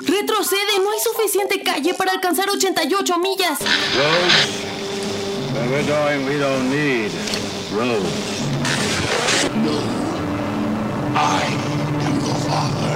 Retrocede, 0.00 0.78
no 0.82 0.90
hay 0.90 0.98
suficiente 1.00 1.62
calle 1.62 1.94
para 1.94 2.12
alcanzar 2.12 2.48
88 2.48 3.18
millas. 3.18 3.58
Roads? 3.60 4.68
Where 5.52 5.68
we're 5.70 5.86
going, 5.86 6.24
we 6.26 6.38
don't 6.38 6.70
need 6.70 7.10
roads. 7.72 8.38
I 11.14 11.42
am 12.06 12.18
the 12.20 12.34
father. 12.46 12.94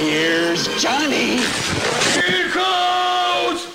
Here's 0.00 0.68
Johnny. 0.82 1.40
Here 2.14 2.50
goes! 2.52 3.68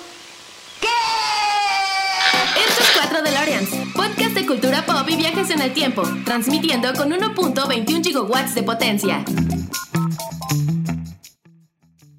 Esto 2.56 2.82
es 2.82 2.90
4 2.94 3.22
DeLoreans, 3.22 3.70
podcast 3.94 4.34
de 4.34 4.46
cultura 4.46 4.84
pop 4.84 5.08
y 5.08 5.16
viajes 5.16 5.50
en 5.50 5.62
el 5.62 5.72
tiempo, 5.72 6.02
transmitiendo 6.24 6.92
con 6.92 7.10
1.21 7.10 8.04
gigawatts 8.04 8.54
de 8.54 8.62
potencia. 8.62 9.24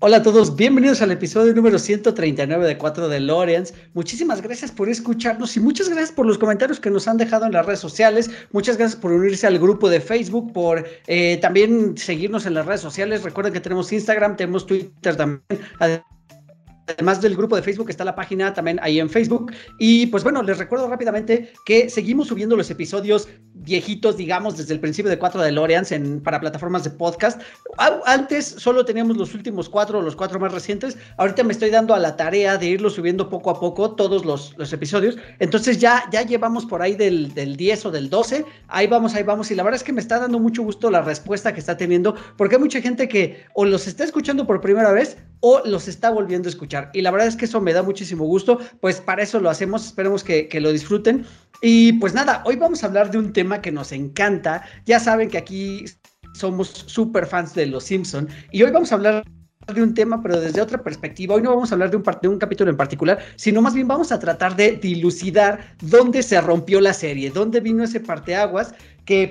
Hola 0.04 0.18
a 0.18 0.24
todos, 0.24 0.56
bienvenidos 0.56 1.00
al 1.04 1.12
episodio 1.12 1.54
número 1.54 1.78
139 1.78 2.66
de 2.66 2.76
4 2.76 3.08
de 3.08 3.20
Lorenz. 3.20 3.72
Muchísimas 3.94 4.42
gracias 4.42 4.72
por 4.72 4.90
escucharnos 4.90 5.56
y 5.56 5.60
muchas 5.60 5.90
gracias 5.90 6.12
por 6.12 6.26
los 6.26 6.40
comentarios 6.40 6.80
que 6.80 6.90
nos 6.90 7.08
han 7.08 7.18
dejado 7.18 7.46
en 7.46 7.52
las 7.52 7.68
redes 7.68 7.82
sociales. 7.82 8.32
Muchas 8.52 8.78
gracias 8.78 9.00
por 9.00 9.12
unirse 9.12 9.46
al 9.46 9.60
grupo 9.60 9.90
de 9.90 10.02
Facebook, 10.02 10.54
por 10.54 10.88
eh, 11.06 11.38
también 11.38 11.96
seguirnos 12.00 12.48
en 12.48 12.56
las 12.56 12.66
redes 12.66 12.82
sociales. 12.82 13.22
Recuerden 13.22 13.54
que 13.54 13.60
tenemos 13.60 13.94
Instagram, 13.94 14.38
tenemos 14.38 14.66
Twitter 14.66 15.16
también. 15.16 15.44
Del 17.22 17.36
grupo 17.36 17.56
de 17.56 17.62
Facebook 17.62 17.90
está 17.90 18.04
la 18.04 18.16
página 18.16 18.54
también 18.54 18.80
ahí 18.82 19.00
en 19.00 19.10
Facebook. 19.10 19.52
Y 19.80 20.08
pues 20.08 20.24
bueno, 20.24 20.42
les 20.44 20.58
recuerdo 20.58 20.88
rápidamente 20.88 21.54
que 21.66 21.90
seguimos 21.90 22.28
subiendo 22.28 22.56
los 22.56 22.70
episodios 22.70 23.28
viejitos, 23.54 24.18
digamos, 24.18 24.58
desde 24.58 24.74
el 24.74 24.80
principio 24.80 25.10
de 25.10 25.20
4 25.20 25.42
de 25.42 25.52
Loreans 25.52 25.92
en, 25.92 26.22
para 26.22 26.40
plataformas 26.40 26.84
de 26.84 26.92
podcast. 26.92 27.42
Antes 28.06 28.46
solo 28.46 28.86
teníamos 28.86 29.18
los 29.18 29.34
últimos 29.34 29.70
cuatro, 29.70 30.02
los 30.02 30.16
cuatro 30.16 30.40
más 30.40 30.52
recientes. 30.52 30.98
Ahorita 31.18 31.44
me 31.44 31.54
estoy 31.54 31.70
dando 31.70 31.94
a 31.94 32.00
la 32.00 32.16
tarea 32.16 32.58
de 32.58 32.68
irlo 32.68 32.90
subiendo 32.90 33.30
poco 33.30 33.50
a 33.50 33.60
poco 33.60 33.92
todos 33.96 34.26
los, 34.26 34.56
los 34.58 34.74
episodios. 34.74 35.18
Entonces 35.40 35.80
ya, 35.80 36.04
ya 36.12 36.24
llevamos 36.24 36.66
por 36.66 36.82
ahí 36.82 36.96
del, 36.96 37.34
del 37.34 37.56
10 37.56 37.86
o 37.88 37.92
del 37.92 38.10
12. 38.10 38.46
Ahí 38.68 38.88
vamos, 38.88 39.14
ahí 39.14 39.24
vamos. 39.24 39.52
Y 39.52 39.56
la 39.56 39.64
verdad 39.64 39.78
es 39.78 39.84
que 39.84 39.94
me 39.94 40.02
está 40.02 40.20
dando 40.20 40.40
mucho 40.40 40.64
gusto 40.64 40.90
la 40.90 41.02
respuesta 41.02 41.54
que 41.54 41.60
está 41.60 41.78
teniendo, 41.78 42.16
porque 42.38 42.56
hay 42.56 42.62
mucha 42.62 42.82
gente 42.82 43.08
que 43.08 43.44
o 43.54 43.66
los 43.66 43.88
está 43.88 44.04
escuchando 44.04 44.46
por 44.48 44.62
primera 44.62 44.92
vez 44.92 45.18
o 45.42 45.62
los 45.66 45.88
está 45.88 46.10
volviendo 46.10 46.48
a 46.48 46.52
escuchar. 46.52 46.81
Y 46.94 47.02
la 47.02 47.12
verdad 47.12 47.28
es 47.28 47.36
que 47.36 47.46
eso 47.46 47.62
me 47.62 47.74
da 47.74 47.84
muchísimo 47.84 48.26
gusto, 48.26 48.60
pues 48.80 49.02
para 49.02 49.24
eso 49.24 49.40
lo 49.40 49.50
hacemos, 49.50 49.86
esperemos 49.86 50.24
que, 50.24 50.48
que, 50.48 50.60
lo 50.60 50.72
disfruten. 50.72 51.26
Y 51.62 51.94
pues 51.94 52.14
nada, 52.14 52.42
hoy 52.46 52.56
vamos 52.56 52.84
a 52.84 52.88
hablar 52.88 53.12
de 53.12 53.18
un 53.18 53.34
tema 53.34 53.62
que 53.62 53.72
nos 53.72 53.92
encanta. 53.92 54.64
Ya 54.86 55.00
saben 55.00 55.30
que 55.30 55.38
aquí 55.38 55.86
somos 56.34 56.70
súper 56.70 57.26
fans 57.26 57.54
de 57.54 57.66
Los 57.66 57.84
Simpson 57.84 58.28
y 58.52 58.64
hoy 58.64 58.72
vamos 58.72 58.92
a 58.92 58.96
hablar 58.96 59.24
de 59.74 59.84
un 59.84 59.94
tema, 59.94 60.22
pero 60.22 60.40
desde 60.40 60.62
otra 60.62 60.84
perspectiva. 60.84 61.36
Hoy 61.36 61.42
no 61.42 61.52
vamos 61.52 61.72
a 61.72 61.76
hablar 61.76 61.92
de 61.92 61.98
un, 61.98 62.04
de 62.22 62.28
un 62.28 62.40
capítulo 62.40 62.72
en 62.72 62.78
particular, 62.78 63.20
sino 63.36 63.62
más 63.62 63.74
bien 63.74 63.88
vamos 63.88 64.12
a 64.12 64.20
tratar 64.20 64.56
de 64.56 64.74
dilucidar 64.74 65.76
dónde 65.82 66.24
se 66.24 66.40
rompió 66.42 66.82
la 66.82 66.94
serie, 66.94 67.30
dónde 67.30 67.60
vino 67.60 67.84
ese 67.84 68.00
parteaguas 68.00 68.74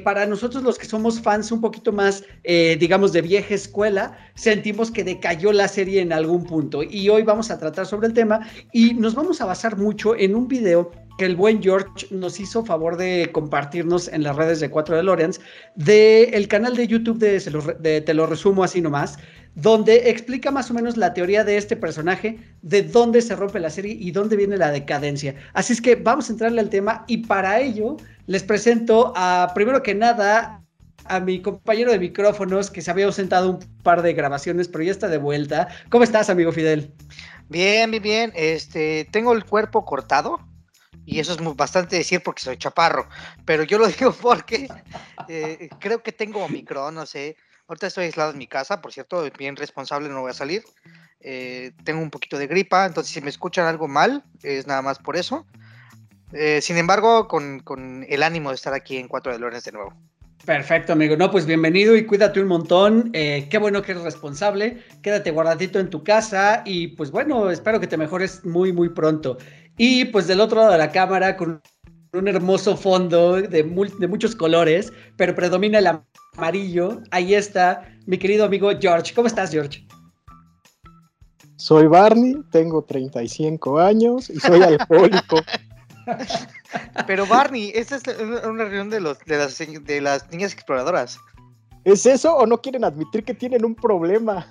para 0.05 0.27
nosotros 0.27 0.63
los 0.63 0.79
que 0.79 0.87
somos 0.87 1.21
fans 1.21 1.51
un 1.53 1.61
poquito 1.61 1.93
más, 1.93 2.25
eh, 2.45 2.77
digamos, 2.79 3.13
de 3.13 3.23
vieja 3.23 3.55
escuela, 3.55 4.19
sentimos 4.35 4.91
que 4.91 5.05
decayó 5.05 5.53
la 5.53 5.69
serie 5.69 6.01
en 6.01 6.13
algún 6.13 6.45
punto. 6.45 6.83
Y 6.83 7.09
hoy 7.09 7.23
vamos 7.23 7.51
a 7.51 7.59
tratar 7.59 7.87
sobre 7.87 8.09
el 8.09 8.15
tema 8.15 8.41
y 8.73 8.95
nos 8.95 9.15
vamos 9.15 9.41
a 9.41 9.47
basar 9.47 9.77
mucho 9.77 10.17
en 10.17 10.35
un 10.35 10.49
video 10.49 10.91
que 11.19 11.27
el 11.27 11.37
buen 11.37 11.63
George 11.63 12.07
nos 12.11 12.41
hizo 12.41 12.65
favor 12.65 12.97
de 12.97 13.29
compartirnos 13.33 14.09
en 14.09 14.23
las 14.23 14.37
redes 14.37 14.61
de 14.61 14.71
4 14.71 14.97
de 14.97 15.03
Lorenz, 15.03 15.39
del 15.75 16.49
canal 16.49 16.75
de 16.77 16.87
YouTube 16.87 17.19
de, 17.19 17.39
de 17.79 18.01
Te 18.01 18.15
lo 18.15 18.27
resumo 18.27 18.65
así 18.65 18.81
nomás, 18.81 19.19
donde 19.55 20.09
explica 20.11 20.51
más 20.51 20.71
o 20.71 20.75
menos 20.75 20.97
la 20.97 21.13
teoría 21.13 21.45
de 21.45 21.57
este 21.57 21.77
personaje, 21.77 22.39
de 22.63 22.83
dónde 22.83 23.21
se 23.21 23.37
rompe 23.37 23.61
la 23.61 23.71
serie 23.71 23.97
y 23.99 24.13
dónde 24.13 24.37
viene 24.37 24.57
la 24.57 24.71
decadencia. 24.71 25.35
Así 25.53 25.73
es 25.73 25.83
que 25.83 25.97
vamos 25.97 26.29
a 26.29 26.33
entrarle 26.33 26.61
al 26.61 26.71
tema 26.71 27.05
y 27.07 27.19
para 27.19 27.61
ello 27.61 27.97
les 28.31 28.45
presento 28.45 29.13
a, 29.17 29.51
primero 29.57 29.83
que 29.83 29.93
nada, 29.93 30.63
a 31.07 31.19
mi 31.19 31.43
compañero 31.43 31.91
de 31.91 31.99
micrófonos 31.99 32.71
que 32.71 32.81
se 32.81 32.89
había 32.89 33.07
ausentado 33.07 33.51
un 33.51 33.59
par 33.83 34.03
de 34.03 34.13
grabaciones, 34.13 34.69
pero 34.69 34.85
ya 34.85 34.93
está 34.93 35.09
de 35.09 35.19
vuelta. 35.19 35.67
¿Cómo 35.89 36.05
estás, 36.05 36.31
amigo 36.31 36.53
Fidel? 36.53 36.95
Bien, 37.49 37.91
bien, 37.91 38.03
bien. 38.05 38.33
Este, 38.37 39.09
tengo 39.11 39.33
el 39.33 39.45
cuerpo 39.45 39.85
cortado 39.85 40.39
y 41.05 41.19
eso 41.19 41.33
es 41.33 41.41
muy, 41.41 41.55
bastante 41.55 41.97
decir 41.97 42.23
porque 42.23 42.43
soy 42.43 42.57
chaparro, 42.57 43.09
pero 43.45 43.65
yo 43.65 43.79
lo 43.79 43.89
digo 43.99 44.13
porque 44.13 44.69
eh, 45.27 45.69
creo 45.81 46.01
que 46.05 46.13
tengo 46.13 46.49
micro, 46.49 46.93
no 46.93 47.07
sé. 47.07 47.37
Ahorita 47.67 47.89
estoy 47.89 48.05
aislado 48.05 48.31
en 48.31 48.39
mi 48.39 48.47
casa, 48.47 48.81
por 48.81 48.93
cierto, 48.93 49.29
bien 49.37 49.57
responsable, 49.57 50.09
no 50.09 50.21
voy 50.21 50.31
a 50.31 50.35
salir. 50.35 50.63
Eh, 51.19 51.73
tengo 51.83 52.01
un 52.01 52.11
poquito 52.11 52.39
de 52.39 52.47
gripa, 52.47 52.87
entonces 52.87 53.13
si 53.13 53.21
me 53.23 53.31
escuchan 53.31 53.67
algo 53.67 53.89
mal, 53.89 54.23
es 54.45 54.69
nada 54.69 54.83
más 54.83 55.01
por 55.01 55.17
eso. 55.17 55.47
Eh, 56.33 56.61
sin 56.61 56.77
embargo, 56.77 57.29
con, 57.29 57.61
con, 57.61 58.05
el 58.09 58.23
ánimo 58.23 58.51
de 58.51 58.55
estar 58.55 58.73
aquí 58.73 58.97
en 58.97 59.09
Cuatro 59.09 59.33
de 59.33 59.39
Lorenz 59.39 59.65
de 59.65 59.73
nuevo. 59.73 59.93
Perfecto, 60.45 60.95
amigo. 60.95 61.17
No, 61.17 61.31
pues 61.31 61.45
bienvenido 61.45 61.97
y 61.97 62.07
cuídate 62.07 62.41
un 62.41 62.49
montón. 62.49 63.11
Eh, 63.13 63.47
qué 63.51 63.59
bueno 63.59 63.83
que 63.83 63.93
eres 63.93 64.05
responsable. 64.05 64.83
Quédate 65.03 65.31
guardadito 65.31 65.79
en 65.79 65.91
tu 65.91 66.03
casa 66.03 66.63
y 66.65 66.89
pues 66.89 67.11
bueno, 67.11 67.51
espero 67.51 67.79
que 67.79 67.87
te 67.87 67.97
mejores 67.97 68.45
muy, 68.45 68.73
muy 68.73 68.89
pronto. 68.89 69.37
Y 69.77 70.07
pues 70.07 70.27
del 70.27 70.41
otro 70.41 70.61
lado 70.61 70.73
de 70.73 70.79
la 70.79 70.93
cámara, 70.93 71.37
con 71.37 71.61
un 72.13 72.29
hermoso 72.29 72.77
fondo 72.77 73.35
de, 73.35 73.49
de 73.49 74.09
muchos 74.09 74.35
colores, 74.35 74.93
pero 75.17 75.35
predomina 75.35 75.79
el 75.79 76.01
amarillo. 76.37 77.03
Ahí 77.11 77.35
está 77.35 77.83
mi 78.07 78.17
querido 78.19 78.47
amigo 78.47 78.71
George. 78.81 79.13
¿Cómo 79.15 79.27
estás, 79.27 79.51
George? 79.51 79.87
Soy 81.57 81.87
Barney, 81.87 82.37
tengo 82.51 82.83
35 82.83 83.79
años 83.79 84.31
y 84.31 84.41
soy 84.41 84.63
alcohólico. 84.63 85.37
Pero 87.07 87.27
Barney, 87.27 87.73
esta 87.75 87.97
es 87.97 88.03
una 88.45 88.65
reunión 88.65 88.91
de, 88.91 89.01
los, 89.01 89.19
de, 89.21 89.39
las, 89.39 89.59
de 89.59 90.01
las 90.01 90.31
niñas 90.31 90.53
exploradoras. 90.53 91.19
¿Es 91.85 92.05
eso 92.07 92.37
o 92.37 92.47
no 92.47 92.61
quieren 92.61 92.85
admitir 92.85 93.25
que 93.25 93.35
tienen 93.35 93.65
un 93.65 93.75
problema? 93.75 94.47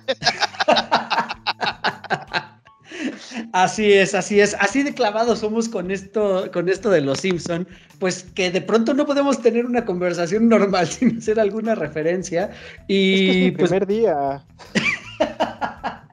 Así 3.52 3.92
es, 3.92 4.14
así 4.14 4.40
es, 4.40 4.54
así 4.60 4.82
de 4.82 4.94
clavados 4.94 5.40
somos 5.40 5.68
con 5.68 5.90
esto, 5.90 6.50
con 6.52 6.68
esto 6.68 6.90
de 6.90 7.00
los 7.00 7.20
Simpson, 7.20 7.66
pues 7.98 8.22
que 8.34 8.50
de 8.50 8.60
pronto 8.60 8.94
no 8.94 9.06
podemos 9.06 9.42
tener 9.42 9.66
una 9.66 9.84
conversación 9.84 10.48
normal 10.48 10.86
sin 10.88 11.18
hacer 11.18 11.40
alguna 11.40 11.74
referencia 11.74 12.50
y 12.86 13.28
es 13.28 13.34
que 13.34 13.46
es 13.46 13.52
pues 13.52 13.70
primer 13.70 13.86
día. 13.86 14.44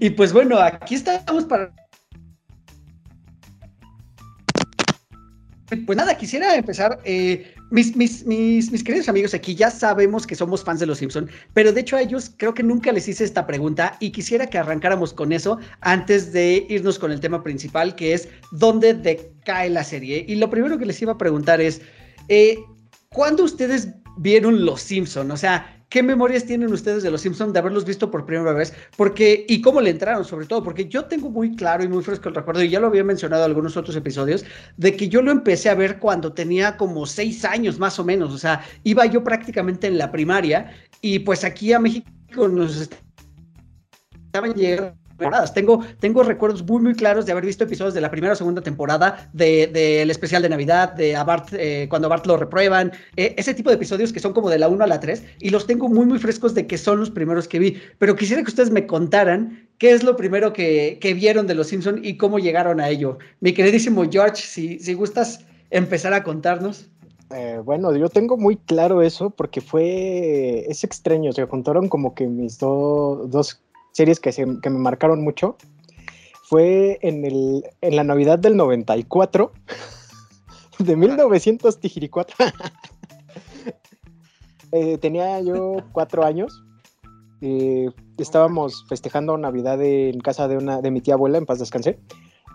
y 0.00 0.10
pues 0.10 0.32
bueno, 0.32 0.58
aquí 0.58 0.96
estamos 0.96 1.44
para 1.44 1.72
Pues 5.68 5.98
nada, 5.98 6.16
quisiera 6.16 6.54
empezar. 6.56 6.98
Eh, 7.04 7.52
mis, 7.70 7.94
mis, 7.94 8.24
mis, 8.24 8.82
queridos 8.82 9.08
amigos 9.08 9.34
aquí 9.34 9.54
ya 9.54 9.70
sabemos 9.70 10.26
que 10.26 10.34
somos 10.34 10.64
fans 10.64 10.80
de 10.80 10.86
Los 10.86 10.98
Simpson, 10.98 11.28
pero 11.52 11.72
de 11.72 11.82
hecho 11.82 11.96
a 11.96 12.00
ellos 12.00 12.32
creo 12.38 12.54
que 12.54 12.62
nunca 12.62 12.90
les 12.90 13.06
hice 13.06 13.24
esta 13.24 13.46
pregunta 13.46 13.96
y 14.00 14.10
quisiera 14.10 14.46
que 14.46 14.56
arrancáramos 14.56 15.12
con 15.12 15.30
eso 15.30 15.58
antes 15.82 16.32
de 16.32 16.66
irnos 16.70 16.98
con 16.98 17.12
el 17.12 17.20
tema 17.20 17.42
principal, 17.42 17.94
que 17.94 18.14
es 18.14 18.28
dónde 18.52 18.94
decae 18.94 19.68
la 19.68 19.84
serie. 19.84 20.24
Y 20.26 20.36
lo 20.36 20.48
primero 20.48 20.78
que 20.78 20.86
les 20.86 21.02
iba 21.02 21.12
a 21.12 21.18
preguntar 21.18 21.60
es, 21.60 21.82
eh, 22.28 22.58
¿cuándo 23.10 23.44
ustedes 23.44 23.88
vieron 24.16 24.64
Los 24.64 24.80
Simpson? 24.80 25.30
O 25.30 25.36
sea, 25.36 25.77
¿Qué 25.88 26.02
memorias 26.02 26.44
tienen 26.44 26.70
ustedes 26.70 27.02
de 27.02 27.10
los 27.10 27.22
Simpsons 27.22 27.52
de 27.54 27.60
haberlos 27.60 27.86
visto 27.86 28.10
por 28.10 28.26
primera 28.26 28.52
vez? 28.52 28.74
Porque, 28.96 29.46
y 29.48 29.62
cómo 29.62 29.80
le 29.80 29.90
entraron, 29.90 30.24
sobre 30.24 30.44
todo, 30.44 30.62
porque 30.62 30.86
yo 30.86 31.06
tengo 31.06 31.30
muy 31.30 31.56
claro 31.56 31.82
y 31.82 31.88
muy 31.88 32.02
fresco 32.02 32.28
el 32.28 32.34
recuerdo, 32.34 32.62
y 32.62 32.68
ya 32.68 32.78
lo 32.78 32.88
había 32.88 33.04
mencionado 33.04 33.44
en 33.44 33.50
algunos 33.50 33.76
otros 33.76 33.96
episodios, 33.96 34.44
de 34.76 34.94
que 34.94 35.08
yo 35.08 35.22
lo 35.22 35.30
empecé 35.30 35.70
a 35.70 35.74
ver 35.74 35.98
cuando 35.98 36.32
tenía 36.34 36.76
como 36.76 37.06
seis 37.06 37.42
años 37.44 37.78
más 37.78 37.98
o 37.98 38.04
menos. 38.04 38.34
O 38.34 38.38
sea, 38.38 38.62
iba 38.84 39.06
yo 39.06 39.24
prácticamente 39.24 39.86
en 39.86 39.96
la 39.96 40.12
primaria, 40.12 40.70
y 41.00 41.20
pues 41.20 41.42
aquí 41.42 41.72
a 41.72 41.78
México 41.78 42.48
nos 42.48 42.90
estaban 44.26 44.52
llegando 44.54 45.07
Tengo, 46.00 46.22
recuerdos 46.22 46.64
muy, 46.64 46.80
muy 46.80 46.94
claros 46.94 47.26
de 47.26 47.32
haber 47.32 47.44
visto 47.44 47.64
episodios 47.64 47.94
de 47.94 48.00
la 48.00 48.10
primera 48.10 48.34
o 48.34 48.36
segunda 48.36 48.62
temporada, 48.62 49.28
del 49.32 49.72
de, 49.72 50.04
de 50.04 50.10
especial 50.10 50.42
de 50.42 50.48
Navidad, 50.48 50.92
de 50.92 51.14
Bart, 51.24 51.48
eh, 51.52 51.86
cuando 51.90 52.08
Bart 52.08 52.26
lo 52.26 52.36
reprueban, 52.36 52.92
eh, 53.16 53.34
ese 53.36 53.54
tipo 53.54 53.70
de 53.70 53.76
episodios 53.76 54.12
que 54.12 54.20
son 54.20 54.32
como 54.32 54.48
de 54.48 54.58
la 54.58 54.68
1 54.68 54.84
a 54.84 54.86
la 54.86 55.00
3, 55.00 55.24
y 55.40 55.50
los 55.50 55.66
tengo 55.66 55.88
muy, 55.88 56.06
muy 56.06 56.18
frescos 56.18 56.54
de 56.54 56.66
que 56.66 56.78
son 56.78 57.00
los 57.00 57.10
primeros 57.10 57.48
que 57.48 57.58
vi. 57.58 57.78
Pero 57.98 58.14
quisiera 58.14 58.42
que 58.42 58.48
ustedes 58.48 58.70
me 58.70 58.86
contaran 58.86 59.68
qué 59.78 59.90
es 59.90 60.04
lo 60.04 60.16
primero 60.16 60.52
que, 60.52 60.98
vieron 61.18 61.46
de 61.46 61.54
Los 61.54 61.68
Simpson 61.68 62.00
y 62.04 62.16
cómo 62.16 62.38
llegaron 62.38 62.80
a 62.80 62.88
ello. 62.88 63.18
Mi 63.40 63.52
queridísimo 63.52 64.04
George, 64.08 64.42
si, 64.42 64.78
si 64.78 64.94
gustas 64.94 65.44
empezar 65.70 66.12
a 66.14 66.22
contarnos. 66.22 66.86
Eh, 67.34 67.60
bueno, 67.62 67.94
yo 67.94 68.08
tengo 68.08 68.36
muy 68.36 68.56
claro 68.56 69.02
eso 69.02 69.30
porque 69.30 69.60
fue, 69.60 70.64
es 70.68 70.84
extraño, 70.84 71.32
se 71.32 71.44
juntaron 71.44 71.88
como 71.88 72.14
que 72.14 72.26
mis 72.26 72.58
do, 72.58 73.26
dos 73.28 73.60
series 73.98 74.20
que, 74.20 74.46
me 74.46 74.78
marcaron 74.78 75.22
mucho. 75.22 75.56
Fue 76.44 76.98
en, 77.02 77.24
el, 77.24 77.64
en 77.80 77.96
la 77.96 78.04
Navidad 78.04 78.38
del 78.38 78.56
94, 78.56 79.52
de 80.78 80.96
1900 80.96 81.80
Tijiricuatro. 81.80 82.36
eh, 84.72 84.98
tenía 84.98 85.40
yo 85.40 85.78
cuatro 85.92 86.24
años 86.24 86.62
estábamos 88.18 88.84
festejando 88.88 89.38
Navidad 89.38 89.80
en 89.82 90.20
casa 90.20 90.48
de 90.48 90.56
una 90.56 90.80
de 90.80 90.90
mi 90.90 91.00
tía 91.00 91.14
abuela, 91.14 91.38
en 91.38 91.46
paz 91.46 91.58
descansé. 91.58 91.98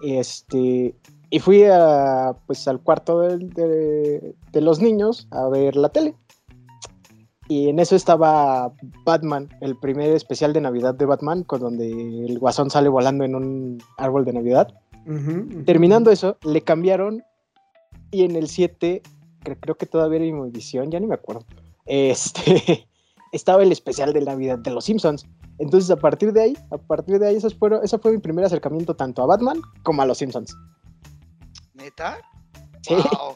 Este, 0.04 0.96
y 1.30 1.40
fui 1.40 1.64
a, 1.64 2.36
pues, 2.48 2.68
al 2.68 2.82
cuarto 2.82 3.22
de 3.22 4.36
los 4.54 4.82
niños 4.82 5.28
a 5.32 5.48
ver 5.48 5.76
la 5.76 5.90
tele. 5.90 6.16
Y 7.54 7.70
en 7.70 7.78
eso 7.78 7.96
estaba 7.96 8.74
Batman, 9.06 9.48
el 9.62 9.78
primer 9.78 10.10
especial 10.16 10.54
de 10.54 10.62
Navidad 10.62 10.96
de 10.96 11.06
Batman, 11.06 11.44
con 11.44 11.60
donde 11.60 11.88
el 12.26 12.40
guasón 12.40 12.72
sale 12.72 12.90
volando 12.90 13.26
en 13.26 13.36
un 13.36 13.78
árbol 14.00 14.26
de 14.26 14.34
Navidad. 14.34 14.74
Ujú, 15.06 15.32
ujú. 15.48 15.64
Terminando 15.64 16.10
eso, 16.10 16.38
le 16.44 16.62
cambiaron 16.62 17.22
y 18.10 18.24
en 18.24 18.36
el 18.38 18.48
7, 18.48 19.04
cre- 19.44 19.58
creo 19.60 19.76
que 19.76 19.86
todavía 19.86 20.16
era 20.18 20.26
Immovisión, 20.26 20.90
ya 20.90 21.00
ni 21.00 21.06
me 21.06 21.14
acuerdo, 21.14 21.46
este, 21.86 22.88
estaba 23.32 23.62
el 23.62 23.72
especial 23.72 24.14
de 24.14 24.22
Navidad 24.22 24.58
de 24.58 24.72
los 24.72 24.86
Simpsons. 24.86 25.28
Entonces, 25.60 25.92
a 25.92 25.98
partir 25.98 26.34
de 26.34 26.42
ahí, 26.42 26.58
a 26.72 26.78
partir 26.80 27.20
de 27.20 27.28
ahí, 27.28 27.36
esos 27.36 27.54
fueron, 27.54 27.84
ese 27.84 28.00
fue 28.00 28.14
mi 28.14 28.18
primer 28.18 28.46
acercamiento 28.46 28.96
tanto 28.96 29.22
a 29.22 29.28
Batman 29.28 29.62
como 29.84 30.02
a 30.02 30.08
los 30.08 30.18
Simpsons. 30.18 30.58
¿Neta? 31.76 32.18
Sí, 32.82 32.96
Wow, 32.96 33.36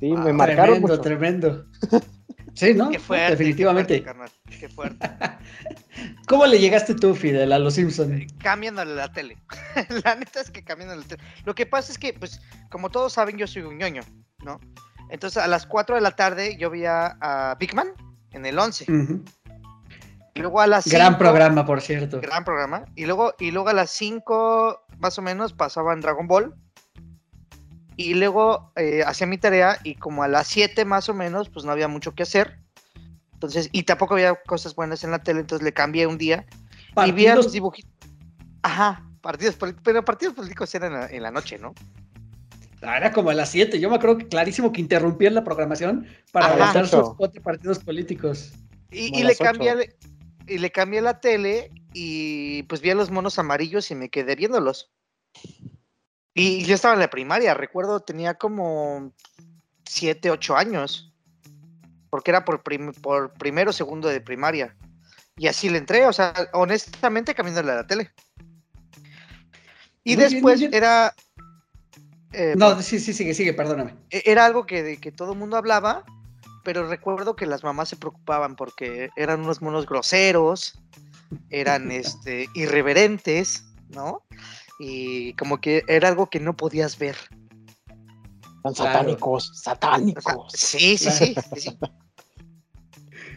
sí, 0.00 0.12
Ah, 0.16 0.20
me 0.24 0.32
marcaron 0.32 0.80
tremendo, 0.80 0.88
mucho. 0.88 1.00
tremendo. 1.00 1.64
Sí, 2.54 2.74
¿no? 2.74 2.90
qué 2.90 2.98
fuerte. 2.98 3.30
Definitivamente. 3.30 4.02
Qué 4.02 4.12
fuerte, 4.12 4.28
carnal, 4.28 4.58
qué 4.60 4.68
fuerte. 4.68 5.10
¿Cómo 6.28 6.46
le 6.46 6.58
llegaste 6.58 6.94
tú, 6.94 7.14
Fidel, 7.14 7.52
a 7.52 7.58
los 7.58 7.74
Simpson? 7.74 8.26
Cambiándole 8.42 8.94
la 8.94 9.12
tele. 9.12 9.36
la 10.04 10.14
neta 10.14 10.40
es 10.40 10.50
que 10.50 10.64
cambiándole 10.64 11.02
la 11.02 11.08
tele. 11.08 11.22
Lo 11.44 11.54
que 11.54 11.66
pasa 11.66 11.92
es 11.92 11.98
que, 11.98 12.12
pues, 12.12 12.40
como 12.70 12.90
todos 12.90 13.12
saben, 13.12 13.36
yo 13.36 13.46
soy 13.46 13.62
un 13.62 13.78
ñoño, 13.78 14.02
¿no? 14.44 14.60
Entonces, 15.10 15.42
a 15.42 15.46
las 15.46 15.66
4 15.66 15.96
de 15.96 16.00
la 16.00 16.12
tarde 16.12 16.56
yo 16.56 16.70
veía 16.70 17.16
a 17.20 17.56
Big 17.58 17.74
Man 17.74 17.88
en 18.32 18.46
el 18.46 18.58
11. 18.58 18.90
Ujú. 18.90 19.24
Y 20.34 20.40
luego 20.40 20.60
a 20.60 20.66
las 20.66 20.86
Gran 20.86 21.08
5 21.08 21.18
programa, 21.18 21.66
por 21.66 21.80
cierto. 21.80 22.20
Gran 22.20 22.44
programa. 22.44 22.84
Y 22.94 23.06
luego, 23.06 23.34
y 23.38 23.50
luego 23.50 23.68
a 23.68 23.72
las 23.72 23.90
5 23.90 24.86
más 24.98 25.18
o 25.18 25.22
menos 25.22 25.52
pasaban 25.52 26.00
Dragon 26.00 26.26
Ball. 26.26 26.54
Y 28.00 28.14
luego 28.14 28.72
eh, 28.76 29.02
hacía 29.06 29.26
mi 29.26 29.36
tarea 29.36 29.78
y 29.84 29.94
como 29.94 30.22
a 30.22 30.28
las 30.28 30.46
7 30.46 30.86
más 30.86 31.10
o 31.10 31.14
menos, 31.14 31.50
pues 31.50 31.66
no 31.66 31.72
había 31.72 31.86
mucho 31.86 32.14
que 32.14 32.22
hacer. 32.22 32.58
Entonces, 33.34 33.68
y 33.72 33.82
tampoco 33.82 34.14
había 34.14 34.34
cosas 34.46 34.74
buenas 34.74 35.04
en 35.04 35.10
la 35.10 35.18
tele, 35.22 35.40
entonces 35.40 35.62
le 35.62 35.74
cambié 35.74 36.06
un 36.06 36.16
día 36.16 36.46
y 37.04 37.12
vi 37.12 37.26
a 37.26 37.34
los 37.36 37.44
Partidos- 37.46 37.52
dibujitos. 37.52 37.90
Ajá, 38.62 39.04
partidos 39.20 39.56
políticos, 39.56 39.82
pero 39.84 40.02
partidos 40.02 40.32
políticos 40.34 40.74
eran 40.74 40.94
en 40.94 40.98
la, 41.00 41.06
en 41.08 41.22
la 41.24 41.30
noche, 41.30 41.58
¿no? 41.58 41.74
Ah, 42.80 42.96
Era 42.96 43.12
como 43.12 43.28
a 43.28 43.34
las 43.34 43.50
7. 43.50 43.78
Yo 43.78 43.90
me 43.90 43.96
acuerdo 43.96 44.16
que 44.16 44.28
clarísimo 44.28 44.72
que 44.72 44.80
interrumpían 44.80 45.34
la 45.34 45.44
programación 45.44 46.06
para 46.32 46.46
Ajá. 46.46 46.70
aventar 46.70 46.88
sus 46.88 47.14
cuatro 47.16 47.42
partidos 47.42 47.80
políticos. 47.80 48.54
Y, 48.90 49.14
y 49.18 49.24
le 49.24 49.36
cambié, 49.36 49.94
y 50.46 50.56
le 50.56 50.70
cambié 50.72 51.02
la 51.02 51.20
tele 51.20 51.70
y 51.92 52.62
pues 52.62 52.80
vi 52.80 52.88
a 52.88 52.94
los 52.94 53.10
monos 53.10 53.38
amarillos 53.38 53.90
y 53.90 53.94
me 53.94 54.08
quedé 54.08 54.36
viéndolos. 54.36 54.90
Y 56.40 56.64
yo 56.64 56.74
estaba 56.74 56.94
en 56.94 57.00
la 57.00 57.10
primaria, 57.10 57.52
recuerdo, 57.52 58.00
tenía 58.00 58.32
como 58.34 59.12
7, 59.84 60.30
8 60.30 60.56
años. 60.56 61.12
Porque 62.08 62.30
era 62.30 62.46
por, 62.46 62.62
prim- 62.62 62.92
por 62.94 63.34
primero 63.34 63.70
o 63.70 63.72
segundo 63.74 64.08
de 64.08 64.22
primaria. 64.22 64.74
Y 65.36 65.48
así 65.48 65.68
le 65.68 65.76
entré, 65.78 66.06
o 66.06 66.12
sea, 66.14 66.32
honestamente 66.54 67.34
cambiándole 67.34 67.72
a 67.72 67.76
la 67.76 67.86
tele. 67.86 68.10
Y 70.02 70.16
Muy 70.16 70.24
después 70.24 70.60
bien. 70.60 70.72
era... 70.72 71.14
eh, 72.32 72.54
No, 72.56 72.80
sí, 72.80 72.98
sí, 72.98 73.12
sigue, 73.12 73.34
sigue, 73.34 73.52
perdóname. 73.52 73.94
e- 74.10 74.22
era 74.24 74.46
algo 74.46 74.64
que, 74.64 74.82
de 74.82 74.96
que 74.98 75.12
todo 75.12 75.32
el 75.34 75.38
mundo 75.38 75.58
hablaba, 75.58 76.04
pero 76.64 76.88
recuerdo 76.88 77.36
que 77.36 77.44
las 77.46 77.62
mamás 77.62 77.90
se 77.90 77.96
preocupaban 77.96 78.56
porque 78.56 79.10
eran 79.14 79.40
unos 79.40 79.60
monos 79.60 79.84
groseros, 79.86 80.80
eran 81.50 81.90
este, 81.92 82.48
irreverentes, 82.54 83.66
¿no? 83.90 84.22
Y 84.80 85.34
como 85.34 85.60
que 85.60 85.84
era 85.86 86.08
algo 86.08 86.30
que 86.30 86.40
no 86.40 86.56
podías 86.56 86.98
ver. 86.98 87.16
Tan 88.62 88.74
Claro. 88.74 88.74
satánicos, 88.74 89.52
satánicos. 89.62 90.52
sí, 90.54 90.96
sí, 90.96 91.10
sí, 91.10 91.34
sí, 91.54 91.60
sí. 91.60 91.78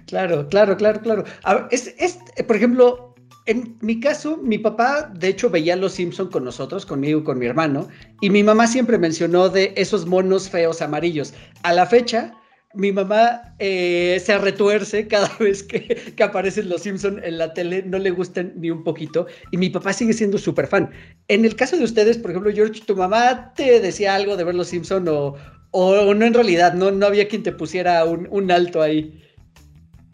Claro, 0.07 0.47
claro, 0.49 0.75
claro, 0.77 1.01
claro. 1.01 1.23
A 1.43 1.55
ver, 1.55 1.67
es, 1.71 1.95
es, 1.97 2.19
por 2.45 2.55
ejemplo, 2.57 3.15
en 3.45 3.77
mi 3.81 3.99
caso, 3.99 4.37
mi 4.37 4.57
papá, 4.57 5.11
de 5.13 5.29
hecho, 5.29 5.49
veía 5.49 5.75
Los 5.75 5.93
Simpson 5.93 6.29
con 6.29 6.43
nosotros, 6.43 6.85
conmigo 6.85 7.23
con 7.23 7.39
mi 7.39 7.45
hermano, 7.45 7.87
y 8.21 8.29
mi 8.29 8.43
mamá 8.43 8.67
siempre 8.67 8.97
mencionó 8.97 9.49
de 9.49 9.73
esos 9.75 10.05
monos 10.05 10.49
feos 10.49 10.81
amarillos. 10.81 11.33
A 11.63 11.73
la 11.73 11.85
fecha, 11.85 12.35
mi 12.73 12.91
mamá 12.91 13.55
eh, 13.59 14.21
se 14.23 14.37
retuerce 14.37 15.07
cada 15.07 15.29
vez 15.39 15.63
que, 15.63 16.13
que 16.15 16.23
aparecen 16.23 16.69
Los 16.69 16.81
Simpson 16.81 17.21
en 17.23 17.37
la 17.37 17.53
tele, 17.53 17.83
no 17.83 17.99
le 17.99 18.11
gustan 18.11 18.53
ni 18.55 18.71
un 18.71 18.83
poquito, 18.83 19.27
y 19.51 19.57
mi 19.57 19.69
papá 19.69 19.93
sigue 19.93 20.13
siendo 20.13 20.37
súper 20.37 20.67
fan. 20.67 20.89
En 21.27 21.45
el 21.45 21.55
caso 21.55 21.77
de 21.77 21.83
ustedes, 21.83 22.17
por 22.17 22.31
ejemplo, 22.31 22.51
George, 22.53 22.81
¿tu 22.85 22.95
mamá 22.95 23.53
te 23.55 23.79
decía 23.79 24.15
algo 24.15 24.37
de 24.37 24.43
ver 24.43 24.55
Los 24.55 24.67
Simpson 24.67 25.07
o, 25.07 25.35
o 25.71 26.13
no 26.13 26.25
en 26.25 26.33
realidad, 26.33 26.73
no, 26.73 26.91
no 26.91 27.05
había 27.05 27.27
quien 27.27 27.43
te 27.43 27.51
pusiera 27.51 28.03
un, 28.05 28.27
un 28.31 28.51
alto 28.51 28.81
ahí? 28.81 29.19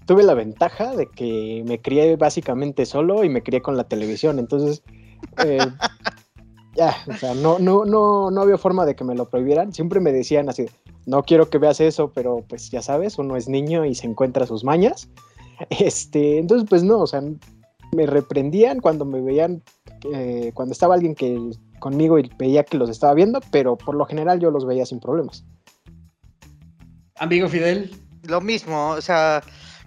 Tuve 0.06 0.24
la 0.24 0.34
ventaja 0.34 0.96
de 0.96 1.08
que 1.08 1.64
me 1.68 1.80
crié 1.82 2.16
básicamente 2.16 2.86
solo 2.86 3.24
y 3.24 3.30
me 3.30 3.44
crié 3.44 3.62
con 3.62 3.78
la 3.78 3.84
televisión, 3.84 4.40
entonces 4.40 4.82
eh, 5.46 5.60
ya, 6.76 6.96
o 7.08 7.14
sea, 7.14 7.34
no, 7.34 7.60
no, 7.60 7.86
no, 7.86 8.32
no 8.32 8.42
había 8.42 8.58
forma 8.58 8.86
de 8.86 8.96
que 8.96 9.04
me 9.04 9.16
lo 9.16 9.30
prohibieran. 9.30 9.74
Siempre 9.74 10.00
me 10.00 10.12
decían 10.12 10.50
así, 10.50 10.66
no 11.10 11.24
quiero 11.24 11.50
que 11.50 11.58
veas 11.58 11.80
eso, 11.82 12.12
pero 12.14 12.46
pues 12.48 12.70
ya 12.70 12.82
sabes, 12.82 13.18
uno 13.18 13.36
es 13.36 13.50
niño 13.50 13.84
y 13.86 13.96
se 13.96 14.06
encuentra 14.08 14.46
sus 14.46 14.64
mañas. 14.64 15.10
Este, 15.70 16.38
entonces 16.38 16.70
pues 16.70 16.84
no, 16.84 17.00
o 17.00 17.08
sea, 17.08 17.22
me 17.92 18.06
reprendían 18.06 18.80
cuando 18.80 19.04
me 19.04 19.20
veían, 19.20 19.62
eh, 20.14 20.52
cuando 20.54 20.72
estaba 20.72 20.94
alguien 20.94 21.16
que 21.16 21.38
conmigo 21.80 22.18
y 22.18 22.32
veía 22.38 22.64
que 22.64 22.78
los 22.78 22.90
estaba 22.90 23.14
viendo, 23.14 23.42
pero 23.52 23.78
por 23.78 23.96
lo 23.96 24.06
general 24.06 24.40
yo 24.40 24.52
los 24.52 24.66
veía 24.66 24.86
sin 24.86 25.02
problemas. 25.02 25.44
Amigo 27.18 27.50
Fidel. 27.50 27.92
Lo 28.24 28.40
mismo, 28.42 28.92
o 28.92 29.02
sea, 29.02 29.42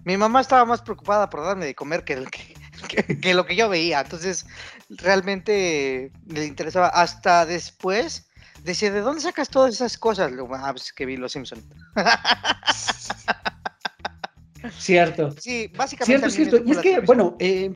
mi 0.04 0.16
mamá 0.16 0.40
estaba 0.40 0.64
más 0.64 0.82
preocupada 0.82 1.30
por 1.30 1.42
darme 1.42 1.64
de 1.66 1.74
comer 1.74 2.04
que, 2.04 2.14
el 2.14 2.30
que, 2.30 2.54
que- 2.88 3.20
que 3.20 3.34
lo 3.34 3.46
que 3.46 3.56
yo 3.56 3.68
veía. 3.68 4.00
Entonces, 4.00 4.44
realmente 4.90 6.12
le 6.26 6.46
interesaba. 6.46 6.88
Hasta 6.88 7.46
después 7.46 8.28
decía, 8.62 8.92
¿de 8.92 9.00
dónde 9.00 9.20
sacas 9.20 9.48
todas 9.48 9.74
esas 9.74 9.96
cosas? 9.98 10.32
Ah, 10.32 10.72
pues 10.72 10.86
es 10.86 10.92
que 10.92 11.06
vi 11.06 11.16
Los 11.16 11.32
Simpson. 11.32 11.62
Cierto. 14.78 15.32
Sí, 15.38 15.70
básicamente. 15.76 16.30
Cierto, 16.30 16.50
cierto. 16.50 16.68
Y 16.68 16.72
es 16.72 16.78
que, 16.78 17.00
bueno, 17.00 17.36
eh, 17.40 17.74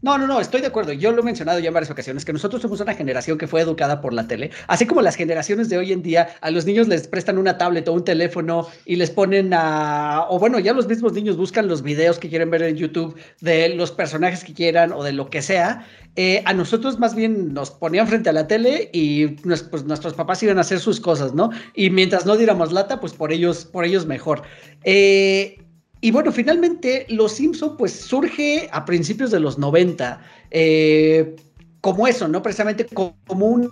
no, 0.00 0.16
no, 0.16 0.26
no, 0.26 0.40
estoy 0.40 0.60
de 0.60 0.68
acuerdo. 0.68 0.92
Yo 0.92 1.10
lo 1.10 1.22
he 1.22 1.24
mencionado 1.24 1.58
ya 1.58 1.68
en 1.68 1.74
varias 1.74 1.90
ocasiones, 1.90 2.24
que 2.24 2.32
nosotros 2.32 2.62
somos 2.62 2.80
una 2.80 2.94
generación 2.94 3.36
que 3.36 3.48
fue 3.48 3.60
educada 3.60 4.00
por 4.00 4.12
la 4.12 4.28
tele. 4.28 4.50
Así 4.68 4.86
como 4.86 5.02
las 5.02 5.16
generaciones 5.16 5.68
de 5.68 5.78
hoy 5.78 5.92
en 5.92 6.02
día, 6.02 6.28
a 6.40 6.50
los 6.50 6.66
niños 6.66 6.86
les 6.86 7.08
prestan 7.08 7.36
una 7.36 7.58
tablet 7.58 7.88
o 7.88 7.92
un 7.92 8.04
teléfono 8.04 8.68
y 8.84 8.96
les 8.96 9.10
ponen 9.10 9.52
a, 9.52 10.26
o 10.28 10.38
bueno, 10.38 10.60
ya 10.60 10.72
los 10.72 10.86
mismos 10.86 11.14
niños 11.14 11.36
buscan 11.36 11.66
los 11.66 11.82
videos 11.82 12.18
que 12.18 12.28
quieren 12.28 12.50
ver 12.50 12.62
en 12.62 12.76
YouTube 12.76 13.18
de 13.40 13.70
los 13.70 13.90
personajes 13.90 14.44
que 14.44 14.54
quieran 14.54 14.92
o 14.92 15.02
de 15.02 15.12
lo 15.12 15.30
que 15.30 15.42
sea. 15.42 15.84
Eh, 16.14 16.42
a 16.46 16.54
nosotros 16.54 16.98
más 16.98 17.14
bien 17.14 17.52
nos 17.52 17.70
ponían 17.70 18.06
frente 18.08 18.30
a 18.30 18.32
la 18.32 18.46
tele 18.46 18.90
y 18.92 19.28
pues, 19.28 19.84
nuestros 19.84 20.14
papás 20.14 20.42
iban 20.42 20.58
a 20.58 20.62
hacer 20.62 20.78
sus 20.78 21.00
cosas, 21.00 21.34
¿no? 21.34 21.50
Y 21.74 21.90
mientras 21.90 22.24
no 22.26 22.36
diéramos 22.36 22.72
lata, 22.72 23.00
pues 23.00 23.12
por 23.12 23.32
ellos, 23.32 23.64
por 23.64 23.84
ellos 23.84 24.06
mejor. 24.06 24.42
Eh, 24.84 25.58
y 26.00 26.10
bueno, 26.10 26.30
finalmente 26.32 27.06
Los 27.08 27.32
Simpson 27.32 27.76
pues 27.76 27.92
surge 27.92 28.68
a 28.72 28.84
principios 28.84 29.30
de 29.30 29.40
los 29.40 29.58
90, 29.58 30.20
eh, 30.50 31.34
como 31.80 32.06
eso, 32.06 32.28
¿no? 32.28 32.42
Precisamente 32.42 32.86
co- 32.86 33.16
como 33.26 33.46
un 33.46 33.68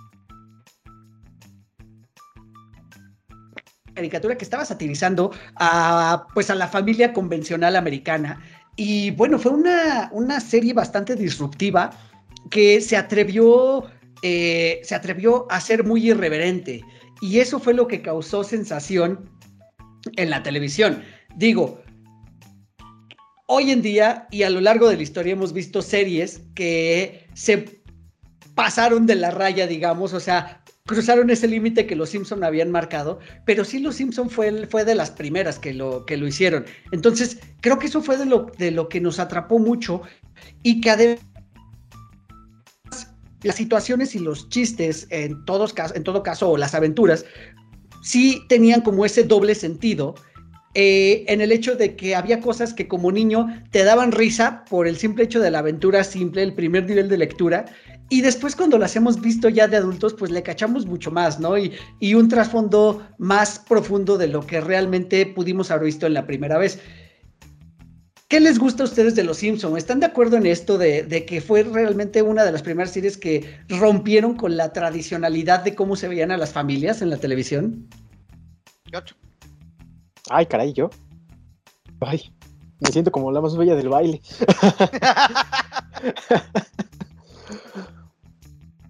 caricatura 3.93 4.37
que 4.37 4.43
estaba 4.43 4.63
satirizando 4.63 5.31
a 5.55 6.27
pues 6.33 6.49
a 6.49 6.55
la 6.55 6.67
familia 6.67 7.13
convencional 7.13 7.75
americana. 7.75 8.39
Y 8.75 9.09
bueno, 9.11 9.39
fue 9.39 9.51
una, 9.53 10.09
una 10.13 10.39
serie 10.39 10.73
bastante 10.73 11.15
disruptiva 11.15 11.89
que 12.51 12.79
se 12.79 12.95
atrevió, 12.95 13.85
eh, 14.21 14.79
se 14.83 14.93
atrevió 14.93 15.47
a 15.49 15.59
ser 15.59 15.83
muy 15.83 16.11
irreverente. 16.11 16.81
Y 17.21 17.39
eso 17.39 17.59
fue 17.59 17.73
lo 17.73 17.87
que 17.87 18.03
causó 18.03 18.43
sensación 18.43 19.27
en 20.15 20.29
la 20.29 20.43
televisión. 20.43 21.01
Digo, 21.35 21.81
hoy 23.47 23.71
en 23.71 23.81
día 23.81 24.27
y 24.29 24.43
a 24.43 24.49
lo 24.49 24.61
largo 24.61 24.87
de 24.87 24.97
la 24.97 25.03
historia 25.03 25.33
hemos 25.33 25.53
visto 25.53 25.81
series 25.81 26.41
que 26.53 27.27
se 27.33 27.81
pasaron 28.53 29.05
de 29.05 29.15
la 29.15 29.31
raya, 29.31 29.67
digamos, 29.67 30.13
o 30.13 30.19
sea, 30.19 30.63
cruzaron 30.85 31.29
ese 31.29 31.47
límite 31.47 31.87
que 31.87 31.95
los 31.95 32.09
Simpson 32.09 32.43
habían 32.43 32.71
marcado, 32.71 33.19
pero 33.45 33.65
sí 33.65 33.79
los 33.79 33.95
Simpson 33.95 34.29
fue, 34.29 34.67
fue 34.67 34.85
de 34.85 34.95
las 34.95 35.11
primeras 35.11 35.59
que 35.59 35.73
lo, 35.73 36.05
que 36.05 36.17
lo 36.17 36.27
hicieron. 36.27 36.65
Entonces, 36.91 37.39
creo 37.61 37.79
que 37.79 37.87
eso 37.87 38.01
fue 38.01 38.17
de 38.17 38.25
lo, 38.25 38.51
de 38.57 38.71
lo 38.71 38.89
que 38.89 39.01
nos 39.01 39.19
atrapó 39.19 39.59
mucho 39.59 40.01
y 40.63 40.81
que 40.81 40.89
además 40.89 41.19
las 43.43 43.55
situaciones 43.55 44.15
y 44.15 44.19
los 44.19 44.49
chistes, 44.49 45.07
en, 45.09 45.45
todos, 45.45 45.73
en 45.93 46.03
todo 46.03 46.23
caso, 46.23 46.49
o 46.49 46.57
las 46.57 46.73
aventuras, 46.73 47.25
sí 48.01 48.41
tenían 48.49 48.81
como 48.81 49.05
ese 49.05 49.23
doble 49.23 49.55
sentido 49.55 50.15
eh, 50.79 51.25
en 51.27 51.41
el 51.41 51.51
hecho 51.51 51.73
de 51.75 51.95
que 51.95 52.13
había 52.13 52.39
cosas 52.39 52.71
que 52.71 52.87
como 52.87 53.11
niño 53.11 53.47
te 53.71 53.83
daban 53.83 54.11
risa 54.11 54.63
por 54.69 54.87
el 54.87 54.95
simple 54.95 55.23
hecho 55.23 55.39
de 55.39 55.49
la 55.49 55.57
aventura 55.57 56.03
simple, 56.03 56.43
el 56.43 56.53
primer 56.53 56.85
nivel 56.85 57.09
de 57.09 57.17
lectura, 57.17 57.65
y 58.09 58.21
después 58.21 58.55
cuando 58.55 58.77
las 58.77 58.95
hemos 58.95 59.19
visto 59.19 59.49
ya 59.49 59.67
de 59.67 59.77
adultos, 59.77 60.13
pues 60.13 60.29
le 60.29 60.43
cachamos 60.43 60.85
mucho 60.85 61.09
más, 61.09 61.39
¿no? 61.39 61.57
Y, 61.57 61.73
y 61.99 62.13
un 62.13 62.27
trasfondo 62.29 63.07
más 63.17 63.57
profundo 63.57 64.19
de 64.19 64.27
lo 64.27 64.45
que 64.45 64.61
realmente 64.61 65.25
pudimos 65.25 65.71
haber 65.71 65.85
visto 65.85 66.05
en 66.05 66.13
la 66.13 66.27
primera 66.27 66.59
vez. 66.59 66.79
¿Qué 68.27 68.39
les 68.39 68.59
gusta 68.59 68.83
a 68.83 68.85
ustedes 68.85 69.15
de 69.15 69.23
Los 69.23 69.37
Simpsons? 69.37 69.79
¿Están 69.79 69.99
de 69.99 70.05
acuerdo 70.05 70.37
en 70.37 70.45
esto 70.45 70.77
de, 70.77 71.01
de, 71.01 71.25
que 71.25 71.41
fue 71.41 71.63
realmente 71.63 72.21
una 72.21 72.45
de 72.45 72.51
las 72.51 72.61
primeras 72.61 72.91
series 72.91 73.17
que 73.17 73.61
rompieron 73.67 74.35
con 74.35 74.55
la 74.55 74.71
tradicionalidad 74.73 75.63
de 75.63 75.73
cómo 75.73 75.95
se 75.95 76.07
veían 76.07 76.29
a 76.29 76.37
las 76.37 76.53
familias 76.53 77.01
en 77.01 77.09
la 77.09 77.17
televisión? 77.17 77.89
Ay, 80.29 80.45
caray, 80.45 80.73
yo. 80.73 80.89
Ay, 82.01 82.31
me 82.79 82.91
siento 82.91 83.11
como 83.11 83.31
la 83.31 83.41
más 83.41 83.55
bella 83.57 83.75
del 83.75 83.89
baile. 83.89 84.21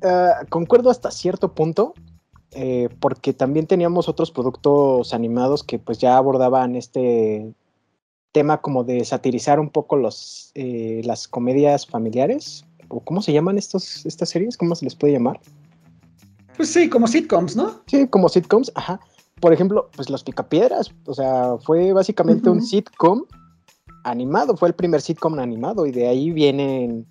uh, 0.01 0.45
concuerdo 0.49 0.89
hasta 0.89 1.11
cierto 1.11 1.53
punto, 1.53 1.93
eh, 2.51 2.89
porque 2.99 3.33
también 3.33 3.67
teníamos 3.67 4.09
otros 4.09 4.31
productos 4.31 5.13
animados 5.13 5.63
que 5.63 5.79
pues 5.79 5.99
ya 5.99 6.17
abordaban 6.17 6.75
este 6.75 7.53
tema 8.31 8.61
como 8.61 8.83
de 8.83 9.05
satirizar 9.05 9.59
un 9.59 9.69
poco 9.69 9.95
los, 9.95 10.51
eh, 10.55 11.01
las 11.03 11.27
comedias 11.27 11.85
familiares. 11.85 12.65
¿O 12.89 13.01
cómo 13.01 13.21
se 13.21 13.33
llaman 13.33 13.57
estos, 13.57 14.05
estas 14.05 14.29
series? 14.29 14.57
¿Cómo 14.57 14.73
se 14.75 14.85
les 14.85 14.95
puede 14.95 15.13
llamar? 15.13 15.39
Pues 16.55 16.69
sí, 16.71 16.89
como 16.89 17.07
sitcoms, 17.07 17.55
¿no? 17.55 17.81
Sí, 17.85 18.07
como 18.07 18.29
sitcoms, 18.29 18.71
ajá. 18.75 18.99
Por 19.39 19.53
ejemplo, 19.53 19.89
pues 19.95 20.09
Los 20.09 20.23
Picapiedras, 20.23 20.93
o 21.05 21.13
sea, 21.13 21.57
fue 21.59 21.93
básicamente 21.93 22.49
uh 22.49 22.53
-huh. 22.53 22.57
un 22.57 22.61
sitcom 22.61 23.23
animado, 24.03 24.55
fue 24.57 24.69
el 24.69 24.75
primer 24.75 25.01
sitcom 25.01 25.37
animado 25.39 25.85
y 25.85 25.91
de 25.91 26.07
ahí 26.07 26.31
vienen, 26.31 27.05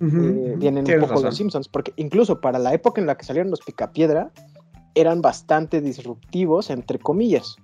uh 0.00 0.04
-huh. 0.04 0.52
eh, 0.52 0.56
vienen 0.56 0.84
un 0.86 1.00
poco 1.00 1.12
razón. 1.12 1.24
los 1.26 1.36
Simpsons, 1.36 1.68
porque 1.68 1.92
incluso 1.96 2.40
para 2.40 2.58
la 2.58 2.74
época 2.74 3.00
en 3.00 3.06
la 3.06 3.16
que 3.16 3.24
salieron 3.24 3.50
los 3.50 3.60
Picapiedra, 3.60 4.30
eran 4.94 5.22
bastante 5.22 5.80
disruptivos, 5.80 6.68
entre 6.70 6.98
comillas. 6.98 7.56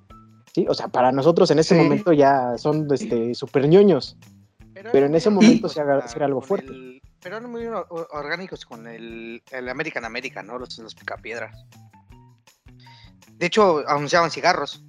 ¿sí? 0.55 0.67
O 0.69 0.75
sea, 0.75 0.89
para 0.89 1.13
nosotros 1.13 1.51
en 1.51 1.59
ese 1.59 1.75
sí. 1.75 1.81
momento 1.83 2.13
ya 2.13 2.57
son 2.57 2.87
este, 2.93 3.35
super 3.35 3.69
ñoños. 3.69 4.17
Pero, 4.73 4.91
pero 4.93 5.07
en 5.07 5.15
ese 5.15 5.31
momento 5.31 5.69
sí, 5.69 5.81
era, 5.81 6.05
era 6.15 6.27
algo 6.27 6.41
fuerte. 6.41 6.71
El, 6.71 7.03
pero 7.23 7.39
eran 7.39 7.51
muy 7.51 7.67
orgánicos 7.67 8.65
con 8.65 8.87
el, 8.87 9.43
el 9.51 9.69
American 9.69 10.05
American, 10.05 10.47
¿no? 10.47 10.59
Los, 10.59 10.79
los 10.79 10.95
picapiedras. 10.95 11.67
De 13.39 13.47
hecho, 13.47 13.87
anunciaban 13.89 14.31
cigarros. 14.31 14.83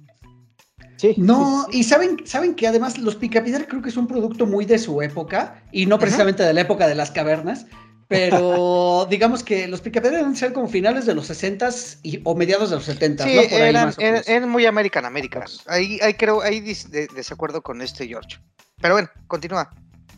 Sí, 0.96 1.14
no, 1.16 1.66
sí, 1.66 1.72
sí. 1.72 1.78
y 1.78 1.84
saben, 1.84 2.26
saben 2.26 2.54
que 2.54 2.66
además 2.66 2.98
los 2.98 3.14
Picapiedra 3.14 3.66
creo 3.66 3.80
que 3.80 3.88
es 3.88 3.96
un 3.96 4.08
producto 4.08 4.46
muy 4.46 4.64
de 4.64 4.78
su 4.78 5.00
época, 5.00 5.62
y 5.70 5.86
no 5.86 5.98
precisamente 5.98 6.42
uh 6.42 6.44
-huh. 6.44 6.48
de 6.48 6.54
la 6.54 6.60
época 6.62 6.88
de 6.88 6.96
las 6.96 7.12
cavernas, 7.12 7.66
pero 8.08 9.06
digamos 9.10 9.44
que 9.44 9.68
los 9.68 9.80
Picapiedra 9.80 10.18
deben 10.18 10.34
ser 10.34 10.52
como 10.52 10.66
finales 10.66 11.06
de 11.06 11.14
los 11.14 11.30
60s 11.30 11.98
y, 12.02 12.20
o 12.24 12.34
mediados 12.34 12.70
de 12.70 12.76
los 12.76 12.88
70s, 12.88 13.22
sí, 13.22 13.36
¿no? 13.36 13.42
Por 13.42 13.60
eran, 13.60 13.88
ahí 13.88 13.94
eran, 13.98 14.22
eran, 14.26 14.48
muy 14.48 14.66
American 14.66 15.04
American. 15.04 15.44
Ahí, 15.66 16.00
ahí 16.02 16.14
creo, 16.14 16.42
ahí 16.42 16.60
dis, 16.60 16.90
de, 16.90 17.06
desacuerdo 17.14 17.62
con 17.62 17.80
este 17.80 18.08
George. 18.08 18.38
Pero 18.80 18.94
bueno, 18.94 19.08
continúa. 19.28 19.70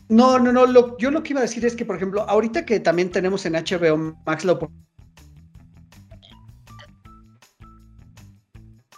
No, 0.09 0.39
no, 0.39 0.51
no, 0.51 0.65
lo, 0.65 0.97
yo 0.97 1.09
lo 1.11 1.23
que 1.23 1.31
iba 1.31 1.39
a 1.39 1.43
decir 1.43 1.65
es 1.65 1.75
que, 1.75 1.85
por 1.85 1.95
ejemplo, 1.95 2.27
ahorita 2.27 2.65
que 2.65 2.79
también 2.79 3.11
tenemos 3.11 3.45
en 3.45 3.53
HBO 3.53 4.15
Max 4.25 4.43
la 4.43 4.59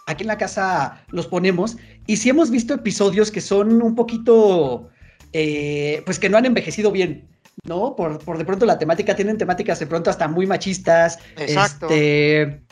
aquí 0.06 0.22
en 0.22 0.28
la 0.28 0.38
casa 0.38 1.04
los 1.08 1.26
ponemos 1.26 1.76
y 2.06 2.16
si 2.16 2.30
hemos 2.30 2.50
visto 2.50 2.74
episodios 2.74 3.30
que 3.30 3.40
son 3.40 3.82
un 3.82 3.94
poquito, 3.94 4.90
eh, 5.32 6.02
pues 6.04 6.18
que 6.18 6.28
no 6.28 6.36
han 6.36 6.44
envejecido 6.44 6.90
bien, 6.90 7.28
¿no? 7.64 7.96
Por, 7.96 8.18
por, 8.18 8.38
de 8.38 8.44
pronto 8.44 8.66
la 8.66 8.78
temática, 8.78 9.16
tienen 9.16 9.38
temáticas 9.38 9.78
de 9.78 9.86
pronto 9.86 10.10
hasta 10.10 10.28
muy 10.28 10.46
machistas. 10.46 11.18
Exacto. 11.36 11.86
Este, 11.86 12.62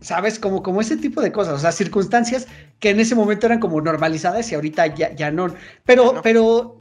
¿Sabes? 0.00 0.40
Como, 0.40 0.64
como 0.64 0.80
ese 0.80 0.96
tipo 0.96 1.20
de 1.20 1.30
cosas, 1.30 1.54
o 1.54 1.58
sea, 1.58 1.70
circunstancias 1.70 2.48
que 2.80 2.90
en 2.90 2.98
ese 2.98 3.14
momento 3.14 3.46
eran 3.46 3.60
como 3.60 3.80
normalizadas 3.80 4.50
y 4.50 4.56
ahorita 4.56 4.88
ya, 4.94 5.14
ya 5.14 5.30
no. 5.30 5.54
Pero, 5.84 6.14
no. 6.14 6.22
pero 6.22 6.80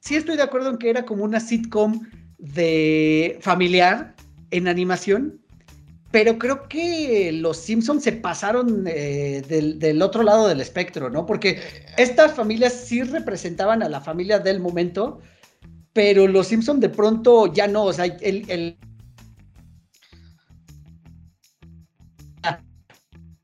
sí 0.00 0.16
estoy 0.16 0.36
de 0.36 0.42
acuerdo 0.42 0.70
en 0.70 0.78
que 0.78 0.88
era 0.88 1.04
como 1.04 1.24
una 1.24 1.38
sitcom 1.38 2.08
de 2.38 3.38
familiar 3.42 4.14
en 4.50 4.68
animación, 4.68 5.41
pero 6.12 6.38
creo 6.38 6.68
que 6.68 7.32
los 7.32 7.56
Simpsons 7.56 8.04
se 8.04 8.12
pasaron 8.12 8.84
eh, 8.86 9.42
del, 9.48 10.02
otro 10.02 10.22
lado 10.22 10.46
del 10.46 10.60
espectro, 10.60 11.08
¿no? 11.08 11.24
Porque 11.24 11.60
estas 11.96 12.34
familias 12.34 12.74
sí 12.74 13.02
representaban 13.02 13.82
a 13.82 13.88
la 13.88 14.00
familia 14.00 14.38
del 14.38 14.60
momento, 14.60 15.20
pero 15.94 16.28
los 16.28 16.48
Simpsons 16.48 16.80
de 16.80 16.90
pronto 16.90 17.52
ya 17.52 17.66
no, 17.66 17.84
o 17.84 17.92
sea, 17.94 18.04
el, 18.04 18.76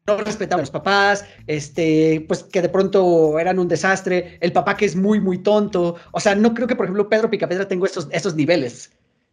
no 0.06 0.16
respetaban 0.18 0.60
a 0.60 0.62
los 0.62 0.70
papás, 0.70 1.25
este, 1.46 2.25
pues 2.28 2.42
que 2.42 2.62
de 2.62 2.68
pronto 2.68 3.38
eran 3.38 3.58
un 3.58 3.68
desastre, 3.68 4.38
el 4.40 4.52
papá 4.52 4.76
que 4.76 4.84
es 4.84 4.94
muy, 4.94 5.20
muy 5.20 5.38
tonto, 5.38 5.96
o 6.12 6.20
sea, 6.20 6.34
no 6.34 6.54
creo 6.54 6.66
que, 6.66 6.76
por 6.76 6.87
ejemplo, 6.87 7.08
Pedro 7.08 7.30
Picapedra 7.30 7.68
tenga 7.68 7.87
esos, 7.87 8.08
esos 8.10 8.34
niveles 8.34 8.92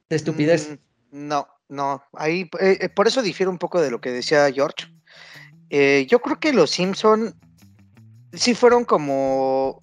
de 0.09 0.15
estupidez. 0.15 0.77
Mm, 1.11 1.27
no, 1.27 1.47
no, 1.69 2.03
ahí, 2.13 2.49
eh, 2.59 2.89
por 2.89 3.07
eso 3.07 3.21
difiere 3.21 3.49
un 3.49 3.57
poco 3.57 3.81
de 3.81 3.91
lo 3.91 3.99
que 4.01 4.11
decía 4.11 4.51
George. 4.51 4.87
Eh, 5.69 6.05
yo 6.09 6.19
creo 6.21 6.39
que 6.39 6.53
los 6.53 6.71
Simpson 6.71 7.35
sí 8.33 8.53
fueron 8.53 8.85
como, 8.85 9.79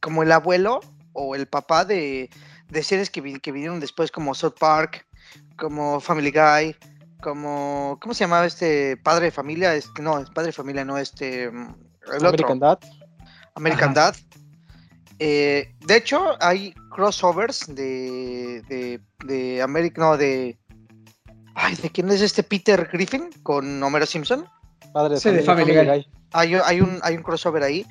como 0.00 0.22
el 0.22 0.32
abuelo 0.32 0.80
o 1.12 1.34
el 1.34 1.46
papá 1.46 1.84
de, 1.84 2.30
de 2.68 2.82
series 2.82 3.10
que, 3.10 3.40
que 3.40 3.52
vinieron 3.52 3.80
después 3.80 4.10
como 4.10 4.34
South 4.34 4.56
Park, 4.58 5.06
como 5.56 6.00
Family 6.00 6.32
Guy, 6.32 6.76
como 7.22 7.98
¿cómo 8.02 8.12
se 8.12 8.24
llamaba 8.24 8.46
este 8.46 8.96
padre 8.98 9.26
de 9.26 9.30
familia? 9.30 9.74
Este, 9.74 10.02
no, 10.02 10.18
es 10.18 10.28
padre 10.30 10.48
de 10.48 10.52
familia, 10.52 10.84
no 10.84 10.98
este 10.98 11.44
el 11.44 12.26
American 12.26 12.56
otro. 12.56 12.56
Dad. 12.56 12.78
American 13.54 13.90
Ajá. 13.90 14.12
Dad. 14.12 14.16
Eh, 15.20 15.72
de 15.86 15.96
hecho, 15.96 16.36
hay 16.42 16.74
crossovers 16.90 17.72
de 17.74 18.62
de, 18.68 19.00
de 19.24 19.62
American, 19.62 20.04
no, 20.04 20.16
de 20.16 20.58
Ay, 21.54 21.76
¿de 21.76 21.90
quién 21.90 22.10
es 22.10 22.20
este 22.20 22.42
Peter 22.42 22.88
Griffin 22.92 23.30
con 23.42 23.82
Homero 23.82 24.06
Simpson? 24.06 24.48
Padre 24.92 25.14
de 25.14 25.20
sí, 25.20 25.28
familia, 25.28 25.40
de 25.40 25.46
Family, 25.46 25.74
Family 25.74 25.98
Guy. 25.98 26.08
Hay, 26.32 26.54
hay, 26.54 26.80
un, 26.80 26.98
hay 27.02 27.16
un 27.16 27.22
crossover 27.22 27.62
ahí. 27.62 27.86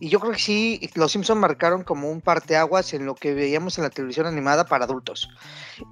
Y 0.00 0.08
yo 0.08 0.20
creo 0.20 0.32
que 0.32 0.38
sí, 0.38 0.90
los 0.94 1.12
Simpsons 1.12 1.40
marcaron 1.40 1.84
como 1.84 2.10
un 2.10 2.20
parteaguas 2.20 2.92
en 2.94 3.06
lo 3.06 3.14
que 3.14 3.32
veíamos 3.32 3.78
en 3.78 3.84
la 3.84 3.90
televisión 3.90 4.26
animada 4.26 4.66
para 4.66 4.84
adultos. 4.84 5.30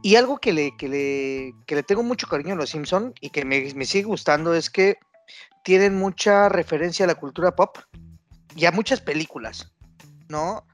Y 0.03 0.17
algo 0.17 0.39
que 0.39 0.53
le, 0.53 0.77
que 0.77 0.89
le, 0.89 1.55
que 1.67 1.77
le 1.77 1.83
tengo 1.83 2.03
mucho 2.03 2.27
cariño 2.27 2.55
a 2.55 2.57
los 2.57 2.71
Simpsons 2.71 3.15
y 3.21 3.31
que 3.31 3.45
me, 3.45 3.73
me, 3.75 3.85
sigue 3.85 4.05
gustando 4.05 4.55
es 4.55 4.71
que 4.71 4.99
tienen 5.63 5.97
mucha 5.97 6.49
referencia 6.49 7.05
a 7.05 7.09
la 7.09 7.15
cultura 7.15 7.55
pop 7.55 7.79
y 8.57 8.67
a 8.67 8.73
muchas 8.73 9.01
películas, 9.01 9.73
¿no? 10.29 10.67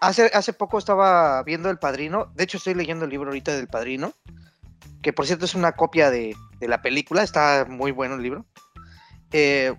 Hace, 0.00 0.26
hace 0.34 0.52
poco 0.52 0.78
estaba 0.78 1.42
viendo 1.42 1.70
El 1.70 1.78
Padrino, 1.78 2.30
de 2.34 2.44
hecho 2.44 2.58
estoy 2.58 2.74
leyendo 2.74 3.06
el 3.06 3.10
libro 3.10 3.30
ahorita 3.30 3.56
del 3.56 3.68
Padrino, 3.68 4.12
que 5.02 5.12
por 5.12 5.26
cierto 5.26 5.44
es 5.44 5.54
una 5.54 5.72
copia 5.72 6.10
de, 6.10 6.34
de 6.58 6.68
la 6.68 6.82
película, 6.82 7.22
está 7.22 7.66
muy 7.68 7.92
bueno 7.92 8.14
el 8.14 8.22
libro. 8.22 8.46
Eh, 9.32 9.74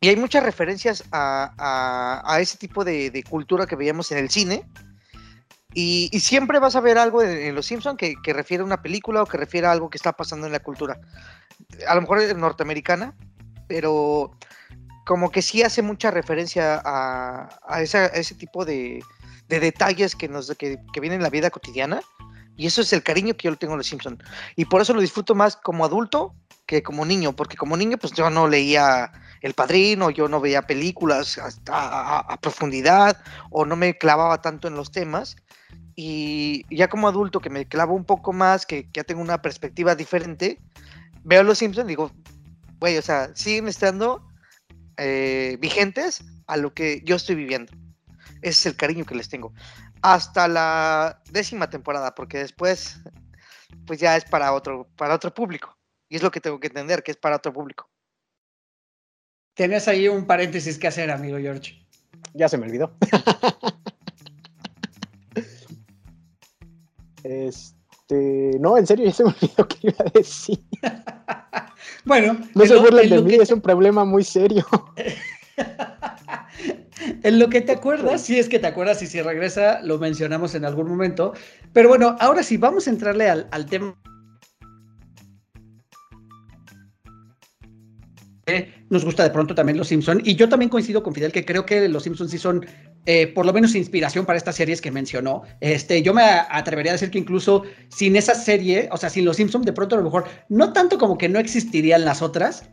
y 0.00 0.08
hay 0.08 0.16
muchas 0.16 0.44
referencias 0.44 1.04
a, 1.10 2.22
a, 2.24 2.40
ese 2.40 2.56
tipo 2.56 2.84
de, 2.84 3.24
cultura 3.28 3.66
que 3.66 3.76
veíamos 3.76 4.12
en 4.12 4.18
el 4.18 4.30
cine. 4.30 4.64
Y, 5.74 6.08
siempre 6.20 6.60
vas 6.60 6.76
a 6.76 6.80
ver 6.80 6.98
algo 6.98 7.22
en, 7.22 7.54
Los 7.54 7.66
Simpsons 7.66 7.98
que, 7.98 8.32
refiere 8.32 8.62
a 8.62 8.66
una 8.66 8.80
película 8.80 9.22
o 9.22 9.26
que 9.26 9.36
refiere 9.36 9.66
a 9.66 9.72
algo 9.72 9.90
que 9.90 9.98
está 9.98 10.12
pasando 10.12 10.46
en 10.46 10.52
la 10.52 10.60
cultura. 10.60 11.00
A 11.88 11.94
lo 11.96 12.00
mejor 12.02 12.36
norteamericana, 12.36 13.14
pero 13.66 14.36
como 15.04 15.30
que 15.30 15.42
sí 15.42 15.62
hace 15.62 15.82
mucha 15.82 16.10
referencia 16.10 16.80
a, 16.84 17.48
a, 17.66 17.82
esa, 17.82 18.06
ese 18.06 18.34
tipo 18.36 18.64
de, 18.64 19.02
de 19.48 19.60
detalles 19.60 20.14
que, 20.14 20.28
nos, 20.28 20.54
que, 20.56 20.78
que 20.92 21.00
vienen 21.00 21.18
en 21.18 21.24
la 21.24 21.30
vida 21.30 21.50
cotidiana. 21.50 22.00
Y 22.58 22.66
eso 22.66 22.80
es 22.82 22.92
el 22.92 23.04
cariño 23.04 23.34
que 23.34 23.44
yo 23.44 23.52
le 23.52 23.56
tengo 23.56 23.74
a 23.74 23.76
Los 23.76 23.86
Simpsons. 23.86 24.18
Y 24.56 24.64
por 24.64 24.82
eso 24.82 24.92
lo 24.92 25.00
disfruto 25.00 25.36
más 25.36 25.56
como 25.56 25.84
adulto 25.84 26.34
que 26.66 26.82
como 26.82 27.06
niño, 27.06 27.34
porque 27.34 27.56
como 27.56 27.76
niño 27.76 27.96
pues 27.98 28.12
yo 28.12 28.28
no 28.30 28.48
leía 28.48 29.12
El 29.40 29.54
Padrino, 29.54 30.10
yo 30.10 30.28
no 30.28 30.40
veía 30.40 30.62
películas 30.62 31.40
a, 31.68 32.36
profundidad 32.42 33.16
o 33.50 33.64
no 33.64 33.76
me 33.76 33.96
clavaba 33.96 34.42
tanto 34.42 34.66
en 34.66 34.74
los 34.74 34.90
temas. 34.90 35.36
Y 35.94 36.64
ya 36.74 36.88
como 36.88 37.06
adulto 37.06 37.40
que 37.40 37.48
me 37.48 37.66
clavo 37.66 37.94
un 37.94 38.04
poco 38.04 38.32
más, 38.32 38.66
que, 38.66 38.88
ya 38.92 39.04
tengo 39.04 39.22
una 39.22 39.40
perspectiva 39.40 39.94
diferente, 39.94 40.60
veo 41.22 41.44
Los 41.44 41.58
Simpsons 41.58 41.86
y 41.86 41.90
digo, 41.90 42.10
güey, 42.80 42.98
o 42.98 43.02
sea, 43.02 43.30
siguen 43.36 43.68
estando 43.68 44.26
eh, 44.96 45.56
vigentes 45.60 46.24
a 46.48 46.56
lo 46.56 46.74
que 46.74 47.02
yo 47.04 47.14
estoy 47.14 47.36
viviendo. 47.36 47.72
Ese 48.42 48.50
es 48.50 48.66
el 48.66 48.76
cariño 48.76 49.04
que 49.04 49.14
les 49.14 49.28
tengo. 49.28 49.52
Hasta 50.02 50.46
la 50.48 51.22
décima 51.30 51.68
temporada, 51.68 52.14
porque 52.14 52.38
después, 52.38 52.98
pues 53.86 53.98
ya 54.00 54.16
es 54.16 54.24
para 54.24 54.52
otro, 54.52 54.88
para 54.96 55.14
otro 55.14 55.32
público. 55.34 55.76
Y 56.08 56.16
es 56.16 56.22
lo 56.22 56.30
que 56.30 56.40
tengo 56.40 56.58
que 56.60 56.68
entender, 56.68 57.02
que 57.02 57.10
es 57.10 57.16
para 57.16 57.36
otro 57.36 57.52
público. 57.52 57.88
Tienes 59.54 59.88
ahí 59.88 60.08
un 60.08 60.26
paréntesis 60.26 60.78
que 60.78 60.86
hacer, 60.86 61.10
amigo 61.10 61.36
George. 61.38 61.84
Ya 62.32 62.48
se 62.48 62.56
me 62.58 62.66
olvidó. 62.66 62.96
este. 67.24 68.56
No, 68.60 68.76
en 68.78 68.86
serio, 68.86 69.06
ya 69.06 69.12
se 69.12 69.24
me 69.24 69.30
olvidó 69.30 69.68
qué 69.68 69.78
iba 69.82 69.96
a 70.00 70.10
decir. 70.10 70.60
Bueno, 72.04 72.38
No 72.54 72.64
se 72.66 72.74
burlen 72.76 73.10
de 73.10 73.20
mí, 73.22 73.36
que- 73.36 73.42
es 73.42 73.50
un 73.52 73.60
problema 73.60 74.04
muy 74.04 74.24
serio. 74.24 74.66
En 77.28 77.38
lo 77.38 77.50
que 77.50 77.60
te 77.60 77.72
acuerdas, 77.72 78.22
si 78.22 78.38
es 78.38 78.48
que 78.48 78.58
te 78.58 78.68
acuerdas 78.68 79.02
y 79.02 79.06
si 79.06 79.20
regresa, 79.20 79.82
lo 79.82 79.98
mencionamos 79.98 80.54
en 80.54 80.64
algún 80.64 80.88
momento. 80.88 81.34
Pero 81.74 81.90
bueno, 81.90 82.16
ahora 82.20 82.42
sí, 82.42 82.56
vamos 82.56 82.86
a 82.86 82.90
entrarle 82.90 83.28
al, 83.28 83.46
al 83.50 83.66
tema. 83.66 83.94
Nos 88.88 89.04
gusta 89.04 89.24
de 89.24 89.28
pronto 89.28 89.54
también 89.54 89.76
Los 89.76 89.88
Simpson 89.88 90.22
y 90.24 90.36
yo 90.36 90.48
también 90.48 90.70
coincido 90.70 91.02
con 91.02 91.12
Fidel 91.12 91.30
que 91.30 91.44
creo 91.44 91.66
que 91.66 91.86
Los 91.90 92.04
Simpson 92.04 92.30
sí 92.30 92.38
son 92.38 92.64
eh, 93.04 93.26
por 93.26 93.44
lo 93.44 93.52
menos 93.52 93.74
inspiración 93.74 94.24
para 94.24 94.38
estas 94.38 94.56
series 94.56 94.80
que 94.80 94.90
mencionó. 94.90 95.42
Este, 95.60 96.00
yo 96.00 96.14
me 96.14 96.22
atrevería 96.22 96.92
a 96.92 96.94
decir 96.94 97.10
que 97.10 97.18
incluso 97.18 97.64
sin 97.90 98.16
esa 98.16 98.34
serie, 98.34 98.88
o 98.90 98.96
sea, 98.96 99.10
sin 99.10 99.26
Los 99.26 99.36
Simpson, 99.36 99.60
de 99.60 99.74
pronto 99.74 99.96
a 99.96 99.98
lo 99.98 100.04
mejor 100.04 100.24
no 100.48 100.72
tanto 100.72 100.96
como 100.96 101.18
que 101.18 101.28
no 101.28 101.38
existirían 101.38 102.06
las 102.06 102.22
otras, 102.22 102.70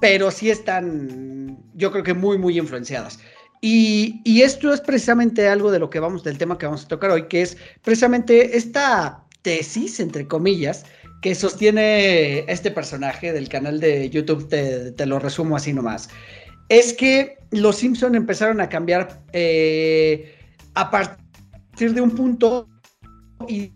pero 0.00 0.32
sí 0.32 0.50
están, 0.50 1.56
yo 1.74 1.92
creo 1.92 2.02
que 2.02 2.14
muy, 2.14 2.36
muy 2.36 2.58
influenciadas. 2.58 3.20
Y, 3.60 4.22
y 4.24 4.42
esto 4.42 4.72
es 4.72 4.80
precisamente 4.80 5.46
algo 5.48 5.70
de 5.70 5.78
lo 5.78 5.90
que 5.90 6.00
vamos, 6.00 6.24
del 6.24 6.38
tema 6.38 6.56
que 6.56 6.66
vamos 6.66 6.84
a 6.84 6.88
tocar 6.88 7.10
hoy, 7.10 7.28
que 7.28 7.42
es 7.42 7.56
precisamente 7.82 8.56
esta 8.56 9.24
tesis, 9.42 10.00
entre 10.00 10.26
comillas, 10.26 10.84
que 11.20 11.34
sostiene 11.34 12.40
este 12.50 12.70
personaje 12.70 13.32
del 13.32 13.48
canal 13.48 13.80
de 13.80 14.08
YouTube, 14.08 14.48
te, 14.48 14.92
te 14.92 15.06
lo 15.06 15.18
resumo 15.18 15.56
así 15.56 15.72
nomás. 15.72 16.08
Es 16.68 16.94
que 16.94 17.36
los 17.50 17.76
Simpson 17.76 18.14
empezaron 18.14 18.60
a 18.60 18.68
cambiar 18.68 19.22
eh, 19.32 20.34
a 20.74 20.90
partir 20.90 21.92
de 21.92 22.00
un 22.00 22.12
punto 22.12 22.68
y 23.48 23.72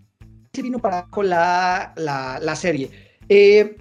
se 0.52 0.62
vino 0.62 0.78
para 0.78 1.00
abajo 1.00 1.22
la, 1.22 1.92
la, 1.96 2.38
la 2.40 2.56
serie. 2.56 2.90
Eh, 3.28 3.76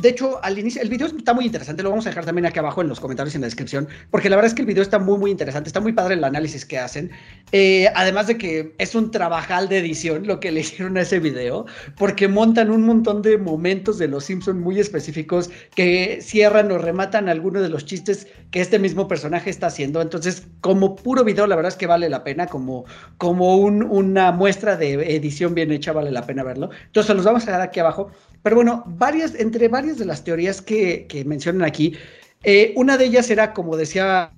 de 0.00 0.08
hecho, 0.10 0.38
al 0.44 0.58
inicio, 0.58 0.80
el 0.82 0.88
video 0.88 1.06
está 1.06 1.34
muy 1.34 1.44
interesante, 1.46 1.82
lo 1.82 1.90
vamos 1.90 2.06
a 2.06 2.10
dejar 2.10 2.24
también 2.24 2.46
aquí 2.46 2.58
abajo 2.58 2.82
en 2.82 2.88
los 2.88 3.00
comentarios 3.00 3.34
y 3.34 3.36
en 3.36 3.42
la 3.42 3.46
descripción, 3.46 3.88
porque 4.10 4.30
la 4.30 4.36
verdad 4.36 4.48
es 4.48 4.54
que 4.54 4.62
el 4.62 4.66
video 4.66 4.82
está 4.82 4.98
muy, 4.98 5.18
muy 5.18 5.30
interesante, 5.30 5.68
está 5.68 5.80
muy 5.80 5.92
padre 5.92 6.14
el 6.14 6.24
análisis 6.24 6.64
que 6.64 6.78
hacen, 6.78 7.10
Eh, 7.52 7.88
además 7.94 8.26
de 8.26 8.36
que 8.38 8.74
es 8.78 8.94
un 8.94 9.10
trabajal 9.10 9.68
de 9.68 9.78
edición 9.78 10.26
lo 10.26 10.38
que 10.40 10.50
le 10.52 10.60
hicieron 10.60 10.96
a 10.98 11.00
ese 11.02 11.18
video, 11.18 11.66
porque 11.96 12.28
montan 12.28 12.70
un 12.70 12.82
montón 12.82 13.22
de 13.22 13.38
momentos 13.38 13.98
de 13.98 14.08
Los 14.08 14.24
Simpson 14.24 14.60
muy 14.60 14.78
específicos 14.80 15.50
que 15.74 16.18
cierran 16.22 16.70
o 16.72 16.78
rematan 16.78 17.28
algunos 17.28 17.62
de 17.62 17.68
los 17.68 17.84
chistes 17.86 18.26
que 18.50 18.60
este 18.60 18.78
mismo 18.78 19.08
personaje 19.08 19.50
está 19.50 19.66
haciendo, 19.68 20.00
entonces 20.02 20.46
como 20.60 20.94
puro 20.96 21.24
video 21.24 21.46
la 21.46 21.56
verdad 21.56 21.72
es 21.72 21.76
que 21.78 21.86
vale 21.86 22.08
la 22.08 22.22
pena, 22.24 22.46
como, 22.46 22.84
como 23.16 23.56
un- 23.56 23.82
una 23.82 24.32
muestra 24.32 24.76
de 24.76 25.14
edición 25.16 25.54
bien 25.54 25.72
hecha 25.72 25.92
vale 25.92 26.10
la 26.10 26.26
pena 26.26 26.42
verlo, 26.44 26.70
entonces 26.86 27.14
los 27.16 27.24
vamos 27.24 27.42
a 27.44 27.46
dejar 27.46 27.60
aquí 27.62 27.80
abajo. 27.80 28.10
Pero 28.42 28.56
bueno, 28.56 28.84
varias, 28.86 29.34
entre 29.34 29.68
varias 29.68 29.98
de 29.98 30.04
las 30.04 30.24
teorías 30.24 30.62
que, 30.62 31.06
que 31.06 31.24
mencionan 31.24 31.66
aquí, 31.66 31.96
eh, 32.44 32.72
una 32.76 32.96
de 32.96 33.06
ellas 33.06 33.30
era, 33.30 33.52
como 33.52 33.76
decía 33.76 34.32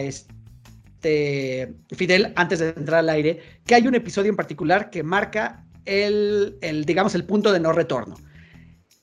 este, 0.00 1.74
Fidel 1.94 2.32
antes 2.36 2.58
de 2.58 2.70
entrar 2.70 3.00
al 3.00 3.08
aire, 3.08 3.40
que 3.64 3.74
hay 3.74 3.86
un 3.86 3.94
episodio 3.94 4.30
en 4.30 4.36
particular 4.36 4.90
que 4.90 5.02
marca 5.02 5.64
el, 5.84 6.58
el, 6.60 6.84
digamos, 6.84 7.14
el 7.14 7.24
punto 7.24 7.52
de 7.52 7.60
no 7.60 7.72
retorno. 7.72 8.16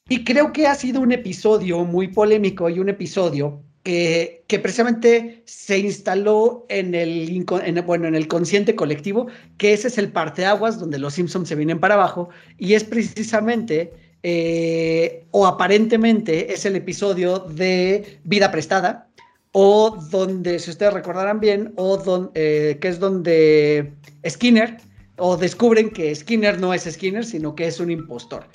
Y 0.09 0.25
creo 0.25 0.51
que 0.51 0.67
ha 0.67 0.75
sido 0.75 0.99
un 0.99 1.13
episodio 1.13 1.85
muy 1.85 2.09
polémico 2.09 2.69
y 2.69 2.79
un 2.79 2.89
episodio 2.89 3.63
que, 3.83 4.43
que 4.47 4.59
precisamente 4.59 5.43
se 5.45 5.77
instaló 5.77 6.65
en 6.69 6.95
el, 6.95 7.45
bueno, 7.85 8.07
en 8.07 8.15
el 8.15 8.27
consciente 8.27 8.75
colectivo, 8.75 9.27
que 9.57 9.73
ese 9.73 9.89
es 9.89 9.97
el 9.97 10.11
parteaguas 10.11 10.79
donde 10.79 10.99
los 10.99 11.13
Simpsons 11.13 11.49
se 11.49 11.55
vienen 11.55 11.79
para 11.79 11.95
abajo 11.95 12.29
y 12.57 12.73
es 12.73 12.83
precisamente 12.83 13.93
eh, 14.23 15.25
o 15.31 15.45
aparentemente 15.45 16.53
es 16.53 16.65
el 16.65 16.77
episodio 16.77 17.39
de 17.39 18.19
Vida 18.23 18.51
Prestada 18.51 19.09
o 19.51 19.97
donde, 20.09 20.59
si 20.59 20.71
ustedes 20.71 20.93
recordarán 20.93 21.39
bien, 21.39 21.73
o 21.75 22.31
eh, 22.33 22.77
que 22.79 22.87
es 22.87 22.99
donde 22.99 23.93
Skinner 24.27 24.77
o 25.17 25.37
descubren 25.37 25.91
que 25.91 26.15
Skinner 26.15 26.59
no 26.59 26.73
es 26.73 26.83
Skinner, 26.83 27.25
sino 27.25 27.53
que 27.53 27.67
es 27.67 27.79
un 27.79 27.91
impostor. 27.91 28.45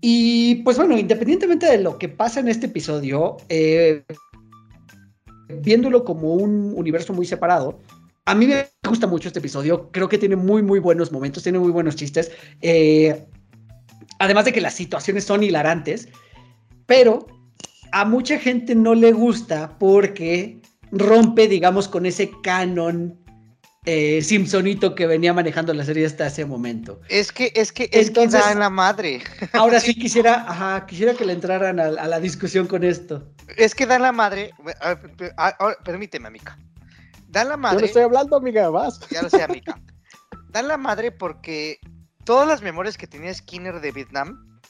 Y 0.00 0.56
pues 0.56 0.76
bueno, 0.76 0.96
independientemente 0.96 1.66
de 1.66 1.78
lo 1.78 1.98
que 1.98 2.08
pasa 2.08 2.40
en 2.40 2.48
este 2.48 2.66
episodio, 2.66 3.36
eh, 3.48 4.04
viéndolo 5.48 6.04
como 6.04 6.34
un 6.34 6.72
universo 6.76 7.12
muy 7.12 7.26
separado, 7.26 7.80
a 8.24 8.34
mí 8.34 8.46
me 8.46 8.66
gusta 8.86 9.06
mucho 9.06 9.28
este 9.28 9.40
episodio. 9.40 9.90
Creo 9.90 10.08
que 10.08 10.18
tiene 10.18 10.36
muy, 10.36 10.62
muy 10.62 10.78
buenos 10.78 11.10
momentos, 11.10 11.42
tiene 11.42 11.58
muy 11.58 11.70
buenos 11.70 11.96
chistes. 11.96 12.30
Eh, 12.60 13.26
además 14.18 14.44
de 14.44 14.52
que 14.52 14.60
las 14.60 14.74
situaciones 14.74 15.24
son 15.24 15.42
hilarantes, 15.42 16.08
pero 16.86 17.26
a 17.92 18.04
mucha 18.04 18.38
gente 18.38 18.74
no 18.74 18.94
le 18.94 19.12
gusta 19.12 19.78
porque 19.78 20.60
rompe, 20.92 21.48
digamos, 21.48 21.88
con 21.88 22.06
ese 22.06 22.30
canon 22.42 23.18
eh, 23.84 24.20
Simpsonito 24.22 24.94
que 24.94 25.06
venía 25.06 25.32
manejando 25.32 25.72
la 25.72 25.84
serie 25.84 26.04
hasta 26.06 26.26
ese 26.26 26.44
momento. 26.44 27.00
Es 27.08 27.32
que, 27.32 27.52
es 27.54 27.72
que, 27.72 27.84
es 27.84 27.90
que 27.90 28.20
Entonces- 28.22 28.40
da 28.44 28.52
en 28.52 28.58
la 28.58 28.70
madre. 28.70 29.22
Ahora 29.52 29.80
sí 29.80 29.94
quisiera, 29.98 30.44
ajá, 30.48 30.84
quisiera 30.86 31.14
que 31.14 31.24
le 31.24 31.32
entraran 31.32 31.80
a, 31.80 31.84
a 31.86 32.06
la 32.06 32.20
discusión 32.20 32.66
con 32.66 32.84
esto. 32.84 33.32
Es 33.56 33.74
que 33.74 33.86
da 33.86 33.96
en 33.96 34.02
la 34.02 34.12
madre. 34.12 34.52
a 35.36 35.56
permíteme, 35.84 36.28
amiga. 36.28 36.58
Da 37.28 37.42
en 37.42 37.48
la 37.48 37.54
Yo 37.54 37.58
madre. 37.58 37.80
no 37.80 37.86
estoy 37.86 38.02
hablando, 38.02 38.36
amiga, 38.36 38.68
vas. 38.70 39.00
Ya 39.10 39.22
lo 39.22 39.30
sé, 39.30 39.42
amiga. 39.42 39.80
Dan 40.50 40.66
la 40.68 40.76
madre 40.78 41.12
porque 41.12 41.78
todas 42.24 42.48
las 42.48 42.62
memorias 42.62 42.96
que 42.96 43.06
tenía 43.06 43.32
Skinner 43.34 43.80
de 43.80 43.92
Vietnam 43.92 44.60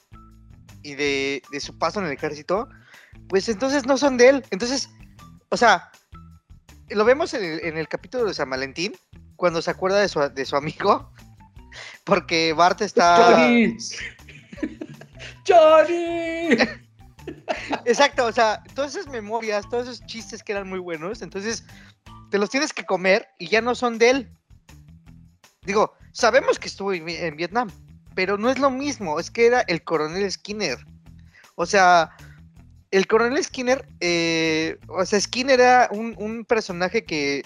y 0.82 0.94
de, 0.94 1.42
de 1.52 1.60
su 1.60 1.76
paso 1.78 2.00
en 2.00 2.06
el 2.06 2.12
ejército, 2.12 2.68
pues 3.28 3.48
entonces 3.48 3.86
no 3.86 3.96
son 3.96 4.16
de 4.16 4.28
él. 4.28 4.44
Entonces, 4.50 4.90
o 5.50 5.56
sea, 5.56 5.90
lo 6.90 7.04
vemos 7.04 7.34
en 7.34 7.44
el, 7.44 7.64
en 7.64 7.78
el 7.78 7.88
capítulo 7.88 8.24
de 8.24 8.34
San 8.34 8.50
Valentín, 8.50 8.92
cuando 9.36 9.62
se 9.62 9.70
acuerda 9.70 10.00
de 10.00 10.08
su, 10.08 10.20
de 10.20 10.44
su 10.44 10.56
amigo, 10.56 11.12
porque 12.04 12.52
Bart 12.52 12.80
está... 12.80 13.16
¡Johnny! 13.16 13.76
¡Johnny! 15.46 16.56
Exacto, 17.84 18.26
o 18.26 18.32
sea, 18.32 18.62
todas 18.74 18.94
esas 18.94 19.08
memorias, 19.08 19.68
todos 19.68 19.88
esos 19.88 20.06
chistes 20.06 20.42
que 20.42 20.52
eran 20.52 20.68
muy 20.68 20.78
buenos, 20.78 21.22
entonces 21.22 21.64
te 22.30 22.38
los 22.38 22.50
tienes 22.50 22.72
que 22.72 22.84
comer 22.84 23.28
y 23.38 23.48
ya 23.48 23.60
no 23.60 23.74
son 23.74 23.98
de 23.98 24.10
él. 24.10 24.30
Digo, 25.62 25.92
sabemos 26.12 26.58
que 26.58 26.68
estuvo 26.68 26.92
en, 26.92 27.08
en 27.08 27.36
Vietnam, 27.36 27.70
pero 28.14 28.38
no 28.38 28.50
es 28.50 28.58
lo 28.58 28.70
mismo, 28.70 29.20
es 29.20 29.30
que 29.30 29.46
era 29.46 29.60
el 29.62 29.82
coronel 29.82 30.30
Skinner. 30.30 30.78
O 31.54 31.66
sea, 31.66 32.10
el 32.90 33.06
coronel 33.06 33.42
Skinner, 33.44 33.86
eh, 34.00 34.78
o 34.88 35.04
sea, 35.04 35.20
Skinner 35.20 35.60
era 35.60 35.88
un, 35.92 36.14
un 36.18 36.44
personaje 36.44 37.04
que 37.04 37.44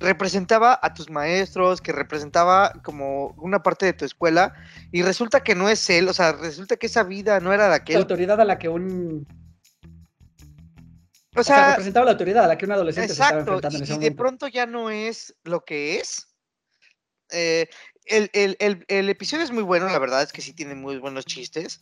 representaba 0.00 0.78
a 0.80 0.94
tus 0.94 1.10
maestros, 1.10 1.80
que 1.80 1.92
representaba 1.92 2.72
como 2.84 3.28
una 3.38 3.62
parte 3.62 3.86
de 3.86 3.92
tu 3.92 4.04
escuela, 4.04 4.54
y 4.92 5.02
resulta 5.02 5.40
que 5.40 5.54
no 5.54 5.68
es 5.68 5.88
él, 5.90 6.08
o 6.08 6.12
sea, 6.12 6.32
resulta 6.32 6.76
que 6.76 6.86
esa 6.86 7.02
vida 7.02 7.40
no 7.40 7.52
era 7.52 7.64
de 7.64 7.70
La 7.70 7.76
aquel. 7.76 7.96
autoridad 7.98 8.40
a 8.40 8.44
la 8.44 8.58
que 8.58 8.68
un. 8.68 9.26
O 11.34 11.40
O 11.40 11.44
sea, 11.44 11.70
representaba 11.70 12.06
la 12.06 12.12
autoridad 12.12 12.44
a 12.44 12.48
la 12.48 12.58
que 12.58 12.64
un 12.64 12.72
adolescente 12.72 13.08
se 13.08 13.12
estaba 13.22 13.40
Exacto, 13.40 13.52
enfrentando 13.54 13.76
en 13.78 13.82
y, 13.82 13.84
ese 13.84 13.94
y 13.94 13.98
de 13.98 14.12
pronto 14.16 14.48
ya 14.48 14.66
no 14.66 14.90
es 14.90 15.34
lo 15.44 15.64
que 15.64 15.98
es. 15.98 16.26
Eh, 17.30 17.68
el, 18.06 18.30
el- 18.32 18.56
el- 18.58 18.84
el 18.88 19.08
episodio 19.10 19.44
es 19.44 19.50
muy 19.50 19.62
bueno, 19.62 19.86
la 19.86 19.98
verdad 19.98 20.22
es 20.22 20.32
que 20.32 20.40
sí 20.42 20.52
tiene 20.52 20.74
muy 20.74 20.96
buenos 20.98 21.26
chistes, 21.26 21.78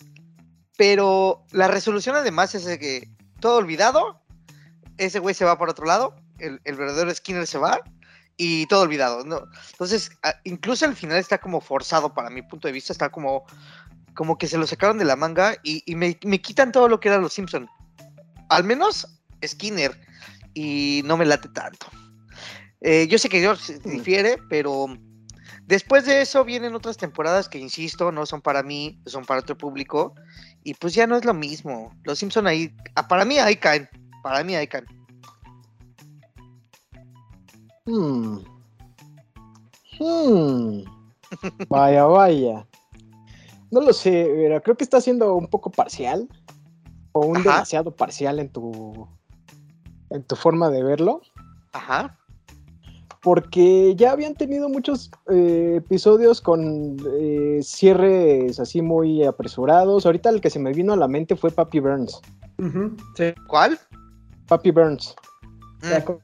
pero 0.77 1.45
la 1.53 1.69
resolución 1.69 2.17
además 2.17 2.55
es 2.55 2.65
de 2.65 2.79
que 2.79 3.09
todo 3.41 3.57
olvidado, 3.57 4.21
ese 4.99 5.19
güey 5.19 5.35
se 5.35 5.45
va 5.45 5.59
por 5.59 5.69
otro 5.69 5.87
lado, 5.87 6.17
el, 6.39 6.61
el 6.65 6.77
verdadero 6.77 7.15
Skinner 7.15 7.47
se 7.47 7.59
va 7.59 7.81
y 8.37 8.67
todo 8.67 8.83
olvidado. 8.83 9.25
¿no? 9.25 9.43
Entonces, 9.73 10.11
incluso 10.45 10.85
al 10.85 10.97
final 10.97 11.19
está 11.19 11.39
como 11.39 11.61
forzado 11.61 12.13
para 12.15 12.31
mi 12.31 12.43
punto 12.43 12.69
de 12.69 12.73
vista, 12.73 12.93
está 12.93 13.11
como, 13.11 13.45
como 14.15 14.39
que 14.39 14.47
se 14.47 14.59
lo 14.59 14.67
sacaron 14.67 14.99
de 14.99 15.05
la 15.05 15.17
manga 15.17 15.57
y, 15.63 15.83
y 15.87 15.95
me, 15.95 16.19
me 16.25 16.41
quitan 16.41 16.73
todo 16.73 16.89
lo 16.89 17.01
que 17.01 17.09
eran 17.09 17.23
los 17.23 17.33
Simpson. 17.33 17.69
Al 18.49 18.65
menos 18.65 19.07
Skinner 19.45 19.99
y 20.55 21.03
no 21.05 21.17
me 21.17 21.27
late 21.27 21.49
tanto. 21.49 21.87
Eh, 22.81 23.07
yo 23.09 23.19
sé 23.19 23.29
que 23.29 23.41
George 23.41 23.79
difiere, 23.85 24.39
pero 24.49 24.87
después 25.67 26.07
de 26.07 26.23
eso 26.23 26.45
vienen 26.45 26.75
otras 26.75 26.97
temporadas 26.97 27.49
que, 27.49 27.59
insisto, 27.59 28.13
no 28.13 28.27
son 28.27 28.41
para 28.41 28.63
mí, 28.63 29.01
son 29.07 29.25
para 29.25 29.41
otro 29.41 29.57
público. 29.57 30.15
Y 30.65 30.75
pues 30.75 30.95
ya 30.95 31.07
no 31.07 31.17
es 31.17 31.25
lo 31.25 31.35
mismo. 31.35 31.93
Los 32.05 32.19
Simpson 32.19 32.47
ahí, 32.47 32.75
ah, 32.95 33.07
para 33.07 33.25
mí 33.25 33.39
ahí 33.39 33.57
caen. 33.57 33.89
Para 34.23 34.43
mí 34.43 34.55
ahí 34.55 34.67
caen. 34.67 34.87
Hmm. 37.87 38.39
Hmm. 39.99 40.83
Vaya, 41.69 42.05
vaya. 42.05 42.67
No 43.71 43.81
lo 43.81 43.93
sé, 43.93 44.31
pero 44.35 44.63
creo 44.63 44.77
que 44.77 44.85
está 44.85 45.01
siendo 45.01 45.35
un 45.35 45.49
poco 45.49 45.71
parcial. 45.71 46.29
O 47.13 47.27
un 47.27 47.39
Ajá. 47.39 47.51
demasiado 47.51 47.95
parcial 47.95 48.39
en 48.39 48.51
tu. 48.51 49.09
en 50.11 50.23
tu 50.23 50.37
forma 50.37 50.71
de 50.71 50.83
verlo. 50.83 51.21
Ajá. 51.73 52.19
Porque 53.23 53.95
ya 53.97 54.13
habían 54.13 54.35
tenido 54.35 54.69
muchos 54.69 55.11
eh, 55.31 55.75
episodios 55.79 56.41
con 56.41 56.97
eh, 57.19 57.61
cierres 57.63 58.61
así 58.61 58.83
muy 58.83 59.25
apresurados. 59.25 60.07
Ahorita 60.07 60.31
el 60.31 60.41
que 60.41 60.51
se 60.51 60.59
me 60.59 60.73
vino 60.73 60.93
a 60.93 60.97
la 60.97 61.09
mente 61.09 61.35
fue 61.37 61.51
Papi 61.51 61.81
Burns. 61.81 62.21
Sí. 63.17 63.35
¿Cuál? 63.49 63.79
Papi 64.47 64.71
Burns. 64.71 65.15
Mm, 65.83 65.87
¿Se 65.87 66.05
acu- 66.05 66.21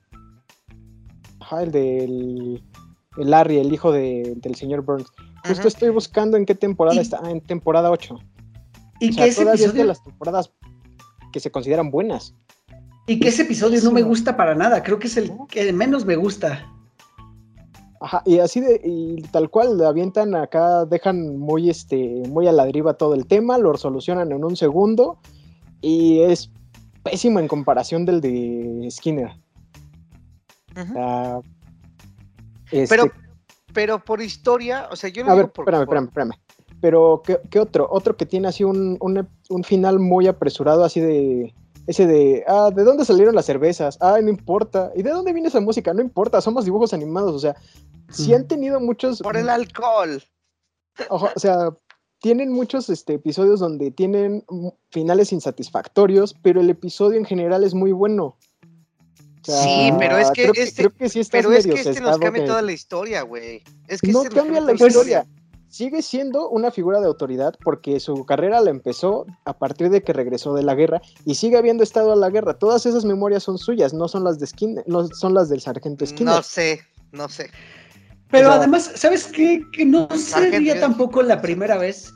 Ajá, 1.40 1.62
el 1.64 1.72
del 1.72 2.62
el 3.18 3.31
Larry, 3.31 3.59
el 3.59 3.72
hijo 3.72 3.92
de- 3.92 4.35
del 4.37 4.55
señor 4.55 4.83
Burns. 4.83 5.07
Justo 5.46 5.68
estoy 5.68 5.90
buscando 5.90 6.37
en 6.37 6.46
qué 6.46 6.55
temporada 6.55 6.96
Y- 6.96 7.00
está. 7.00 7.20
Ah, 7.22 7.31
en 7.31 7.40
temporada 7.40 7.90
8. 7.90 8.16
Y 9.00 9.07
O 9.07 9.09
que 9.09 9.14
sea, 9.14 9.26
ese 9.26 9.42
todavía 9.42 9.66
es 9.66 9.74
de 9.74 9.85
las 9.85 10.02
temporadas 10.05 10.52
que 11.33 11.40
se 11.40 11.50
consideran 11.50 11.90
buenas. 11.90 12.35
y 13.09 13.18
que 13.18 13.28
ese 13.31 13.42
episodio 13.42 13.81
no 13.83 13.90
me 13.90 14.02
gusta 14.02 14.37
para 14.37 14.55
nada. 14.55 14.81
Creo 14.85 15.00
que 15.00 15.09
es 15.09 15.16
el 15.16 15.33
que 15.48 15.72
menos 15.72 16.05
me 16.07 16.14
gusta. 16.14 16.64
Ajá, 18.05 18.21
y 18.27 18.41
así 18.41 18.59
de, 18.61 18.81
y 18.85 19.23
tal 19.31 19.49
cual, 19.49 19.79
le 19.79 19.87
avientan 19.87 20.35
acá, 20.35 20.85
dejan 20.87 21.37
muy, 21.38 21.71
este, 21.71 22.25
muy 22.29 22.49
a 22.49 22.53
la 22.53 22.65
deriva 22.65 22.95
todo 22.95 23.15
el 23.15 23.27
tema, 23.27 23.59
lo 23.59 23.77
solucionan 23.77 24.33
en 24.33 24.45
un 24.45 24.57
segundo, 24.57 25.19
y 25.81 26.19
es 26.19 26.51
pésimo 27.05 27.38
en 27.38 27.47
comparación 27.47 28.05
del 28.05 28.21
de 28.21 28.88
Skinner. 28.91 29.31
Ah, 30.97 31.41
este, 32.73 32.88
Pero, 32.97 33.12
pero 33.73 34.05
por 34.05 34.21
historia, 34.21 34.88
o 34.91 34.97
sea, 34.97 35.09
yo 35.11 35.23
lo 35.23 35.31
a 35.31 35.35
digo 35.35 35.47
ver, 35.47 35.53
por, 35.53 35.62
espérame, 35.62 35.87
por- 35.87 35.97
espérame, 35.97 36.09
espérame. 36.33 36.79
Pero, 36.81 37.23
¿qué, 37.25 37.38
qué 37.51 37.61
otro? 37.61 37.87
Otro 37.88 38.17
que 38.17 38.27
tiene 38.27 38.49
así 38.49 38.65
un, 38.65 38.97
un, 39.01 39.29
un 39.49 39.62
final 39.62 40.01
muy 40.01 40.27
apresurado, 40.27 40.83
así 40.83 40.99
de, 40.99 41.55
ese 41.87 42.07
de, 42.07 42.45
ah, 42.47 42.71
¿de 42.75 42.85
dónde 42.85 43.05
salieron 43.05 43.35
las 43.35 43.47
cervezas? 43.47 43.99
Ah, 44.01 44.18
no 44.23 44.29
importa. 44.29 44.92
¿Y 44.95 45.03
de 45.03 45.11
dónde 45.11 45.33
viene 45.33 45.49
esa 45.49 45.61
música? 45.61 45.92
No 45.92 46.01
importa, 46.03 46.40
somos 46.40 46.64
dibujos 46.64 46.92
animados, 46.95 47.35
o 47.35 47.38
sea, 47.38 47.57
sí 48.11 48.27
Ujú. 48.27 48.37
han 48.37 48.49
tenido 48.49 48.81
muchos... 48.81 49.21
por 49.21 49.37
el 49.37 49.49
alcohol. 49.49 50.23
Ojo, 51.09 51.29
o 51.35 51.38
sea, 51.40 51.71
tienen 52.21 52.53
muchos 52.53 52.88
este, 52.90 53.14
episodios 53.14 53.59
donde 53.61 53.90
tienen 53.90 54.45
finales 54.90 55.33
insatisfactorios, 55.33 56.35
pero 56.42 56.61
el 56.61 56.71
episodio 56.71 57.18
en 57.18 57.25
general 57.25 57.64
es 57.64 57.75
muy 57.75 57.92
bueno. 57.92 58.37
O 59.40 59.45
sea, 59.45 59.57
Sí, 59.61 59.92
pero 59.99 60.18
es 60.18 60.31
que 60.31 60.42
creo 60.51 60.53
este- 60.55 60.83
creo 60.83 60.90
que 60.97 61.09
sí 61.09 61.18
estás 61.18 61.40
Pero 61.42 61.53
es 61.53 61.66
que 61.66 61.73
este 61.75 62.01
nos 62.01 62.18
cambia 62.18 62.42
que- 62.42 62.49
toda 62.49 62.62
la 62.62 62.71
historia, 62.73 63.23
güey. 63.23 63.62
Es 63.88 64.01
que 64.01 64.12
No 64.12 64.23
este 64.23 64.37
cambia 64.37 64.61
la 64.61 64.73
historia. 64.73 65.27
Sigue 65.72 66.02
siendo 66.02 66.50
una 66.50 66.70
figura 66.70 67.00
de 67.00 67.06
autoridad 67.06 67.54
porque 67.64 67.98
su 67.98 68.26
carrera 68.26 68.61
la 68.61 68.68
empezó 68.68 69.24
a 69.46 69.56
partir 69.56 69.88
de 69.88 70.02
que 70.02 70.12
regresó 70.12 70.52
de 70.52 70.62
la 70.62 70.74
guerra 70.74 71.00
y 71.24 71.35
sigue 71.37 71.56
habiendo 71.56 71.82
estado 71.82 72.12
a 72.12 72.16
la 72.16 72.28
guerra. 72.28 72.58
Todas 72.58 72.85
esas 72.85 73.06
memorias 73.06 73.42
son 73.42 73.56
suyas, 73.56 73.94
no 73.94 74.06
son 74.06 74.22
las 74.22 74.38
de 74.38 74.46
Skinner, 74.46 74.85
no 74.87 75.08
son 75.08 75.32
las 75.32 75.48
del 75.48 75.62
sargento 75.62 76.04
Skinner. 76.04 76.35
No 76.35 76.42
sé, 76.42 76.82
no 77.12 77.26
sé. 77.30 77.50
Pero 78.30 78.48
O 78.48 78.50
sea- 78.50 78.58
además, 78.58 78.92
¿sabes 78.96 79.24
qué? 79.28 79.62
Que 79.72 79.87
no 79.87 80.11
sería 80.14 80.78
tampoco 80.78 81.22
la 81.22 81.40
primera 81.40 81.78
vez. 81.78 82.12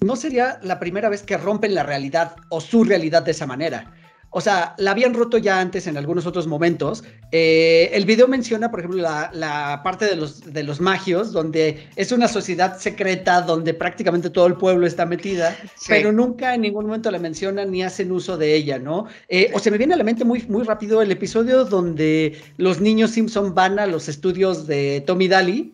No 0.00 0.16
sería 0.16 0.58
la 0.62 0.78
primera 0.80 1.10
vez 1.10 1.22
que 1.22 1.36
rompen 1.36 1.74
la 1.74 1.82
realidad 1.82 2.34
o 2.48 2.62
su 2.62 2.82
realidad 2.82 3.24
de 3.24 3.32
esa 3.32 3.46
manera. 3.46 3.92
O 4.30 4.40
sea, 4.42 4.74
la 4.78 4.90
habían 4.90 5.14
roto 5.14 5.38
ya 5.38 5.58
antes 5.60 5.86
en 5.86 5.96
algunos 5.96 6.26
otros 6.26 6.46
momentos. 6.46 7.02
Eh, 7.32 7.90
el 7.94 8.04
video 8.04 8.28
menciona, 8.28 8.70
por 8.70 8.80
ejemplo, 8.80 9.00
la, 9.00 9.30
la 9.32 9.80
parte 9.82 10.04
de 10.04 10.16
los, 10.16 10.52
de 10.52 10.62
los 10.62 10.80
magios, 10.80 11.32
donde 11.32 11.88
es 11.96 12.12
una 12.12 12.28
sociedad 12.28 12.78
secreta 12.78 13.40
donde 13.40 13.72
prácticamente 13.74 14.28
todo 14.30 14.46
el 14.46 14.54
pueblo 14.54 14.86
está 14.86 15.06
metida, 15.06 15.56
Sí. 15.76 15.86
pero 15.88 16.12
nunca 16.12 16.54
en 16.54 16.60
ningún 16.60 16.86
momento 16.86 17.10
la 17.10 17.18
mencionan 17.18 17.70
ni 17.70 17.82
hacen 17.82 18.12
uso 18.12 18.36
de 18.36 18.54
ella, 18.54 18.78
¿no? 18.78 19.06
Eh, 19.28 19.50
o 19.54 19.58
se 19.58 19.70
me 19.70 19.78
viene 19.78 19.94
a 19.94 19.96
la 19.96 20.04
mente 20.04 20.24
muy, 20.24 20.42
muy 20.48 20.64
rápido 20.64 21.00
el 21.00 21.10
episodio 21.10 21.64
donde 21.64 22.38
los 22.58 22.80
niños 22.80 23.12
Simpson 23.12 23.54
van 23.54 23.78
a 23.78 23.86
los 23.86 24.08
estudios 24.08 24.66
de 24.66 25.02
Tommy 25.06 25.28
Daly, 25.28 25.72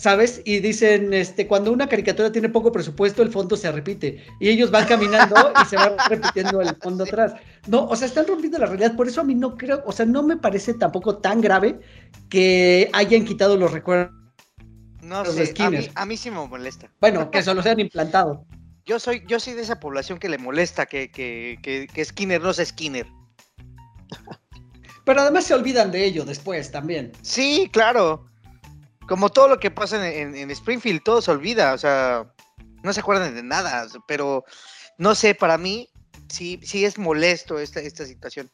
¿sabes? 0.00 0.40
Y 0.46 0.60
dicen, 0.60 1.12
este, 1.12 1.46
cuando 1.46 1.70
una 1.70 1.86
caricatura 1.86 2.32
tiene 2.32 2.48
poco 2.48 2.72
presupuesto, 2.72 3.22
el 3.22 3.30
fondo 3.30 3.54
se 3.54 3.70
repite. 3.70 4.24
Y 4.40 4.48
ellos 4.48 4.70
van 4.70 4.86
caminando 4.86 5.52
y 5.62 5.66
se 5.66 5.76
va 5.76 5.94
repitiendo 6.08 6.62
el 6.62 6.74
fondo 6.76 7.04
atrás. 7.04 7.34
No, 7.66 7.84
o 7.84 7.94
sea, 7.94 8.08
están 8.08 8.26
rompiendo 8.26 8.58
la 8.58 8.66
realidad. 8.66 8.96
Por 8.96 9.08
eso 9.08 9.20
a 9.20 9.24
mí 9.24 9.34
no 9.34 9.58
creo, 9.58 9.82
o 9.84 9.92
sea, 9.92 10.06
no 10.06 10.22
me 10.22 10.38
parece 10.38 10.72
tampoco 10.72 11.18
tan 11.18 11.42
grave 11.42 11.80
que 12.30 12.88
hayan 12.94 13.26
quitado 13.26 13.58
los 13.58 13.72
recuerdos. 13.72 14.16
No 15.02 15.22
los 15.22 15.34
sé, 15.34 15.54
a 15.58 15.70
mí, 15.70 15.88
a 15.94 16.06
mí 16.06 16.16
sí 16.16 16.30
me 16.30 16.46
molesta. 16.46 16.90
Bueno, 17.00 17.30
que 17.30 17.42
solo 17.42 17.62
se 17.62 17.70
han 17.70 17.80
implantado. 17.80 18.46
Yo 18.86 18.98
soy, 18.98 19.22
yo 19.26 19.38
soy 19.38 19.52
de 19.52 19.62
esa 19.62 19.80
población 19.80 20.18
que 20.18 20.30
le 20.30 20.38
molesta 20.38 20.86
que, 20.86 21.10
que, 21.10 21.58
que, 21.62 21.86
que 21.92 22.04
Skinner 22.04 22.40
no 22.40 22.54
sea 22.54 22.64
Skinner. 22.64 23.06
Pero 25.04 25.20
además 25.20 25.44
se 25.44 25.54
olvidan 25.54 25.90
de 25.90 26.04
ello 26.04 26.24
después 26.24 26.70
también. 26.70 27.12
Sí, 27.22 27.68
claro. 27.72 28.29
Como 29.10 29.28
todo 29.28 29.48
lo 29.48 29.58
que 29.58 29.72
pasa 29.72 29.96
en, 30.08 30.28
en- 30.28 30.34
en 30.36 30.50
Springfield, 30.52 31.02
todo 31.02 31.20
se 31.20 31.32
olvida, 31.32 31.74
o 31.74 31.78
sea, 31.78 32.32
no 32.84 32.92
se 32.92 33.00
acuerdan 33.00 33.34
de 33.34 33.42
nada, 33.42 33.86
pero 34.06 34.44
no 34.98 35.16
sé, 35.16 35.34
para 35.34 35.58
mí 35.58 35.88
sí, 36.28 36.60
sí 36.62 36.84
es 36.84 36.96
molesto 36.96 37.58
esta, 37.58 37.80
esta 37.80 38.06
situación. 38.06 38.48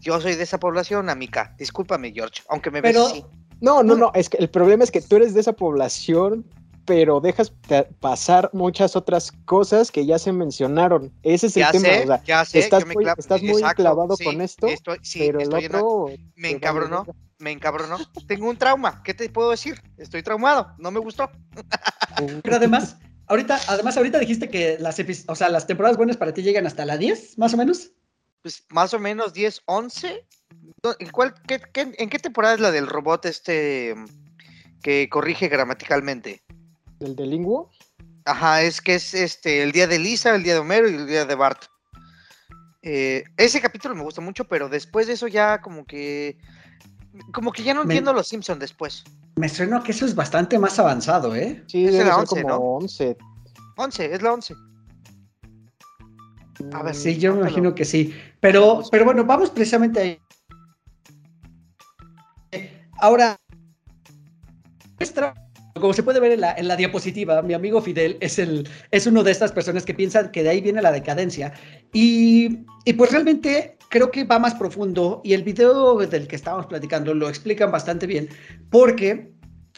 Yo 0.00 0.20
soy 0.20 0.34
de 0.34 0.42
esa 0.42 0.58
población, 0.58 1.08
amiga. 1.08 1.54
Discúlpame, 1.58 2.10
George, 2.12 2.42
aunque 2.48 2.72
me 2.72 2.80
ves 2.80 2.92
Pero- 2.92 3.06
así. 3.06 3.24
No, 3.60 3.84
no, 3.84 3.94
No. 3.94 4.06
no, 4.06 4.12
es 4.14 4.28
que 4.28 4.38
el 4.38 4.50
problema 4.50 4.82
es 4.82 4.90
que 4.90 5.00
tú 5.00 5.14
eres 5.14 5.32
de 5.32 5.40
esa 5.42 5.52
población, 5.52 6.44
pero 6.84 7.20
dejas 7.20 7.50
pa- 7.50 7.86
pasar 8.00 8.50
muchas 8.52 8.96
otras 8.96 9.32
cosas 9.44 9.90
que 9.90 10.06
ya 10.06 10.18
se 10.18 10.32
mencionaron. 10.32 11.12
Ese 11.22 11.46
es 11.48 11.56
el 11.56 11.62
Ya 11.62 11.72
tema. 11.72 11.84
sé, 11.84 12.02
o 12.02 12.06
sea, 12.06 12.22
ya 12.24 12.44
sé, 12.44 12.58
estás 12.58 12.86
muy- 12.86 13.06
estás 13.16 13.42
muy 13.42 13.52
exacto, 13.60 13.82
clavado 13.82 14.16
sí, 14.16 14.24
con 14.24 14.40
esto, 14.40 14.66
estoy- 14.66 14.98
sí, 15.02 15.18
pero 15.20 15.40
el 15.40 15.52
en- 15.54 15.66
otro 15.74 16.06
me 16.36 16.50
encabronó, 16.50 17.06
me 17.38 17.50
encabronó. 17.52 17.98
Tengo 18.26 18.48
un 18.48 18.56
trauma, 18.56 19.02
¿qué 19.02 19.14
te 19.14 19.28
puedo 19.30 19.50
decir? 19.50 19.80
Estoy 19.96 20.22
traumado, 20.22 20.74
no 20.78 20.90
me 20.90 21.00
gustó. 21.00 21.30
Pero 22.42 22.56
además, 22.56 22.96
ahorita, 23.26 23.60
además 23.68 23.96
ahorita 23.96 24.18
dijiste 24.18 24.48
que 24.48 24.76
las, 24.80 24.98
o 25.26 25.34
sea, 25.34 25.48
las 25.48 25.66
temporadas 25.66 25.96
buenas 25.96 26.16
para 26.16 26.34
ti 26.34 26.42
llegan 26.42 26.66
hasta 26.66 26.84
la 26.84 26.96
10, 26.98 27.38
más 27.38 27.54
o 27.54 27.56
menos. 27.56 27.90
Pues 28.42 28.64
más 28.70 28.94
o 28.94 28.98
menos 28.98 29.32
10, 29.34 29.60
11. 29.66 30.26
No, 30.82 30.94
¿En, 30.98 31.10
cuál, 31.10 31.34
qué, 31.46 31.60
qué- 31.72 31.94
¿En 31.98 32.08
qué 32.08 32.18
temporada 32.18 32.54
es 32.54 32.60
la 32.60 32.70
del 32.70 32.86
robot 32.86 33.26
este 33.26 33.94
que 34.82 35.08
corrige 35.10 35.48
gramaticalmente? 35.48 36.42
¿El 37.00 37.16
de 37.16 37.26
Linguo? 37.26 37.70
Ajá, 38.24 38.62
es 38.62 38.80
que 38.80 38.94
es 38.94 39.14
este 39.14 39.62
el 39.62 39.72
día 39.72 39.86
de 39.86 39.98
Lisa, 39.98 40.34
el 40.34 40.42
día 40.42 40.54
de 40.54 40.60
Homero 40.60 40.88
y 40.88 40.94
el 40.94 41.06
día 41.06 41.24
de 41.24 41.34
Bart. 41.34 41.64
Eh, 42.82 43.24
ese 43.36 43.60
capítulo 43.60 43.94
me 43.94 44.02
gusta 44.02 44.20
mucho, 44.20 44.44
pero 44.44 44.68
después 44.68 45.06
de 45.06 45.14
eso 45.14 45.26
ya 45.28 45.60
como 45.60 45.84
que 45.84 46.38
como 47.32 47.52
que 47.52 47.62
ya 47.62 47.74
no 47.74 47.80
Me- 47.84 47.94
entiendo 47.94 48.12
los 48.12 48.28
Simpson 48.28 48.58
después. 48.58 49.02
Me 49.36 49.48
suena 49.48 49.82
que 49.82 49.92
eso 49.92 50.04
es 50.06 50.14
bastante 50.14 50.58
más 50.58 50.78
avanzado, 50.78 51.34
¿eh? 51.34 51.64
Sí, 51.66 51.86
Es 51.86 51.94
la 51.94 52.04
ser 52.04 52.12
11, 52.14 52.28
como 52.42 52.48
¿no? 52.48 52.56
11. 52.60 53.16
11, 53.76 54.14
es 54.14 54.22
la 54.22 54.32
11. 54.32 54.54
A 56.72 56.82
ver, 56.82 56.94
Sí, 56.94 57.18
yo 57.18 57.34
me 57.34 57.40
imagino 57.40 57.74
que 57.74 57.84
sí. 57.86 58.14
Pero, 58.40 58.82
pero 58.90 59.04
bueno, 59.06 59.24
vamos 59.24 59.50
precisamente 59.50 60.00
ahí. 60.00 60.20
Ahora, 63.00 63.38
nuestra- 64.98 65.32
como 65.80 65.92
se 65.92 66.02
puede 66.02 66.20
ver 66.20 66.32
en 66.32 66.40
la, 66.42 66.52
en 66.54 66.68
la 66.68 66.76
diapositiva, 66.76 67.42
mi 67.42 67.54
amigo 67.54 67.80
Fidel 67.80 68.16
es, 68.20 68.38
el, 68.38 68.68
es 68.90 69.06
uno 69.06 69.22
de 69.22 69.30
estas 69.32 69.52
personas 69.52 69.84
que 69.84 69.94
piensan 69.94 70.30
que 70.30 70.42
de 70.42 70.50
ahí 70.50 70.60
viene 70.60 70.82
la 70.82 70.92
decadencia. 70.92 71.52
Y, 71.92 72.60
y 72.84 72.92
pues 72.94 73.10
realmente 73.12 73.76
creo 73.88 74.10
que 74.10 74.24
va 74.24 74.38
más 74.38 74.54
profundo 74.54 75.20
y 75.24 75.32
el 75.34 75.42
video 75.42 75.96
del 75.98 76.28
que 76.28 76.36
estábamos 76.36 76.66
platicando 76.66 77.12
lo 77.14 77.28
explican 77.28 77.70
bastante 77.72 78.06
bien, 78.06 78.28
porque 78.70 79.32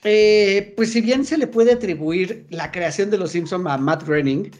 eh, 0.04 0.74
pues 0.76 0.92
si 0.92 1.00
bien 1.00 1.24
se 1.24 1.38
le 1.38 1.46
puede 1.46 1.72
atribuir 1.72 2.46
la 2.50 2.70
creación 2.72 3.10
de 3.10 3.18
Los 3.18 3.30
Simpson 3.32 3.66
a 3.68 3.78
Matt 3.78 4.04
Groening, 4.06 4.50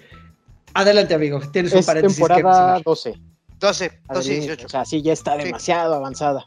adelante 0.74 1.14
amigo, 1.14 1.40
tienes 1.52 1.72
un 1.72 1.80
Es 1.80 1.86
paréntesis 1.86 2.16
que 2.18 2.22
temporada 2.22 2.76
mencionar. 2.76 2.82
12. 2.84 3.14
12, 3.58 4.00
la 4.08 4.14
12, 4.14 4.28
de 4.28 4.34
Linguo. 4.34 4.46
18. 4.56 4.66
O 4.66 4.68
sea, 4.68 4.84
sí, 4.84 5.02
ya 5.02 5.12
está 5.12 5.36
Sí. 5.36 5.44
demasiado 5.44 5.94
avanzada. 5.94 6.46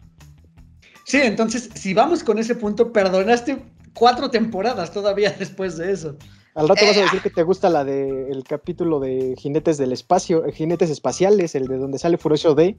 Sí, 1.05 1.19
entonces, 1.21 1.69
si 1.75 1.93
vamos 1.93 2.23
con 2.23 2.39
ese 2.39 2.55
punto, 2.55 2.91
perdonaste 2.91 3.57
cuatro 3.95 4.29
temporadas 4.29 4.91
todavía 4.91 5.31
después 5.39 5.77
de 5.77 5.91
eso. 5.91 6.17
Al 6.53 6.69
rato 6.69 6.85
vas 6.85 6.95
a 6.95 6.99
Eh, 7.01 7.03
decir 7.03 7.21
que 7.21 7.29
te 7.31 7.43
gusta 7.43 7.69
la 7.69 7.83
de 7.83 8.29
el 8.31 8.43
capítulo 8.43 8.99
de 8.99 9.33
Jinetes 9.37 9.77
del 9.77 9.91
Espacio, 9.91 10.45
eh, 10.45 10.51
Jinetes 10.53 10.89
Espaciales, 10.89 11.53
el 11.55 11.67
de 11.67 11.77
donde 11.77 11.97
sale 11.97 12.17
Furioso 12.17 12.55
D 12.55 12.77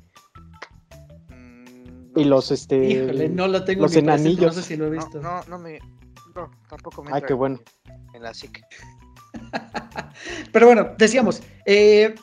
Mm, 1.28 2.12
no, 2.14 2.20
y 2.20 2.24
los 2.24 2.50
este 2.50 2.86
Híjole, 2.88 3.28
no 3.28 3.48
lo 3.48 3.64
tengo 3.64 3.82
los 3.82 3.92
ni 3.92 4.00
presente, 4.02 4.22
enanillos. 4.30 4.56
no 4.56 4.62
sé 4.62 4.68
si 4.68 4.76
lo 4.76 4.86
he 4.86 4.90
no, 4.90 4.96
visto. 4.96 5.20
no, 5.20 5.40
no 5.48 5.58
me. 5.58 5.78
No, 6.34 6.50
tampoco 6.68 7.02
me. 7.02 7.10
Ay, 7.10 7.16
entra 7.16 7.26
qué 7.28 7.32
en- 7.34 7.38
bueno. 7.38 7.60
En 8.14 8.22
la 8.22 8.32
psique. 8.32 8.62
Pero 10.52 10.66
bueno, 10.66 10.90
decíamos, 10.98 11.42
eh, 11.66 12.14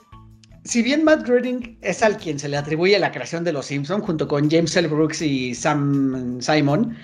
si 0.63 0.81
bien 0.81 1.03
Matt 1.03 1.27
Groening 1.27 1.77
es 1.81 2.01
al 2.03 2.17
quien 2.17 2.39
se 2.39 2.49
le 2.49 2.57
atribuye 2.57 2.97
la 2.99 3.11
creación 3.11 3.43
de 3.43 3.53
Los 3.53 3.67
Simpson 3.67 4.01
junto 4.01 4.27
con 4.27 4.49
James 4.49 4.75
L. 4.75 4.87
Brooks 4.87 5.21
y 5.21 5.53
Sam 5.53 6.39
Simon, 6.41 6.95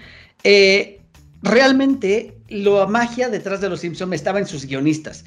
eh, 0.44 0.99
realmente 1.42 2.38
la 2.50 2.86
magia 2.88 3.30
detrás 3.30 3.62
de 3.62 3.70
Los 3.70 3.82
Simpson 3.82 4.14
estaba 4.14 4.40
en 4.40 4.46
sus 4.46 4.66
guionistas. 4.66 5.26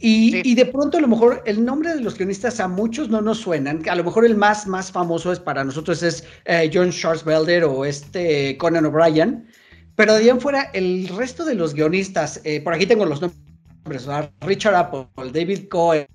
Y, 0.00 0.32
Sí. 0.32 0.42
y 0.44 0.54
de 0.56 0.66
pronto 0.66 0.98
a 0.98 1.00
lo 1.00 1.06
mejor 1.06 1.42
el 1.46 1.64
nombre 1.64 1.94
de 1.94 2.00
los 2.00 2.16
guionistas 2.18 2.58
a 2.58 2.66
muchos 2.66 3.08
no 3.08 3.20
nos 3.22 3.38
suenan. 3.38 3.88
A 3.88 3.94
lo 3.94 4.02
mejor 4.02 4.24
el 4.24 4.34
más, 4.36 4.66
más 4.66 4.90
famoso 4.90 5.32
es 5.32 5.38
para 5.38 5.62
nosotros 5.62 6.02
es 6.02 6.24
eh, 6.46 6.68
John 6.72 6.90
Schwarzwelder 6.90 7.64
o 7.64 7.84
este 7.84 8.56
Conan 8.58 8.86
O'Brien. 8.86 9.46
Pero 9.94 10.14
de 10.14 10.20
ahí 10.20 10.28
en 10.30 10.40
fuera, 10.40 10.70
el 10.72 11.06
resto 11.08 11.44
de 11.44 11.54
los 11.54 11.74
guionistas, 11.74 12.40
eh, 12.44 12.60
por 12.62 12.74
aquí 12.74 12.86
tengo 12.86 13.04
los 13.06 13.20
nombres. 13.20 14.08
Richard 14.40 14.74
Apple, 14.74 15.06
David 15.32 15.68
Cohen, 15.68 16.06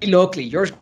Bill 0.00 0.14
Oakley, 0.14 0.50
George 0.50 0.74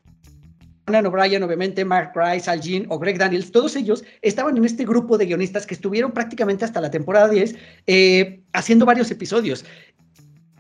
Conan 0.89 1.07
O'Brien, 1.07 1.43
obviamente, 1.43 1.85
Mark 1.85 2.13
Rice, 2.15 2.51
Al 2.51 2.61
Jean 2.63 2.87
o 2.89 2.99
Greg 2.99 3.19
Daniels, 3.19 3.53
todos 3.53 3.77
ellos 3.77 4.03
estaban 4.23 4.57
en 4.57 4.65
este 4.65 4.87
grupo 4.87 5.19
de 5.19 5.27
guionistas 5.27 5.67
que 5.67 5.75
estuvieron 5.75 6.13
prácticamente 6.13 6.65
hasta 6.65 6.81
la 6.81 6.91
temporada 6.91 7.29
10 7.29 7.55
eh, 7.87 8.41
haciendo 8.55 8.87
varios 8.87 9.11
episodios. 9.11 9.67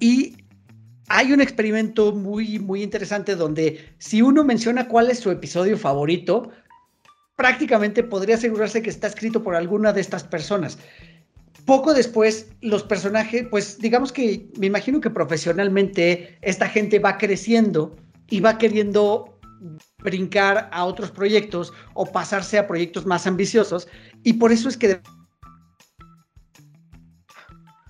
Y 0.00 0.36
hay 1.08 1.32
un 1.32 1.40
experimento 1.40 2.12
muy, 2.12 2.58
muy 2.58 2.82
interesante 2.82 3.36
donde 3.36 3.80
si 3.96 4.20
uno 4.20 4.44
menciona 4.44 4.86
cuál 4.86 5.10
es 5.10 5.18
su 5.18 5.30
episodio 5.30 5.78
favorito, 5.78 6.50
prácticamente 7.36 8.02
podría 8.02 8.34
asegurarse 8.34 8.82
que 8.82 8.90
está 8.90 9.06
escrito 9.06 9.42
por 9.42 9.54
alguna 9.54 9.94
de 9.94 10.02
estas 10.02 10.24
personas. 10.24 10.78
Poco 11.64 11.94
después, 11.94 12.50
los 12.60 12.82
personajes, 12.82 13.46
pues 13.50 13.78
digamos 13.78 14.12
que 14.12 14.50
me 14.58 14.66
imagino 14.66 15.00
que 15.00 15.08
profesionalmente 15.08 16.36
esta 16.42 16.68
gente 16.68 16.98
va 16.98 17.16
creciendo 17.16 17.96
y 18.28 18.40
va 18.40 18.58
queriendo 18.58 19.37
brincar 19.98 20.68
a 20.72 20.84
otros 20.84 21.10
proyectos 21.10 21.72
o 21.94 22.06
pasarse 22.06 22.58
a 22.58 22.66
proyectos 22.66 23.06
más 23.06 23.26
ambiciosos 23.26 23.88
y 24.22 24.34
por 24.34 24.52
eso 24.52 24.68
es 24.68 24.76
que 24.76 25.00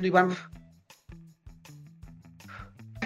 Iván 0.01 0.31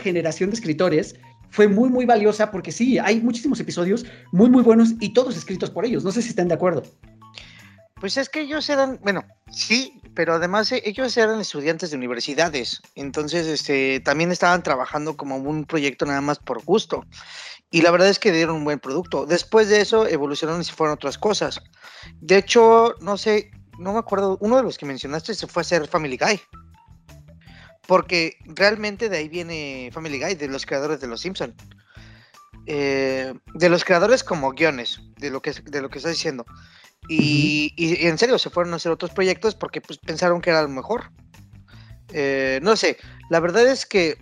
generación 0.03 0.51
de 0.51 0.57
escritores 0.57 1.17
fue 1.51 1.69
muy 1.69 1.91
muy 1.91 2.05
valiosa 2.05 2.51
porque 2.51 2.73
sí, 2.73 2.99
hay 2.99 3.21
muchísimos 3.21 3.61
episodios 3.61 4.05
muy 4.33 4.51
muy 4.51 4.63
buenos 4.63 4.95
y 5.01 5.13
todos 5.13 5.37
escritos 5.37 5.71
por 5.71 5.85
ellos. 5.85 6.03
No 6.03 6.11
sé 6.11 6.23
si 6.23 6.31
están 6.31 6.49
de 6.49 6.55
acuerdo. 6.55 6.83
Pues 8.03 8.17
es 8.17 8.29
que 8.29 8.41
ellos 8.41 8.69
eran, 8.69 8.99
bueno, 9.05 9.23
sí, 9.53 10.03
pero 10.17 10.35
además 10.35 10.73
eh, 10.73 10.83
ellos 10.85 11.17
eran 11.17 11.41
estudiantes 11.41 11.93
de 11.93 11.97
universidades, 11.97 12.83
entonces 12.97 13.47
este, 13.47 14.01
también 14.01 14.33
estaban 14.33 14.65
trabajando 14.65 15.17
como 15.17 15.37
un 15.37 15.65
proyecto 15.65 16.05
nada 16.05 16.21
más 16.21 16.41
por 16.41 16.65
gusto. 16.65 17.07
Y 17.71 17.83
la 17.83 17.93
verdad 17.93 18.09
es 18.09 18.19
que 18.19 18.33
dieron 18.33 18.57
un 18.57 18.65
buen 18.65 18.81
producto. 18.81 19.25
Después 19.25 19.69
de 19.69 19.81
eso 19.81 20.09
evolucionaron 20.09 20.63
y 20.63 20.65
se 20.65 20.73
fueron 20.73 20.95
otras 20.95 21.17
cosas. 21.17 21.61
De 22.21 22.39
hecho, 22.39 22.97
no 23.01 23.17
sé, 23.17 23.53
no 23.79 23.93
me 23.93 24.01
acuerdo, 24.01 24.37
uno 24.41 24.57
de 24.57 24.65
los 24.65 24.79
que 24.79 24.87
mencionaste 24.87 25.33
se 25.33 25.47
fue 25.47 25.61
a 25.61 25.63
hacer 25.63 25.87
Family 25.87 26.17
Guy. 26.17 26.41
Porque 27.87 28.37
realmente 28.47 29.11
de 29.11 29.19
ahí 29.19 29.29
viene 29.29 29.91
Family 29.93 30.19
Guy, 30.19 30.35
de 30.35 30.49
los 30.49 30.67
creadores 30.67 31.01
de 31.01 31.07
Los 31.07 31.21
Simpson. 31.21 31.55
Eh, 32.67 33.33
de 33.55 33.69
los 33.69 33.85
creadores 33.85 34.25
como 34.25 34.51
guiones, 34.51 35.01
de 35.19 35.31
lo 35.31 35.41
que, 35.41 35.53
de 35.53 35.81
lo 35.81 35.89
que 35.89 35.99
estás 35.99 36.15
diciendo. 36.15 36.45
Y, 37.09 37.75
en 38.07 38.17
serio, 38.17 38.39
se 38.39 38.51
fueron 38.51 38.73
a 38.73 38.77
hacer 38.77 38.93
otros 38.93 39.11
proyectos 39.11 39.55
porque 39.55 39.81
pues, 39.81 39.99
pensaron 39.99 40.41
que 40.41 40.51
era 40.51 40.63
lo 40.63 40.69
mejor. 40.69 41.11
Eh, 42.13 42.61
no 42.63 42.77
sé, 42.77 42.99
la 43.31 43.41
verdad 43.41 43.67
es 43.67 43.87
que 43.87 44.19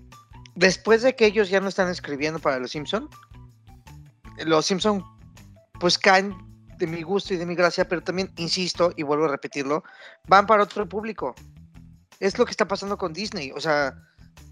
después 0.55 1.03
de 1.03 1.15
que 1.15 1.27
ellos 1.27 1.51
ya 1.51 1.61
no 1.61 1.69
están 1.69 1.89
escribiendo 1.89 2.39
para 2.39 2.59
Los 2.59 2.71
Simpson, 2.71 3.09
Los 4.45 4.67
Simpson 4.67 5.05
pues 5.79 5.99
caen 5.99 6.35
de 6.79 6.87
mi 6.87 7.03
gusto 7.03 7.35
y 7.35 7.37
de 7.37 7.47
mi 7.47 7.55
gracia, 7.55 7.87
pero 7.89 8.03
también, 8.03 8.33
insisto, 8.37 8.93
y 8.97 9.03
vuelvo 9.03 9.27
a 9.27 9.29
repetirlo, 9.29 9.85
van 10.27 10.47
para 10.47 10.63
otro 10.63 10.89
público. 10.89 11.35
Es 12.21 12.39
lo 12.39 12.45
que 12.45 12.51
está 12.51 12.67
pasando 12.67 12.97
con 12.97 13.13
Disney, 13.13 13.53
o 13.53 13.61
sea, 13.61 13.95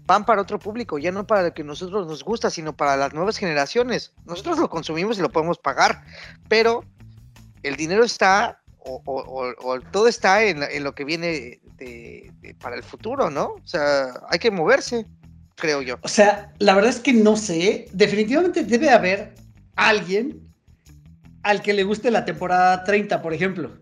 van 0.05 0.25
para 0.25 0.41
otro 0.41 0.59
público, 0.59 0.97
ya 0.97 1.11
no 1.11 1.25
para 1.25 1.43
lo 1.43 1.53
que 1.53 1.63
nosotros 1.63 2.07
nos 2.07 2.23
gusta, 2.23 2.49
sino 2.49 2.75
para 2.75 2.97
las 2.97 3.13
nuevas 3.13 3.37
generaciones. 3.37 4.13
Nosotros 4.25 4.59
lo 4.59 4.69
consumimos 4.69 5.17
y 5.17 5.21
lo 5.21 5.31
podemos 5.31 5.57
pagar, 5.57 6.03
pero 6.47 6.83
el 7.63 7.75
dinero 7.75 8.03
está, 8.03 8.61
o, 8.79 9.79
todo 9.91 10.07
está 10.07 10.43
en, 10.43 10.83
lo 10.83 10.93
que 10.93 11.05
viene 11.05 11.59
para 12.59 12.75
el 12.75 12.83
futuro, 12.83 13.29
¿no? 13.29 13.55
O 13.63 13.67
sea, 13.67 14.07
hay 14.29 14.39
que 14.39 14.51
moverse, 14.51 15.05
creo 15.55 15.81
yo. 15.81 15.97
O 16.01 16.07
sea, 16.07 16.53
la 16.59 16.73
verdad 16.73 16.89
es 16.89 16.99
que 16.99 17.13
no 17.13 17.35
sé. 17.35 17.87
Definitivamente 17.91 18.63
debe 18.63 18.89
haber 18.89 19.33
alguien 19.75 20.41
al 21.43 21.61
que 21.61 21.73
le 21.73 21.83
guste 21.83 22.11
la 22.11 22.25
temporada 22.25 22.83
30, 22.83 23.21
por 23.21 23.33
ejemplo. 23.33 23.77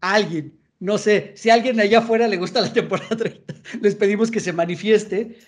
Alguien. 0.00 0.58
No 0.78 0.98
sé, 0.98 1.32
si 1.36 1.48
a 1.48 1.54
alguien 1.54 1.80
allá 1.80 2.00
afuera 2.00 2.28
le 2.28 2.36
gusta 2.36 2.60
la 2.60 2.72
temporada 2.72 3.16
30, 3.16 3.54
les 3.80 3.94
pedimos 3.94 4.30
que 4.30 4.40
se 4.40 4.52
manifieste, 4.52 5.38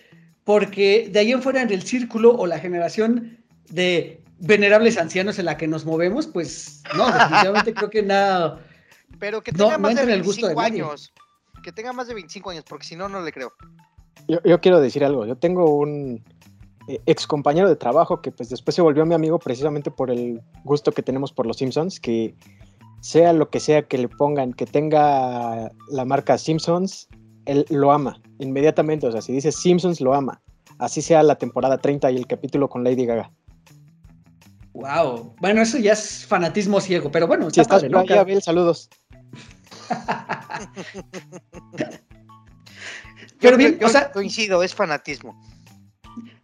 porque 0.44 1.10
de 1.12 1.18
ahí 1.18 1.32
en 1.32 1.42
fuera 1.42 1.60
en 1.60 1.70
el 1.70 1.82
círculo 1.82 2.34
o 2.34 2.46
la 2.46 2.58
generación 2.58 3.38
de 3.68 4.22
venerables 4.38 4.98
ancianos 4.98 5.38
en 5.38 5.46
la 5.46 5.56
que 5.56 5.66
nos 5.66 5.84
movemos, 5.84 6.26
pues 6.26 6.82
no, 6.96 7.06
definitivamente 7.10 7.74
creo 7.74 7.90
que 7.90 8.02
nada. 8.02 8.64
Pero 9.18 9.42
que 9.42 9.52
tenga 9.52 9.72
no 9.72 9.78
más 9.78 9.94
de 9.94 10.00
entra 10.02 10.14
en 10.14 10.20
el 10.20 10.24
gusto 10.24 10.46
25 10.46 10.48
de 10.48 10.70
nadie. 10.70 10.82
años. 10.82 11.12
Que 11.62 11.72
tenga 11.72 11.92
más 11.92 12.06
de 12.06 12.14
25 12.14 12.50
años, 12.50 12.64
porque 12.68 12.86
si 12.86 12.94
no, 12.94 13.08
no 13.08 13.20
le 13.20 13.32
creo. 13.32 13.52
Yo, 14.28 14.38
yo 14.44 14.60
quiero 14.60 14.80
decir 14.80 15.04
algo. 15.04 15.26
Yo 15.26 15.36
tengo 15.36 15.76
un 15.76 16.22
eh, 16.88 17.00
ex 17.06 17.26
compañero 17.26 17.68
de 17.68 17.76
trabajo 17.76 18.22
que 18.22 18.30
pues 18.30 18.48
después 18.48 18.74
se 18.74 18.82
volvió 18.82 19.04
mi 19.04 19.14
amigo 19.14 19.38
precisamente 19.38 19.90
por 19.90 20.10
el 20.10 20.40
gusto 20.64 20.92
que 20.92 21.02
tenemos 21.02 21.32
por 21.32 21.46
los 21.46 21.58
Simpsons, 21.58 22.00
que 22.00 22.34
sea 23.00 23.32
lo 23.32 23.50
que 23.50 23.60
sea 23.60 23.82
que 23.82 23.98
le 23.98 24.08
pongan, 24.08 24.52
que 24.52 24.66
tenga 24.66 25.70
la 25.88 26.04
marca 26.04 26.38
Simpsons, 26.38 27.08
él 27.44 27.66
lo 27.68 27.92
ama 27.92 28.20
inmediatamente. 28.38 29.06
O 29.06 29.12
sea, 29.12 29.20
si 29.20 29.32
dice 29.32 29.52
Simpsons, 29.52 30.00
lo 30.00 30.14
ama. 30.14 30.40
Así 30.78 31.02
sea 31.02 31.22
la 31.22 31.36
temporada 31.36 31.78
30 31.78 32.10
y 32.12 32.16
el 32.16 32.26
capítulo 32.26 32.68
con 32.68 32.84
Lady 32.84 33.04
Gaga. 33.04 33.32
Wow. 34.78 35.34
Bueno, 35.40 35.60
eso 35.62 35.76
ya 35.78 35.92
es 35.92 36.24
fanatismo 36.24 36.80
ciego, 36.80 37.10
pero 37.10 37.26
bueno, 37.26 37.50
Si 37.50 37.60
está 37.60 37.76
estás 37.78 37.90
padre, 37.90 38.14
¿no? 38.14 38.20
Abel, 38.20 38.40
saludos. 38.42 38.88
Pero 43.40 43.56
bien, 43.56 43.78
yo 43.80 43.86
o 43.86 43.90
sea- 43.90 44.10
coincido, 44.12 44.62
es 44.62 44.74
fanatismo. 44.74 45.40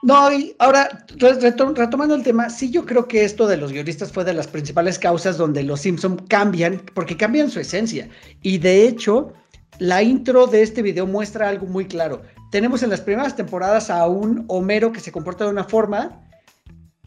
No, 0.02 0.32
y 0.32 0.54
ahora, 0.58 1.04
re- 1.16 1.38
reto- 1.40 1.74
retomando 1.74 2.14
el 2.14 2.22
tema, 2.22 2.50
sí 2.50 2.70
yo 2.70 2.84
creo 2.84 3.08
que 3.08 3.24
esto 3.24 3.46
de 3.46 3.56
los 3.56 3.72
guionistas 3.72 4.12
fue 4.12 4.24
de 4.24 4.34
las 4.34 4.46
principales 4.48 4.98
causas 4.98 5.36
donde 5.38 5.62
los 5.62 5.80
Simpson 5.80 6.16
cambian, 6.28 6.82
porque 6.94 7.16
cambian 7.16 7.50
su 7.50 7.58
esencia. 7.60 8.08
Y 8.42 8.58
de 8.58 8.86
hecho, 8.86 9.32
la 9.78 10.02
intro 10.02 10.46
de 10.46 10.62
este 10.62 10.82
video 10.82 11.06
muestra 11.06 11.48
algo 11.48 11.66
muy 11.66 11.86
claro. 11.86 12.22
Tenemos 12.50 12.82
en 12.82 12.90
las 12.90 13.00
primeras 13.00 13.34
temporadas 13.34 13.90
a 13.90 14.06
un 14.06 14.44
Homero 14.48 14.92
que 14.92 15.00
se 15.00 15.10
comporta 15.10 15.44
de 15.44 15.50
una 15.50 15.64
forma, 15.64 16.20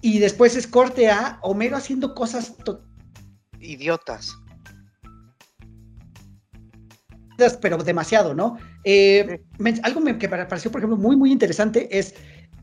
y 0.01 0.19
después 0.19 0.55
es 0.55 0.67
corte 0.67 1.09
a 1.09 1.39
Homero 1.41 1.77
haciendo 1.77 2.13
cosas 2.13 2.53
Idiotas. 3.59 4.37
pero 7.61 7.77
demasiado, 7.77 8.33
¿no? 8.33 8.57
Eh, 8.83 9.41
algo 9.83 10.03
que 10.03 10.27
me 10.27 10.45
pareció, 10.45 10.71
por 10.71 10.81
ejemplo, 10.81 10.97
muy, 10.97 11.15
muy 11.15 11.31
interesante 11.31 11.87
es 11.97 12.15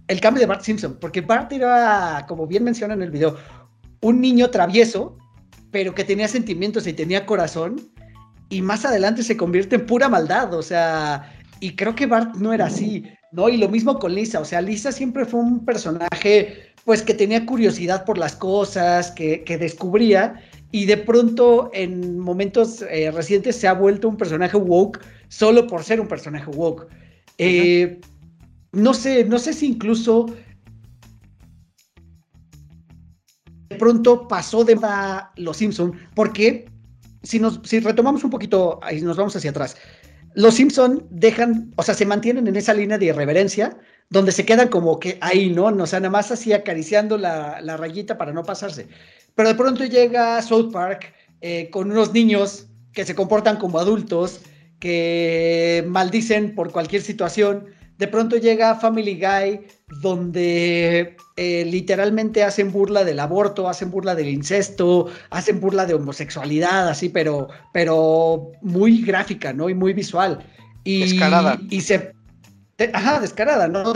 el 0.09 0.21
cambio 0.21 0.41
de 0.41 0.47
Bart 0.47 0.63
Simpson, 0.63 0.99
porque 1.01 1.21
Bart 1.21 1.53
era, 1.53 2.25
como 2.29 2.47
bien 2.47 2.65
menciona 2.65 2.95
en 2.95 3.03
el 3.03 3.11
video, 3.11 3.37
un 4.01 4.21
niño 4.21 4.51
travieso, 4.51 5.17
pero 5.71 5.95
que 5.95 6.05
tenía 6.05 6.29
sentimientos 6.29 6.87
y 6.87 6.93
tenía 6.93 7.25
corazón, 7.25 7.81
y 8.49 8.63
más 8.63 8.85
adelante 8.85 9.23
se 9.23 9.37
convierte 9.37 9.77
en 9.77 9.87
pura 9.87 10.09
maldad, 10.09 10.53
o 10.55 10.63
sea, 10.63 11.33
y 11.61 11.75
creo 11.75 11.95
que 11.95 12.07
Bart 12.07 12.37
no 12.37 12.53
era 12.53 12.67
así, 12.67 13.05
¿no? 13.33 13.49
Y 13.49 13.57
lo 13.57 13.69
mismo 13.69 13.99
con 13.99 14.15
Lisa, 14.15 14.41
o 14.41 14.45
sea, 14.45 14.61
Lisa 14.61 14.93
siempre 14.93 15.25
fue 15.25 15.41
un 15.41 15.65
personaje, 15.65 16.74
pues, 16.85 17.03
que 17.03 17.15
tenía 17.15 17.47
curiosidad 17.47 18.05
por 18.05 18.19
las 18.19 18.37
cosas, 18.37 19.11
que, 19.11 19.43
que 19.45 19.59
descubría, 19.59 20.41
y 20.75 20.87
de 20.87 20.97
pronto 20.97 21.71
en 21.73 22.19
momentos 22.19 22.83
eh, 22.91 23.09
recientes 23.13 23.55
se 23.55 23.69
ha 23.69 23.75
vuelto 23.75 24.09
un 24.09 24.17
personaje 24.17 24.57
woke 24.57 24.99
solo 25.29 25.69
por 25.69 25.85
ser 25.85 26.01
un 26.01 26.09
personaje 26.09 26.51
woke. 26.51 26.89
Eh, 27.39 28.01
no 28.73 28.93
sé, 28.93 29.25
no 29.25 29.39
sé 29.39 29.53
si 29.53 29.67
incluso 29.67 30.27
de 33.69 33.77
pronto 33.77 34.27
pasó 34.27 34.65
de 34.65 34.75
moda 34.75 35.33
Los 35.37 35.59
Simpson, 35.59 35.93
porque 36.15 36.69
si 37.23 37.39
nos 37.39 37.61
si 37.63 37.79
retomamos 37.79 38.25
un 38.25 38.31
poquito 38.31 38.81
y 38.91 39.01
nos 39.01 39.17
vamos 39.17 39.37
hacia 39.37 39.51
atrás, 39.51 39.77
Los 40.35 40.55
Simpson 40.55 41.07
dejan, 41.09 41.73
o 41.77 41.85
sea, 41.85 41.95
se 41.95 42.05
mantienen 42.05 42.49
en 42.49 42.57
esa 42.57 42.75
línea 42.75 42.99
de 42.99 43.07
irreverencia 43.07 43.79
donde 44.11 44.33
se 44.33 44.45
quedan 44.45 44.69
como 44.69 44.99
que 45.01 45.19
ahí, 45.21 45.51
¿no? 45.51 45.67
O 45.67 45.87
sea, 45.87 46.01
nada 46.01 46.11
más 46.11 46.31
así 46.31 46.53
acariciando 46.53 47.19
la, 47.19 47.61
la 47.61 47.77
rayita 47.77 48.17
para 48.19 48.33
no 48.33 48.45
pasarse. 48.45 48.89
Pero 49.35 49.49
de 49.49 49.55
pronto 49.55 49.85
llega 49.85 50.41
South 50.43 50.71
Park 50.73 51.13
eh, 51.41 51.69
con 51.71 51.91
unos 51.91 52.13
niños 52.13 52.67
que 52.93 53.05
se 53.05 53.15
comportan 53.15 53.57
como 53.57 53.79
adultos, 53.79 54.41
que 54.79 55.85
maldicen 55.89 56.55
por 56.55 56.71
cualquier 56.73 57.03
situación. 57.03 57.67
De 57.99 58.09
pronto 58.09 58.37
llega 58.37 58.77
Family 58.77 59.21
Guy, 59.21 59.61
donde 60.01 61.17
eh, 61.37 61.65
literalmente 61.67 62.43
hacen 62.43 62.73
burla 62.73 63.05
del 63.05 63.21
aborto, 63.21 63.69
hacen 63.69 63.91
burla 63.91 64.15
del 64.15 64.29
incesto, 64.29 65.09
hacen 65.31 65.61
burla 65.61 65.87
de 65.87 65.95
homosexualidad, 65.95 66.89
así, 66.89 67.09
pero, 67.09 67.49
pero 67.73 68.53
muy 68.63 69.03
gráfica, 69.03 69.53
¿no? 69.53 69.69
Y 69.69 69.75
muy 69.75 69.93
visual. 69.93 70.45
Y, 70.85 71.01
Descarada. 71.01 71.59
Y 71.71 71.81
se. 71.81 72.15
Ajá, 72.93 73.21
descarada, 73.21 73.69
¿no? 73.69 73.93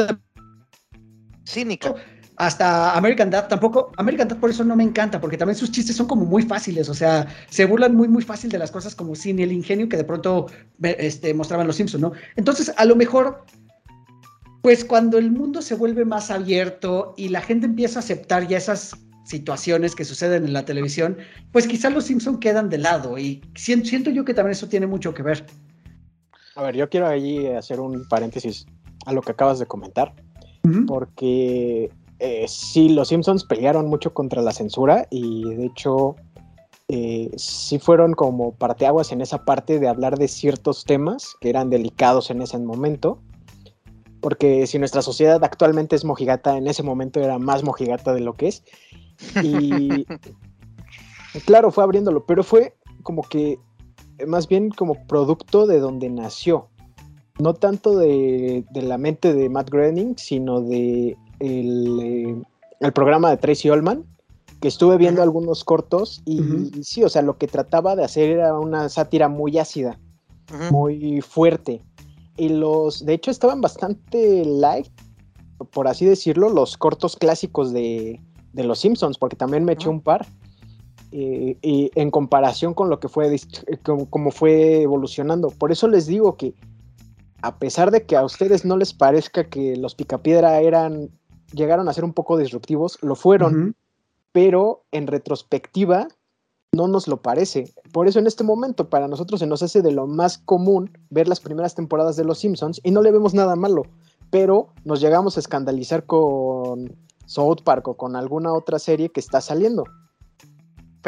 Cínica. 1.44 1.94
Hasta 2.36 2.96
American 2.96 3.30
Dad 3.30 3.48
tampoco. 3.48 3.90
American 3.96 4.28
Dad 4.28 4.38
por 4.38 4.50
eso 4.50 4.62
no 4.62 4.76
me 4.76 4.84
encanta, 4.84 5.20
porque 5.20 5.36
también 5.36 5.56
sus 5.56 5.72
chistes 5.72 5.96
son 5.96 6.06
como 6.06 6.24
muy 6.24 6.44
fáciles, 6.44 6.88
o 6.88 6.94
sea, 6.94 7.26
se 7.50 7.64
burlan 7.64 7.96
muy, 7.96 8.06
muy 8.06 8.22
fácil 8.22 8.48
de 8.50 8.58
las 8.58 8.70
cosas 8.70 8.94
como 8.94 9.16
sin 9.16 9.40
el 9.40 9.50
ingenio 9.50 9.88
que 9.88 9.96
de 9.96 10.04
pronto 10.04 10.46
este, 10.80 11.34
mostraban 11.34 11.66
los 11.66 11.76
Simpsons, 11.76 12.00
¿no? 12.00 12.12
Entonces, 12.36 12.72
a 12.76 12.84
lo 12.84 12.94
mejor, 12.94 13.44
pues 14.62 14.84
cuando 14.84 15.18
el 15.18 15.32
mundo 15.32 15.62
se 15.62 15.74
vuelve 15.74 16.04
más 16.04 16.30
abierto 16.30 17.14
y 17.16 17.28
la 17.28 17.40
gente 17.40 17.66
empieza 17.66 17.98
a 17.98 18.02
aceptar 18.02 18.46
ya 18.46 18.58
esas 18.58 18.94
situaciones 19.24 19.96
que 19.96 20.04
suceden 20.04 20.44
en 20.44 20.52
la 20.52 20.64
televisión, 20.64 21.18
pues 21.50 21.66
quizás 21.66 21.92
los 21.92 22.04
Simpsons 22.04 22.38
quedan 22.38 22.70
de 22.70 22.78
lado 22.78 23.18
y 23.18 23.42
siento, 23.56 23.88
siento 23.88 24.10
yo 24.10 24.24
que 24.24 24.32
también 24.32 24.52
eso 24.52 24.68
tiene 24.68 24.86
mucho 24.86 25.12
que 25.12 25.24
ver. 25.24 25.44
A 26.58 26.62
ver, 26.62 26.74
yo 26.74 26.90
quiero 26.90 27.06
ahí 27.06 27.46
hacer 27.46 27.78
un 27.78 28.08
paréntesis 28.08 28.66
a 29.06 29.12
lo 29.12 29.22
que 29.22 29.30
acabas 29.30 29.60
de 29.60 29.66
comentar, 29.66 30.12
porque 30.88 31.88
eh, 32.18 32.46
sí, 32.48 32.88
los 32.88 33.06
Simpsons 33.06 33.44
pelearon 33.44 33.86
mucho 33.86 34.12
contra 34.12 34.42
la 34.42 34.50
censura 34.50 35.06
y 35.08 35.54
de 35.54 35.66
hecho 35.66 36.16
eh, 36.88 37.30
sí 37.36 37.78
fueron 37.78 38.12
como 38.12 38.56
parteaguas 38.56 39.12
en 39.12 39.20
esa 39.20 39.44
parte 39.44 39.78
de 39.78 39.86
hablar 39.86 40.18
de 40.18 40.26
ciertos 40.26 40.84
temas 40.84 41.36
que 41.40 41.48
eran 41.48 41.70
delicados 41.70 42.28
en 42.32 42.42
ese 42.42 42.58
momento. 42.58 43.20
Porque 44.20 44.66
si 44.66 44.80
nuestra 44.80 45.02
sociedad 45.02 45.44
actualmente 45.44 45.94
es 45.94 46.04
mojigata, 46.04 46.56
en 46.56 46.66
ese 46.66 46.82
momento 46.82 47.20
era 47.20 47.38
más 47.38 47.62
mojigata 47.62 48.12
de 48.12 48.20
lo 48.20 48.34
que 48.34 48.48
es. 48.48 48.64
Y 49.44 50.04
claro, 51.46 51.70
fue 51.70 51.84
abriéndolo, 51.84 52.26
pero 52.26 52.42
fue 52.42 52.74
como 53.04 53.22
que 53.22 53.60
más 54.26 54.48
bien 54.48 54.70
como 54.70 55.06
producto 55.06 55.66
de 55.66 55.80
donde 55.80 56.10
nació. 56.10 56.68
No 57.38 57.54
tanto 57.54 57.96
de, 57.96 58.64
de 58.70 58.82
la 58.82 58.98
mente 58.98 59.32
de 59.32 59.48
Matt 59.48 59.70
Groening, 59.70 60.16
sino 60.16 60.60
de 60.60 61.16
eh, 61.40 62.42
el, 62.80 62.92
programa 62.92 63.30
de 63.30 63.36
Tracy 63.36 63.70
Ullman, 63.70 64.04
que 64.60 64.68
estuve 64.68 64.96
viendo 64.96 65.22
algunos 65.22 65.62
cortos 65.62 66.20
y, 66.24 66.40
sí, 66.82 67.04
o 67.04 67.08
sea, 67.08 67.22
lo 67.22 67.38
que 67.38 67.46
trataba 67.46 67.94
de 67.94 68.04
hacer 68.04 68.30
era 68.30 68.58
una 68.58 68.88
sátira 68.88 69.28
muy 69.28 69.58
ácida, 69.58 69.98
muy 70.70 71.20
fuerte. 71.20 71.82
Y 72.36 72.50
los, 72.50 73.04
de 73.04 73.14
hecho, 73.14 73.30
estaban 73.30 73.60
bastante 73.60 74.44
light, 74.44 74.88
por 75.70 75.88
así 75.88 76.04
decirlo, 76.04 76.48
los 76.50 76.76
cortos 76.76 77.16
clásicos 77.16 77.72
de, 77.72 78.20
Los 78.54 78.80
Simpsons, 78.80 79.18
porque 79.18 79.36
también 79.36 79.64
me 79.64 79.72
eché 79.72 79.88
un 79.88 80.00
par. 80.00 80.26
Eh, 81.10 81.56
y 81.62 81.90
en 81.94 82.10
comparación 82.10 82.74
con 82.74 82.90
lo 82.90 83.00
que 83.00 83.08
fue, 83.08 83.34
como 83.82 84.30
fue 84.30 84.82
evolucionando. 84.82 85.48
Por 85.50 85.72
eso 85.72 85.88
les 85.88 86.06
digo 86.06 86.36
que 86.36 86.54
a 87.40 87.58
pesar 87.58 87.90
de 87.90 88.04
que 88.04 88.16
a 88.16 88.24
ustedes 88.24 88.64
no 88.64 88.76
les 88.76 88.92
parezca 88.92 89.44
que 89.44 89.76
los 89.76 89.94
Picapiedra 89.94 90.60
eran 90.60 91.10
llegaron 91.52 91.88
a 91.88 91.92
ser 91.92 92.04
un 92.04 92.12
poco 92.12 92.36
disruptivos, 92.36 92.98
lo 93.02 93.14
fueron, 93.14 93.74
pero 94.32 94.84
en 94.92 95.06
retrospectiva 95.06 96.08
no 96.72 96.88
nos 96.88 97.08
lo 97.08 97.22
parece. 97.22 97.72
Por 97.92 98.06
eso 98.06 98.18
en 98.18 98.26
este 98.26 98.44
momento 98.44 98.90
para 98.90 99.08
nosotros 99.08 99.40
se 99.40 99.46
nos 99.46 99.62
hace 99.62 99.82
de 99.82 99.92
lo 99.92 100.06
más 100.06 100.38
común 100.38 100.90
ver 101.10 101.28
las 101.28 101.40
primeras 101.40 101.74
temporadas 101.74 102.16
de 102.16 102.24
Los 102.24 102.38
Simpsons 102.38 102.80
y 102.84 102.90
no 102.90 103.02
le 103.02 103.12
vemos 103.12 103.34
nada 103.34 103.56
malo, 103.56 103.84
pero 104.30 104.68
nos 104.84 105.00
llegamos 105.00 105.36
a 105.36 105.40
escandalizar 105.40 106.04
con 106.04 106.94
South 107.24 107.62
Park 107.64 107.88
o 107.88 107.96
con 107.96 108.16
alguna 108.16 108.52
otra 108.52 108.78
serie 108.78 109.08
que 109.08 109.20
está 109.20 109.40
saliendo. 109.40 109.84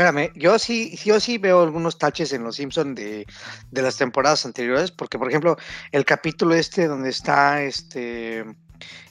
Espérame, 0.01 0.33
yo 0.35 0.59
sí, 0.59 0.97
yo 1.05 1.21
sí 1.21 1.37
veo 1.37 1.63
algunos 1.63 1.99
taches 1.99 2.33
en 2.33 2.43
Los 2.43 2.57
Simpsons 2.57 2.95
de, 2.95 3.27
de 3.71 3.83
las 3.83 3.99
temporadas 3.99 4.47
anteriores, 4.47 4.91
porque 4.91 5.19
por 5.19 5.29
ejemplo, 5.29 5.59
el 5.93 6.07
capítulo 6.07 6.55
este 6.55 6.87
donde 6.87 7.11
está 7.11 7.63
este, 7.63 8.47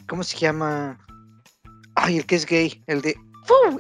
¿cómo 0.08 0.24
se 0.24 0.36
llama? 0.40 0.98
Ay, 1.94 2.18
el 2.18 2.26
que 2.26 2.38
es 2.38 2.48
gay, 2.48 2.84
el 2.88 3.04
de 3.04 3.16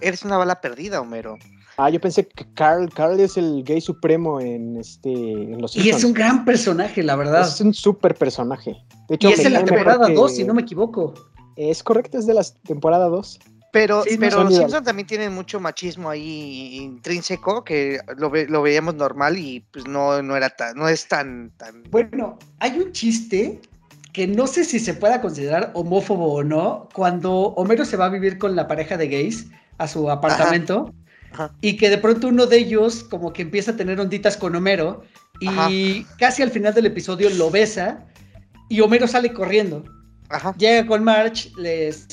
Eres 0.01 0.23
una 0.23 0.37
bala 0.37 0.61
perdida, 0.61 1.01
Homero. 1.01 1.35
Ah, 1.77 1.89
yo 1.89 1.99
pensé 1.99 2.27
que 2.27 2.45
Carl, 2.53 2.87
Carl 2.93 3.19
es 3.19 3.37
el 3.37 3.63
gay 3.63 3.81
supremo 3.81 4.39
en 4.39 4.77
este 4.77 5.11
en 5.11 5.59
los 5.59 5.75
Y 5.75 5.89
es 5.89 6.03
un 6.03 6.13
gran 6.13 6.45
personaje, 6.45 7.01
la 7.01 7.15
verdad. 7.15 7.41
Es 7.41 7.59
un 7.59 7.73
súper 7.73 8.13
personaje. 8.13 8.75
De 9.07 9.15
hecho, 9.15 9.29
y 9.29 9.33
es 9.33 9.43
de 9.43 9.49
la 9.49 9.65
temporada 9.65 10.09
2, 10.09 10.35
si 10.35 10.43
no 10.43 10.53
me 10.53 10.61
equivoco. 10.61 11.15
Es 11.55 11.81
correcto, 11.81 12.19
es 12.19 12.27
de 12.27 12.35
la 12.35 12.43
temporada 12.67 13.07
2. 13.07 13.39
Pero, 13.71 14.03
pero 14.19 14.43
los 14.43 14.55
Simpsons 14.55 14.83
también 14.83 15.07
tienen 15.07 15.33
mucho 15.33 15.59
machismo 15.59 16.09
ahí 16.09 16.77
intrínseco 16.77 17.63
que 17.63 17.99
lo, 18.17 18.31
lo 18.33 18.61
veíamos 18.63 18.95
normal 18.95 19.37
y 19.37 19.59
pues 19.71 19.87
no, 19.87 20.23
no 20.23 20.35
era 20.35 20.49
tan, 20.49 20.75
no 20.75 20.87
es 20.87 21.07
tan, 21.07 21.51
tan. 21.57 21.83
Bueno, 21.91 22.39
hay 22.59 22.79
un 22.79 22.91
chiste 22.91 23.61
que 24.11 24.27
no 24.27 24.47
sé 24.47 24.65
si 24.65 24.79
se 24.79 24.93
pueda 24.93 25.21
considerar 25.21 25.71
homófobo 25.75 26.33
o 26.33 26.43
no, 26.43 26.89
cuando 26.93 27.31
Homero 27.31 27.85
se 27.85 27.97
va 27.97 28.05
a 28.05 28.09
vivir 28.09 28.37
con 28.37 28.55
la 28.55 28.67
pareja 28.67 28.97
de 28.97 29.07
gays 29.07 29.47
a 29.77 29.87
su 29.87 30.09
apartamento 30.09 30.93
y 31.61 31.77
que 31.77 31.89
de 31.89 31.97
pronto 31.97 32.27
uno 32.27 32.47
de 32.47 32.57
ellos 32.57 33.03
como 33.03 33.33
que 33.33 33.43
empieza 33.43 33.71
a 33.71 33.77
tener 33.77 33.99
onditas 33.99 34.35
con 34.35 34.55
Homero 34.55 35.03
y 35.39 36.03
casi 36.17 36.41
al 36.41 36.51
final 36.51 36.73
del 36.73 36.87
episodio 36.87 37.29
lo 37.29 37.51
besa 37.51 38.05
y 38.67 38.81
Homero 38.81 39.07
sale 39.07 39.31
corriendo. 39.31 39.83
Llega 40.57 40.85
con 40.85 41.03
March, 41.03 41.51
les 41.57 42.07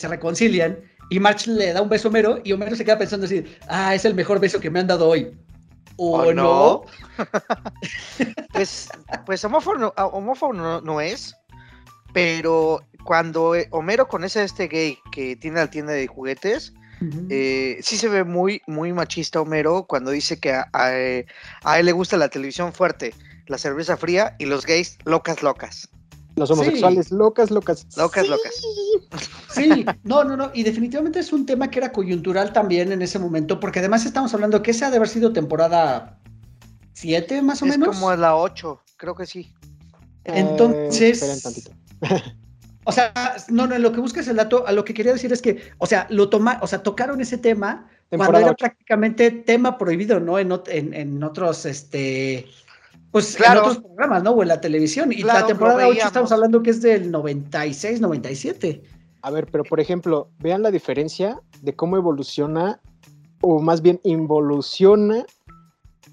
se 0.00 0.08
reconcilian 0.08 0.78
y 1.10 1.20
March 1.20 1.46
le 1.46 1.74
da 1.74 1.82
un 1.82 1.90
beso 1.90 2.08
a 2.08 2.10
Homero 2.10 2.40
y 2.42 2.52
Homero 2.52 2.74
se 2.74 2.84
queda 2.84 2.96
pensando 2.96 3.26
así, 3.26 3.44
ah, 3.68 3.94
es 3.94 4.04
el 4.06 4.14
mejor 4.14 4.40
beso 4.40 4.60
que 4.60 4.70
me 4.70 4.80
han 4.80 4.86
dado 4.86 5.08
hoy. 5.08 5.36
¿O, 5.96 6.32
no? 6.32 6.84
pues, 8.54 8.88
pues 9.26 9.44
homófobo, 9.44 10.52
no, 10.54 10.80
no, 10.80 11.00
es, 11.02 11.36
pero 12.14 12.80
cuando 13.04 13.54
eh, 13.54 13.68
Homero 13.70 14.08
conoce 14.08 14.40
a 14.40 14.44
este 14.44 14.68
gay 14.68 14.98
que 15.12 15.36
tiene 15.36 15.58
la 15.58 15.68
tienda 15.68 15.92
de 15.92 16.06
juguetes, 16.06 16.72
eh, 17.28 17.78
sí 17.82 17.96
se 17.98 18.08
ve 18.08 18.24
muy, 18.24 18.62
muy 18.66 18.94
machista 18.94 19.40
Homero 19.42 19.84
cuando 19.86 20.10
dice 20.10 20.38
que 20.38 20.52
a, 20.52 20.92
él 20.94 21.26
le 21.86 21.92
gusta 21.92 22.16
la 22.16 22.28
televisión 22.28 22.72
fuerte, 22.72 23.12
la 23.46 23.58
cerveza 23.58 23.98
fría 23.98 24.36
y 24.38 24.46
los 24.46 24.64
gays 24.64 24.96
locas, 25.04 25.42
locas. 25.42 25.90
Los 26.36 26.50
homosexuales 26.50 27.10
locas, 27.10 27.50
locas. 27.50 27.86
Locas, 27.96 28.28
locas. 28.28 28.54
Sí, 29.52 29.84
no, 30.04 30.24
no, 30.24 30.36
no. 30.36 30.50
Y 30.54 30.62
definitivamente 30.62 31.18
es 31.18 31.32
un 31.32 31.46
tema 31.46 31.70
que 31.70 31.78
era 31.78 31.92
coyuntural 31.92 32.52
también 32.52 32.92
en 32.92 33.02
ese 33.02 33.18
momento, 33.18 33.60
porque 33.60 33.80
además 33.80 34.06
estamos 34.06 34.32
hablando 34.34 34.62
que 34.62 34.70
esa 34.70 34.86
ha 34.86 34.90
de 34.90 34.96
haber 34.96 35.08
sido 35.08 35.32
temporada 35.32 36.18
7 36.94 37.42
más 37.42 37.62
o 37.62 37.66
menos. 37.66 37.88
Es 37.88 37.94
como 37.96 38.14
la 38.14 38.36
8, 38.36 38.80
creo 38.96 39.14
que 39.14 39.26
sí. 39.26 39.52
Entonces. 40.24 41.70
o 42.84 42.92
sea, 42.92 43.12
no, 43.48 43.66
no, 43.66 43.78
lo 43.78 43.92
que 43.92 44.00
busca 44.00 44.20
es 44.20 44.28
el 44.28 44.36
dato, 44.36 44.66
a 44.66 44.72
lo 44.72 44.84
que 44.84 44.94
quería 44.94 45.12
decir 45.12 45.32
es 45.32 45.42
que, 45.42 45.60
o 45.78 45.86
sea, 45.86 46.06
lo 46.10 46.28
toma, 46.28 46.58
o 46.62 46.66
sea, 46.66 46.82
tocaron 46.82 47.20
ese 47.20 47.38
tema 47.38 47.88
cuando 48.08 48.38
era 48.38 48.54
prácticamente 48.54 49.30
tema 49.30 49.78
prohibido, 49.78 50.20
¿no? 50.20 50.38
En, 50.38 50.52
en, 50.66 50.94
en 50.94 51.22
otros, 51.22 51.64
este, 51.64 52.46
pues 53.10 53.38
en 53.40 53.58
otros 53.58 53.78
programas, 53.78 54.22
¿no? 54.22 54.30
O 54.32 54.42
en 54.42 54.48
la 54.48 54.60
televisión. 54.60 55.12
Y 55.12 55.22
la 55.22 55.46
temporada 55.46 55.88
8 55.88 56.06
estamos 56.06 56.32
hablando 56.32 56.62
que 56.62 56.70
es 56.70 56.80
del 56.80 57.10
96, 57.10 58.00
97. 58.00 58.82
A 59.22 59.30
ver, 59.30 59.46
pero 59.50 59.64
por 59.64 59.80
ejemplo, 59.80 60.30
vean 60.38 60.62
la 60.62 60.70
diferencia 60.70 61.40
de 61.62 61.74
cómo 61.74 61.96
evoluciona, 61.96 62.80
o 63.40 63.60
más 63.60 63.82
bien 63.82 64.00
involuciona 64.04 65.24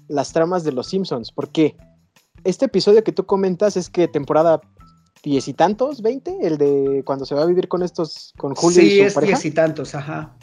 las 0.08 0.32
tramas 0.32 0.64
de 0.64 0.72
los 0.72 0.88
Simpsons. 0.88 1.30
Porque 1.30 1.76
este 2.44 2.66
episodio 2.66 3.04
que 3.04 3.12
tú 3.12 3.24
comentas 3.24 3.76
es 3.76 3.88
que 3.88 4.08
temporada 4.08 4.60
diez 5.22 5.46
y 5.48 5.54
tantos, 5.54 6.02
veinte, 6.02 6.36
el 6.40 6.58
de 6.58 7.02
cuando 7.04 7.24
se 7.24 7.34
va 7.34 7.42
a 7.42 7.46
vivir 7.46 7.68
con 7.68 7.82
estos, 7.82 8.34
con 8.38 8.54
Julio 8.54 8.82
y 8.82 9.10
su 9.10 9.20
es 9.20 9.20
diez 9.20 9.44
y 9.44 9.50
tantos, 9.52 9.94
ajá. 9.94 10.36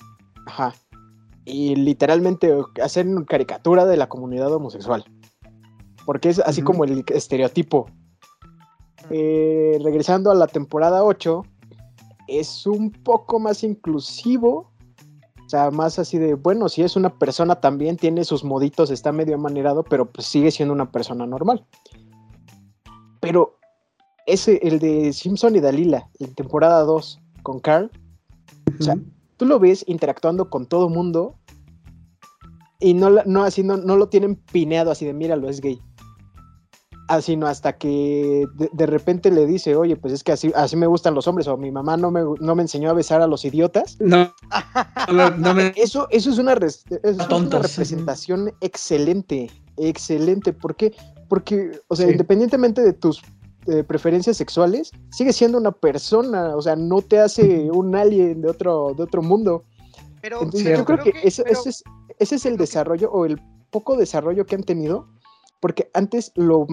Ajá. 0.48 0.74
Y 1.44 1.76
literalmente 1.76 2.52
hacen 2.82 3.24
caricatura 3.26 3.86
de 3.86 3.98
la 3.98 4.10
comunidad 4.10 4.52
homosexual 4.52 5.06
porque 6.06 6.30
es 6.30 6.40
así 6.40 6.62
como 6.62 6.84
el 6.84 7.04
estereotipo. 7.08 7.88
Eh, 9.10 9.80
regresando 9.84 10.32
a 10.32 10.36
la 10.36 10.48
temporada 10.48 11.04
8, 11.04 11.44
es 12.28 12.66
un 12.66 12.92
poco 12.92 13.40
más 13.40 13.64
inclusivo. 13.64 14.72
O 15.46 15.50
sea, 15.50 15.70
más 15.70 16.00
así 16.00 16.18
de, 16.18 16.34
bueno, 16.34 16.70
si 16.70 16.82
es 16.82 16.96
una 16.96 17.20
persona 17.20 17.56
también, 17.56 17.98
tiene 17.98 18.24
sus 18.24 18.44
moditos, 18.44 18.90
está 18.90 19.12
medio 19.12 19.36
amanerado, 19.36 19.84
pero 19.84 20.12
pues 20.12 20.26
sigue 20.26 20.50
siendo 20.50 20.74
una 20.74 20.92
persona 20.92 21.28
normal. 21.28 21.66
Pero 23.20 23.60
ese, 24.26 24.60
el 24.64 24.80
de 24.80 25.14
Simpson 25.14 25.56
y 25.56 25.60
Dalila, 25.60 26.10
en 26.20 26.34
temporada 26.34 26.82
2, 26.82 27.22
con 27.44 27.60
Carl, 27.60 27.92
o 28.80 28.84
sea, 28.84 28.98
tú 29.38 29.46
lo 29.46 29.60
ves 29.60 29.86
interactuando 29.88 30.50
con 30.50 30.66
todo 30.66 30.90
mundo 30.90 31.36
y 32.80 32.94
no, 32.94 33.10
no, 33.26 33.44
así, 33.44 33.64
no, 33.64 33.78
no 33.78 33.96
lo 33.96 34.10
tienen 34.10 34.36
pineado 34.36 34.92
así 34.92 35.06
de, 35.06 35.14
míralo, 35.14 35.48
es 35.48 35.62
gay. 35.62 35.80
Ah, 37.08 37.22
sino 37.22 37.46
hasta 37.46 37.74
que 37.74 38.48
de, 38.56 38.86
repente 38.88 39.30
le 39.30 39.46
dice, 39.46 39.76
oye, 39.76 39.96
pues 39.96 40.12
es 40.12 40.24
que 40.24 40.32
así, 40.32 40.52
así 40.56 40.76
me 40.76 40.88
gustan 40.88 41.14
los 41.14 41.28
hombres, 41.28 41.48
o 41.48 41.56
mi 41.56 41.70
mamá 41.70 41.98
no 41.98 42.10
me, 42.10 42.22
no 42.40 42.56
me 42.56 42.64
enseñó 42.64 42.90
a 42.90 42.94
besar 42.94 43.22
a 43.22 43.28
los 43.28 43.46
idiotas. 43.46 43.98
No, 44.00 44.34
eso, 45.76 46.08
eso 46.10 46.32
es 46.32 46.40
una, 46.40 46.56
representación 46.56 48.52
excelente, 48.60 49.52
excelente. 49.78 50.52
¿Por 50.52 50.76
qué? 50.76 50.96
Porque, 51.30 51.80
o 51.90 51.96
sea, 51.96 52.10
independientemente 52.10 52.82
de 52.82 52.94
tus 52.94 53.22
eh, 53.68 53.84
preferencias 53.84 54.38
sexuales, 54.38 54.92
sigue 55.12 55.34
siendo 55.34 55.60
una 55.60 55.72
persona, 55.72 56.56
o 56.56 56.62
sea, 56.62 56.76
no 56.76 57.02
te 57.02 57.20
hace 57.20 57.70
un 57.72 57.96
alien 57.96 58.42
de 58.42 58.50
otro, 58.50 58.96
de 58.96 59.04
otro 59.04 59.22
mundo. 59.22 59.64
Pero 60.22 60.42
Entonces, 60.42 60.64
pero 60.64 60.78
yo 60.80 60.86
creo 60.86 61.00
que, 61.00 61.14
ese, 61.24 61.44
pero- 61.44 61.60
ese 61.60 61.70
es, 61.70 61.84
ese 62.18 62.36
es 62.36 62.46
el 62.48 62.58
desarrollo 62.58 63.12
o 63.12 63.26
el 63.26 63.40
poco 63.70 63.96
desarrollo 63.96 64.46
que 64.46 64.56
han 64.56 64.64
tenido, 64.64 65.08
porque 65.60 65.90
antes 65.94 66.32
lo, 66.36 66.68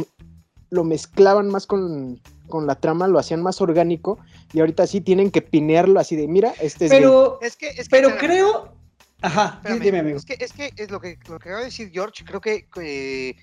lo 0.73 0.85
mezclaban 0.85 1.49
más 1.49 1.67
con, 1.67 2.19
con 2.49 2.67
la 2.67 2.77
trama, 2.77 3.07
lo 3.07 3.19
hacían 3.19 3.43
más 3.43 3.61
orgánico, 3.61 4.19
y 4.55 4.61
ahorita 4.61 4.87
sí 4.87 5.03
tienen 5.03 5.31
que 5.31 5.43
pinearlo 5.43 6.01
así 6.01 6.17
de, 6.17 6.27
mira, 6.27 6.55
este 6.61 6.87
es 6.87 6.91
gay". 6.91 7.01
Pero, 7.01 7.39
es 7.43 7.57
que, 7.57 7.69
es 7.69 7.77
que, 7.77 7.85
pero 7.91 8.17
creo. 8.17 8.75
Ajá, 9.21 9.57
espérame, 9.59 9.81
dime, 9.83 9.99
amigo. 9.99 10.17
Es 10.17 10.25
que, 10.25 10.37
es 10.41 10.53
que 10.55 10.73
es 10.77 10.91
lo 10.91 10.99
que, 10.99 11.19
lo 11.29 11.39
que 11.39 11.49
acaba 11.51 11.59
de 11.59 11.67
decir 11.67 11.91
George, 11.93 12.25
creo 12.25 12.41
que 12.41 12.67
eh, 12.81 13.37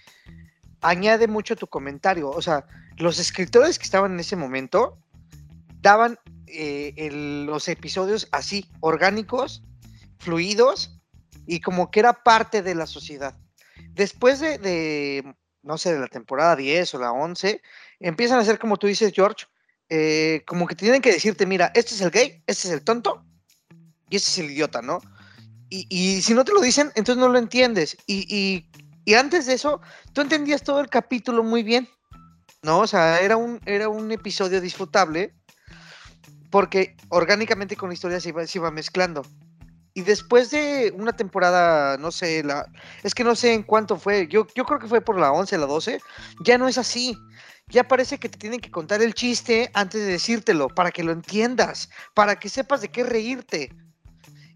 añade 0.82 1.27
mucho 1.27 1.55
tu 1.55 1.67
comentario. 1.67 2.32
O 2.32 2.41
sea, 2.41 2.65
los 2.97 3.19
escritores 3.19 3.77
que 3.77 3.86
estaban 3.86 4.13
en 4.13 4.19
ese 4.19 4.36
momento 4.36 4.97
daban 5.82 6.17
eh, 6.47 6.93
el- 6.97 7.45
los 7.45 7.67
episodios 7.67 8.27
así, 8.32 8.65
orgánicos, 8.80 9.61
fluidos, 10.17 10.99
y 11.45 11.61
como 11.61 11.91
que 11.91 11.99
era 11.99 12.23
parte 12.23 12.63
de 12.63 12.73
la 12.73 12.88
sociedad. 12.88 13.38
Después 13.91 14.39
de, 14.39 14.57
de, 14.57 15.36
no 15.70 15.78
sé, 15.78 15.93
de 15.93 15.99
la 15.99 16.07
temporada 16.07 16.55
10 16.55 16.95
o 16.95 16.99
la 16.99 17.11
11, 17.11 17.61
empiezan 17.99 18.39
a 18.39 18.43
ser 18.43 18.57
como 18.57 18.78
tú 18.78 18.88
dices, 18.88 19.13
George, 19.13 19.45
eh, 19.88 20.41
como 20.47 20.65
que 20.65 20.74
tienen 20.74 20.99
que 20.99 21.11
decirte, 21.13 21.45
mira, 21.45 21.72
este 21.76 21.93
es 21.93 22.01
el 22.01 22.09
gay, 22.09 22.43
este 22.47 22.67
es 22.67 22.74
el 22.74 22.84
tonto, 22.84 23.24
y 24.09 24.15
este 24.15 24.32
es 24.32 24.38
el 24.39 24.49
idiota, 24.49 24.82
¿no? 24.82 24.99
Y, 25.70 25.86
y 25.89 26.24
si 26.24 26.34
no 26.34 26.43
te 26.43 26.53
lo 26.53 26.61
dicen, 26.61 26.91
entonces 26.95 27.17
no 27.22 27.30
lo 27.30 27.38
entiendes. 27.38 27.95
Y, 28.07 28.26
y- 28.36 28.67
y 29.05 29.13
antes 29.13 29.45
de 29.45 29.53
eso, 29.53 29.80
tú 30.13 30.22
entendías 30.22 30.63
todo 30.63 30.80
el 30.82 30.89
capítulo 30.89 31.43
muy 31.43 31.61
bien, 31.61 31.88
¿no? 32.63 32.80
O 32.80 32.88
sea, 32.88 33.20
era 33.20 33.38
un, 33.38 33.59
era 33.67 33.89
un 33.89 34.11
episodio 34.11 34.61
disfrutable 34.61 35.36
porque 36.49 36.95
orgánicamente 37.09 37.76
con 37.76 37.89
la 37.89 37.93
historia 37.93 38.20
se 38.20 38.30
iba, 38.30 38.45
se 38.47 38.57
iba 38.57 38.72
mezclando. 38.72 39.22
Y 39.93 40.01
después 40.01 40.51
de 40.51 40.93
una 40.95 41.13
temporada, 41.13 41.97
no 41.97 42.11
sé, 42.11 42.43
la, 42.43 42.65
es 43.03 43.15
que 43.15 43.23
no 43.23 43.35
sé 43.35 43.53
en 43.53 43.63
cuánto 43.63 43.97
fue, 43.97 44.27
yo, 44.27 44.45
yo 44.55 44.63
creo 44.65 44.79
que 44.79 44.87
fue 44.87 45.01
por 45.01 45.19
la 45.19 45.31
11, 45.31 45.57
la 45.57 45.65
12, 45.65 45.99
ya 46.43 46.57
no 46.57 46.67
es 46.67 46.77
así. 46.77 47.17
Ya 47.67 47.87
parece 47.87 48.17
que 48.17 48.29
te 48.29 48.37
tienen 48.39 48.61
que 48.61 48.71
contar 48.71 49.01
el 49.01 49.13
chiste 49.13 49.69
antes 49.73 50.01
de 50.01 50.13
decírtelo, 50.13 50.69
para 50.69 50.91
que 50.91 51.03
lo 51.03 51.11
entiendas, 51.11 51.89
para 52.15 52.39
que 52.39 52.49
sepas 52.49 52.81
de 52.81 52.89
qué 52.89 53.03
reírte. 53.03 53.75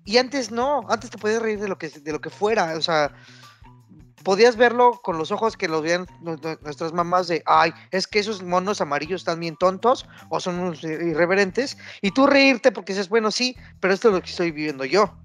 Y 0.04 0.18
antes 0.18 0.52
no, 0.52 0.82
antes 0.90 1.12
te 1.12 1.18
podías 1.18 1.42
reír 1.42 1.60
de 1.60 1.68
lo 1.68 1.78
que, 1.78 1.90
de 1.90 2.12
lo 2.12 2.20
que 2.20 2.30
fuera, 2.30 2.76
o 2.76 2.82
sea, 2.82 3.14
podías 4.24 4.56
verlo 4.56 5.00
con 5.04 5.18
los 5.18 5.32
ojos 5.32 5.58
que 5.58 5.68
los 5.68 5.82
veían 5.82 6.06
nu- 6.22 6.38
nu- 6.42 6.58
nuestras 6.62 6.94
mamás 6.94 7.28
de, 7.28 7.44
ay, 7.46 7.72
es 7.92 8.08
que 8.08 8.20
esos 8.20 8.42
monos 8.42 8.82
amarillos 8.82 9.22
están 9.22 9.40
bien 9.40 9.56
tontos 9.58 10.06
o 10.30 10.40
son 10.40 10.60
unos 10.60 10.84
irreverentes, 10.84 11.78
y 12.02 12.12
tú 12.12 12.26
reírte 12.28 12.72
porque 12.72 12.94
dices, 12.94 13.10
bueno, 13.10 13.32
sí, 13.32 13.56
pero 13.80 13.94
esto 13.94 14.08
es 14.10 14.16
lo 14.16 14.22
que 14.22 14.30
estoy 14.30 14.52
viviendo 14.52 14.86
yo. 14.86 15.16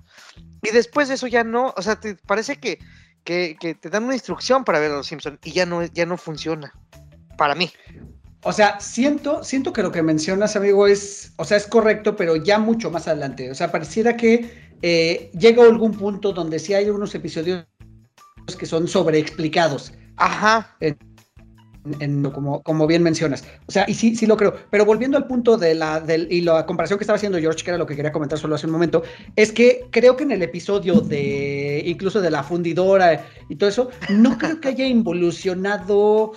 Y 0.63 0.71
después 0.73 1.09
de 1.09 1.15
eso 1.15 1.27
ya 1.27 1.45
no, 1.45 1.73
o 1.77 1.83
sea, 1.83 1.97
te 2.01 2.17
parece 2.17 2.57
que, 2.57 2.79
que, 3.25 3.57
que 3.59 3.75
te 3.75 3.91
dan 3.91 4.05
una 4.05 4.15
instrucción 4.15 4.65
para 4.65 4.81
ver 4.81 4.91
a 4.91 4.97
los 4.97 5.07
Simpsons 5.07 5.39
y 5.45 5.53
ya 5.53 5.67
no, 5.67 5.85
ya 5.85 6.05
no 6.05 6.17
funciona, 6.17 6.73
para 7.37 7.55
mí. 7.55 7.71
O 8.43 8.53
sea, 8.53 8.79
siento, 8.81 9.43
siento 9.43 9.73
que 9.73 9.83
lo 9.83 9.91
que 9.91 10.03
mencionas, 10.03 10.55
amigo, 10.55 10.87
es, 10.87 11.33
o 11.37 11.45
sea, 11.45 11.57
es 11.57 11.67
correcto, 11.67 12.15
pero 12.15 12.37
ya 12.37 12.59
mucho 12.59 12.91
más 12.91 13.09
adelante. 13.09 13.51
O 13.51 13.55
sea, 13.55 13.71
pareciera 13.73 14.17
que 14.17 14.71
eh, 14.81 15.31
llega 15.37 15.65
algún 15.65 15.93
punto 15.93 16.33
donde 16.33 16.61
sí 16.61 16.73
hay 16.73 16.89
unos 16.89 17.15
episodios 17.17 17.67
que 18.57 18.67
son 18.67 18.89
sobreexplicados, 18.89 19.93
Ajá, 20.17 20.77
en- 20.81 20.97
en- 22.01 22.23
como, 22.31 22.63
como 22.63 22.87
bien 22.87 23.03
mencionas. 23.03 23.45
O 23.67 23.73
sea, 23.73 23.85
y 23.89 23.95
sí, 23.95 24.15
sí 24.17 24.27
lo 24.27 24.37
creo. 24.37 24.55
Pero 24.71 24.85
volviendo 24.85 25.17
al 25.17 25.27
punto 25.27 25.57
de 25.57 25.75
la, 25.75 26.01
del, 26.01 26.27
y 26.31 26.41
la 26.43 26.67
comparación 26.67 26.99
que 26.99 27.05
estaba 27.05 27.17
haciendo 27.17 27.39
George, 27.39 27.65
que 27.65 27.71
era 27.71 27.79
lo 27.79 27.87
que 27.87 27.95
quería 27.97 28.13
comentar 28.13 28.39
solo 28.39 28.57
hace 28.57 28.67
un 28.67 28.73
momento, 28.73 29.03
es 29.37 29.53
que 29.53 29.87
creo 29.91 30.17
que 30.17 30.25
en 30.25 30.33
el 30.33 30.43
episodio 30.43 31.01
de, 31.01 31.83
incluso 31.87 32.21
de 32.21 32.31
la 32.31 32.43
fundidora 32.43 33.25
y 33.49 33.57
todo 33.57 33.71
eso, 33.71 33.91
no 34.11 34.37
creo 34.39 34.61
que 34.61 34.69
haya 34.69 34.87
involucionado 34.87 36.33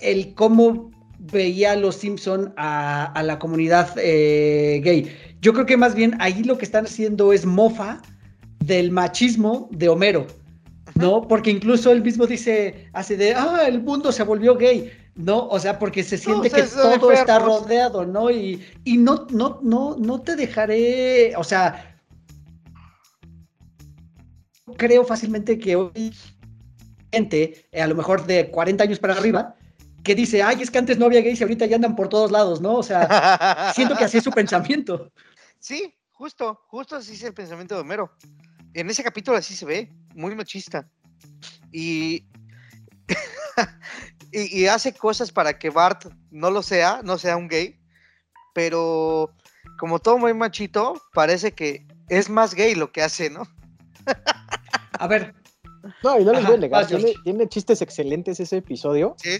el 0.00 0.34
cómo 0.34 0.90
veía 1.18 1.72
a 1.72 1.76
los 1.76 1.96
Simpson 1.96 2.52
a, 2.56 3.04
a 3.12 3.22
la 3.22 3.38
comunidad 3.38 3.90
eh, 3.98 4.80
gay. 4.82 5.14
Yo 5.40 5.52
creo 5.52 5.66
que 5.66 5.76
más 5.76 5.94
bien 5.94 6.16
ahí 6.20 6.42
lo 6.42 6.58
que 6.58 6.64
están 6.64 6.86
haciendo 6.86 7.32
es 7.32 7.46
mofa 7.46 8.00
del 8.60 8.90
machismo 8.90 9.68
de 9.72 9.88
Homero, 9.88 10.26
¿no? 10.94 11.26
Porque 11.26 11.50
incluso 11.50 11.92
él 11.92 12.02
mismo 12.02 12.26
dice, 12.26 12.88
así 12.92 13.16
de, 13.16 13.34
ah, 13.34 13.64
el 13.66 13.82
mundo 13.82 14.12
se 14.12 14.22
volvió 14.22 14.56
gay, 14.56 14.92
¿no? 15.14 15.48
O 15.48 15.58
sea, 15.58 15.78
porque 15.78 16.02
se 16.02 16.18
siente 16.18 16.50
que 16.50 16.62
todo 16.62 17.12
está 17.12 17.38
rodeado, 17.38 18.04
¿no? 18.04 18.30
Y, 18.30 18.64
y 18.84 18.96
no, 18.96 19.26
no, 19.30 19.60
no, 19.62 19.96
no 19.98 20.20
te 20.20 20.36
dejaré, 20.36 21.34
o 21.36 21.44
sea, 21.44 21.96
creo 24.76 25.04
fácilmente 25.04 25.58
que 25.58 25.76
hoy 25.76 26.12
gente, 27.12 27.66
eh, 27.70 27.80
a 27.80 27.86
lo 27.86 27.94
mejor 27.94 28.26
de 28.26 28.50
40 28.50 28.84
años 28.84 28.98
para 28.98 29.14
arriba, 29.14 29.54
que 30.02 30.14
dice, 30.14 30.42
ay, 30.42 30.60
es 30.60 30.70
que 30.70 30.78
antes 30.78 30.98
no 30.98 31.06
había 31.06 31.22
gays 31.22 31.40
y 31.40 31.44
ahorita 31.44 31.66
ya 31.66 31.76
andan 31.76 31.96
por 31.96 32.08
todos 32.08 32.30
lados, 32.30 32.60
¿no? 32.60 32.74
O 32.74 32.82
sea, 32.82 33.72
siento 33.74 33.96
que 33.96 34.04
así 34.04 34.18
es 34.18 34.24
su 34.24 34.30
pensamiento. 34.42 35.10
Sí, 35.58 35.94
justo, 36.12 36.60
justo 36.66 36.96
así 36.96 37.14
es 37.14 37.22
el 37.22 37.32
pensamiento 37.32 37.74
de 37.74 37.80
Homero. 37.80 38.10
En 38.74 38.90
ese 38.90 39.02
capítulo 39.02 39.36
así 39.36 39.54
se 39.54 39.64
ve, 39.64 39.92
muy 40.14 40.34
machista. 40.34 40.88
Y, 41.72 42.26
y, 44.32 44.60
y 44.60 44.66
hace 44.66 44.92
cosas 44.92 45.32
para 45.32 45.58
que 45.58 45.70
Bart 45.70 46.06
no 46.30 46.50
lo 46.50 46.62
sea, 46.62 47.00
no 47.02 47.18
sea 47.18 47.36
un 47.36 47.48
gay, 47.48 47.80
pero 48.52 49.32
como 49.78 49.98
todo 49.98 50.18
muy 50.18 50.34
machito, 50.34 51.00
parece 51.12 51.52
que 51.52 51.86
es 52.08 52.28
más 52.28 52.54
gay 52.54 52.74
lo 52.74 52.92
que 52.92 53.02
hace, 53.02 53.30
¿no? 53.30 53.42
A 54.98 55.06
ver, 55.06 55.34
No, 56.02 56.18
y 56.18 56.24
no 56.24 56.32
les 56.32 56.44
voy 56.44 56.54
a 56.54 56.58
negar, 56.58 56.86
tiene, 56.86 57.14
tiene 57.24 57.48
chistes 57.48 57.82
excelentes 57.82 58.40
ese 58.40 58.58
episodio, 58.58 59.16
Sí, 59.18 59.38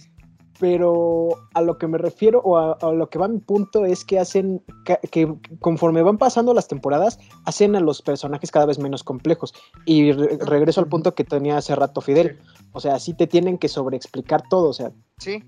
pero 0.60 1.28
a 1.54 1.60
lo 1.60 1.78
que 1.78 1.86
me 1.88 1.98
refiero 1.98 2.40
o 2.44 2.56
a, 2.56 2.72
a 2.72 2.92
lo 2.92 3.08
que 3.08 3.18
va 3.18 3.26
mi 3.28 3.38
punto 3.38 3.84
es 3.84 4.04
que 4.04 4.18
hacen 4.18 4.62
que 5.10 5.34
conforme 5.60 6.02
van 6.02 6.16
pasando 6.18 6.54
las 6.54 6.68
temporadas 6.68 7.18
hacen 7.44 7.74
a 7.76 7.80
los 7.80 8.02
personajes 8.02 8.50
cada 8.50 8.66
vez 8.66 8.78
menos 8.78 9.02
complejos. 9.02 9.52
Y 9.84 10.12
re- 10.12 10.38
regreso 10.40 10.80
al 10.80 10.88
punto 10.88 11.14
que 11.14 11.24
tenía 11.24 11.56
hace 11.56 11.74
rato 11.74 12.00
Fidel. 12.00 12.38
O 12.72 12.80
sea 12.80 12.98
sí 12.98 13.14
te 13.14 13.26
tienen 13.26 13.58
que 13.58 13.68
sobreexplicar 13.68 14.42
todo 14.48 14.68
o 14.68 14.72
sea. 14.72 14.92
Sí, 15.18 15.42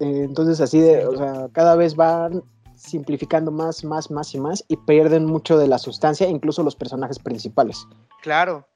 eh, 0.00 0.22
entonces 0.24 0.60
así 0.60 0.80
de 0.80 1.06
o 1.06 1.16
sea 1.16 1.48
cada 1.52 1.76
vez 1.76 1.94
van 1.94 2.42
simplificando 2.76 3.50
más 3.50 3.84
más 3.84 4.10
más 4.10 4.34
y 4.34 4.40
más 4.40 4.64
y 4.68 4.76
pierden 4.76 5.26
mucho 5.26 5.58
de 5.58 5.66
la 5.68 5.78
sustancia 5.78 6.28
incluso 6.28 6.62
los 6.62 6.76
personajes 6.76 7.18
principales. 7.18 7.86
Claro. 8.22 8.66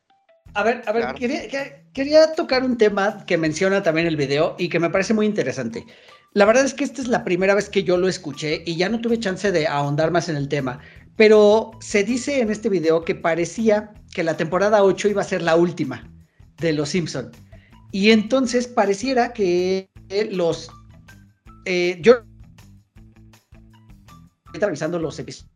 A 0.54 0.62
ver, 0.62 0.82
a 0.86 0.92
ver, 0.92 1.02
Claro. 1.02 1.18
quería, 1.18 1.48
que- 1.48 1.84
quería 1.92 2.34
tocar 2.34 2.62
un 2.62 2.76
tema 2.76 3.24
que 3.26 3.38
menciona 3.38 3.82
también 3.82 4.06
el 4.06 4.16
video 4.16 4.54
y 4.58 4.68
que 4.68 4.78
me 4.80 4.90
parece 4.90 5.14
muy 5.14 5.26
interesante. 5.26 5.86
La 6.34 6.44
verdad 6.44 6.64
es 6.64 6.74
que 6.74 6.84
esta 6.84 7.00
es 7.02 7.08
la 7.08 7.24
primera 7.24 7.54
vez 7.54 7.68
que 7.68 7.84
yo 7.84 7.96
lo 7.96 8.08
escuché 8.08 8.62
y 8.66 8.76
ya 8.76 8.88
no 8.88 9.00
tuve 9.00 9.18
chance 9.18 9.50
de 9.52 9.66
ahondar 9.66 10.10
más 10.10 10.28
en 10.28 10.36
el 10.36 10.48
tema, 10.48 10.80
pero 11.16 11.72
se 11.80 12.04
dice 12.04 12.40
en 12.40 12.50
este 12.50 12.68
video 12.68 13.04
que 13.04 13.14
parecía 13.14 13.92
que 14.14 14.22
la 14.22 14.36
temporada 14.36 14.82
8 14.82 15.08
iba 15.08 15.22
a 15.22 15.24
ser 15.26 15.42
la 15.42 15.56
última 15.56 16.10
de 16.58 16.72
Los 16.72 16.90
Simpson. 16.90 17.30
Y 17.90 18.10
entonces 18.10 18.66
pareciera 18.66 19.32
que 19.32 19.88
los... 20.30 20.70
eh, 21.64 21.98
yo... 22.02 22.22
Revisando 24.54 24.98
los 24.98 25.18
episodios. 25.18 25.50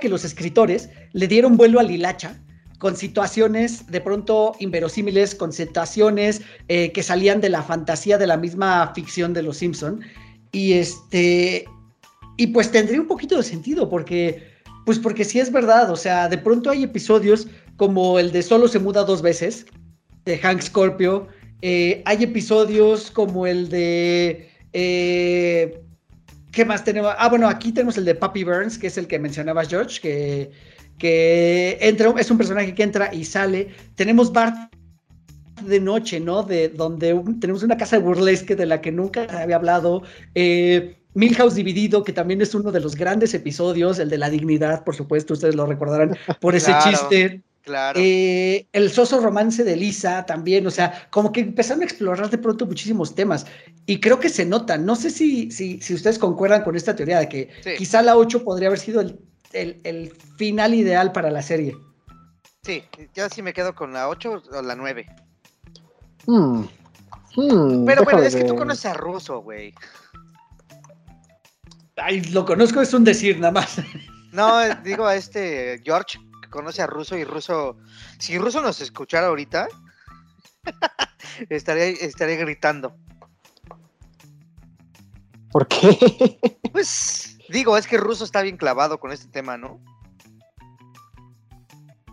Que 0.00 0.08
los 0.08 0.24
escritores 0.24 0.88
le 1.12 1.28
dieron 1.28 1.56
vuelo 1.56 1.78
al 1.78 1.90
hilacha 1.90 2.40
con 2.82 2.96
situaciones 2.96 3.86
de 3.86 4.00
pronto 4.00 4.56
inverosímiles, 4.58 5.36
con 5.36 5.52
situaciones 5.52 6.42
eh, 6.66 6.90
que 6.90 7.04
salían 7.04 7.40
de 7.40 7.48
la 7.48 7.62
fantasía 7.62 8.18
de 8.18 8.26
la 8.26 8.36
misma 8.36 8.92
ficción 8.92 9.32
de 9.32 9.42
los 9.44 9.58
Simpson. 9.58 10.00
Y 10.50 10.72
este 10.72 11.64
y 12.36 12.48
pues 12.48 12.72
tendría 12.72 13.00
un 13.00 13.06
poquito 13.06 13.36
de 13.36 13.44
sentido 13.44 13.88
porque 13.88 14.42
pues 14.84 14.98
porque 14.98 15.24
sí 15.24 15.38
es 15.38 15.52
verdad, 15.52 15.92
o 15.92 15.96
sea, 15.96 16.28
de 16.28 16.38
pronto 16.38 16.70
hay 16.70 16.82
episodios 16.82 17.46
como 17.76 18.18
el 18.18 18.32
de 18.32 18.42
Solo 18.42 18.66
se 18.66 18.80
muda 18.80 19.04
dos 19.04 19.22
veces 19.22 19.64
de 20.24 20.38
Hank 20.38 20.60
Scorpio, 20.60 21.28
eh, 21.60 22.02
hay 22.04 22.24
episodios 22.24 23.12
como 23.12 23.46
el 23.46 23.68
de 23.68 24.50
eh, 24.72 25.80
¿Qué 26.50 26.64
más 26.64 26.84
tenemos? 26.84 27.14
Ah, 27.16 27.28
bueno, 27.28 27.48
aquí 27.48 27.70
tenemos 27.70 27.96
el 27.96 28.04
de 28.04 28.14
Pappy 28.16 28.42
Burns, 28.44 28.76
que 28.76 28.88
es 28.88 28.98
el 28.98 29.06
que 29.06 29.18
mencionabas, 29.18 29.68
George, 29.68 30.00
que, 30.00 30.50
que 30.98 31.78
entra, 31.80 32.12
es 32.18 32.30
un 32.30 32.38
personaje 32.38 32.74
que 32.74 32.82
entra 32.82 33.12
y 33.12 33.24
sale. 33.24 33.68
Tenemos 33.94 34.32
Bart 34.32 34.72
de 35.62 35.80
noche, 35.80 36.18
¿no? 36.20 36.42
De 36.42 36.68
donde 36.68 37.12
un- 37.14 37.38
tenemos 37.40 37.62
una 37.62 37.76
casa 37.76 37.98
burlesque 37.98 38.56
de 38.56 38.66
la 38.66 38.80
que 38.80 38.90
nunca 38.92 39.26
había 39.40 39.56
hablado. 39.56 40.02
Eh, 40.34 40.96
Milhouse 41.14 41.54
dividido, 41.54 42.02
que 42.04 42.12
también 42.12 42.40
es 42.40 42.54
uno 42.54 42.72
de 42.72 42.80
los 42.80 42.96
grandes 42.96 43.34
episodios, 43.34 43.98
el 43.98 44.08
de 44.08 44.16
la 44.18 44.30
dignidad, 44.30 44.82
por 44.82 44.94
supuesto, 44.96 45.34
ustedes 45.34 45.54
lo 45.54 45.66
recordarán 45.66 46.16
por 46.40 46.54
ese 46.54 46.70
Claro. 46.72 46.90
chiste. 46.90 47.42
Claro. 47.62 48.00
Eh, 48.02 48.66
el 48.72 48.90
soso 48.90 49.20
romance 49.20 49.62
de 49.62 49.76
Lisa 49.76 50.26
también, 50.26 50.66
o 50.66 50.70
sea, 50.72 51.06
como 51.10 51.30
que 51.30 51.40
empezaron 51.42 51.82
a 51.82 51.84
explorar 51.84 52.28
de 52.28 52.38
pronto 52.38 52.66
muchísimos 52.66 53.14
temas. 53.14 53.46
Y 53.86 54.00
creo 54.00 54.18
que 54.18 54.30
se 54.30 54.44
nota, 54.44 54.78
no 54.78 54.96
sé 54.96 55.10
si, 55.10 55.48
si, 55.52 55.80
si 55.80 55.94
ustedes 55.94 56.18
concuerdan 56.18 56.64
con 56.64 56.74
esta 56.74 56.96
teoría 56.96 57.20
de 57.20 57.28
que 57.28 57.50
Sí. 57.62 57.70
quizá 57.78 58.02
la 58.02 58.16
8 58.16 58.42
podría 58.42 58.66
haber 58.66 58.80
sido 58.80 59.00
el, 59.00 59.16
el- 59.52 59.80
el 59.84 60.12
final 60.36 60.74
ideal 60.74 61.12
para 61.12 61.30
la 61.30 61.42
serie. 61.42 61.76
Sí, 62.62 62.84
yo 63.14 63.28
sí 63.28 63.42
me 63.42 63.52
quedo 63.52 63.74
con 63.74 63.92
la 63.92 64.08
8 64.08 64.42
o 64.52 64.62
la 64.62 64.74
9. 64.76 65.06
Hmm. 66.26 66.64
Hmm, 67.34 67.84
Pero 67.86 68.04
bueno, 68.04 68.22
es 68.22 68.36
que 68.36 68.44
tú 68.44 68.54
conoces 68.54 68.86
a 68.86 68.94
Russo, 68.94 69.40
güey. 69.40 69.74
Ay, 71.96 72.20
lo 72.24 72.44
conozco, 72.44 72.80
es 72.80 72.92
un 72.94 73.04
decir 73.04 73.38
nada 73.38 73.52
más. 73.52 73.80
No, 74.32 74.60
digo 74.82 75.06
a 75.06 75.14
este 75.14 75.80
George, 75.84 76.18
que 76.42 76.48
conoce 76.48 76.80
a 76.82 76.86
Russo 76.86 77.16
y 77.16 77.24
Russo. 77.24 77.76
Si 78.18 78.38
Russo 78.38 78.62
nos 78.62 78.80
escuchara 78.80 79.26
ahorita, 79.28 79.68
estaría, 81.50 81.84
estaría 81.86 82.36
gritando. 82.36 82.96
¿Por 85.50 85.68
qué? 85.68 86.38
Pues 86.72 87.21
digo, 87.52 87.76
es 87.76 87.86
que 87.86 87.98
Russo 87.98 88.24
está 88.24 88.42
bien 88.42 88.56
clavado 88.56 88.98
con 88.98 89.12
este 89.12 89.28
tema, 89.28 89.56
¿no? 89.56 89.80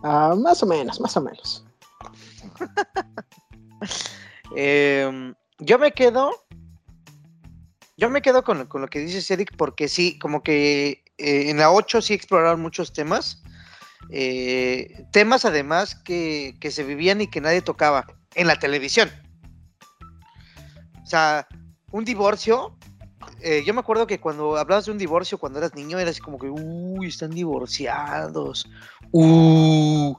Ah, 0.04 0.36
más 0.38 0.62
o 0.64 0.66
menos, 0.66 1.00
más 1.00 1.18
o 1.18 1.22
menos. 1.22 1.66
Em, 4.56 5.36
yo 5.60 5.78
me 5.78 5.92
quedo. 5.92 6.32
Yo 7.98 8.10
me 8.10 8.22
quedo 8.22 8.44
con, 8.44 8.66
con 8.66 8.82
lo 8.82 8.88
que 8.88 9.00
dice 9.00 9.22
Cedric, 9.22 9.56
porque 9.56 9.88
sí, 9.88 10.18
como 10.18 10.42
que 10.42 11.04
eh, 11.18 11.50
en 11.50 11.58
la 11.58 11.72
8 11.72 12.02
sí 12.02 12.14
exploraron 12.14 12.62
muchos 12.62 12.92
temas. 12.92 13.44
eh, 14.10 15.06
temas 15.12 15.46
además 15.46 15.96
que, 15.96 16.58
que 16.60 16.72
se 16.72 16.84
vivían 16.84 17.22
y 17.22 17.28
que 17.28 17.42
nadie 17.42 17.62
tocaba 17.62 18.08
en 18.34 18.48
la 18.48 18.58
televisión. 18.58 19.12
O 21.04 21.06
sea, 21.06 21.48
un 21.92 22.06
divorcio. 22.06 22.76
Eh, 23.42 23.64
yo 23.66 23.74
me 23.74 23.80
acuerdo 23.80 24.08
que 24.08 24.20
cuando 24.20 24.58
hablabas 24.58 24.86
de 24.86 24.92
un 24.92 24.98
divorcio 24.98 25.38
cuando 25.38 25.60
eras 25.60 25.76
niño, 25.76 26.00
eras 26.00 26.20
como 26.20 26.38
que, 26.38 26.50
uy, 26.50 27.08
están 27.08 27.32
divorciados. 27.32 28.70
Uh, 29.12 30.16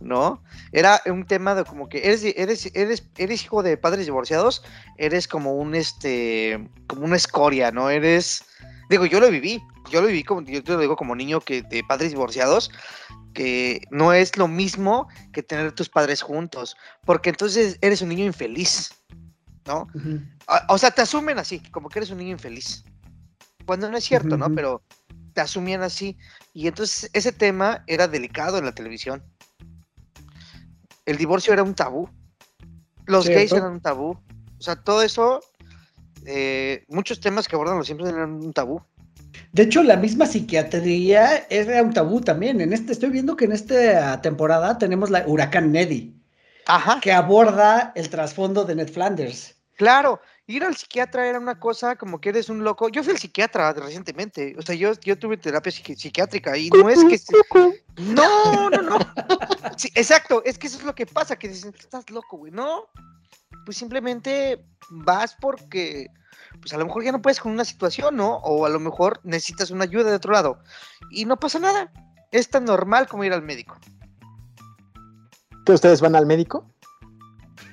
¿no? 0.00 0.42
Era 0.72 1.00
un 1.06 1.24
tema 1.26 1.54
de 1.54 1.64
como 1.64 1.88
que 1.88 1.98
eres, 1.98 2.24
eres, 2.24 2.70
eres, 2.74 3.08
eres 3.16 3.44
hijo 3.44 3.62
de 3.62 3.76
padres 3.76 4.06
divorciados, 4.06 4.62
eres 4.96 5.26
como 5.26 5.54
un 5.56 5.74
este, 5.74 6.68
como 6.86 7.04
una 7.04 7.16
escoria, 7.16 7.70
¿no? 7.70 7.90
Eres, 7.90 8.44
digo, 8.90 9.06
yo 9.06 9.20
lo 9.20 9.30
viví, 9.30 9.62
yo 9.90 10.00
lo 10.00 10.08
viví 10.08 10.22
como, 10.24 10.42
yo 10.42 10.62
te 10.62 10.72
lo 10.72 10.78
digo 10.78 10.96
como 10.96 11.16
niño 11.16 11.40
que 11.40 11.62
de 11.62 11.82
padres 11.84 12.10
divorciados, 12.10 12.70
que 13.34 13.82
no 13.90 14.12
es 14.12 14.36
lo 14.36 14.48
mismo 14.48 15.08
que 15.32 15.42
tener 15.42 15.72
tus 15.72 15.88
padres 15.88 16.22
juntos, 16.22 16.76
porque 17.04 17.30
entonces 17.30 17.78
eres 17.80 18.02
un 18.02 18.08
niño 18.10 18.24
infeliz, 18.24 18.94
¿no? 19.68 19.86
O, 20.48 20.74
o 20.74 20.78
sea, 20.78 20.90
te 20.90 21.02
asumen 21.02 21.38
así, 21.38 21.60
como 21.70 21.88
que 21.88 22.00
eres 22.00 22.10
un 22.10 22.18
niño 22.18 22.32
infeliz. 22.32 22.84
Cuando 23.64 23.90
no 23.90 23.96
es 23.98 24.04
cierto, 24.04 24.36
¿no? 24.36 24.52
Pero 24.54 24.82
te 25.34 25.42
asumían 25.42 25.82
así. 25.82 26.16
Y 26.52 26.66
entonces 26.66 27.10
ese 27.12 27.32
tema 27.32 27.84
era 27.86 28.08
delicado 28.08 28.58
en 28.58 28.64
la 28.64 28.72
televisión. 28.72 29.22
El 31.06 31.16
divorcio 31.16 31.52
era 31.52 31.62
un 31.62 31.74
tabú. 31.74 32.08
Los 33.06 33.28
gays 33.28 33.52
eran 33.52 33.72
un 33.72 33.80
tabú. 33.80 34.10
O 34.58 34.60
sea, 34.60 34.76
todo 34.76 35.02
eso, 35.02 35.40
eh, 36.26 36.84
muchos 36.88 37.20
temas 37.20 37.46
que 37.46 37.56
abordan 37.56 37.78
los 37.78 37.86
siempre 37.86 38.08
eran 38.08 38.32
un 38.32 38.52
tabú. 38.52 38.82
De 39.52 39.62
hecho, 39.62 39.82
la 39.82 39.96
misma 39.96 40.26
psiquiatría 40.26 41.46
era 41.48 41.82
un 41.82 41.92
tabú 41.92 42.20
también. 42.20 42.60
En 42.60 42.72
este, 42.72 42.92
estoy 42.92 43.10
viendo 43.10 43.36
que 43.36 43.44
en 43.44 43.52
esta 43.52 44.20
temporada 44.20 44.78
tenemos 44.78 45.10
la 45.10 45.24
Huracán 45.26 45.72
Neddy, 45.72 46.14
Ajá, 46.66 47.00
que 47.00 47.12
aborda 47.12 47.92
el 47.94 48.10
trasfondo 48.10 48.64
de 48.64 48.74
Ned 48.74 48.90
Flanders. 48.90 49.57
Claro. 49.78 50.20
Ir 50.50 50.64
al 50.64 50.74
psiquiatra 50.76 51.26
era 51.26 51.38
una 51.38 51.60
cosa 51.60 51.96
como 51.96 52.20
que 52.22 52.30
eres 52.30 52.48
un 52.48 52.64
loco. 52.64 52.88
Yo 52.88 53.02
fui 53.02 53.12
al 53.12 53.18
psiquiatra 53.18 53.72
recientemente. 53.74 54.54
O 54.58 54.62
sea, 54.62 54.74
yo, 54.74 54.92
yo 55.04 55.18
tuve 55.18 55.36
terapia 55.36 55.70
psiqui- 55.70 55.94
psiquiátrica 55.94 56.56
y 56.56 56.70
no 56.70 56.88
es 56.88 57.04
que... 57.04 57.18
No, 57.98 58.70
no, 58.70 58.80
no. 58.82 58.98
Sí, 59.76 59.90
exacto, 59.94 60.42
es 60.44 60.58
que 60.58 60.68
eso 60.68 60.78
es 60.78 60.84
lo 60.84 60.94
que 60.94 61.04
pasa, 61.04 61.36
que 61.38 61.48
dicen, 61.48 61.74
estás 61.78 62.08
loco, 62.10 62.38
güey. 62.38 62.50
No, 62.52 62.86
pues 63.66 63.76
simplemente 63.76 64.64
vas 64.88 65.36
porque, 65.38 66.06
pues 66.60 66.72
a 66.72 66.78
lo 66.78 66.86
mejor 66.86 67.04
ya 67.04 67.12
no 67.12 67.20
puedes 67.20 67.40
con 67.40 67.52
una 67.52 67.64
situación, 67.66 68.16
¿no? 68.16 68.36
O 68.36 68.64
a 68.64 68.70
lo 68.70 68.80
mejor 68.80 69.20
necesitas 69.24 69.70
una 69.70 69.84
ayuda 69.84 70.08
de 70.10 70.16
otro 70.16 70.32
lado. 70.32 70.60
Y 71.10 71.26
no 71.26 71.38
pasa 71.38 71.58
nada. 71.58 71.92
Es 72.30 72.48
tan 72.48 72.64
normal 72.64 73.06
como 73.06 73.24
ir 73.24 73.32
al 73.34 73.42
médico. 73.42 73.76
¿Que 75.66 75.72
ustedes 75.72 76.00
van 76.00 76.16
al 76.16 76.24
médico? 76.24 76.66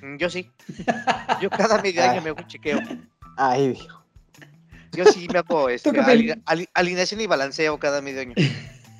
Mm, 0.01 0.17
Yo 0.17 0.29
sí. 0.29 0.49
Yo 1.41 1.49
cada 1.49 1.81
medio 1.81 2.03
año 2.09 2.21
me 2.21 2.29
hago 2.29 2.39
un 2.39 2.47
chequeo. 2.47 2.79
Ay, 3.37 3.69
dijo. 3.69 4.03
Yo 4.93 5.05
sí 5.05 5.27
me 5.31 5.39
hago 5.39 5.69
este, 5.69 5.91
alineación 6.73 7.21
y 7.21 7.27
balanceo 7.27 7.77
cada 7.79 8.01
medio 8.01 8.21
año. 8.21 8.33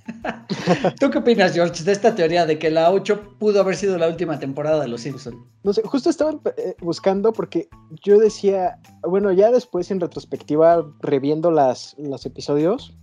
¿Tú 0.99 1.09
qué 1.09 1.17
opinas, 1.17 1.53
George, 1.53 1.83
de 1.83 1.91
esta 1.91 2.13
teoría 2.13 2.45
de 2.45 2.59
que 2.59 2.69
la 2.69 2.91
8 2.91 3.37
pudo 3.39 3.61
haber 3.61 3.75
sido 3.75 3.97
la 3.97 4.07
última 4.07 4.39
temporada 4.39 4.81
de 4.81 4.87
Los 4.87 5.01
Simpsons? 5.01 5.37
No 5.63 5.73
sé, 5.73 5.81
justo 5.83 6.09
estaba 6.09 6.39
eh, 6.57 6.75
buscando 6.79 7.33
porque 7.33 7.67
yo 8.03 8.19
decía, 8.19 8.79
bueno, 9.03 9.31
ya 9.31 9.51
después 9.51 9.89
en 9.89 9.99
retrospectiva, 9.99 10.85
reviendo 11.01 11.49
las, 11.49 11.95
los 11.97 12.25
episodios, 12.25 12.95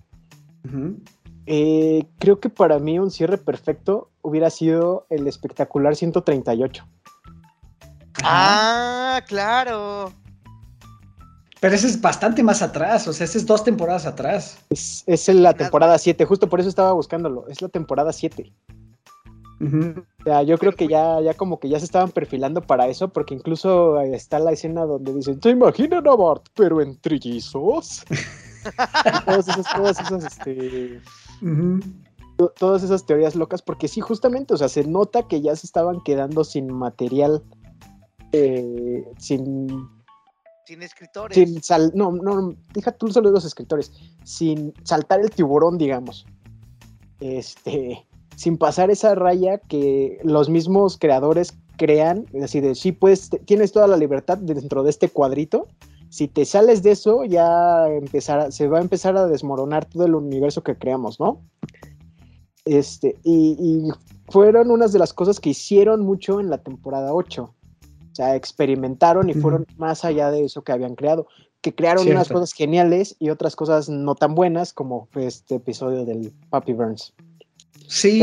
eh, 1.46 2.06
creo 2.18 2.38
que 2.38 2.50
para 2.50 2.78
mí 2.78 2.98
un 2.98 3.10
cierre 3.10 3.38
perfecto 3.38 4.10
hubiera 4.22 4.50
sido 4.50 5.06
el 5.10 5.26
espectacular 5.26 5.96
138. 5.96 6.86
Ah, 8.22 9.22
claro. 9.26 10.12
Pero 11.60 11.74
ese 11.74 11.86
es 11.86 12.00
bastante 12.00 12.42
más 12.42 12.60
atrás, 12.60 13.06
o 13.06 13.12
sea, 13.12 13.24
ese 13.24 13.38
es 13.38 13.46
dos 13.46 13.62
temporadas 13.62 14.04
atrás. 14.04 14.58
Es, 14.70 15.04
es 15.06 15.28
en 15.28 15.42
la 15.44 15.54
temporada 15.54 15.96
7, 15.96 16.24
justo 16.24 16.48
por 16.48 16.58
eso 16.58 16.68
estaba 16.68 16.92
buscándolo, 16.92 17.46
es 17.48 17.62
la 17.62 17.68
temporada 17.68 18.12
7. 18.12 18.52
Ujú. 19.62 20.04
O 20.20 20.24
sea, 20.24 20.42
yo 20.42 20.58
creo 20.58 20.72
que 20.72 20.88
ya, 20.88 21.20
ya 21.20 21.34
como 21.34 21.60
que 21.60 21.68
ya 21.68 21.78
se 21.78 21.84
estaban 21.84 22.10
perfilando 22.10 22.62
para 22.62 22.88
eso, 22.88 23.12
porque 23.12 23.34
incluso 23.34 24.00
está 24.00 24.40
la 24.40 24.50
escena 24.50 24.84
donde 24.84 25.14
dicen, 25.14 25.40
¿se 25.40 25.50
imaginan 25.50 26.06
a 26.08 26.16
Bart, 26.16 26.46
pero 26.54 26.80
en 26.80 26.98
trillizos? 27.00 28.04
Y 28.10 28.14
todas 29.24 29.48
esas, 29.48 29.66
todas 29.72 30.00
esas, 30.00 30.24
este, 30.24 31.00
todas 32.56 32.82
esas 32.82 33.06
teorías 33.06 33.36
locas, 33.36 33.62
porque 33.62 33.86
sí, 33.86 34.00
justamente, 34.00 34.54
o 34.54 34.56
sea, 34.56 34.68
se 34.68 34.84
nota 34.84 35.28
que 35.28 35.40
ya 35.40 35.54
se 35.54 35.66
estaban 35.66 36.00
quedando 36.02 36.42
sin 36.42 36.72
material, 36.72 37.44
eh, 38.32 39.04
sin, 39.18 39.68
Sin 40.64 40.82
escritores. 40.82 41.36
sin 41.36 41.62
sal, 41.62 41.92
no, 41.94 42.12
no, 42.12 42.54
deja 42.72 42.92
tú 42.92 43.08
solo 43.08 43.30
los 43.30 43.44
escritores, 43.44 43.92
sin 44.24 44.72
saltar 44.84 45.20
el 45.20 45.30
tiburón, 45.30 45.78
digamos, 45.78 46.26
este, 47.20 48.06
sin 48.36 48.56
pasar 48.56 48.90
esa 48.90 49.14
raya 49.14 49.58
que 49.58 50.18
los 50.24 50.48
mismos 50.48 50.96
creadores 50.98 51.54
crean, 51.76 52.26
es 52.32 52.42
decir, 52.42 52.62
de, 52.62 52.74
sí, 52.74 52.92
pues, 52.92 53.30
tienes 53.44 53.72
toda 53.72 53.86
la 53.86 53.96
libertad 53.96 54.38
dentro 54.38 54.82
de 54.82 54.90
este 54.90 55.08
cuadrito, 55.08 55.68
si 56.08 56.28
te 56.28 56.44
sales 56.44 56.82
de 56.82 56.90
eso, 56.92 57.24
ya 57.24 57.88
empezará, 57.88 58.50
se 58.50 58.68
va 58.68 58.78
a 58.78 58.82
empezar 58.82 59.16
a 59.16 59.26
desmoronar 59.26 59.86
todo 59.86 60.04
el 60.04 60.14
universo 60.14 60.62
que 60.62 60.76
creamos, 60.76 61.18
¿no? 61.18 61.40
Este, 62.66 63.16
y, 63.24 63.56
y 63.58 63.88
fueron 64.28 64.70
unas 64.70 64.92
de 64.92 64.98
las 64.98 65.12
cosas 65.12 65.40
que 65.40 65.50
hicieron 65.50 66.02
mucho 66.02 66.38
en 66.38 66.50
la 66.50 66.58
temporada 66.58 67.14
8. 67.14 67.54
O 68.12 68.14
sea, 68.14 68.36
experimentaron 68.36 69.30
y 69.30 69.34
fueron 69.34 69.66
más 69.78 70.04
allá 70.04 70.30
de 70.30 70.44
eso 70.44 70.62
que 70.62 70.72
habían 70.72 70.94
creado. 70.94 71.26
Que 71.62 71.74
crearon 71.74 72.06
unas 72.08 72.28
cosas 72.28 72.52
geniales 72.52 73.16
y 73.18 73.30
otras 73.30 73.56
cosas 73.56 73.88
no 73.88 74.14
tan 74.14 74.34
buenas, 74.34 74.72
como 74.72 75.08
fue 75.12 75.26
este 75.26 75.54
episodio 75.54 76.04
del 76.04 76.32
Papi 76.50 76.72
Burns. 76.72 77.14
Sí, 77.86 78.22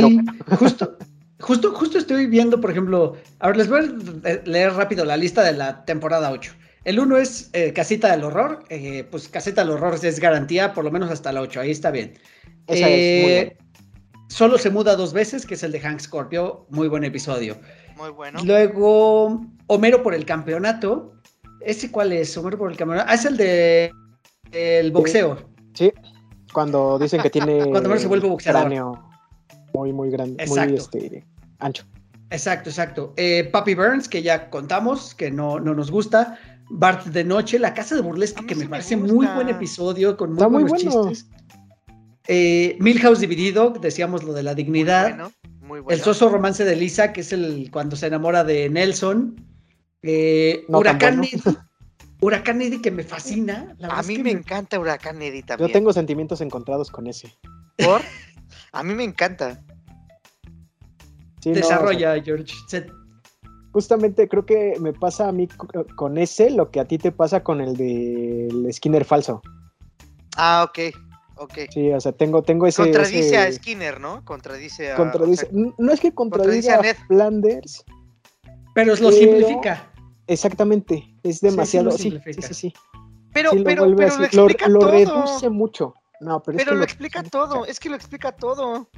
justo, 0.58 0.98
justo, 1.40 1.74
justo 1.74 1.98
estoy 1.98 2.28
viendo, 2.28 2.62
por 2.62 2.70
ejemplo, 2.72 3.16
ahora 3.40 3.58
les 3.58 3.70
voy 3.70 3.80
a 3.80 4.48
leer 4.48 4.74
rápido 4.74 5.06
la 5.06 5.18
lista 5.18 5.44
de 5.44 5.54
la 5.54 5.86
temporada 5.86 6.32
8. 6.32 6.54
El 6.84 7.00
1 7.00 7.18
es 7.18 7.50
eh, 7.54 7.74
Casita 7.74 8.12
del 8.12 8.24
Horror, 8.24 8.64
eh, 8.70 9.06
pues 9.10 9.28
Casita 9.28 9.62
del 9.62 9.72
Horror 9.72 10.00
es 10.02 10.20
garantía, 10.20 10.74
por 10.74 10.84
lo 10.84 10.92
menos 10.92 11.10
hasta 11.10 11.32
la 11.32 11.42
8, 11.42 11.62
ahí 11.62 11.72
está 11.72 11.92
bien. 11.92 12.14
Esa 12.68 12.90
es 12.90 13.24
muy 13.24 13.32
Eh, 13.32 13.58
Solo 14.30 14.60
se 14.60 14.70
muda 14.70 14.96
dos 14.96 15.12
veces, 15.12 15.46
que 15.46 15.56
es 15.56 15.64
el 15.64 15.72
de 15.72 15.80
Hank 15.80 16.00
Scorpio, 16.00 16.68
muy 16.70 16.88
buen 16.88 17.04
episodio. 17.04 17.58
Muy 18.00 18.10
bueno. 18.12 18.39
Luego, 18.43 19.41
Homero 19.68 20.02
por 20.02 20.14
el 20.14 20.26
campeonato. 20.26 21.14
¿Ese 21.62 21.91
cuál 21.91 22.14
es? 22.14 22.36
Homero 22.38 22.58
por 22.58 22.72
el 22.72 22.78
campeonato. 22.78 23.08
Ah, 23.10 23.16
es 23.16 23.26
el 23.26 23.38
de 23.38 23.91
el 24.52 24.91
boxeo. 24.91 25.38
Sí, 25.74 25.91
cuando 26.54 26.97
dicen 26.97 27.22
que 27.22 27.30
tiene 27.30 27.60
Cuando 27.70 27.89
Homero 27.89 28.00
se 28.00 28.08
vuelve 28.08 28.28
boxeador. 28.30 28.62
cráneo 28.62 29.04
muy, 29.74 29.93
muy 29.93 30.10
grande, 30.10 30.43
muy 30.47 30.60
este, 30.76 31.26
ancho. 31.60 31.86
Exacto, 32.32 32.70
exacto. 32.70 33.14
Eh, 33.18 33.50
Papi 33.52 33.76
Burns, 33.76 34.08
que 34.08 34.22
ya 34.22 34.50
contamos, 34.50 35.14
que 35.16 35.30
no, 35.32 35.60
no 35.60 35.74
nos 35.76 35.91
gusta. 35.91 36.38
Bart 36.72 37.06
de 37.08 37.24
Noche, 37.24 37.58
La 37.60 37.74
Casa 37.74 37.95
de 37.95 38.02
Burlesque, 38.02 38.45
que 38.45 38.56
me 38.56 38.64
me 38.66 38.70
parece 38.70 38.95
gusta. 38.95 39.14
muy 39.14 39.28
buen 39.28 39.50
episodio, 39.50 40.16
con 40.18 40.30
muy 40.30 40.38
Está 40.38 40.50
muy 40.50 40.64
buenos 40.64 40.84
bueno. 40.86 41.10
chistes. 41.10 41.30
Eh, 42.28 42.78
Milhouse 42.80 43.20
Dividido, 43.20 43.72
decíamos 43.72 44.24
lo 44.24 44.34
de 44.34 44.43
la 44.43 44.52
Muy 44.54 44.64
dignidad. 44.64 45.10
bueno. 45.10 45.32
Muy 45.70 45.80
buena. 45.82 45.96
El 45.98 46.04
soso 46.04 46.28
romance 46.30 46.66
de 46.66 46.76
Lisa, 46.76 47.14
que 47.14 47.22
es 47.22 47.32
el 47.32 47.70
cuando 47.72 47.96
se 47.96 48.08
enamora 48.08 48.44
de 48.44 48.70
Nelson. 48.70 49.36
Eh, 50.02 50.66
No 50.68 50.80
Huracán 50.80 51.18
bueno. 51.18 51.24
Eddie. 51.32 51.58
Huracán 52.22 52.62
Eddie 52.62 52.82
que 52.82 52.90
me 52.92 53.04
fascina. 53.04 53.76
La 53.78 53.90
A 53.90 54.02
mí 54.02 54.16
que 54.18 54.24
me 54.24 54.32
encanta 54.32 54.80
Huracán 54.80 55.22
Eddie 55.22 55.44
también. 55.44 55.70
Yo 55.70 55.74
tengo 55.74 55.94
sentimientos 55.94 56.42
encontrados 56.42 56.90
con 56.90 57.06
ese. 57.08 57.32
¿Por? 57.78 58.02
A 58.72 58.84
mí 58.84 58.94
me 58.96 59.04
encanta. 59.04 59.62
Sí, 61.42 61.52
no, 61.52 61.52
o 61.52 61.54
sea, 61.54 61.78
Desarrolla, 61.78 62.22
George. 62.24 62.54
Se- 62.68 62.88
justamente 63.72 64.28
creo 64.28 64.46
que 64.46 64.74
me 64.82 64.92
pasa 64.92 65.28
a 65.30 65.32
mí 65.32 65.48
co- 65.48 65.86
con 65.96 66.18
ese 66.18 66.50
lo 66.50 66.72
que 66.72 66.80
a 66.80 66.86
ti 66.86 66.98
te 66.98 67.12
pasa 67.12 67.44
con 67.44 67.62
el 67.62 67.78
del 67.78 68.68
Skinner 68.74 69.06
falso. 69.06 69.42
Ah, 70.36 70.66
ok. 70.68 70.96
Ok. 71.42 71.54
Sí, 71.72 71.92
o 71.92 72.00
sea, 72.02 72.12
tengo, 72.12 72.44
tengo 72.44 72.68
ese. 72.68 72.84
Contradice 72.84 73.20
ese- 73.20 73.38
a 73.38 73.52
Skinner, 73.52 74.00
¿no? 74.02 74.24
Contradice 74.26 74.92
a. 74.92 74.98
contradice- 74.98 75.46
o 75.48 75.50
sea, 75.50 75.58
n- 75.60 75.74
no 75.78 75.92
es 75.94 76.00
que 76.02 76.14
contradice 76.14 76.72
a 76.72 76.80
a 76.80 76.82
Ned. 76.82 76.98
Flanders, 77.08 77.86
Pero 78.76 78.94
lo 78.96 79.10
Pero- 79.10 79.12
simplifica. 79.12 79.92
exactamente. 80.28 81.16
Es 81.24 81.40
sí 81.40 81.48
demasiado. 81.48 81.86
lo 81.86 81.92
Sí, 81.98 82.12
sí, 82.34 82.42
sí, 82.42 82.54
sí. 82.54 82.74
pero, 83.34 83.52
Sí, 83.52 83.58
lo 83.60 83.64
pero, 83.64 83.84
pero 83.96 84.18
lo 84.18 84.26
así, 84.26 84.36
lo, 84.36 84.44
explica 84.46 84.68
lo 84.68 84.80
todo. 84.80 84.92
reduce 84.92 85.50
mucho. 85.50 85.94
No, 86.22 86.44
pero, 86.44 86.58
es 86.58 86.64
Pero 86.64 86.74
que 86.76 86.78
lo 86.80 86.84
explica 86.84 87.24
todo. 87.24 87.66
Es 87.66 87.80
que 87.80 87.90
lo 87.90 87.96
explica 87.96 88.32
todo. 88.34 88.90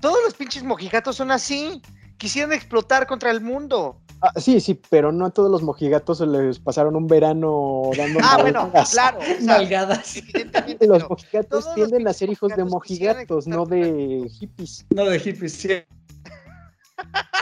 Todos 0.00 0.18
los 0.24 0.34
pinches 0.34 0.62
mojigatos 0.62 1.16
son 1.16 1.30
así. 1.30 1.80
Quisieran 2.18 2.52
explotar 2.52 3.06
contra 3.06 3.30
el 3.30 3.40
mundo. 3.40 4.00
Ah, 4.20 4.32
sí, 4.40 4.60
sí, 4.60 4.80
pero 4.90 5.12
no 5.12 5.26
a 5.26 5.30
todos 5.30 5.48
los 5.50 5.62
mojigatos 5.62 6.18
se 6.18 6.26
les 6.26 6.58
pasaron 6.58 6.96
un 6.96 7.06
verano 7.06 7.90
dando 7.96 8.18
Ah, 8.22 8.38
bueno, 8.40 8.72
claro. 8.90 9.18
Nalgadas. 9.42 10.16
evidentemente. 10.16 10.86
Los 10.88 11.08
mojigatos 11.08 11.48
todos 11.48 11.64
los 11.66 11.74
tienden 11.74 12.08
a 12.08 12.12
ser 12.12 12.28
hijos 12.30 12.50
de 12.56 12.64
mojigatos 12.64 13.46
no 13.46 13.64
de 13.64 14.28
hippies. 14.28 14.86
No 14.90 15.04
de 15.04 15.20
hippies, 15.20 15.52
sí. 15.52 15.68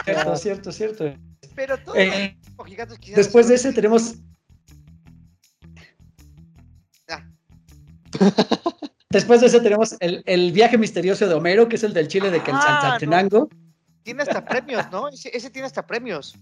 Cierto, 0.05 0.35
cierto, 0.35 0.71
cierto. 0.71 1.05
Pero 1.55 1.77
todos 1.79 1.97
Eh, 1.97 2.37
los 2.45 2.55
mojigatos 2.57 2.99
quisieran 2.99 3.23
después 3.23 3.47
de 3.47 3.55
ese 3.55 3.73
tenemos. 3.73 4.15
Ah. 7.09 7.23
Después 9.09 9.39
de 9.39 9.47
ese 9.47 9.61
tenemos 9.61 9.95
el, 10.01 10.21
el 10.25 10.51
viaje 10.51 10.77
misterioso 10.77 11.27
de 11.27 11.33
Homero, 11.33 11.69
que 11.69 11.77
es 11.77 11.83
el 11.83 11.93
del 11.93 12.09
Chile 12.09 12.29
de 12.29 12.39
Ah, 12.39 12.43
Quetzaltenango. 12.43 13.47
Tiene 14.03 14.21
hasta 14.23 14.43
premios, 14.45 14.85
¿no? 14.91 15.07
Ese, 15.07 15.35
ese 15.35 15.49
tiene 15.49 15.65
hasta 15.65 15.87
premios. 15.87 16.35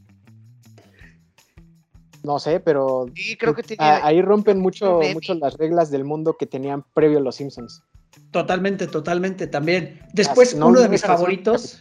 No 2.25 2.39
sé, 2.39 2.59
pero 2.59 3.05
Sí, 3.15 3.35
creo 3.37 3.53
que 3.53 3.61
tiene. 3.63 3.83
a- 3.83 4.05
ahí 4.05 4.21
rompen 4.21 4.59
mucho, 4.59 4.99
mucho 5.13 5.33
las 5.35 5.55
reglas 5.57 5.91
del 5.91 6.03
mundo 6.05 6.35
que 6.37 6.47
tenían 6.47 6.83
previo 6.93 7.19
los 7.19 7.35
Simpsons. 7.35 7.83
Totalmente, 8.31 8.87
totalmente 8.87 9.45
también. 9.47 9.99
Después, 10.13 10.55
no, 10.55 10.67
uno 10.67 10.79
de 10.79 10.85
no 10.85 10.91
mis 10.91 11.01
favoritos. 11.01 11.79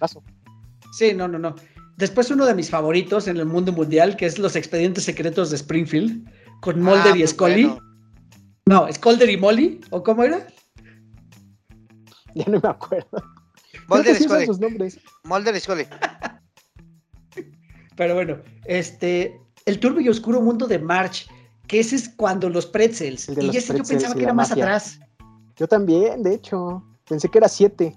Sí, 0.93 1.15
no, 1.15 1.29
no, 1.29 1.39
no. 1.39 1.55
Después, 1.97 2.31
uno 2.31 2.45
de 2.45 2.55
mis 2.55 2.69
favoritos 2.71 3.29
en 3.29 3.37
el 3.39 3.47
mundo 3.47 3.73
mundial, 3.73 4.17
que 4.17 4.27
es 4.27 4.39
Los 4.39 4.57
Expedientes 4.57 5.05
Secretos 5.05 5.51
de 5.51 5.57
Springfield, 5.57 6.29
con 6.61 6.81
Mulder 6.83 7.13
Ah, 7.13 7.17
y 7.17 7.21
muy 7.21 7.27
Scully. 7.29 7.65
bueno. 7.67 7.81
No, 8.67 8.93
Sculder 8.93 9.31
y 9.31 9.37
Molly, 9.37 9.81
¿o 9.91 10.03
cómo 10.03 10.25
era? 10.25 10.47
Ya 12.35 12.45
no 12.47 12.59
me 12.61 12.69
acuerdo. 12.69 13.23
Mulder 13.89 14.17
y 14.21 14.25
Scully. 14.25 14.47
sus 14.47 14.59
nombres. 14.59 14.99
Mulder 15.23 15.55
y 15.55 15.61
Scully. 15.61 15.85
Pero 17.97 18.15
bueno, 18.15 18.39
este. 18.65 19.39
El 19.67 19.81
turbio 19.81 20.03
y 20.03 20.09
oscuro 20.09 20.41
mundo 20.43 20.67
de 20.67 20.79
March, 20.79 21.27
que 21.67 21.81
ese 21.81 21.97
es 21.97 22.09
cuando 22.11 22.51
los 22.51 22.67
pretzels. 22.67 23.29
El 23.29 23.35
de 23.37 23.43
y 23.43 23.47
los 23.47 23.57
ese 23.57 23.77
yo 23.79 23.85
pensaba 23.85 24.15
que 24.15 24.23
era 24.25 24.35
más 24.35 24.51
mafia. 24.51 24.65
atrás. 24.65 25.01
Yo 25.57 25.67
también, 25.69 26.23
de 26.23 26.35
hecho. 26.35 26.83
Pensé 27.09 27.29
que 27.29 27.39
era 27.39 27.49
siete. 27.49 27.97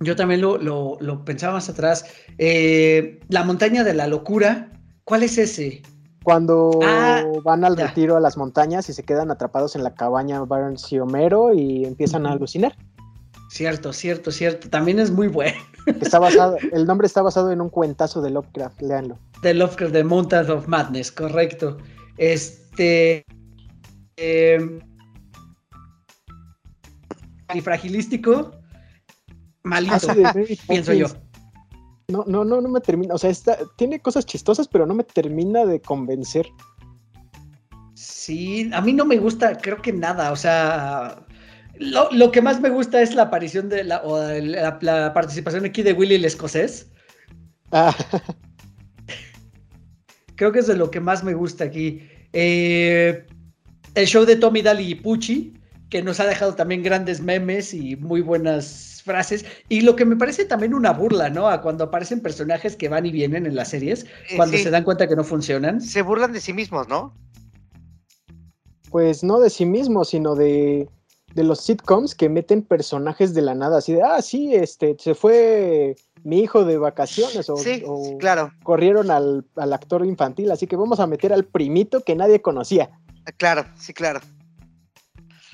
Yo 0.00 0.14
también 0.16 0.40
lo, 0.42 0.58
lo- 0.58 0.96
lo 1.00 1.24
pensaba 1.24 1.54
más 1.54 1.68
atrás. 1.68 2.04
Eh, 2.38 3.20
la 3.28 3.44
montaña 3.44 3.82
de 3.84 3.94
la 3.94 4.06
locura. 4.06 4.70
¿Cuál 5.04 5.22
es 5.22 5.38
ese? 5.38 5.82
Cuando 6.24 6.70
Ah, 6.82 7.22
van 7.44 7.64
al 7.64 7.76
ya. 7.76 7.86
retiro 7.86 8.16
a 8.16 8.20
las 8.20 8.36
montañas 8.36 8.88
y 8.88 8.92
se 8.92 9.04
quedan 9.04 9.30
atrapados 9.30 9.76
en 9.76 9.84
la 9.84 9.94
cabaña 9.94 10.40
Barnes 10.44 10.90
y 10.92 10.98
Homero 10.98 11.54
y 11.54 11.84
empiezan 11.84 12.26
a 12.26 12.32
alucinar. 12.32 12.74
Cierto, 13.48 13.92
cierto, 13.92 14.32
cierto. 14.32 14.68
También 14.68 14.98
es 14.98 15.10
muy 15.12 15.28
bueno. 15.28 15.56
Está 16.00 16.18
basado, 16.18 16.56
el 16.72 16.84
nombre 16.84 17.06
está 17.06 17.22
basado 17.22 17.52
en 17.52 17.60
un 17.60 17.68
cuentazo 17.70 18.20
de 18.22 18.30
Lovecraft, 18.30 18.82
léanlo. 18.82 19.18
The 19.42 19.54
Lovecraft, 19.54 19.92
The 19.92 20.04
Mountain 20.04 20.50
of 20.50 20.66
Madness, 20.66 21.12
correcto. 21.12 21.78
Este. 22.16 23.24
eh, 24.16 24.80
y 27.54 27.60
fragilístico. 27.60 28.52
Malito, 29.62 30.14
de 30.14 30.58
pienso 30.68 30.92
yo. 30.92 31.06
No, 32.08 32.24
no, 32.26 32.44
no, 32.44 32.60
no 32.60 32.68
me 32.68 32.80
termina. 32.80 33.14
O 33.14 33.18
sea, 33.18 33.30
está, 33.30 33.58
tiene 33.76 34.00
cosas 34.00 34.26
chistosas, 34.26 34.68
pero 34.68 34.86
no 34.86 34.94
me 34.94 35.04
termina 35.04 35.64
de 35.64 35.80
convencer. 35.80 36.46
Sí, 37.94 38.70
a 38.72 38.80
mí 38.80 38.92
no 38.92 39.04
me 39.04 39.16
gusta, 39.18 39.56
creo 39.58 39.82
que 39.82 39.92
nada. 39.92 40.30
O 40.30 40.36
sea, 40.36 41.26
lo, 41.78 42.10
lo 42.12 42.30
que 42.30 42.42
más 42.42 42.60
me 42.60 42.70
gusta 42.70 43.00
es 43.02 43.14
la 43.14 43.22
aparición 43.22 43.68
de 43.68 43.84
la, 43.84 44.02
o 44.02 44.18
la, 44.20 44.78
la 44.80 45.12
participación 45.14 45.64
aquí 45.64 45.82
de 45.82 45.94
Willy 45.94 46.14
el 46.16 46.24
escocés. 46.24 46.90
Ah, 47.72 47.94
Creo 50.36 50.52
que 50.52 50.60
es 50.60 50.66
de 50.66 50.76
lo 50.76 50.90
que 50.90 51.00
más 51.00 51.24
me 51.24 51.34
gusta 51.34 51.64
aquí. 51.64 52.02
Eh, 52.32 53.26
el 53.94 54.06
show 54.06 54.24
de 54.24 54.36
Tommy 54.36 54.62
Daly 54.62 54.90
y 54.90 54.94
Pucci, 54.94 55.54
que 55.90 56.02
nos 56.02 56.20
ha 56.20 56.26
dejado 56.26 56.54
también 56.54 56.82
grandes 56.82 57.20
memes 57.20 57.74
y 57.74 57.96
muy 57.96 58.20
buenas 58.20 59.02
frases. 59.04 59.44
Y 59.68 59.80
lo 59.80 59.96
que 59.96 60.04
me 60.04 60.16
parece 60.16 60.44
también 60.44 60.74
una 60.74 60.92
burla, 60.92 61.30
¿no? 61.30 61.48
A 61.48 61.62
cuando 61.62 61.84
aparecen 61.84 62.20
personajes 62.20 62.76
que 62.76 62.88
van 62.88 63.06
y 63.06 63.12
vienen 63.12 63.46
en 63.46 63.54
las 63.54 63.70
series, 63.70 64.06
cuando 64.36 64.56
sí, 64.56 64.62
se 64.62 64.70
dan 64.70 64.84
cuenta 64.84 65.08
que 65.08 65.16
no 65.16 65.24
funcionan. 65.24 65.80
se 65.80 66.02
burlan 66.02 66.32
de 66.32 66.40
sí 66.40 66.52
mismos, 66.52 66.88
¿no? 66.88 67.14
pues 68.96 69.22
no 69.22 69.40
de 69.40 69.50
sí 69.50 69.66
mismo, 69.66 70.04
sino 70.04 70.34
de, 70.34 70.88
de 71.34 71.44
los 71.44 71.60
sitcoms 71.60 72.14
que 72.14 72.30
meten 72.30 72.62
personajes 72.62 73.34
de 73.34 73.42
la 73.42 73.54
nada, 73.54 73.76
así 73.76 73.92
de, 73.92 74.02
ah, 74.02 74.22
sí, 74.22 74.54
este, 74.54 74.96
se 74.98 75.14
fue 75.14 75.96
mi 76.26 76.40
hijo 76.40 76.64
de 76.64 76.76
vacaciones 76.76 77.48
o, 77.48 77.56
sí, 77.56 77.84
o 77.86 78.18
claro, 78.18 78.50
corrieron 78.64 79.12
al, 79.12 79.46
al 79.54 79.72
actor 79.72 80.04
infantil, 80.04 80.50
así 80.50 80.66
que 80.66 80.74
vamos 80.74 80.98
a 80.98 81.06
meter 81.06 81.32
al 81.32 81.44
primito 81.44 82.02
que 82.02 82.16
nadie 82.16 82.42
conocía. 82.42 82.90
claro, 83.36 83.64
sí, 83.78 83.94
claro. 83.94 84.18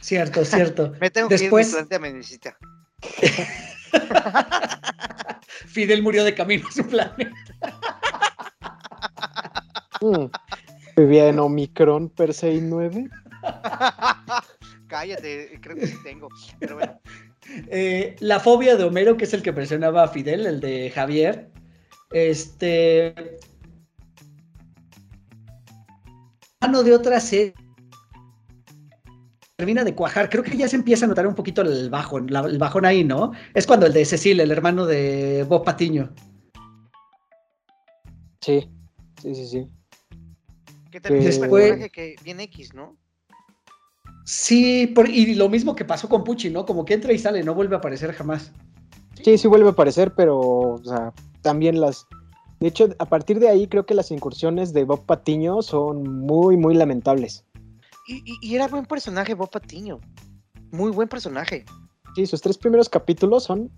Cierto, 0.00 0.42
cierto. 0.46 0.94
Me 1.00 1.10
tengo 1.10 1.28
que 1.28 1.36
Después- 1.36 1.76
ir, 1.90 2.00
me 2.00 2.12
necesita. 2.14 2.56
Fidel 5.66 6.02
murió 6.02 6.24
de 6.24 6.34
camino 6.34 6.66
a 6.66 6.72
su 6.72 6.86
planeta. 6.86 7.30
Mm. 10.00 10.24
Vivía 10.96 11.28
en 11.28 11.38
Omicron 11.38 12.08
per 12.08 12.32
se 12.32 12.60
9. 12.60 13.10
Cállate, 14.86 15.58
creo 15.60 15.76
que 15.76 15.86
sí 15.86 15.96
tengo. 16.02 16.28
Pero 16.58 16.76
bueno, 16.76 16.98
Eh, 17.68 18.16
la 18.20 18.40
fobia 18.40 18.76
de 18.76 18.84
Homero, 18.84 19.16
que 19.16 19.24
es 19.24 19.34
el 19.34 19.42
que 19.42 19.52
mencionaba 19.52 20.04
a 20.04 20.08
Fidel, 20.08 20.46
el 20.46 20.60
de 20.60 20.90
Javier. 20.90 21.50
Este. 22.10 23.14
Mano 26.60 26.82
de 26.82 26.94
otra 26.94 27.18
serie. 27.20 27.54
Termina 29.56 29.84
de 29.84 29.94
cuajar. 29.94 30.28
Creo 30.28 30.42
que 30.42 30.56
ya 30.56 30.68
se 30.68 30.76
empieza 30.76 31.04
a 31.04 31.08
notar 31.08 31.26
un 31.26 31.34
poquito 31.34 31.62
el 31.62 31.90
bajón, 31.90 32.26
la- 32.30 32.40
el 32.46 32.58
bajón 32.58 32.84
ahí, 32.84 33.04
¿no? 33.04 33.32
Es 33.54 33.66
cuando 33.66 33.86
el 33.86 33.92
de 33.92 34.04
Cecil, 34.04 34.40
el 34.40 34.50
hermano 34.50 34.86
de 34.86 35.44
Bob 35.48 35.64
Patiño. 35.64 36.12
Sí, 38.40 38.68
sí, 39.20 39.34
sí, 39.34 39.46
sí. 39.46 39.66
que 40.90 41.00
también 41.00 41.26
es 41.26 41.36
un 41.36 41.42
Después- 41.42 41.62
personaje 41.68 41.90
que 41.90 42.16
viene 42.22 42.42
X, 42.44 42.74
¿no? 42.74 42.98
Sí, 44.24 44.86
por- 44.88 45.08
y 45.08 45.34
lo 45.34 45.48
mismo 45.48 45.74
que 45.74 45.84
pasó 45.84 46.08
con 46.08 46.24
Pucci, 46.24 46.50
¿no? 46.50 46.64
Como 46.64 46.84
que 46.84 46.94
entra 46.94 47.12
y 47.12 47.18
sale, 47.18 47.42
no 47.42 47.54
vuelve 47.54 47.74
a 47.74 47.78
aparecer 47.78 48.12
jamás. 48.12 48.52
Sí, 49.22 49.36
sí 49.38 49.48
vuelve 49.48 49.68
a 49.68 49.72
aparecer, 49.72 50.12
pero 50.14 50.38
o 50.38 50.80
sea, 50.84 51.12
también 51.42 51.80
las... 51.80 52.06
De 52.60 52.68
hecho, 52.68 52.88
a 52.98 53.06
partir 53.06 53.40
de 53.40 53.48
ahí 53.48 53.66
creo 53.66 53.84
que 53.86 53.94
las 53.94 54.10
incursiones 54.12 54.72
de 54.72 54.84
Bob 54.84 55.04
Patiño 55.04 55.62
son 55.62 56.04
muy, 56.20 56.56
muy 56.56 56.74
lamentables. 56.74 57.44
Y, 58.06 58.16
y- 58.24 58.38
y 58.40 58.54
era 58.54 58.68
buen 58.68 58.86
personaje 58.86 59.34
Bob 59.34 59.50
Patiño. 59.50 59.98
Muy 60.70 60.90
buen 60.92 61.08
personaje. 61.08 61.64
Sí, 62.14 62.26
sus 62.26 62.40
tres 62.40 62.56
primeros 62.58 62.88
capítulos 62.88 63.44
son... 63.44 63.70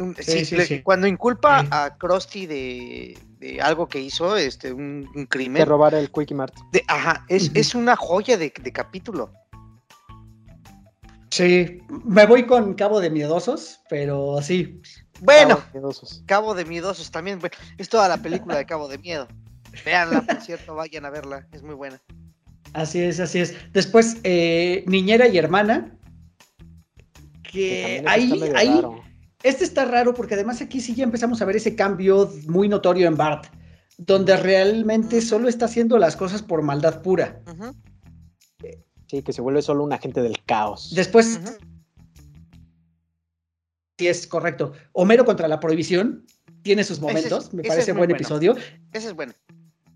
Un- 0.00 0.16
Sí, 0.16 0.22
sí, 0.24 0.44
sí, 0.44 0.56
le- 0.56 0.66
sí. 0.66 0.82
Cuando 0.82 1.06
inculpa 1.06 1.60
Sí. 1.62 1.68
a 1.70 1.96
Krusty 1.98 2.46
de, 2.46 3.18
de 3.38 3.60
algo 3.60 3.86
que 3.88 4.00
hizo, 4.00 4.36
este, 4.36 4.72
un, 4.72 5.08
un 5.14 5.22
de 5.22 5.28
crimen. 5.28 5.66
robar 5.66 5.94
el 5.94 6.10
Quickie 6.10 6.34
Mart. 6.34 6.54
de- 6.72 6.82
ajá, 6.88 7.24
es, 7.28 7.50
es 7.54 7.74
una 7.74 7.94
joya 7.96 8.36
de, 8.36 8.52
de 8.62 8.72
capítulo. 8.72 9.30
Sí, 11.30 11.78
me 12.04 12.26
voy 12.26 12.44
con 12.46 12.74
Cabo 12.74 13.00
de 13.00 13.08
Miedosos, 13.10 13.80
pero 13.88 14.42
sí. 14.42 14.80
Bueno, 15.20 15.50
Estaban 15.54 15.72
miedosos. 15.74 16.22
Cabo 16.26 16.54
de 16.54 16.64
Miedosos 16.64 17.10
también. 17.10 17.38
bueno, 17.38 17.54
es 17.78 17.88
toda 17.88 18.08
la 18.08 18.16
película 18.16 18.56
de 18.56 18.66
Cabo 18.66 18.88
de 18.88 18.98
Miedo. 18.98 19.28
Véanla, 19.84 20.22
por 20.22 20.40
cierto, 20.40 20.74
vayan 20.74 21.04
a 21.04 21.10
verla. 21.10 21.46
Es 21.52 21.62
muy 21.62 21.74
buena. 21.74 22.00
Así 22.72 23.00
es, 23.00 23.20
así 23.20 23.38
es. 23.40 23.54
Después, 23.72 24.16
eh, 24.24 24.82
Niñera 24.86 25.28
y 25.28 25.38
Hermana, 25.38 25.96
que 27.42 27.96
eso 27.98 28.08
ahí, 28.08 28.24
está 28.24 28.36
medio 28.36 28.56
ahí, 28.56 28.68
raro. 28.68 29.02
Este 29.42 29.64
está 29.64 29.84
raro 29.84 30.14
porque 30.14 30.34
además 30.34 30.60
aquí 30.60 30.80
sí 30.80 30.94
ya 30.94 31.04
empezamos 31.04 31.40
a 31.40 31.44
ver 31.44 31.56
ese 31.56 31.74
cambio 31.76 32.32
muy 32.46 32.68
notorio 32.68 33.06
en 33.08 33.16
Bart, 33.16 33.46
donde 33.98 34.36
realmente 34.36 35.20
solo 35.20 35.48
está 35.48 35.64
haciendo 35.66 35.98
las 35.98 36.16
cosas 36.16 36.42
por 36.42 36.62
maldad 36.62 37.02
pura. 37.02 37.40
Sí, 39.06 39.22
que 39.22 39.32
se 39.32 39.40
vuelve 39.42 39.60
solo 39.62 39.82
un 39.82 39.92
agente 39.92 40.22
del 40.22 40.42
caos. 40.44 40.92
Después, 40.94 41.40
ujú. 41.42 41.52
sí 43.98 44.08
es 44.08 44.26
correcto, 44.26 44.72
Homero 44.92 45.24
contra 45.24 45.48
la 45.48 45.58
prohibición 45.60 46.24
tiene 46.62 46.84
sus 46.84 46.98
es- 46.98 47.02
momentos, 47.02 47.52
me 47.52 47.62
parece 47.64 47.92
buen 47.92 48.08
bueno. 48.08 48.14
episodio, 48.14 48.54
Ese 48.92 49.08
es 49.08 49.14
bueno. 49.14 49.32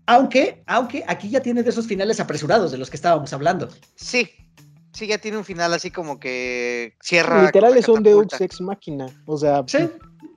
aunque, 0.07 0.63
aunque 0.67 1.03
aquí 1.07 1.29
ya 1.29 1.41
tiene 1.41 1.63
de 1.63 1.69
esos 1.69 1.87
finales 1.87 2.19
apresurados 2.19 2.71
de 2.71 2.77
los 2.77 2.89
que 2.89 2.97
estábamos 2.97 3.31
hablando. 3.33 3.69
Sí, 3.95 4.29
sí, 4.95 5.07
ya 5.07 5.17
tiene 5.19 5.37
un 5.37 5.45
final 5.45 5.73
así 5.73 5.91
como 5.91 6.19
que 6.19 6.95
cierra. 7.01 7.43
Literal 7.43 7.77
es 7.77 7.87
un. 7.87 8.01
Deus 8.01 8.39
Ex 8.39 8.61
Máquina. 8.61 9.05
O 9.25 9.37
sea, 9.37 9.63
Sí, 9.67 9.89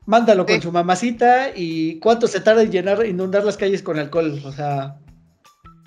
mándalo 0.06 0.44
con 0.46 0.60
su 0.60 0.72
mamacita 0.72 1.50
y 1.54 1.98
cuánto 2.00 2.26
se 2.26 2.40
tarda 2.40 2.62
en 2.62 2.70
llenar, 2.70 3.06
inundar 3.06 3.44
las 3.44 3.56
calles 3.56 3.82
con 3.82 3.98
alcohol, 3.98 4.40
o 4.44 4.52
sea... 4.52 4.98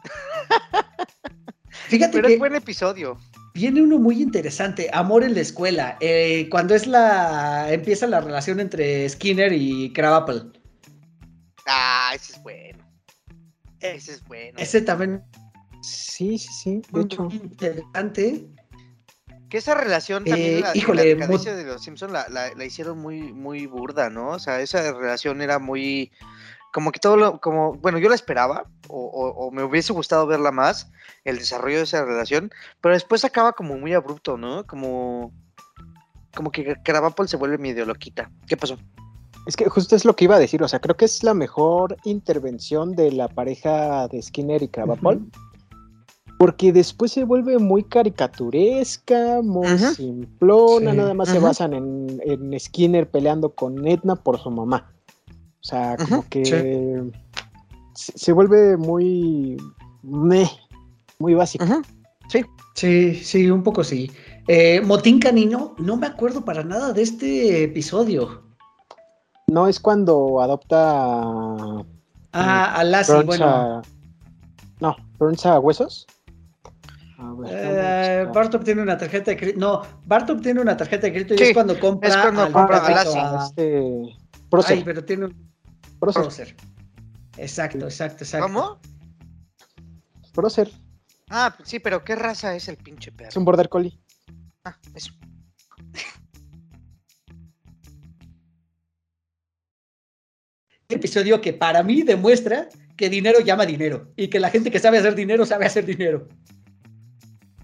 Fíjate 1.88 2.14
Pero 2.14 2.28
que 2.28 2.34
es 2.36 2.40
buen 2.40 2.56
episodio. 2.56 3.18
viene 3.54 3.82
uno 3.82 3.98
muy 3.98 4.22
interesante, 4.22 4.90
Amor 4.94 5.24
en 5.24 5.34
la 5.34 5.42
escuela, 5.42 5.98
eh, 6.00 6.48
cuando 6.50 6.74
es 6.76 6.88
la 6.88 7.72
empieza 7.74 8.08
la 8.08 8.22
relación 8.22 8.60
entre 8.60 9.08
Skinner 9.10 9.52
y 9.54 9.92
Krabappel. 9.92 10.52
Ah, 11.66 12.12
ese 12.16 12.34
es 12.34 12.44
bueno. 12.44 12.86
Eh, 13.82 13.94
Ese 13.96 14.14
es 14.14 14.24
bueno. 14.26 14.58
Ese 14.60 14.82
también 14.82 15.24
sí, 15.82 16.38
sí, 16.38 16.50
sí. 16.54 16.72
De 16.76 16.84
muy 16.92 17.04
hecho, 17.04 17.28
interesante. 17.32 18.48
Que 19.52 19.58
esa 19.58 19.76
relación 19.76 20.24
también, 20.26 20.58
Eh, 20.60 20.62
la, 20.62 20.76
híjole, 20.78 21.04
la 21.04 21.10
decadencia 21.10 21.52
mo- 21.52 21.58
de 21.58 21.64
los 21.66 21.84
Simpsons 21.84 22.12
la, 22.14 22.28
la- 22.30 22.54
la 22.56 22.66
hicieron 22.66 22.98
muy, 22.98 23.34
muy 23.34 23.68
burda, 23.68 24.10
¿no? 24.10 24.30
O 24.30 24.40
sea, 24.40 24.62
esa 24.62 24.94
relación 24.94 25.42
era 25.42 25.60
muy, 25.60 26.10
como 26.74 26.92
que 26.94 27.00
todo 27.02 27.18
lo, 27.18 27.42
como, 27.42 27.74
bueno, 27.76 27.98
yo 28.00 28.08
la 28.08 28.16
esperaba, 28.16 28.66
o, 28.88 28.98
o- 29.06 29.48
o 29.48 29.52
me 29.52 29.62
hubiese 29.64 29.92
gustado 29.92 30.26
verla 30.26 30.52
más, 30.52 30.90
el 31.26 31.38
desarrollo 31.38 31.78
de 31.78 31.84
esa 31.84 32.04
relación, 32.06 32.50
pero 32.80 32.94
después 32.96 33.26
acaba 33.26 33.52
como 33.52 33.78
muy 33.78 33.94
abrupto, 33.94 34.38
¿no? 34.38 34.66
Como, 34.66 35.34
como 36.34 36.50
que 36.52 36.78
Krabappel 36.84 37.28
se 37.28 37.36
vuelve 37.38 37.58
medio 37.58 37.86
loquita. 37.86 38.32
¿Qué 38.48 38.56
pasó? 38.58 38.78
es 39.48 39.56
que 39.58 39.68
justo 39.68 39.96
es 39.96 40.06
lo 40.06 40.16
que 40.16 40.26
iba 40.26 40.36
a 40.36 40.40
decir. 40.40 40.62
O 40.62 40.68
sea, 40.68 40.80
creo 40.80 40.96
que 40.96 41.06
es 41.06 41.24
la 41.24 41.34
mejor 41.34 41.98
intervención 42.04 42.96
de 42.96 43.12
la 43.12 43.28
pareja 43.28 44.08
de 44.08 44.22
Skinner 44.22 44.62
y 44.62 44.68
Krabappel. 44.68 45.18
Ujú. 45.18 45.32
Porque 46.42 46.74
después 46.74 47.12
se 47.12 47.24
vuelve 47.24 47.60
muy 47.60 47.84
caricaturesca, 47.84 49.42
muy 49.44 49.78
simplona, 49.78 50.90
Sí. 50.90 50.98
nada 50.98 51.14
más 51.14 51.30
se 51.30 51.38
basan 51.38 51.74
en, 51.74 52.20
en 52.26 52.60
Skinner 52.60 53.08
peleando 53.08 53.54
con 53.54 53.88
Edna 53.88 54.16
por 54.16 54.40
su 54.40 54.50
mamá. 54.50 54.92
O 55.30 55.64
sea, 55.64 55.98
como 55.98 56.28
que 56.28 56.44
Sí. 56.44 56.52
se, 57.94 58.18
se 58.18 58.32
vuelve 58.32 58.76
muy 58.76 59.56
meh, 60.02 60.50
muy 61.20 61.36
básico. 61.36 61.64
Sí, 62.74 63.14
sí, 63.14 63.52
un 63.52 63.62
poco 63.62 63.84
sí. 63.84 64.10
Eh, 64.48 64.82
Motín 64.84 65.20
Canino, 65.20 65.76
no 65.78 65.96
me 65.96 66.08
acuerdo 66.08 66.44
para 66.44 66.64
nada 66.64 66.92
de 66.92 67.04
este 67.04 67.66
episodio. 67.66 68.42
No 69.46 69.68
es 69.68 69.80
cuando 69.80 70.42
adopta 70.42 71.22
a 71.22 71.84
Ah, 72.34 72.74
a 72.80 72.84
Lassie, 72.84 73.22
bueno. 73.26 73.46
a- 73.46 73.82
No, 74.80 74.96
Burns 75.20 75.46
a 75.46 75.60
huesos. 75.60 76.08
A 77.22 77.34
ver, 77.34 77.50
Eh. 77.54 78.26
Bart 78.34 78.54
obtiene 78.56 78.82
una 78.82 78.98
tarjeta 78.98 79.30
de 79.32 79.38
crédito. 79.38 79.60
No, 79.60 79.82
Bart 80.06 80.28
obtiene 80.30 80.60
una 80.60 80.76
tarjeta 80.76 81.06
de 81.08 81.14
crédito 81.14 81.36
y 81.36 81.38
Sí, 81.38 81.44
es 81.46 81.54
cuando 81.54 81.80
compra. 81.80 82.10
es 82.10 82.18
cuando 82.18 82.42
al 82.44 82.52
compra 82.52 82.78
a 82.78 82.82
perrito 82.82 83.04
Lassie. 83.16 83.20
a- 83.22 83.46
Este, 83.46 84.18
Prócer, 84.50 84.78
Ay, 84.80 84.84
pero 84.84 85.06
tiene 85.06 85.26
un 85.26 85.52
prócer. 86.00 86.56
Exacto, 87.38 87.86
exacto, 87.86 88.24
exacto. 88.24 88.48
¿Cómo? 88.48 88.80
prócer. 90.34 90.72
Ah, 91.30 91.56
sí, 91.64 91.80
pero 91.80 92.04
¿qué 92.04 92.16
raza 92.16 92.56
es 92.56 92.68
el 92.68 92.78
pinche 92.78 93.12
Es 93.12 93.16
perro? 93.16 93.32
un 93.40 93.46
border 93.46 93.70
collie. 93.70 93.98
Ah, 94.66 94.76
eso. 94.96 95.14
episodio 100.90 101.40
que 101.42 101.54
para 101.54 101.84
mí 101.84 102.02
demuestra 102.04 102.68
que 102.98 103.10
dinero 103.10 103.40
llama 103.40 103.66
dinero 103.66 104.12
y 104.16 104.28
que 104.28 104.40
la 104.40 104.50
gente 104.50 104.70
que 104.72 104.80
sabe 104.80 104.98
hacer 104.98 105.16
dinero 105.16 105.46
sabe 105.46 105.66
hacer 105.66 105.86
dinero. 105.86 106.28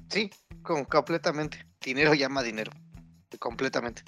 Sí, 0.10 0.30
con, 0.64 0.86
completamente. 0.86 1.66
Dinero 1.82 2.14
llama 2.14 2.44
dinero. 2.44 2.72
Completamente. 3.40 4.04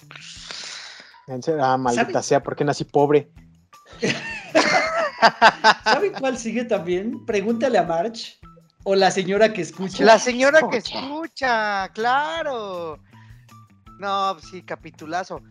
Ah, 1.61 1.77
maldita 1.77 2.23
sea, 2.23 2.41
¿por 2.41 2.55
qué 2.55 2.63
nací 2.65 2.83
pobre? 2.85 3.31
¿Saben 5.83 6.13
cuál 6.19 6.37
sigue 6.37 6.63
también? 6.63 7.25
Pregúntale 7.25 7.77
a 7.77 7.83
March 7.83 8.39
o 8.83 8.95
la 8.95 9.11
señora 9.11 9.53
que 9.53 9.61
escucha. 9.61 10.03
La 10.03 10.17
señora 10.17 10.61
que 10.69 10.77
Escucha. 10.77 11.89
claro. 11.89 12.99
No, 13.99 14.39
sí, 14.39 14.63
capitulazo. 14.63 15.41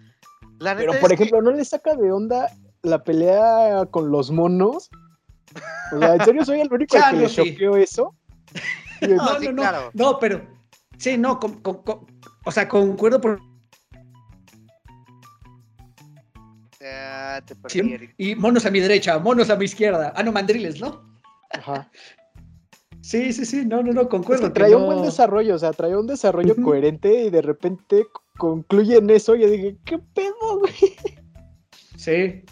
La 0.58 0.74
Pero, 0.74 0.98
por 0.98 1.10
que- 1.10 1.14
ejemplo, 1.14 1.42
¿no 1.42 1.52
le 1.52 1.64
saca 1.64 1.94
de 1.94 2.10
onda 2.10 2.50
la 2.82 3.04
pelea 3.04 3.86
con 3.90 4.10
los 4.10 4.30
monos? 4.30 4.90
O 5.92 5.98
sea, 5.98 6.14
¿en 6.14 6.24
serio 6.24 6.44
soy 6.44 6.60
el 6.60 6.72
único 6.72 6.96
al 6.96 7.10
que 7.10 7.16
no, 7.16 7.22
le 7.22 7.28
sí. 7.28 7.36
choqueó 7.36 7.76
eso? 7.76 8.14
Es- 9.00 9.08
No, 9.08 9.16
No, 9.16 9.38
sí, 9.38 9.46
no, 9.46 9.52
no. 9.52 9.62
claro. 9.62 9.90
No, 9.94 10.18
pero 10.18 10.46
sí, 10.98 11.16
no, 11.18 11.38
con- 11.38 11.60
con- 11.62 11.82
con- 11.82 12.06
o 12.44 12.50
sea, 12.52 12.68
concuerdo 12.68 13.20
por 13.20 13.40
Ah, 16.80 17.40
te 17.44 17.54
perdí. 17.56 18.10
Y 18.18 18.34
monos 18.36 18.64
a 18.64 18.70
mi 18.70 18.80
derecha, 18.80 19.18
monos 19.18 19.50
a 19.50 19.56
mi 19.56 19.64
izquierda. 19.64 20.12
Ah, 20.14 20.22
no, 20.22 20.32
mandriles, 20.32 20.80
¿no? 20.80 21.02
Ajá. 21.50 21.90
Sí, 23.00 23.32
sí, 23.32 23.46
sí, 23.46 23.64
no, 23.64 23.82
no, 23.82 23.92
no, 23.92 24.02
Es 24.02 24.08
concuerdo. 24.08 24.42
que 24.48 24.50
traía 24.50 24.76
un 24.76 24.82
no- 24.82 24.88
buen 24.92 25.02
desarrollo, 25.02 25.54
o 25.54 25.58
sea, 25.58 25.72
traía 25.72 25.96
un 25.98 26.06
desarrollo 26.06 26.54
coherente 26.62 27.24
y 27.24 27.30
de 27.30 27.40
repente 27.40 28.04
concluye 28.36 28.98
en 28.98 29.08
eso 29.08 29.34
y 29.34 29.40
yo 29.42 29.48
dije, 29.48 29.76
¿qué 29.84 29.98
pedo, 29.98 30.58
güey? 30.58 30.74
Sí, 31.96 32.42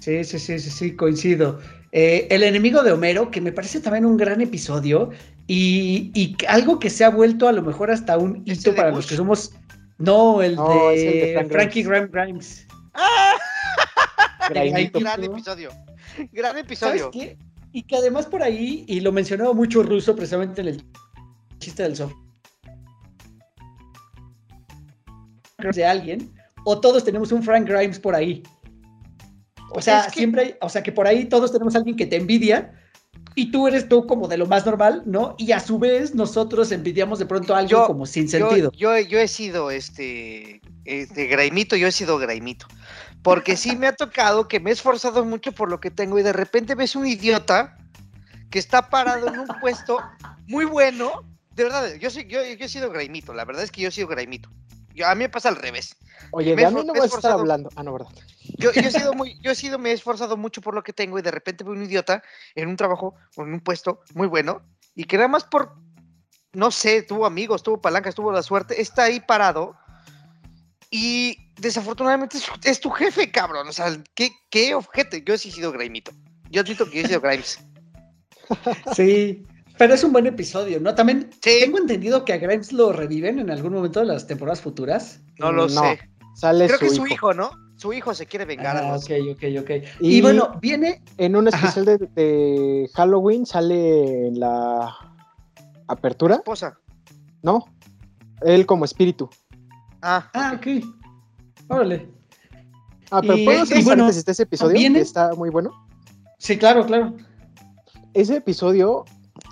sí, 0.00 0.24
sí, 0.24 0.38
sí, 0.38 0.58
sí, 0.58 0.70
sí, 0.70 0.96
coincido. 0.96 1.60
Eh, 1.92 2.26
el 2.30 2.42
enemigo 2.42 2.82
de 2.82 2.92
Homero, 2.92 3.30
que 3.30 3.40
me 3.40 3.52
parece 3.52 3.80
también 3.80 4.04
un 4.04 4.18
gran 4.18 4.42
episodio 4.42 5.10
y, 5.52 6.36
algo 6.46 6.78
que 6.78 6.90
se 6.90 7.04
ha 7.04 7.10
vuelto 7.10 7.48
a 7.48 7.52
lo 7.52 7.62
mejor 7.62 7.90
hasta 7.90 8.16
un 8.16 8.44
¿Ese 8.46 8.70
hito 8.70 8.76
para 8.76 8.90
Bush? 8.90 8.96
los 8.98 9.06
que 9.06 9.16
somos... 9.16 9.52
No, 9.98 10.40
el, 10.42 10.54
No, 10.54 10.88
de, 10.90 11.34
el 11.34 11.48
de 11.48 11.52
Frankie 11.52 11.82
Grimes. 11.82 12.10
Graham 12.10 12.26
Grimes. 12.28 12.66
Grainito. 14.50 15.00
Gran 15.00 15.24
episodio. 15.24 15.70
Gran 16.32 16.52
¿Sabes 16.52 16.64
episodio. 16.64 17.10
qué? 17.10 17.36
Y 17.72 17.82
que 17.82 17.96
además 17.96 18.26
por 18.26 18.42
ahí, 18.42 18.84
y 18.86 19.00
lo 19.00 19.10
mencionaba 19.12 19.52
mucho 19.52 19.82
Russo 19.82 20.14
precisamente 20.14 20.60
en 20.60 20.68
el 20.68 20.84
chiste 21.58 21.82
del 21.82 21.96
software 21.96 22.16
de 25.74 25.84
alguien, 25.84 26.32
o 26.64 26.80
todos 26.80 27.04
tenemos 27.04 27.32
un 27.32 27.42
Frank 27.42 27.68
Grimes 27.68 27.98
por 27.98 28.14
ahí. 28.14 28.42
O 29.72 29.82
sea, 29.82 30.00
Es 30.00 30.06
que- 30.12 30.20
siempre 30.20 30.42
hay, 30.42 30.54
o 30.60 30.68
sea, 30.68 30.82
que 30.82 30.92
por 30.92 31.06
ahí 31.06 31.26
todos 31.26 31.52
tenemos 31.52 31.74
a 31.74 31.78
alguien 31.78 31.96
que 31.96 32.06
te 32.06 32.16
envidia 32.16 32.72
y 33.34 33.50
tú 33.50 33.68
eres 33.68 33.88
tú 33.88 34.06
como 34.06 34.28
de 34.28 34.36
lo 34.38 34.46
más 34.46 34.66
normal, 34.66 35.02
¿no? 35.06 35.34
Y 35.38 35.52
a 35.52 35.60
su 35.60 35.78
vez 35.78 36.14
nosotros 36.14 36.72
envidiamos 36.72 37.18
de 37.18 37.26
pronto 37.26 37.54
a 37.54 37.58
alguien 37.58 37.78
Yo- 37.80 37.86
como 37.86 38.06
sin 38.06 38.28
Yo, 38.28 38.48
sentido. 38.50 38.72
yo, 38.76 38.98
yo 38.98 39.18
he 39.18 39.28
sido 39.28 39.70
este, 39.70 40.60
este 40.84 41.26
Graimito, 41.26 41.76
yo 41.76 41.86
he 41.88 41.92
sido 41.92 42.18
Graimito. 42.18 42.66
Porque 43.22 43.56
sí 43.56 43.76
me 43.76 43.86
ha 43.86 43.94
tocado 43.94 44.48
que 44.48 44.60
me 44.60 44.70
he 44.70 44.72
esforzado 44.72 45.24
mucho 45.24 45.52
por 45.52 45.68
lo 45.70 45.78
que 45.80 45.90
tengo 45.90 46.18
y 46.18 46.22
de 46.22 46.32
repente 46.32 46.74
ves 46.74 46.96
un 46.96 47.06
idiota 47.06 47.76
que 48.50 48.58
está 48.58 48.88
parado 48.88 49.28
en 49.28 49.38
un 49.38 49.46
puesto 49.60 49.98
muy 50.46 50.64
bueno. 50.64 51.22
De 51.54 51.64
verdad, 51.64 51.94
yo, 52.00 52.10
soy, 52.10 52.26
yo, 52.26 52.40
yo 52.42 52.64
he 52.64 52.68
sido 52.68 52.90
Graimito, 52.90 53.34
la 53.34 53.44
verdad 53.44 53.62
es 53.64 53.70
que 53.70 53.82
yo 53.82 53.88
he 53.88 53.92
sido 53.92 54.08
Graimito. 54.08 54.50
Yo, 55.00 55.06
a 55.06 55.14
mí 55.14 55.24
me 55.24 55.28
pasa 55.30 55.48
al 55.48 55.56
revés. 55.56 55.96
Oye, 56.32 56.54
Me 56.54 56.62
de 56.62 56.68
a 56.68 56.70
mí 56.70 56.84
no 56.84 56.92
vas 56.92 57.12
a 57.12 57.16
estar 57.16 57.32
hablando. 57.32 57.70
Ah, 57.74 57.82
no, 57.82 57.92
verdad. 57.94 58.10
Yo, 58.58 58.70
yo 58.72 58.82
he 58.82 58.90
sido 58.90 59.12
muy, 59.14 59.38
yo 59.40 59.50
he 59.50 59.54
sido, 59.54 59.78
me 59.78 59.90
he 59.90 59.92
esforzado 59.94 60.36
mucho 60.36 60.60
por 60.60 60.74
lo 60.74 60.82
que 60.82 60.92
tengo 60.92 61.18
y 61.18 61.22
de 61.22 61.30
repente 61.30 61.64
veo 61.64 61.72
un 61.72 61.82
idiota 61.82 62.22
en 62.54 62.68
un 62.68 62.76
trabajo 62.76 63.14
o 63.36 63.42
en 63.42 63.54
un 63.54 63.60
puesto 63.60 64.02
muy 64.14 64.26
bueno 64.26 64.62
y 64.94 65.04
que 65.04 65.16
nada 65.16 65.28
más 65.28 65.44
por, 65.44 65.74
no 66.52 66.70
sé, 66.70 67.02
tuvo 67.02 67.24
amigos, 67.24 67.62
tuvo 67.62 67.80
palancas, 67.80 68.14
tuvo 68.14 68.30
la 68.30 68.42
suerte, 68.42 68.80
está 68.82 69.04
ahí 69.04 69.20
parado 69.20 69.74
y 70.90 71.38
desafortunadamente 71.56 72.36
es, 72.36 72.46
es 72.64 72.80
tu 72.80 72.90
jefe, 72.90 73.30
cabrón. 73.30 73.66
O 73.68 73.72
sea, 73.72 73.96
¿qué, 74.14 74.30
qué 74.50 74.74
objeto? 74.74 75.16
Yo 75.16 75.38
sí 75.38 75.48
he 75.48 75.52
sido 75.52 75.72
Graimito. 75.72 76.12
Yo 76.50 76.60
admito 76.60 76.84
que 76.90 76.98
yo 76.98 77.04
he 77.04 77.08
sido 77.08 77.20
Grimes. 77.20 77.60
Sí, 78.94 79.46
pero 79.80 79.94
es 79.94 80.04
un 80.04 80.12
buen 80.12 80.26
episodio, 80.26 80.78
¿no? 80.78 80.94
También 80.94 81.30
Sí. 81.40 81.60
tengo 81.62 81.78
entendido 81.78 82.22
que 82.26 82.34
a 82.34 82.36
Grimes 82.36 82.70
lo 82.70 82.92
reviven 82.92 83.38
en 83.38 83.50
algún 83.50 83.72
momento 83.72 84.00
de 84.00 84.04
las 84.06 84.26
temporadas 84.26 84.60
futuras. 84.60 85.20
No 85.38 85.50
lo 85.52 85.68
No, 85.68 85.80
sé. 85.82 85.98
Sale 86.34 86.66
Creo 86.66 86.76
su 86.76 86.80
que 86.80 86.86
es 86.88 86.94
su 86.96 87.06
hijo. 87.06 87.32
¿no? 87.32 87.50
Su 87.76 87.94
hijo 87.94 88.12
se 88.12 88.26
quiere 88.26 88.44
vengar 88.44 88.76
a 88.76 88.80
Ah, 88.80 88.92
los... 88.92 89.04
ok, 89.06 89.10
ok, 89.32 89.42
ok. 89.62 89.70
Y, 90.00 90.18
Y- 90.18 90.20
bueno, 90.20 90.58
viene 90.60 91.02
En 91.16 91.34
un 91.34 91.48
especial 91.48 91.86
de, 91.86 91.96
de 91.96 92.90
Halloween 92.94 93.46
sale 93.46 94.28
en 94.28 94.38
la 94.38 94.94
apertura, 95.88 96.34
esposa. 96.36 96.78
¿no? 97.42 97.64
Él 98.42 98.66
como 98.66 98.84
espíritu. 98.84 99.30
Ah, 100.02 100.30
Ah, 100.34 100.52
ok. 100.56 100.84
Órale. 101.68 102.06
Ah, 103.10 103.22
pero 103.22 103.34
Y- 103.38 103.44
¿puedo 103.46 103.62
hacer 103.62 103.82
bueno, 103.84 104.08
ese 104.10 104.42
episodio? 104.42 104.74
viene- 104.78 104.98
Que 104.98 105.02
está 105.04 105.32
muy 105.34 105.48
bueno. 105.48 105.70
Sí, 106.38 106.58
claro, 106.58 106.84
claro. 106.84 107.16
Ese 108.12 108.36
episodio 108.36 109.04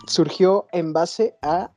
surgió 0.09 0.66
en 0.72 0.92
base 0.92 1.36
a 1.42 1.70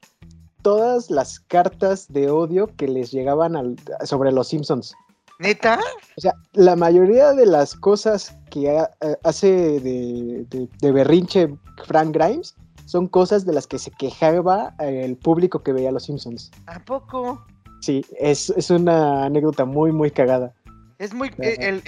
todas 0.61 1.09
las 1.09 1.39
cartas 1.39 2.07
de 2.11 2.29
odio 2.29 2.67
que 2.75 2.88
les 2.88 3.11
llegaban 3.11 3.55
al- 3.55 3.75
sobre 4.05 4.32
los 4.32 4.47
Simpsons. 4.49 4.93
¿Neta? 5.39 5.79
O 6.17 6.21
sea, 6.21 6.36
la 6.53 6.75
mayoría 6.75 7.34
de 7.34 7.47
las 7.47 7.73
cosas 7.75 8.36
que 8.51 8.69
ha- 8.77 8.91
eh, 9.01 9.17
hace 9.23 9.47
de, 9.79 10.45
de- 10.49 10.69
de 10.79 10.91
berrinche 10.91 11.49
Frank 11.88 12.13
Grimes 12.15 12.53
son 12.86 13.07
cosas 13.07 13.45
de 13.45 13.53
las 13.53 13.65
que 13.65 13.79
se 13.79 13.89
quejaba 13.91 14.75
eh, 14.79 15.03
el 15.03 15.17
público 15.17 15.63
que 15.63 15.73
veía 15.73 15.91
los 15.91 16.03
Simpsons. 16.03 16.51
¿A 16.67 16.79
poco? 16.79 17.43
Sí, 17.82 18.05
es, 18.19 18.51
es 18.51 18.69
una 18.69 19.25
anécdota 19.25 19.65
muy, 19.65 19.91
muy 19.91 20.11
cagada. 20.11 20.53
Es 20.99 21.13
muy. 21.15 21.29
Eh, 21.39 21.55
el- 21.59 21.84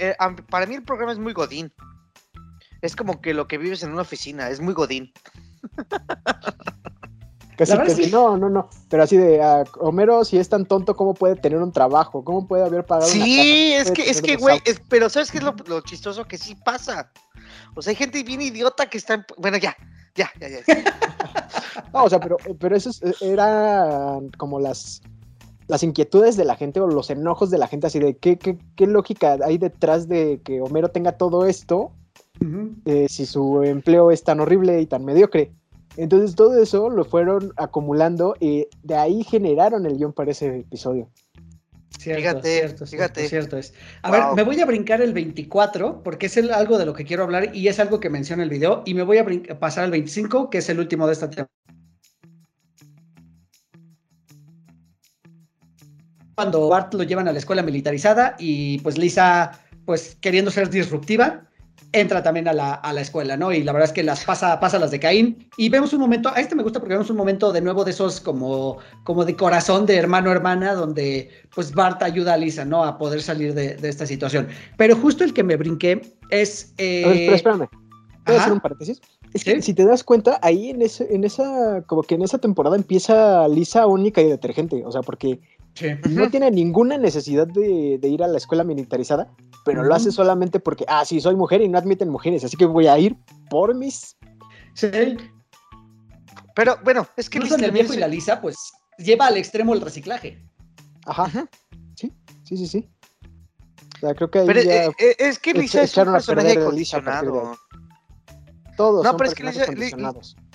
para 0.50 0.66
mí 0.66 0.74
el 0.74 0.82
programa 0.82 1.12
es 1.12 1.18
muy 1.20 1.32
godín. 1.32 1.72
Es 2.82 2.96
como 2.96 3.20
que 3.20 3.32
lo 3.34 3.46
que 3.46 3.56
vives 3.58 3.84
en 3.84 3.92
una 3.92 4.02
oficina, 4.02 4.48
es 4.50 4.60
muy 4.60 4.74
godín. 4.74 5.12
Casi, 7.56 7.76
casi, 7.76 8.04
sí. 8.06 8.10
no, 8.10 8.36
no, 8.36 8.50
no. 8.50 8.68
Pero 8.88 9.04
así 9.04 9.16
de, 9.16 9.40
ah, 9.40 9.62
Homero, 9.78 10.24
si 10.24 10.38
es 10.38 10.48
tan 10.48 10.66
tonto, 10.66 10.96
¿cómo 10.96 11.14
puede 11.14 11.36
tener 11.36 11.62
un 11.62 11.70
trabajo? 11.70 12.24
¿Cómo 12.24 12.48
puede 12.48 12.64
haber 12.64 12.84
pagado 12.84 13.06
una 13.12 13.24
Sí, 13.24 13.36
casa? 13.36 13.78
es 13.80 13.84
¿Cómo 13.84 13.94
que, 13.94 14.10
es 14.10 14.22
que, 14.22 14.36
güey, 14.36 14.60
es- 14.64 14.82
pero 14.88 15.08
¿sabes 15.08 15.30
qué 15.30 15.38
es 15.38 15.44
lo, 15.44 15.54
lo 15.68 15.80
chistoso? 15.82 16.24
Que 16.24 16.36
sí 16.36 16.56
pasa. 16.56 17.12
O 17.76 17.82
sea, 17.82 17.92
hay 17.92 17.94
gente 17.94 18.24
bien 18.24 18.42
idiota 18.42 18.86
que 18.86 18.98
está 18.98 19.14
en... 19.14 19.24
Bueno, 19.38 19.56
ya, 19.58 19.76
ya, 20.16 20.28
ya, 20.40 20.48
ya. 20.48 20.62
No, 21.92 22.02
o 22.04 22.10
sea, 22.10 22.18
pero, 22.18 22.38
pero 22.58 22.74
eso 22.76 22.90
es- 22.90 23.00
eran 23.22 24.30
como 24.30 24.58
las, 24.58 25.00
las 25.68 25.84
inquietudes 25.84 26.36
de 26.36 26.44
la 26.44 26.56
gente 26.56 26.80
o 26.80 26.88
los 26.88 27.08
enojos 27.10 27.50
de 27.50 27.58
la 27.58 27.68
gente, 27.68 27.86
así 27.86 28.00
de 28.00 28.16
qué, 28.16 28.36
qué, 28.36 28.58
qué 28.74 28.88
lógica 28.88 29.38
hay 29.44 29.58
detrás 29.58 30.08
de 30.08 30.40
que 30.44 30.60
Homero 30.60 30.88
tenga 30.88 31.12
todo 31.12 31.46
esto 31.46 31.92
Eh, 32.86 33.06
si 33.08 33.24
su 33.26 33.62
empleo 33.62 34.10
es 34.10 34.22
tan 34.22 34.40
horrible 34.40 34.80
y 34.80 34.86
tan 34.86 35.04
mediocre. 35.04 35.52
Entonces 35.96 36.34
todo 36.34 36.60
eso 36.60 36.90
lo 36.90 37.04
fueron 37.04 37.52
acumulando 37.56 38.36
y 38.40 38.66
de 38.82 38.96
ahí 38.96 39.22
generaron 39.22 39.86
el 39.86 39.96
guion 39.96 40.12
para 40.12 40.32
ese 40.32 40.58
episodio. 40.58 41.08
Cierto, 41.98 42.20
Fíjate, 42.20 42.58
cierto, 42.58 42.86
fíjate. 42.86 43.28
cierto, 43.28 43.56
cierto 43.56 43.56
es. 43.58 43.74
A 44.02 44.10
Wow. 44.10 44.18
ver, 44.20 44.36
me 44.36 44.42
voy 44.42 44.60
a 44.60 44.66
brincar 44.66 45.00
el 45.00 45.12
24 45.14 46.02
porque 46.02 46.26
es 46.26 46.36
el- 46.36 46.52
algo 46.52 46.76
de 46.76 46.84
lo 46.84 46.92
que 46.92 47.04
quiero 47.04 47.22
hablar 47.22 47.54
y 47.56 47.68
es 47.68 47.78
algo 47.78 48.00
que 48.00 48.10
menciona 48.10 48.42
el 48.42 48.50
video 48.50 48.82
y 48.84 48.92
me 48.94 49.04
voy 49.04 49.18
a 49.18 49.24
pasar 49.58 49.84
al 49.84 49.90
25 49.92 50.50
que 50.50 50.58
es 50.58 50.68
el 50.68 50.80
último 50.80 51.06
de 51.06 51.12
esta 51.14 51.30
temporada. 51.30 51.48
Cuando 56.34 56.68
Bart 56.68 56.92
lo 56.94 57.04
llevan 57.04 57.28
a 57.28 57.32
la 57.32 57.38
escuela 57.38 57.62
militarizada 57.62 58.34
y 58.38 58.78
pues 58.80 58.98
Lisa, 58.98 59.52
pues 59.86 60.16
queriendo 60.20 60.50
ser 60.50 60.68
disruptiva, 60.68 61.46
entra 61.92 62.22
también 62.24 62.48
a 62.48 62.52
la, 62.52 62.74
a 62.74 62.92
la 62.92 63.00
escuela, 63.02 63.36
¿no? 63.36 63.52
Y 63.52 63.62
la 63.62 63.72
verdad 63.72 63.88
es 63.88 63.92
que 63.94 64.02
las 64.02 64.24
pasa, 64.24 64.58
pasa 64.58 64.78
las 64.80 64.90
de 64.90 64.98
Caín 64.98 65.48
y 65.56 65.68
vemos 65.68 65.92
un 65.92 66.00
momento, 66.00 66.28
a 66.28 66.40
este 66.40 66.56
me 66.56 66.64
gusta 66.64 66.80
porque 66.80 66.94
vemos 66.94 67.08
un 67.08 67.16
momento 67.16 67.52
de 67.52 67.60
nuevo 67.60 67.84
de 67.84 67.92
esos 67.92 68.20
como, 68.20 68.78
como 69.04 69.24
de 69.24 69.36
corazón 69.36 69.86
de 69.86 69.96
hermano-hermana 69.96 70.74
donde 70.74 71.30
pues 71.54 71.72
Bart 71.72 72.02
ayuda 72.02 72.34
a 72.34 72.36
Lisa, 72.36 72.64
¿no? 72.64 72.82
A 72.84 72.98
poder 72.98 73.22
salir 73.22 73.54
de, 73.54 73.76
de 73.76 73.88
esta 73.88 74.06
situación. 74.06 74.48
Pero 74.76 74.96
justo 74.96 75.22
el 75.22 75.32
que 75.32 75.44
me 75.44 75.56
brinqué 75.56 76.00
es... 76.30 76.74
eh, 76.78 77.04
A 77.04 77.08
ver, 77.08 77.16
pero 77.18 77.36
espérame. 77.36 77.68
¿Puedo 78.24 78.38
ajá. 78.38 78.44
hacer 78.46 78.52
un 78.54 78.60
paréntesis? 78.60 79.00
Es 79.34 79.44
que 79.44 79.56
Sí. 79.56 79.62
si 79.62 79.74
te 79.74 79.84
das 79.84 80.02
cuenta, 80.02 80.38
ahí 80.42 80.70
en, 80.70 80.80
ese, 80.80 81.12
en 81.14 81.24
esa, 81.24 81.82
como 81.86 82.02
que 82.04 82.14
en 82.14 82.22
esa 82.22 82.38
temporada 82.38 82.76
empieza 82.76 83.46
Lisa 83.48 83.86
única 83.86 84.22
y 84.22 84.28
detergente. 84.28 84.82
O 84.86 84.90
sea, 84.92 85.02
porque 85.02 85.40
Sí. 85.74 85.86
no 86.10 86.30
tiene 86.30 86.50
ninguna 86.52 86.96
necesidad 86.98 87.48
de, 87.48 87.98
de 88.00 88.08
ir 88.08 88.22
a 88.22 88.28
la 88.28 88.38
escuela 88.38 88.62
militarizada, 88.62 89.28
pero 89.64 89.82
lo 89.82 89.92
hace 89.94 90.12
solamente 90.12 90.60
porque, 90.60 90.84
ah, 90.86 91.04
sí, 91.04 91.20
soy 91.20 91.34
mujer 91.34 91.62
y 91.62 91.68
no 91.68 91.78
admiten 91.78 92.08
mujeres, 92.10 92.44
así 92.44 92.56
que 92.56 92.64
voy 92.66 92.86
a 92.86 92.96
ir 92.98 93.16
por 93.50 93.74
mis... 93.74 94.16
Sí. 94.74 94.88
Pero 96.54 96.78
bueno, 96.84 97.06
es 97.16 97.28
que 97.28 97.38
Incluso 97.38 97.56
Lisa 97.56 97.66
en 97.66 97.74
el 97.74 97.80
viejo 97.80 97.94
y 97.94 97.96
la 97.96 98.06
Lisa, 98.06 98.40
pues 98.40 98.56
lleva 98.98 99.26
al 99.26 99.36
extremo 99.36 99.74
el 99.74 99.80
reciclaje. 99.80 100.40
Ajá, 101.06 101.48
sí, 101.96 102.12
sí, 102.44 102.56
sí, 102.56 102.66
sí. 102.68 102.88
O 103.96 103.98
sea, 103.98 104.14
creo 104.14 104.30
que 104.30 104.38
ahí 104.40 104.46
Pero 104.46 104.62
ya 104.62 104.84
eh, 104.84 104.90
eh, 104.98 105.16
es 105.18 105.38
que 105.40 105.54
Lisa 105.54 105.82
es 105.82 105.96
un 105.96 106.12
personaje 106.12 106.62
condicionado. 106.62 107.56
todos 108.76 109.02
no, 109.02 109.10
son 109.10 109.16
pero 109.16 109.30
es 109.30 109.34
que 109.34 109.42
Lisa- 109.44 109.66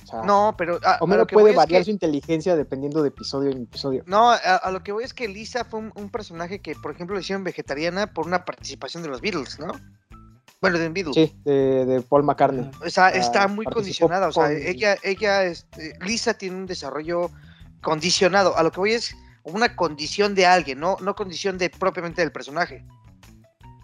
sea, 0.10 0.22
No, 0.24 0.56
pero 0.58 0.80
a, 0.84 0.96
a 0.96 0.98
Homero 1.02 1.22
lo 1.22 1.28
que 1.28 1.34
puede 1.36 1.52
es 1.52 1.56
variar 1.56 1.82
que- 1.82 1.86
su 1.86 1.92
inteligencia 1.92 2.56
dependiendo 2.56 3.02
de 3.02 3.10
episodio 3.10 3.52
en 3.52 3.64
episodio. 3.64 4.04
No, 4.08 4.30
a, 4.32 4.36
a 4.38 4.72
lo 4.72 4.84
que 4.84 4.92
voy 4.92 5.04
es 5.04 5.14
que 5.14 5.28
Lisa 5.28 5.64
fue 5.66 5.80
un, 5.80 5.92
un 5.96 6.10
personaje 6.10 6.60
que, 6.60 6.76
por 6.76 6.92
ejemplo, 6.92 7.16
le 7.16 7.22
hicieron 7.22 7.44
vegetariana 7.44 8.08
por 8.14 8.26
una 8.28 8.46
participación 8.46 9.04
de 9.04 9.10
los 9.10 9.22
Beatles, 9.22 9.60
¿no? 9.60 9.72
Bueno, 10.62 10.78
de 10.78 10.90
Beatles. 10.90 11.16
Sí, 11.16 11.34
de, 11.46 11.86
de 11.86 12.02
Paul 12.02 12.24
McCartney. 12.24 12.70
O 12.86 12.90
sea, 12.90 13.06
Ah, 13.06 13.10
está 13.12 13.48
muy 13.48 13.66
condicionada. 13.66 14.28
O 14.28 14.32
sea, 14.34 14.48
con- 14.48 14.58
ella, 14.58 14.98
ella, 15.04 15.44
este, 15.46 15.94
Lisa 16.02 16.34
tiene 16.34 16.58
un 16.58 16.66
desarrollo 16.66 17.32
condicionado. 17.82 18.58
A 18.58 18.64
lo 18.64 18.72
que 18.72 18.80
voy 18.82 18.92
es 18.94 19.16
una 19.44 19.76
condición 19.78 20.36
de 20.36 20.46
alguien, 20.46 20.80
no, 20.80 20.98
no 21.00 21.16
condición 21.16 21.58
de 21.58 21.70
propiamente 21.70 22.22
del 22.22 22.34
personaje. 22.34 22.86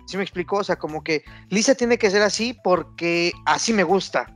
¿Sí 0.06 0.18
me 0.18 0.24
explicó? 0.24 0.58
O 0.58 0.64
sea, 0.64 0.76
como 0.76 1.02
que 1.04 1.24
Lisa 1.50 1.74
tiene 1.76 1.98
que 1.98 2.12
ser 2.12 2.22
así 2.22 2.56
porque 2.64 3.32
así 3.46 3.72
me 3.74 3.84
gusta. 3.84 4.35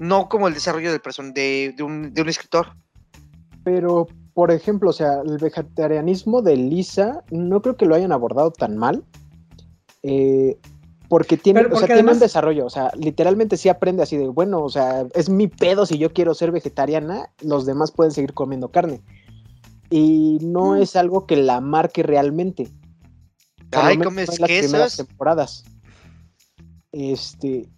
No 0.00 0.28
como 0.28 0.48
el 0.48 0.54
desarrollo 0.54 0.90
del 0.90 1.00
person 1.00 1.32
de, 1.32 1.72
de 1.76 1.82
un, 1.84 2.12
de 2.12 2.22
un 2.22 2.28
escritor. 2.28 2.74
Pero, 3.64 4.08
por 4.34 4.50
ejemplo, 4.50 4.90
o 4.90 4.92
sea, 4.94 5.20
el 5.24 5.36
vegetarianismo 5.38 6.40
de 6.42 6.56
Lisa 6.56 7.22
no 7.30 7.60
creo 7.62 7.76
que 7.76 7.84
lo 7.86 7.94
hayan 7.94 8.10
abordado 8.10 8.50
tan 8.50 8.76
mal. 8.76 9.04
eh, 10.02 10.58
porque 11.08 11.36
tiene, 11.36 11.62
o 11.66 11.76
sea, 11.76 11.88
tiene 11.88 12.12
un 12.12 12.20
desarrollo, 12.20 12.64
o 12.66 12.70
sea, 12.70 12.92
literalmente 12.96 13.56
sí 13.56 13.68
aprende 13.68 14.04
así 14.04 14.16
de, 14.16 14.28
bueno, 14.28 14.62
o 14.62 14.68
sea, 14.68 15.06
es 15.14 15.28
mi 15.28 15.48
pedo 15.48 15.84
si 15.84 15.98
yo 15.98 16.12
quiero 16.12 16.34
ser 16.34 16.52
vegetariana, 16.52 17.30
los 17.42 17.66
demás 17.66 17.90
pueden 17.90 18.12
seguir 18.12 18.32
comiendo 18.32 18.70
carne. 18.70 19.02
Y 19.90 20.38
no 20.40 20.76
Mm. 20.76 20.82
es 20.82 20.94
algo 20.94 21.26
que 21.26 21.34
la 21.36 21.60
marque 21.60 22.04
realmente. 22.04 22.68
Por 23.70 23.84
Ay, 23.84 23.98
¿comes 23.98 24.28
no 24.28 24.34
en 24.36 24.40
las 24.40 24.48
primeras 24.50 24.92
quesos? 24.92 25.06
temporadas. 25.08 25.64
Este, 26.92 27.68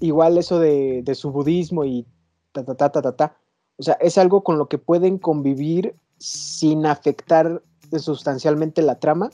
igual 0.00 0.38
eso 0.38 0.58
de, 0.58 1.02
de 1.04 1.14
su 1.14 1.30
budismo 1.30 1.84
y 1.84 2.06
ta, 2.52 2.64
ta, 2.64 2.74
ta, 2.74 2.90
ta, 2.90 3.02
ta, 3.02 3.16
ta. 3.16 3.36
O 3.78 3.82
sea, 3.82 3.94
es 4.00 4.18
algo 4.18 4.42
con 4.42 4.58
lo 4.58 4.68
que 4.68 4.78
pueden 4.78 5.18
convivir 5.18 5.94
sin 6.18 6.84
afectar 6.86 7.62
sustancialmente 7.98 8.82
la 8.82 8.98
trama. 8.98 9.30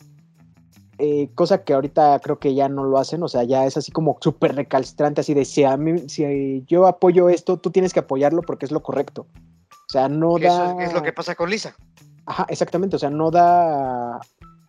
eh, 0.98 1.30
cosa 1.34 1.62
que 1.64 1.74
ahorita 1.74 2.18
creo 2.20 2.38
que 2.38 2.54
ya 2.54 2.68
no 2.68 2.84
lo 2.84 2.98
hacen, 2.98 3.22
o 3.22 3.28
sea, 3.28 3.44
ya 3.44 3.66
es 3.66 3.76
así 3.76 3.92
como 3.92 4.16
súper 4.20 4.54
recalcitrante, 4.54 5.20
así 5.20 5.34
de 5.34 5.44
si, 5.44 5.64
a 5.64 5.76
mí, 5.76 6.08
si 6.08 6.64
yo 6.66 6.86
apoyo 6.86 7.28
esto, 7.28 7.58
tú 7.58 7.70
tienes 7.70 7.92
que 7.92 8.00
apoyarlo 8.00 8.42
porque 8.42 8.64
es 8.64 8.72
lo 8.72 8.82
correcto. 8.82 9.26
O 9.70 9.92
sea, 9.92 10.08
no 10.08 10.38
da... 10.38 10.72
eso 10.72 10.80
es 10.80 10.92
lo 10.94 11.02
que 11.02 11.12
pasa 11.12 11.34
con 11.34 11.50
Lisa. 11.50 11.76
Ajá, 12.24 12.46
exactamente, 12.48 12.96
o 12.96 12.98
sea, 12.98 13.10
no 13.10 13.30
da 13.30 14.20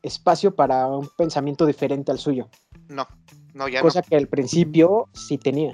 espacio 0.04 0.54
para 0.56 0.88
un 0.88 1.10
pensamiento 1.18 1.66
diferente 1.66 2.12
al 2.12 2.20
suyo, 2.20 2.50
No, 2.88 3.08
no, 3.54 3.68
ya 3.68 3.82
cosa 3.82 4.02
que 4.02 4.16
al 4.16 4.28
principio 4.28 5.10
sí 5.14 5.38
tenía. 5.38 5.74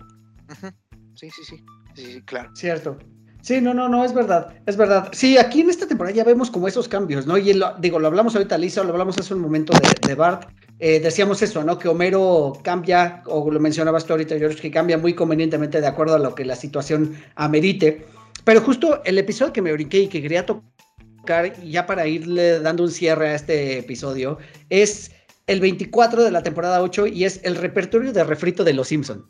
Sí, 1.16 1.30
sí, 1.30 1.44
sí. 1.48 1.64
Sí, 1.96 2.06
sí, 2.14 2.22
claro. 2.24 2.50
Cierto. 2.56 2.98
Sí, 3.42 3.60
no, 3.60 3.74
no, 3.74 3.90
no, 3.90 4.06
es 4.06 4.14
verdad, 4.14 4.56
es 4.66 4.78
verdad. 4.78 5.10
Sí, 5.12 5.38
aquí 5.38 5.62
en 5.62 5.70
esta 5.70 5.86
temporada 5.86 6.16
ya 6.16 6.24
vemos 6.24 6.50
como 6.50 6.68
esos 6.68 6.88
cambios, 6.88 7.28
¿no? 7.28 7.38
Y 7.38 7.54
lo- 7.54 7.76
digo, 7.78 8.00
lo 8.00 8.08
hablamos 8.08 8.36
ahorita, 8.36 8.58
Lisa, 8.58 8.84
lo 8.84 8.92
hablamos 8.92 9.18
hace 9.18 9.34
un 9.34 9.42
momento 9.42 9.74
de, 10.08 10.16
Bart. 10.16 10.50
Eh, 10.80 11.02
decíamos 11.02 11.42
eso, 11.42 11.62
¿no? 11.64 11.78
Que 11.78 11.90
Homero 11.90 12.54
cambia, 12.64 13.22
o 13.26 13.52
lo 13.52 13.60
mencionabas 13.60 14.06
tú 14.06 14.14
ahorita, 14.14 14.38
George, 14.38 14.62
que 14.62 14.72
cambia 14.72 14.98
muy 14.98 15.14
convenientemente 15.14 15.82
de 15.82 15.88
acuerdo 15.88 16.16
a 16.16 16.20
lo 16.20 16.34
que 16.36 16.46
la 16.46 16.56
situación 16.56 17.16
amerite. 17.36 18.06
Pero 18.46 18.62
justo 18.62 19.02
el 19.04 19.18
episodio 19.18 19.52
que 19.52 19.62
me 19.62 19.74
brinqué 19.74 20.00
y 20.00 20.08
que 20.08 20.22
quería 20.22 20.46
tocar, 20.46 21.62
ya 21.64 21.86
para 21.86 22.08
irle 22.08 22.60
dando 22.62 22.84
un 22.84 22.92
cierre 22.92 23.30
a 23.30 23.36
este 23.36 23.80
episodio, 23.80 24.38
es 24.70 25.12
el 25.48 25.60
24 25.60 26.24
de 26.24 26.32
la 26.32 26.44
temporada 26.44 26.82
8 26.82 27.08
y 27.08 27.26
es 27.26 27.42
el 27.44 27.56
repertorio 27.58 28.14
de 28.14 28.24
refrito 28.24 28.64
de 28.64 28.74
Los 28.74 28.88
Simpson. 28.88 29.26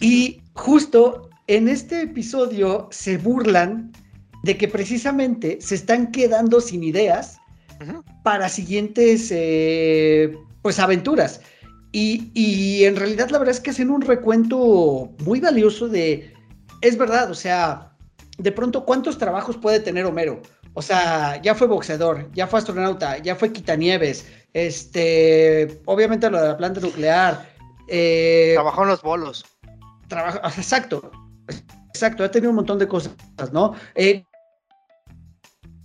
Y 0.00 0.42
justo 0.54 1.30
en 1.46 1.68
este 1.68 2.02
episodio 2.02 2.88
se 2.90 3.18
burlan 3.18 3.92
de 4.44 4.56
que 4.56 4.68
precisamente 4.68 5.58
se 5.60 5.74
están 5.74 6.12
quedando 6.12 6.60
sin 6.60 6.84
ideas 6.84 7.38
para 8.22 8.48
siguientes 8.48 9.28
eh, 9.30 10.36
pues 10.62 10.78
aventuras. 10.78 11.40
Y, 11.92 12.30
y 12.34 12.84
en 12.84 12.96
realidad 12.96 13.30
la 13.30 13.38
verdad 13.38 13.54
es 13.54 13.60
que 13.60 13.70
hacen 13.70 13.90
un 13.90 14.02
recuento 14.02 15.10
muy 15.24 15.40
valioso 15.40 15.88
de, 15.88 16.34
es 16.80 16.98
verdad, 16.98 17.30
o 17.30 17.34
sea, 17.34 17.92
de 18.38 18.52
pronto 18.52 18.84
cuántos 18.84 19.18
trabajos 19.18 19.56
puede 19.56 19.80
tener 19.80 20.04
Homero. 20.04 20.40
O 20.74 20.82
sea, 20.82 21.42
ya 21.42 21.54
fue 21.54 21.66
boxeador, 21.66 22.30
ya 22.34 22.46
fue 22.46 22.60
astronauta, 22.60 23.18
ya 23.18 23.34
fue 23.34 23.52
quitanieves, 23.52 24.26
este, 24.52 25.80
obviamente 25.86 26.30
lo 26.30 26.40
de 26.40 26.48
la 26.48 26.56
planta 26.56 26.80
nuclear. 26.80 27.57
Eh, 27.88 28.52
Trabajó 28.54 28.82
en 28.82 28.88
los 28.88 29.02
bolos. 29.02 29.44
trabaja, 30.08 30.40
exacto, 30.56 31.10
exacto, 31.88 32.24
ha 32.24 32.30
tenido 32.30 32.50
un 32.50 32.56
montón 32.56 32.78
de 32.78 32.86
cosas, 32.86 33.14
¿no? 33.52 33.74
Eh, 33.94 34.24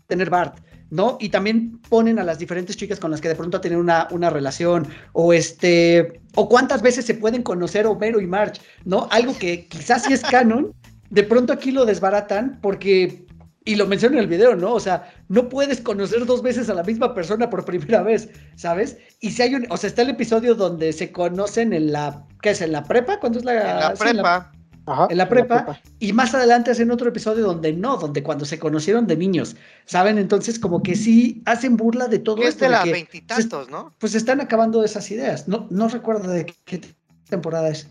tener 0.07 0.29
Bart, 0.29 0.59
¿no? 0.89 1.17
Y 1.19 1.29
también 1.29 1.79
ponen 1.89 2.19
a 2.19 2.23
las 2.23 2.37
diferentes 2.37 2.77
chicas 2.77 2.99
con 2.99 3.09
las 3.09 3.19
que 3.19 3.29
de 3.29 3.35
pronto 3.35 3.59
tienen 3.59 3.79
una, 3.79 4.07
una 4.11 4.29
relación, 4.29 4.87
o 5.13 5.33
este, 5.33 6.21
o 6.35 6.47
cuántas 6.47 6.81
veces 6.81 7.05
se 7.05 7.15
pueden 7.15 7.41
conocer 7.41 7.87
Homero 7.87 8.21
y 8.21 8.27
Marge, 8.27 8.61
¿no? 8.85 9.07
Algo 9.09 9.37
que 9.37 9.67
quizás 9.67 10.03
sí 10.03 10.13
es 10.13 10.21
canon, 10.21 10.73
de 11.09 11.23
pronto 11.23 11.53
aquí 11.53 11.71
lo 11.71 11.85
desbaratan 11.85 12.59
porque, 12.61 13.25
y 13.65 13.75
lo 13.75 13.87
menciono 13.87 14.15
en 14.15 14.23
el 14.23 14.27
video, 14.27 14.55
¿no? 14.55 14.73
O 14.73 14.79
sea, 14.79 15.11
no 15.33 15.49
puedes 15.49 15.81
conocer 15.81 16.25
dos 16.27 16.43
veces 16.43 16.69
a 16.69 16.75
la 16.75 16.83
misma 16.83 17.15
persona 17.15 17.49
por 17.49 17.65
primera 17.65 18.03
vez, 18.03 18.29
¿sabes? 18.55 18.97
Y 19.19 19.31
si 19.31 19.41
hay 19.41 19.55
un, 19.55 19.65
o 19.71 19.77
sea, 19.77 19.87
está 19.87 20.03
el 20.03 20.11
episodio 20.11 20.53
donde 20.53 20.93
se 20.93 21.11
conocen 21.11 21.73
en 21.73 21.91
la, 21.91 22.27
¿qué 22.41 22.51
es? 22.51 22.61
¿En 22.61 22.71
la 22.71 22.83
prepa? 22.83 23.19
¿Cuándo 23.19 23.39
es 23.39 23.45
la, 23.45 23.53
En 23.53 23.79
la 23.79 23.95
sí, 23.95 24.03
prepa. 24.03 24.51
Ajá, 24.85 25.07
en 25.09 25.17
la 25.17 25.29
prepa, 25.29 25.79
y 25.99 26.11
más 26.11 26.35
adelante 26.35 26.69
hacen 26.69 26.91
otro 26.91 27.07
episodio 27.07 27.45
donde 27.45 27.71
no, 27.71 27.95
donde 27.95 28.21
cuando 28.21 28.43
se 28.43 28.59
conocieron 28.59 29.07
de 29.07 29.15
niños, 29.15 29.55
¿saben? 29.85 30.17
Entonces 30.17 30.59
como 30.59 30.83
que 30.83 30.95
sí 30.95 31.41
hacen 31.45 31.77
burla 31.77 32.09
de 32.09 32.19
todo 32.19 32.35
Que 32.35 32.43
es 32.43 32.49
esto. 32.49 32.65
de 32.65 32.71
la 32.71 32.83
que, 32.83 32.91
veintitantos, 32.91 33.69
¿no? 33.69 33.93
pues 33.97 34.13
están 34.13 34.41
acabando 34.41 34.83
esas 34.83 35.09
ideas. 35.09 35.47
No, 35.47 35.67
no 35.69 35.87
recuerdo 35.87 36.29
de 36.29 36.45
qué, 36.65 36.81
temporada 37.29 37.69
es. 37.69 37.87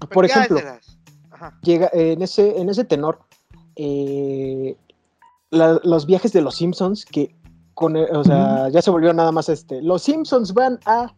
Por 0.00 0.08
Pero 0.10 0.26
ya 0.26 0.34
es 0.34 0.50
ejemplo, 0.50 0.64
las- 0.64 0.98
llega 1.62 1.90
en 1.94 2.20
ese, 2.20 2.60
en 2.60 2.68
ese 2.68 2.84
tenor, 2.84 3.20
eh, 3.76 4.76
la- 5.54 5.80
los 5.84 6.06
viajes 6.06 6.32
de 6.32 6.42
los 6.42 6.56
Simpsons, 6.56 7.04
que 7.04 7.34
con, 7.74 7.96
eh, 7.96 8.06
o 8.12 8.22
sea, 8.24 8.68
ya 8.68 8.82
se 8.82 8.90
volvió 8.90 9.12
nada 9.12 9.32
más 9.32 9.48
este, 9.48 9.82
los 9.82 10.02
Simpsons 10.02 10.52
van 10.54 10.78
a, 10.86 11.14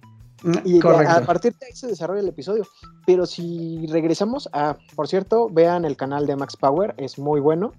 y 0.64 0.74
de- 0.74 0.80
Correcto. 0.80 1.12
a 1.16 1.20
partir 1.22 1.54
de 1.58 1.66
ahí 1.66 1.72
se 1.72 1.86
desarrolla 1.88 2.20
el 2.20 2.28
episodio. 2.28 2.64
Pero 3.06 3.26
si 3.26 3.86
regresamos 3.88 4.48
a, 4.52 4.76
por 4.94 5.08
cierto, 5.08 5.48
vean 5.50 5.84
el 5.84 5.96
canal 5.96 6.26
de 6.26 6.36
Max 6.36 6.56
Power, 6.56 6.94
es 6.98 7.18
muy 7.18 7.40
bueno. 7.40 7.72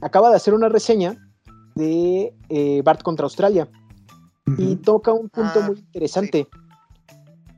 Acaba 0.00 0.30
de 0.30 0.36
hacer 0.36 0.54
una 0.54 0.68
reseña 0.68 1.16
de 1.74 2.34
eh, 2.48 2.82
Bart 2.84 3.02
contra 3.02 3.24
Australia 3.24 3.68
y 4.58 4.76
toca 4.76 5.12
un 5.12 5.28
punto 5.28 5.60
Ah, 5.62 5.66
muy 5.68 5.78
interesante. 5.78 6.48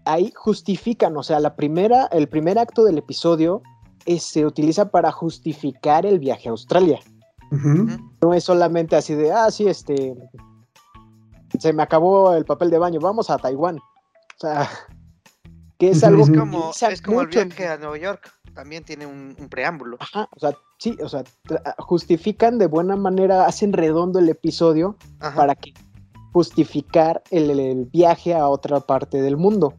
Ahí 0.04 0.32
justifican, 0.34 1.16
o 1.16 1.22
sea, 1.22 1.38
la 1.40 1.54
primera, 1.54 2.06
el 2.06 2.28
primer 2.28 2.58
acto 2.58 2.84
del 2.84 2.98
episodio 2.98 3.62
es- 4.06 4.22
se 4.22 4.46
utiliza 4.46 4.90
para 4.90 5.12
justificar 5.12 6.06
el 6.06 6.18
viaje 6.18 6.48
a 6.48 6.52
Australia. 6.52 6.98
No 7.50 8.34
es 8.34 8.44
solamente 8.44 8.96
así 8.96 9.14
de, 9.14 9.32
ah, 9.32 9.50
sí, 9.50 9.66
este, 9.66 10.14
se 11.58 11.72
me 11.72 11.82
acabó 11.82 12.34
el 12.34 12.44
papel 12.44 12.70
de 12.70 12.78
baño, 12.78 13.00
vamos 13.00 13.30
a 13.30 13.38
Taiwán. 13.38 13.76
O 13.78 14.38
sea, 14.38 14.68
que 15.78 15.90
es 15.90 16.04
algo 16.04 16.26
que 16.26 16.38
Como, 16.38 16.58
utiliza 16.58 16.90
es 16.90 17.02
como 17.02 17.22
el 17.22 17.28
viaje 17.28 17.68
a 17.68 17.76
Nueva 17.78 17.98
York. 17.98 18.32
También 18.54 18.84
tiene 18.84 19.06
un, 19.06 19.36
un 19.38 19.48
preámbulo. 19.48 19.96
Ajá, 20.00 20.28
o 20.34 20.40
sea, 20.40 20.52
sí, 20.78 20.96
o 21.00 21.08
sea, 21.08 21.22
justifican 21.78 22.58
de 22.58 22.66
buena 22.66 22.96
manera, 22.96 23.46
hacen 23.46 23.72
redondo 23.72 24.18
el 24.18 24.28
episodio 24.28 24.96
Ajá. 25.20 25.36
para 25.36 25.54
que 25.54 25.72
justificar 26.32 27.22
el, 27.30 27.86
viaje 27.86 28.34
a 28.34 28.48
otra 28.48 28.80
parte 28.80 29.22
del 29.22 29.36
mundo. 29.36 29.74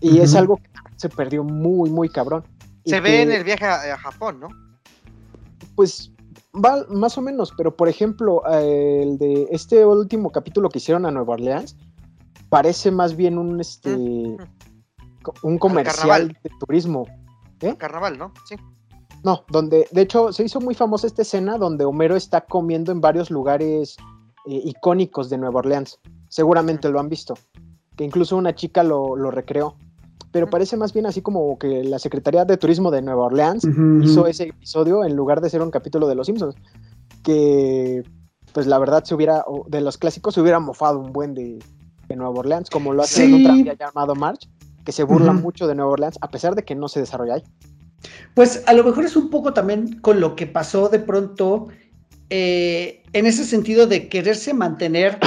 Y 0.00 0.20
es 0.20 0.36
algo 0.36 0.58
que 0.58 0.70
se 0.96 1.08
perdió 1.08 1.42
muy, 1.42 1.90
muy 1.90 2.08
cabrón. 2.08 2.44
Y 2.84 2.90
Se 2.90 3.00
ve 3.00 3.22
en 3.22 3.28
que, 3.30 3.36
el 3.36 3.44
viaje 3.44 3.64
a, 3.64 3.94
a 3.94 3.98
Japón, 3.98 4.38
¿no? 4.38 4.48
Pues 5.78 6.12
va 6.52 6.84
más 6.88 7.16
o 7.18 7.22
menos, 7.22 7.54
pero 7.56 7.76
por 7.76 7.88
ejemplo, 7.88 8.42
eh, 8.50 9.00
el 9.00 9.16
de 9.16 9.46
este 9.52 9.86
último 9.86 10.32
capítulo 10.32 10.68
que 10.70 10.78
hicieron 10.78 11.06
a 11.06 11.12
Nueva 11.12 11.34
Orleans 11.34 11.76
parece 12.48 12.90
más 12.90 13.14
bien 13.14 13.38
un 13.38 13.60
este 13.60 13.94
un 15.44 15.58
comercial 15.60 16.36
de 16.42 16.50
turismo. 16.58 17.06
Carnaval, 17.76 18.18
¿no? 18.18 18.32
Sí. 18.48 18.56
No, 19.22 19.44
donde, 19.50 19.86
de 19.92 20.02
hecho, 20.02 20.32
se 20.32 20.42
hizo 20.42 20.60
muy 20.60 20.74
famosa 20.74 21.06
esta 21.06 21.22
escena 21.22 21.56
donde 21.58 21.84
Homero 21.84 22.16
está 22.16 22.40
comiendo 22.40 22.90
en 22.90 23.00
varios 23.00 23.30
lugares 23.30 23.96
eh, 24.46 24.60
icónicos 24.64 25.30
de 25.30 25.38
Nueva 25.38 25.60
Orleans. 25.60 26.00
Seguramente 26.28 26.88
lo 26.88 26.98
han 26.98 27.08
visto. 27.08 27.34
Que 27.96 28.02
incluso 28.02 28.36
una 28.36 28.52
chica 28.52 28.82
lo, 28.82 29.14
lo 29.14 29.30
recreó. 29.30 29.76
Pero 30.30 30.50
parece 30.50 30.76
más 30.76 30.92
bien 30.92 31.06
así 31.06 31.22
como 31.22 31.58
que 31.58 31.84
la 31.84 31.98
Secretaría 31.98 32.44
de 32.44 32.56
Turismo 32.56 32.90
de 32.90 33.02
Nueva 33.02 33.24
Orleans 33.24 33.66
hizo 34.02 34.26
ese 34.26 34.48
episodio 34.48 35.04
en 35.04 35.16
lugar 35.16 35.40
de 35.40 35.50
ser 35.50 35.62
un 35.62 35.70
capítulo 35.70 36.06
de 36.06 36.14
Los 36.14 36.26
Simpsons. 36.26 36.54
Que, 37.22 38.02
pues 38.52 38.66
la 38.66 38.78
verdad, 38.78 39.04
se 39.04 39.14
hubiera, 39.14 39.44
de 39.68 39.80
los 39.80 39.96
clásicos, 39.96 40.34
se 40.34 40.40
hubiera 40.40 40.60
mofado 40.60 40.98
un 40.98 41.12
buen 41.12 41.34
de, 41.34 41.58
de 42.08 42.16
Nueva 42.16 42.40
Orleans, 42.40 42.70
como 42.70 42.92
lo 42.92 43.02
hace 43.02 43.24
en 43.24 43.34
un 43.34 43.42
tranvía 43.44 43.74
llamado 43.74 44.14
March, 44.14 44.48
que 44.84 44.92
se 44.92 45.02
burla 45.04 45.32
mucho 45.32 45.66
de 45.66 45.74
Nueva 45.74 45.92
Orleans, 45.92 46.18
a 46.20 46.30
pesar 46.30 46.54
de 46.54 46.64
que 46.64 46.74
no 46.74 46.88
se 46.88 47.00
desarrolla 47.00 47.34
ahí. 47.34 47.42
Pues 48.34 48.62
a 48.66 48.72
lo 48.72 48.84
mejor 48.84 49.04
es 49.04 49.16
un 49.16 49.30
poco 49.30 49.52
también 49.52 50.00
con 50.00 50.20
lo 50.20 50.36
que 50.36 50.46
pasó 50.46 50.88
de 50.88 51.00
pronto 51.00 51.68
eh, 52.30 53.02
en 53.12 53.26
ese 53.26 53.44
sentido 53.44 53.86
de 53.86 54.08
quererse 54.08 54.54
mantener 54.54 55.18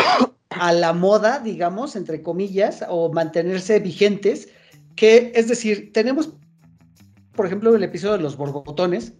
a 0.50 0.72
la 0.74 0.94
moda, 0.94 1.40
digamos, 1.40 1.96
entre 1.96 2.22
comillas, 2.22 2.84
o 2.90 3.12
mantenerse 3.12 3.80
vigentes, 3.80 4.50
que 4.96 5.32
es 5.36 5.48
decir, 5.48 5.92
tenemos, 5.94 6.34
por 7.34 7.46
ejemplo, 7.46 7.76
el 7.76 7.84
episodio 7.84 8.18
de 8.18 8.24
los 8.24 8.36
borbotones, 8.38 9.14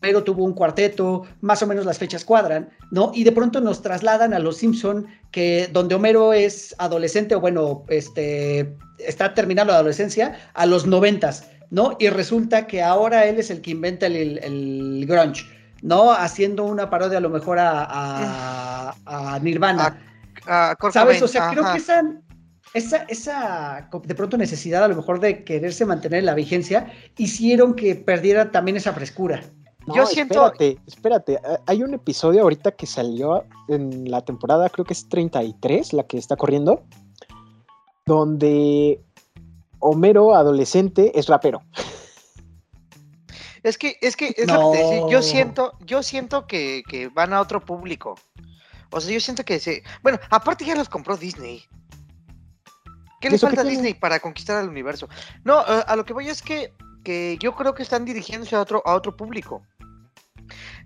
pero 0.00 0.22
tuvo 0.22 0.44
un 0.44 0.52
cuarteto, 0.54 1.24
más 1.40 1.62
o 1.62 1.66
menos 1.66 1.84
las 1.84 1.98
fechas 1.98 2.24
cuadran, 2.24 2.68
¿no? 2.90 3.10
Y 3.14 3.24
de 3.24 3.32
pronto 3.32 3.60
nos 3.60 3.82
trasladan 3.82 4.34
a 4.34 4.38
los 4.38 4.56
Simpson, 4.58 5.06
que 5.30 5.68
donde 5.72 5.94
Homero 5.96 6.32
es 6.32 6.74
adolescente, 6.78 7.34
o 7.34 7.40
bueno, 7.40 7.84
este, 7.88 8.76
está 8.98 9.34
terminando 9.34 9.72
la 9.72 9.78
adolescencia, 9.78 10.36
a 10.54 10.66
los 10.66 10.86
noventas, 10.86 11.48
¿no? 11.70 11.96
Y 11.98 12.08
resulta 12.08 12.66
que 12.66 12.82
ahora 12.82 13.24
él 13.26 13.38
es 13.38 13.50
el 13.50 13.60
que 13.62 13.72
inventa 13.72 14.06
el, 14.06 14.16
el- 14.16 14.38
el 14.44 15.06
grunge, 15.06 15.44
¿no? 15.82 16.12
Haciendo 16.12 16.64
una 16.64 16.88
parodia 16.90 17.18
a 17.18 17.20
lo 17.20 17.30
mejor 17.30 17.58
a, 17.58 17.84
a- 17.88 18.94
a 19.06 19.38
Nirvana. 19.40 20.00
¿Sabes? 20.92 21.16
O 21.22 21.28
sea, 21.28 21.42
creo 21.50 21.64
que 21.72 21.78
esa, 21.78 22.02
esa, 22.74 22.98
esa 23.08 23.88
de 24.04 24.14
pronto 24.14 24.36
necesidad 24.36 24.84
a 24.84 24.88
lo 24.88 24.96
mejor 24.96 25.20
de 25.20 25.44
quererse 25.44 25.84
mantener 25.84 26.20
en 26.20 26.26
la 26.26 26.34
vigencia 26.34 26.92
hicieron 27.16 27.74
que 27.74 27.94
perdiera 27.94 28.50
también 28.50 28.76
esa 28.76 28.92
frescura. 28.92 29.42
No, 29.86 29.96
Yo 29.96 30.06
siento- 30.06 30.46
Espérate, 30.46 30.78
espérate. 30.86 31.32
eh, 31.34 31.58
Hay 31.66 31.82
un 31.82 31.92
episodio 31.94 32.42
ahorita 32.42 32.72
que 32.72 32.86
salió 32.86 33.44
en 33.68 34.10
la 34.10 34.24
temporada, 34.24 34.68
creo 34.70 34.84
que 34.84 34.92
es 34.92 35.08
33, 35.08 35.92
la 35.92 36.04
que 36.04 36.18
está 36.18 36.36
corriendo, 36.36 36.84
donde 38.06 39.00
Homero, 39.80 40.34
adolescente, 40.36 41.18
es 41.18 41.26
rapero. 41.26 41.62
Es 43.64 43.78
que, 43.78 43.96
es 44.00 44.16
que, 44.16 44.34
es 44.36 44.46
lo 44.46 44.72
que 44.72 44.76
te 44.78 44.82
decía, 44.84 45.00
No. 45.00 45.10
yo 45.10 45.22
siento, 45.22 45.72
yo 45.84 46.02
siento 46.02 46.46
que, 46.46 46.82
que 46.88 47.08
van 47.08 47.32
a 47.32 47.40
otro 47.40 47.60
público. 47.64 48.14
O 48.90 49.00
sea, 49.00 49.12
yo 49.12 49.20
siento 49.20 49.44
que 49.44 49.58
se. 49.60 49.82
Bueno, 50.02 50.18
aparte 50.30 50.64
ya 50.64 50.74
los 50.74 50.88
compró 50.88 51.16
Disney. 51.16 51.62
¿Qué 53.22 53.28
¿Y 53.28 53.30
le 53.30 53.38
falta 53.38 53.62
a? 53.62 53.64
Disney 53.64 53.94
para 53.94 54.18
conquistar 54.18 54.56
al 54.56 54.68
universo? 54.68 55.08
No, 55.44 55.60
eh, 55.60 55.84
a 55.86 55.94
lo 55.96 56.04
que 56.04 56.12
voy 56.12 56.28
es 56.28 56.42
que, 56.42 56.74
que 57.04 57.38
yo 57.40 57.54
creo 57.54 57.72
que 57.72 57.84
están 57.84 58.04
dirigiéndose 58.04 58.56
a 58.56 58.60
otro, 58.60 58.82
a 58.84 58.94
otro 58.94 59.16
público. 59.16 59.62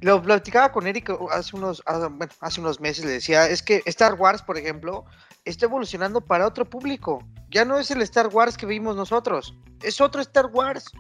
Lo 0.03 0.20
platicaba 0.20 0.70
con 0.70 0.87
Eric 0.87 1.09
uh, 1.18 1.30
hace 1.30 1.57
unos, 1.57 1.82
ah, 1.87 2.09
bueno, 2.12 2.30
hace 2.41 2.61
unos 2.61 2.78
meses, 2.78 3.07
le 3.07 3.12
decía, 3.12 3.49
es 3.49 3.62
que 3.62 3.82
Star 3.87 4.14
Wars, 4.14 4.43
por 4.43 4.59
ejemplo, 4.59 5.07
está 5.47 5.64
evolucionando 5.64 6.20
para 6.20 6.47
otro 6.47 6.68
público. 6.68 7.24
Ya 7.51 7.64
no 7.64 7.78
es 7.78 7.91
el 7.91 8.03
Star 8.03 8.28
Wars 8.28 8.59
que 8.59 8.66
vimos 8.66 8.97
nosotros, 8.97 9.55
es 9.82 10.01
otro 10.03 10.20
Star 10.20 10.47
Wars. 10.53 10.93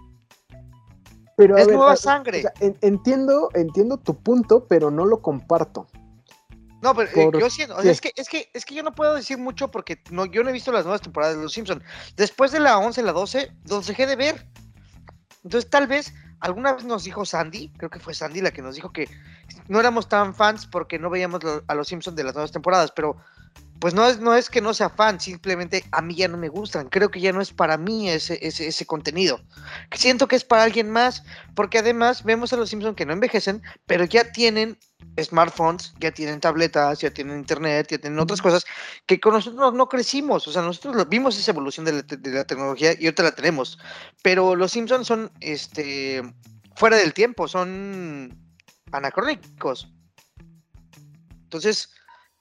Pero, 1.36 1.58
Es 1.58 1.68
nueva 1.68 1.96
sangre. 1.96 2.38
o 2.38 2.40
sea, 2.40 2.52
en- 2.60 2.78
entiendo, 2.80 3.50
entiendo 3.52 3.98
tu 3.98 4.14
punto, 4.14 4.66
pero 4.66 4.90
no 4.90 5.04
lo 5.04 5.20
comparto. 5.20 5.86
No, 6.82 6.94
pero 6.94 7.08
eh, 7.10 7.14
¿Por 7.14 7.40
yo 7.40 7.48
siento, 7.50 7.74
o 7.74 7.82
sea, 7.82 7.84
qué? 7.84 7.90
es 7.90 8.00
que, 8.00 8.12
es 8.16 8.28
que, 8.28 8.50
es 8.52 8.64
que 8.64 8.74
yo 8.74 8.82
no 8.82 8.94
puedo 8.94 9.14
decir 9.14 9.38
mucho 9.38 9.70
porque 9.70 10.02
no, 10.10 10.26
yo 10.26 10.42
no 10.42 10.50
he 10.50 10.52
visto 10.52 10.72
las 10.72 10.84
nuevas 10.84 11.00
temporadas 11.00 11.36
de 11.36 11.42
Los 11.42 11.52
Simpsons. 11.52 11.82
Después 12.16 12.52
de 12.52 12.60
la 12.60 12.78
11, 12.78 13.02
la 13.02 13.12
12, 13.12 13.50
los 13.68 13.86
dejé 13.86 14.06
de 14.06 14.16
ver. 14.16 14.46
Entonces, 15.42 15.70
tal 15.70 15.86
vez, 15.86 16.12
alguna 16.40 16.74
vez 16.74 16.84
nos 16.84 17.04
dijo 17.04 17.24
Sandy, 17.24 17.72
creo 17.78 17.88
que 17.90 17.98
fue 18.00 18.14
Sandy 18.14 18.40
la 18.42 18.50
que 18.50 18.62
nos 18.62 18.74
dijo 18.74 18.92
que 18.92 19.08
no 19.68 19.80
éramos 19.80 20.08
tan 20.08 20.34
fans 20.34 20.66
porque 20.66 20.98
no 20.98 21.08
veíamos 21.08 21.42
lo- 21.42 21.62
a 21.66 21.74
los 21.74 21.88
Simpsons 21.88 22.16
de 22.16 22.24
las 22.24 22.34
nuevas 22.34 22.52
temporadas, 22.52 22.92
pero 22.94 23.16
pues 23.80 23.94
no 23.94 24.06
es, 24.06 24.20
no 24.20 24.34
es 24.34 24.48
que 24.48 24.60
no 24.60 24.72
sea 24.74 24.90
fan, 24.90 25.20
simplemente 25.20 25.84
a 25.92 26.02
mí 26.02 26.14
ya 26.14 26.28
no 26.28 26.36
me 26.36 26.48
gustan. 26.48 26.88
Creo 26.88 27.10
que 27.10 27.20
ya 27.20 27.32
no 27.32 27.40
es 27.40 27.52
para 27.52 27.76
mí 27.76 28.08
ese, 28.08 28.38
ese, 28.46 28.66
ese 28.68 28.86
contenido. 28.86 29.40
Siento 29.92 30.28
que 30.28 30.36
es 30.36 30.44
para 30.44 30.62
alguien 30.62 30.90
más, 30.90 31.22
porque 31.54 31.78
además 31.78 32.24
vemos 32.24 32.52
a 32.52 32.56
los 32.56 32.70
Simpsons 32.70 32.96
que 32.96 33.06
no 33.06 33.12
envejecen, 33.12 33.62
pero 33.86 34.04
ya 34.04 34.32
tienen 34.32 34.78
smartphones, 35.20 35.94
ya 36.00 36.10
tienen 36.10 36.40
tabletas, 36.40 37.00
ya 37.00 37.10
tienen 37.10 37.38
internet, 37.38 37.88
ya 37.90 37.98
tienen 37.98 38.18
otras 38.18 38.42
cosas 38.42 38.64
que 39.06 39.20
con 39.20 39.34
nosotros 39.34 39.74
no, 39.74 39.88
crecimos. 39.88 40.46
O 40.48 40.52
sea, 40.52 40.62
nosotros 40.62 41.08
vimos 41.08 41.38
esa 41.38 41.50
evolución 41.52 41.84
de 41.86 41.92
la, 41.92 42.02
te- 42.02 42.16
de 42.16 42.30
la 42.30 42.44
tecnología 42.44 42.92
y 42.98 43.06
ahorita 43.06 43.22
la 43.22 43.34
tenemos. 43.34 43.78
Pero 44.22 44.56
los 44.56 44.72
Simpsons 44.72 45.06
son 45.06 45.30
este 45.40 46.22
fuera 46.76 46.96
del 46.96 47.14
tiempo, 47.14 47.48
son 47.48 48.38
anacrónicos. 48.92 49.88
Entonces, 51.44 51.95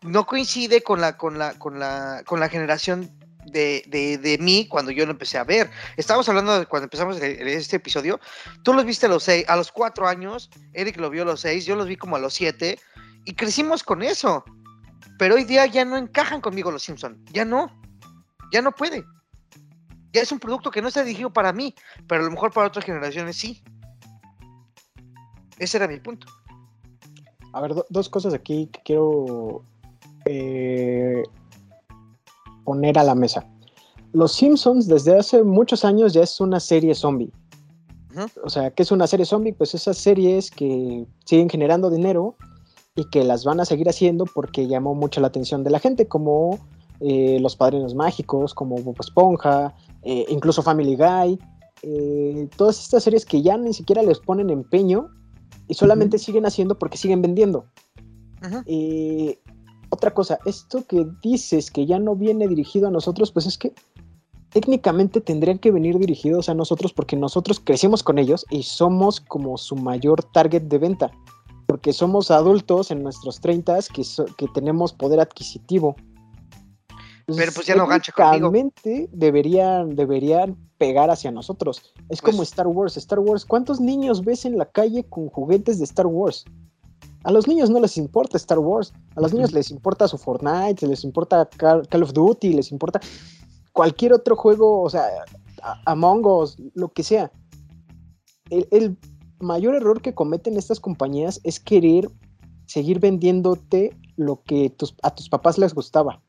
no 0.05 0.25
coincide 0.25 0.81
con 0.81 1.01
la, 1.01 1.17
con 1.17 1.37
la, 1.37 1.53
con 1.59 1.79
la, 1.79 2.23
con 2.25 2.39
la 2.39 2.49
generación 2.49 3.11
de, 3.45 3.83
de, 3.87 4.17
de 4.17 4.37
mí 4.37 4.67
cuando 4.67 4.91
yo 4.91 5.05
lo 5.05 5.11
empecé 5.11 5.37
a 5.37 5.43
ver. 5.43 5.69
Estábamos 5.97 6.27
hablando 6.29 6.59
de 6.59 6.65
cuando 6.65 6.85
empezamos 6.85 7.17
este 7.21 7.75
episodio. 7.75 8.19
Tú 8.63 8.73
los 8.73 8.85
viste 8.85 9.05
a 9.05 9.09
los 9.09 9.23
seis, 9.23 9.45
a 9.47 9.55
los 9.55 9.71
cuatro 9.71 10.07
años, 10.07 10.49
Eric 10.73 10.97
lo 10.97 11.09
vio 11.09 11.23
a 11.23 11.25
los 11.25 11.41
seis, 11.41 11.65
yo 11.65 11.75
los 11.75 11.87
vi 11.87 11.95
como 11.95 12.15
a 12.15 12.19
los 12.19 12.33
siete, 12.33 12.79
y 13.25 13.33
crecimos 13.33 13.83
con 13.83 14.01
eso. 14.01 14.43
Pero 15.17 15.35
hoy 15.35 15.43
día 15.43 15.65
ya 15.65 15.85
no 15.85 15.97
encajan 15.97 16.41
conmigo 16.41 16.71
los 16.71 16.83
Simpson. 16.83 17.23
Ya 17.31 17.45
no. 17.45 17.71
Ya 18.51 18.61
no 18.61 18.71
puede. 18.71 19.03
Ya 20.11 20.21
es 20.21 20.31
un 20.31 20.39
producto 20.39 20.71
que 20.71 20.81
no 20.81 20.87
está 20.87 21.03
dirigido 21.03 21.31
para 21.31 21.51
mí, 21.51 21.75
pero 22.07 22.21
a 22.21 22.25
lo 22.25 22.31
mejor 22.31 22.51
para 22.51 22.67
otras 22.67 22.85
generaciones 22.85 23.35
sí. 23.37 23.63
Ese 25.57 25.77
era 25.77 25.87
mi 25.87 25.99
punto. 25.99 26.27
A 27.53 27.61
ver, 27.61 27.73
do- 27.73 27.85
dos 27.89 28.09
cosas 28.09 28.33
aquí 28.33 28.69
que 28.71 28.81
quiero 28.83 29.63
eh, 30.25 31.23
poner 32.63 32.97
a 32.99 33.03
la 33.03 33.15
mesa. 33.15 33.47
Los 34.11 34.33
Simpsons 34.33 34.87
desde 34.87 35.17
hace 35.17 35.43
muchos 35.43 35.83
años 35.85 36.13
ya 36.13 36.23
es 36.23 36.39
una 36.39 36.59
serie 36.59 36.95
zombie. 36.95 37.31
O 38.43 38.49
sea, 38.49 38.71
¿qué 38.71 38.83
es 38.83 38.91
una 38.91 39.07
serie 39.07 39.25
zombie? 39.25 39.53
Pues 39.53 39.75
esas 39.75 39.97
series 39.97 40.49
que 40.49 41.05
siguen 41.25 41.49
generando 41.49 41.89
dinero 41.89 42.35
y 42.95 43.03
que 43.09 43.23
las 43.25 43.43
van 43.43 43.59
a 43.59 43.65
seguir 43.65 43.89
haciendo 43.89 44.25
porque 44.25 44.67
llamó 44.67 44.95
mucho 44.95 45.19
la 45.19 45.27
atención 45.27 45.63
de 45.63 45.69
la 45.69 45.79
gente, 45.79 46.07
como 46.07 46.59
eh, 47.01 47.39
Los 47.41 47.57
Padrinos 47.57 47.93
Mágicos, 47.93 48.53
como 48.53 48.77
Bob 48.77 48.95
Esponja, 48.99 49.75
eh, 50.03 50.25
incluso 50.29 50.61
Family 50.61 50.95
Guy. 50.95 51.39
eh, 51.83 52.47
todas 52.55 52.81
estas 52.81 53.03
series 53.03 53.25
que 53.25 53.41
ya 53.41 53.57
ni 53.57 53.73
siquiera 53.73 54.01
les 54.01 54.19
ponen 54.19 54.49
empeño 54.49 55.09
y 55.67 55.73
solamente 55.73 56.17
siguen 56.17 56.45
haciendo 56.45 56.79
porque 56.79 56.97
siguen 56.97 57.21
vendiendo. 57.21 57.65
Otra 59.95 60.13
cosa, 60.13 60.37
esto 60.45 60.85
que 60.87 61.05
dices 61.23 61.71
que 61.71 61.85
ya 61.85 61.97
no 61.99 62.15
viene 62.15 62.47
dirigido 62.47 62.87
a 62.87 62.91
nosotros, 62.91 63.31
pues 63.31 63.45
es 63.47 63.57
que 63.57 63.73
técnicamente 64.49 65.19
tendrían 65.19 65.57
que 65.59 65.71
venir 65.71 65.97
dirigidos 65.97 66.47
a 66.47 66.53
nosotros 66.53 66.93
porque 66.93 67.15
nosotros 67.15 67.59
crecimos 67.59 68.03
con 68.03 68.19
ellos 68.19 68.45
y 68.49 68.63
somos 68.63 69.19
como 69.19 69.57
su 69.57 69.75
mayor 69.75 70.23
target 70.23 70.63
de 70.63 70.77
venta. 70.77 71.11
Porque 71.67 71.91
somos 71.93 72.29
adultos 72.31 72.91
en 72.91 73.01
nuestros 73.03 73.41
30 73.41 73.79
que, 73.93 74.03
so- 74.03 74.25
que 74.37 74.47
tenemos 74.53 74.93
poder 74.93 75.19
adquisitivo. 75.19 75.95
Pero, 77.25 77.51
pues, 77.53 77.65
ya 77.65 77.75
no 77.75 77.87
gancha 77.87 78.11
conmigo. 78.11 78.51
deberían, 79.11 79.95
deberían 79.95 80.55
pegar 80.77 81.09
hacia 81.09 81.31
nosotros. 81.31 81.81
Es 82.09 82.21
Pues- 82.21 82.21
como 82.21 82.43
Star 82.43 82.67
Wars. 82.67 82.97
Star 82.97 83.19
Wars, 83.19 83.45
¿cuántos 83.45 83.79
niños 83.81 84.23
ves 84.23 84.45
en 84.45 84.57
la 84.59 84.65
calle 84.65 85.03
con 85.05 85.29
juguetes 85.29 85.79
de 85.79 85.85
Star 85.85 86.05
Wars? 86.05 86.45
A 87.25 87.31
los 87.31 87.47
niños 87.47 87.69
no 87.69 87.79
les 87.79 87.97
importa 87.97 88.37
Star 88.37 88.59
Wars. 88.59 88.93
A 89.15 89.21
los 89.21 89.33
niños 89.33 89.51
les 89.51 89.71
importa 89.71 90.07
su 90.07 90.17
Fortnite, 90.17 90.87
les 90.87 91.03
importa 91.03 91.49
Call, 91.57 92.03
of 92.03 92.13
Duty, 92.13 92.53
les 92.53 92.71
importa 92.71 92.99
cualquier 93.73 94.13
otro 94.13 94.35
juego, 94.35 94.83
o 94.83 94.89
sea, 94.89 95.03
Among 95.85 96.25
Us, 96.25 96.55
lo 96.75 96.89
que 96.93 97.01
sea. 97.03 97.31
El, 98.51 98.67
el 98.71 98.97
mayor 99.39 99.73
error 99.75 100.01
que 100.01 100.13
cometen 100.13 100.55
estas 100.55 100.79
compañías 100.79 101.41
es 101.43 101.59
querer 101.59 102.09
seguir 102.67 102.99
vendiéndote 102.99 103.97
lo 104.17 104.43
que 104.43 104.69
tus- 104.69 104.95
a 105.01 105.13
tus 105.13 105.27
papás 105.27 105.57
les 105.57 105.73
gustaba. 105.73 106.21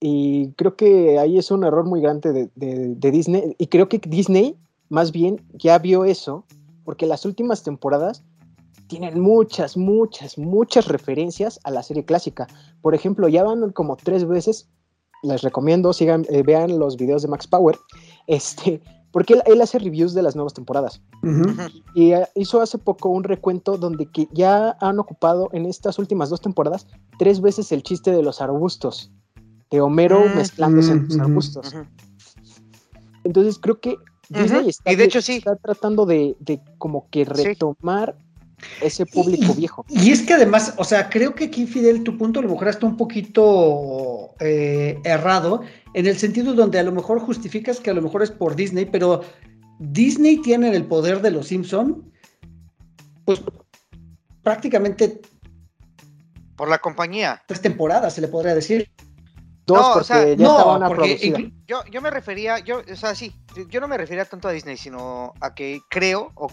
Y 0.00 0.52
creo 0.52 0.76
que 0.76 1.18
ahí 1.18 1.36
es 1.38 1.50
un 1.50 1.64
error 1.64 1.84
muy 1.84 2.00
grande 2.00 2.32
de, 2.32 2.50
de- 2.54 2.94
de 2.94 3.10
Disney. 3.10 3.54
Y 3.58 3.66
creo 3.66 3.88
que 3.88 3.98
Disney 3.98 4.56
más 4.88 5.12
bien 5.12 5.46
ya 5.52 5.78
vio 5.78 6.04
eso, 6.04 6.46
porque 6.84 7.06
las 7.06 7.24
últimas 7.26 7.62
temporadas 7.62 8.24
tienen 8.90 9.20
muchas, 9.20 9.76
muchas, 9.76 10.36
muchas 10.36 10.88
referencias 10.88 11.60
a 11.62 11.70
la 11.70 11.82
serie 11.84 12.04
clásica. 12.04 12.48
Por 12.82 12.92
ejemplo, 12.92 13.28
ya 13.28 13.44
van 13.44 13.70
como 13.70 13.96
tres 13.96 14.26
veces, 14.26 14.68
les 15.22 15.42
recomiendo, 15.42 15.92
sigan, 15.92 16.26
eh, 16.28 16.42
vean 16.42 16.76
los 16.78 16.96
videos 16.96 17.22
de 17.22 17.28
Max 17.28 17.46
Power, 17.46 17.78
este, 18.26 18.82
porque 19.12 19.34
él, 19.34 19.42
él 19.46 19.60
hace 19.62 19.78
reviews 19.78 20.12
de 20.12 20.22
las 20.22 20.34
nuevas 20.34 20.54
temporadas. 20.54 21.00
Y 21.94 22.12
eh, 22.12 22.26
hizo 22.34 22.60
hace 22.60 22.78
poco 22.78 23.10
un 23.10 23.22
recuento 23.22 23.78
donde 23.78 24.06
que 24.06 24.26
ya 24.32 24.76
han 24.80 24.98
ocupado 24.98 25.50
en 25.52 25.66
estas 25.66 25.98
últimas 26.00 26.28
dos 26.28 26.40
temporadas 26.40 26.88
tres 27.16 27.40
veces 27.40 27.70
el 27.70 27.84
chiste 27.84 28.10
de 28.10 28.22
los 28.22 28.40
arbustos, 28.40 29.12
de 29.70 29.80
Homero 29.80 30.28
Mm, 30.28 30.34
mezclándose 30.34 30.92
en 30.92 31.06
los 31.06 31.18
arbustos. 31.18 31.74
Entonces 33.22 33.58
creo 33.60 33.78
que 33.80 33.96
Disney 34.28 34.68
está, 34.68 34.90
Y 34.90 34.96
de 34.96 35.04
hecho 35.04 35.22
sí. 35.22 35.36
está 35.36 35.54
tratando 35.56 36.06
de, 36.06 36.36
de 36.40 36.60
como 36.78 37.08
que 37.10 37.24
Sí. 37.24 37.54
Ese 38.80 39.06
público 39.06 39.54
viejo. 39.54 39.84
Y 39.88 40.10
es 40.10 40.22
que 40.22 40.34
además, 40.34 40.74
o 40.76 40.84
sea, 40.84 41.08
creo 41.08 41.34
que 41.34 41.44
aquí, 41.44 41.66
Fidel, 41.66 42.02
tu 42.02 42.16
punto 42.16 42.40
a 42.40 42.42
lo 42.42 42.48
mejor 42.48 42.68
está 42.68 42.86
un 42.86 42.96
poquito 42.96 44.34
eh, 44.40 44.98
errado, 45.04 45.62
en 45.94 46.06
el 46.06 46.16
sentido 46.16 46.54
donde 46.54 46.78
a 46.78 46.82
lo 46.82 46.92
mejor 46.92 47.20
justificas 47.20 47.80
que 47.80 47.90
a 47.90 47.94
lo 47.94 48.02
mejor 48.02 48.22
es 48.22 48.30
por 48.30 48.56
Disney, 48.56 48.86
pero 48.86 49.22
Disney 49.78 50.38
tiene 50.38 50.74
el 50.74 50.84
poder 50.84 51.22
de 51.22 51.30
los 51.30 51.48
Simpson, 51.48 52.12
pues 53.24 53.42
prácticamente 54.42 55.20
Por 56.56 56.68
la 56.68 56.78
compañía. 56.78 57.42
tres 57.46 57.60
temporadas, 57.60 58.14
se 58.14 58.20
le 58.20 58.28
podría 58.28 58.54
decir. 58.54 58.90
Dos, 59.70 59.80
No, 59.80 59.90
o 59.90 59.94
porque 59.94 60.06
sea, 60.06 60.24
ya 60.34 60.46
estaba 60.46 60.76
una 60.76 60.88
porque 60.88 61.52
Yo, 61.66 61.84
yo 61.84 62.02
me 62.02 62.10
refería, 62.10 62.58
yo, 62.58 62.82
o 62.90 62.96
sea, 62.96 63.14
sí, 63.14 63.32
yo 63.68 63.80
no 63.80 63.86
me 63.88 63.96
refería 63.96 64.24
tanto 64.24 64.48
a 64.48 64.52
Disney, 64.52 64.76
sino 64.76 65.32
a 65.40 65.54
que 65.54 65.80
creo, 65.88 66.32
o, 66.34 66.50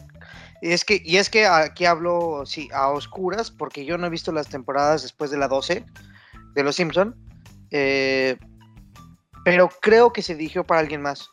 es 0.61 0.86
que, 0.86 1.01
y 1.03 1.18
es 1.18 1.30
que 1.30 1.47
aquí 1.47 1.86
hablo, 1.86 2.43
sí, 2.45 2.70
a 2.74 2.89
oscuras, 2.89 3.49
porque 3.49 3.86
yo 3.86 3.97
no 3.97 4.07
he 4.07 4.09
visto 4.11 4.32
las 4.32 4.47
temporadas 4.47 5.01
después 5.01 5.32
de 5.32 5.38
la 5.38 5.47
12 5.47 5.86
de 6.53 6.63
Los 6.63 6.76
Simpson, 6.76 7.15
eh, 7.72 8.38
pero 9.43 9.70
creo 9.82 10.13
que 10.13 10.22
se 10.22 10.36
dirigió 10.36 10.63
para 10.63 10.82
alguien 10.82 11.01
más. 11.01 11.30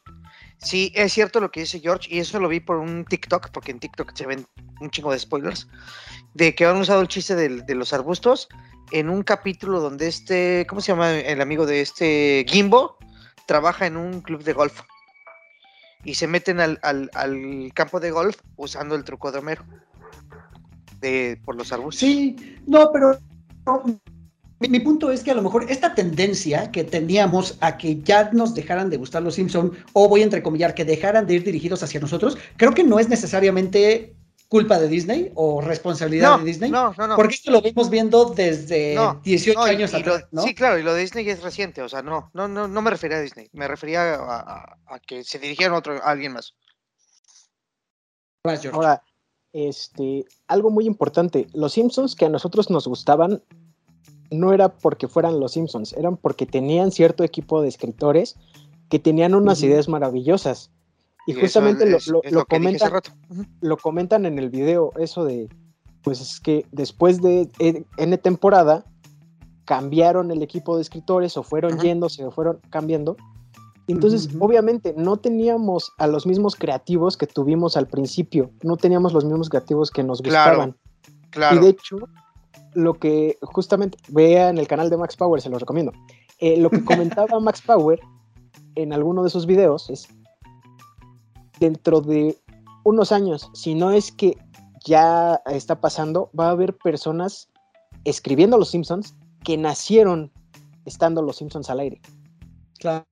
Sí, 0.59 0.93
es 0.95 1.13
cierto 1.13 1.41
lo 1.41 1.51
que 1.51 1.61
dice 1.61 1.81
George, 1.81 2.09
y 2.11 2.21
eso 2.21 2.41
lo 2.41 2.49
vi 2.49 2.61
por 2.61 2.77
un 2.77 3.05
TikTok, 3.05 3.51
porque 3.51 3.73
en 3.73 3.81
TikTok 3.81 4.13
se 4.15 4.27
ven 4.27 4.47
un 4.81 4.91
chingo 4.91 5.13
de 5.13 5.19
spoilers, 5.19 5.69
de 6.33 6.55
que 6.55 6.65
han 6.65 6.79
usado 6.79 7.03
el 7.03 7.09
chiste 7.09 7.35
de 7.35 7.75
los 7.75 7.93
arbustos 7.93 8.49
en 8.91 9.09
un 9.11 9.23
capítulo 9.23 9.81
donde 9.81 10.07
este, 10.09 10.67
¿cómo 10.69 10.81
se 10.81 10.93
llama 10.93 11.13
el 11.13 11.41
amigo 11.41 11.67
de 11.67 11.81
este 11.81 12.45
Gimbo? 12.49 12.97
Trabaja 13.47 13.87
en 13.87 13.97
un 13.97 14.21
club 14.21 14.43
de 14.45 14.53
golf. 14.53 14.81
Y 16.05 16.15
se 16.15 16.27
meten 16.27 16.61
al, 16.61 16.79
al- 16.83 17.11
campo 17.75 17.99
de 17.99 18.11
golf 18.11 18.37
usando 18.57 18.95
el 18.95 19.05
truco 19.05 19.33
de 19.33 19.39
Homero. 19.39 19.65
De, 21.01 21.41
por 21.45 21.57
los 21.57 21.73
arbustos. 21.73 22.01
Sí, 22.01 22.37
no, 22.67 22.91
pero 22.93 23.19
mi, 24.61 24.69
mi 24.69 24.81
punto 24.81 25.11
es 25.11 25.23
que 25.23 25.31
a 25.31 25.35
lo 25.35 25.43
mejor 25.43 25.67
esta 25.71 25.95
tendencia 25.95 26.71
que 26.71 26.85
teníamos 26.85 27.59
a 27.61 27.77
que 27.77 28.01
ya 28.03 28.31
nos 28.33 28.55
dejaran 28.55 28.89
de 28.91 28.97
gustar 28.97 29.23
los 29.23 29.35
Simpson 29.35 29.73
o 29.93 30.09
voy 30.09 30.21
a 30.21 30.25
entrecomillar 30.25 30.75
que 30.75 30.85
dejaran 30.85 31.27
de 31.27 31.35
ir 31.35 31.45
dirigidos 31.45 31.83
hacia 31.83 32.01
nosotros, 32.01 32.39
creo 32.57 32.73
que 32.73 32.85
no 32.85 32.99
es 32.99 33.09
necesariamente 33.09 34.15
culpa 34.49 34.79
de 34.79 34.89
Disney 34.89 35.33
o 35.35 35.61
responsabilidad 35.61 36.33
no, 36.33 36.39
de 36.39 36.45
Disney, 36.45 36.71
no, 36.71 36.95
no, 36.97 37.07
no. 37.09 37.17
porque 37.17 37.35
esto 37.35 37.51
lo 37.51 37.61
vimos 37.63 37.91
viendo 37.91 38.27
desde 38.27 38.95
No, 38.95 39.21
18 39.25 39.59
No, 39.59 39.67
y- 39.67 39.71
años 39.71 39.91
y 39.91 39.95
lo- 39.95 39.99
atrás, 40.15 40.29
¿no? 40.33 40.43
Sí, 40.43 40.55
claro, 40.55 40.79
y 40.79 40.83
lo 40.83 40.95
de 40.95 41.01
Disney 41.01 41.29
es 41.29 41.43
reciente, 41.43 41.83
o 41.83 41.89
sea, 41.89 42.03
no, 42.03 42.31
no, 42.35 42.47
no, 42.47 42.69
no 42.69 42.83
me 42.83 42.91
refería 42.91 43.17
a 43.17 43.21
Disney, 43.21 43.49
me 43.53 43.67
refería 43.67 44.15
a, 44.15 44.41
a- 44.41 44.79
a 44.95 44.99
que 45.01 45.25
se 45.25 45.39
dirigieron 45.39 45.75
a, 45.75 45.79
otro, 45.79 45.95
a 45.95 46.11
alguien 46.11 46.33
más. 46.33 46.55
Ahora, 48.73 49.03
este, 49.53 50.27
algo 50.49 50.71
muy 50.71 50.87
importante, 50.87 51.47
los 51.55 51.73
Simpsons 51.73 52.15
que 52.15 52.27
a 52.27 52.29
nosotros 52.29 52.69
nos 52.71 52.87
gustaban 52.87 53.43
no 54.31 54.53
era 54.53 54.69
porque 54.69 55.09
fueran 55.09 55.41
los 55.41 55.53
Simpsons, 55.53 55.93
eran 55.95 56.17
porque 56.17 56.45
tenían 56.45 56.91
cierto 56.93 57.25
equipo 57.25 57.63
de 57.63 57.69
escritores 57.69 58.37
que 58.91 58.99
tenían 58.99 59.35
unas 59.35 59.63
ideas 59.63 59.89
maravillosas. 59.89 60.71
Y, 61.27 61.33
justamente 61.35 61.87
lo, 61.89 61.97
es- 61.97 62.07
lo- 62.09 62.23
comentan, 62.47 62.91
rato. 62.91 63.11
Lo 63.61 63.77
comentan 63.77 64.27
en 64.27 64.39
el 64.39 64.51
video, 64.51 64.93
eso 64.99 65.25
de, 65.25 65.49
pues 66.03 66.21
es 66.21 66.39
que 66.41 66.67
después 66.71 67.23
de 67.23 67.49
N- 67.59 67.85
N 67.97 68.19
temporada, 68.19 68.85
cambiaron 69.65 70.31
el 70.31 70.43
equipo 70.43 70.77
de 70.77 70.83
escritores 70.83 71.37
o 71.37 71.43
fueron 71.43 71.75
Ajá. 71.75 71.83
yéndose 71.83 72.25
o 72.25 72.31
fueron 72.31 72.61
cambiando. 72.71 73.17
Entonces, 73.87 74.29
obviamente, 74.39 74.95
no 74.97 75.17
teníamos 75.19 75.93
a 75.99 76.07
los 76.07 76.27
mismos 76.27 76.57
creativos 76.57 77.17
que 77.17 77.27
tuvimos 77.27 77.77
al 77.77 77.87
principio, 77.87 78.51
no 78.63 78.77
teníamos 78.77 79.13
los 79.13 79.25
mismos 79.25 79.49
creativos 79.51 79.91
que 79.91 80.03
nos 80.03 80.21
Claro, 80.23 80.51
gustaban. 80.53 80.77
Claro. 81.31 81.57
Y 81.57 81.65
de 81.65 81.69
hecho, 81.71 81.97
lo 82.75 82.95
que 82.95 83.39
justamente 83.43 83.99
vean 84.09 84.59
el 84.59 84.67
canal 84.67 84.89
de 84.91 84.97
Max 84.97 85.17
Power, 85.17 85.41
se 85.41 85.49
los 85.51 85.61
recomiendo. 85.61 85.93
Eh, 86.39 86.57
lo 86.59 86.71
que 86.71 86.85
comentaba 86.85 87.39
Max 87.41 87.63
Power 87.63 88.01
en 88.75 88.93
alguno 88.93 89.23
de 89.23 89.31
sus 89.31 89.47
videos 89.47 89.89
es 89.91 90.09
dentro 91.59 92.01
de 92.01 92.39
unos 92.85 93.13
años, 93.13 93.51
si 93.55 93.75
no 93.75 93.91
es 93.91 94.13
que 94.13 94.37
ya 94.85 95.41
está 95.47 95.81
pasando, 95.81 96.31
va 96.39 96.49
a 96.49 96.51
haber 96.51 96.77
personas 96.77 97.49
escribiendo 98.05 98.59
Los 98.59 98.71
Simpsons 98.71 99.15
que 99.43 99.57
nacieron 99.57 100.31
estando 100.85 101.23
Los 101.23 101.37
Simpsons 101.37 101.71
al 101.71 101.81
aire. 101.81 102.01
Claro. 102.79 103.07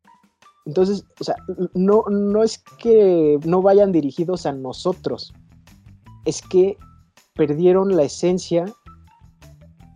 Entonces, 0.66 1.04
o 1.18 1.24
sea, 1.24 1.34
no, 1.74 2.04
no 2.08 2.42
es 2.42 2.58
que 2.78 3.38
no 3.44 3.62
vayan 3.62 3.90
dirigidos 3.90 4.46
a 4.46 4.52
nosotros, 4.52 5.32
es 6.24 6.40
que 6.42 6.76
perdieron 7.34 7.96
la 7.96 8.04
esencia 8.04 8.66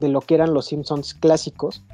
de 0.00 0.08
lo 0.08 0.20
que 0.20 0.34
eran 0.34 0.54
los 0.54 0.66
Simpsons 0.66 1.14
clásicos, 1.14 1.84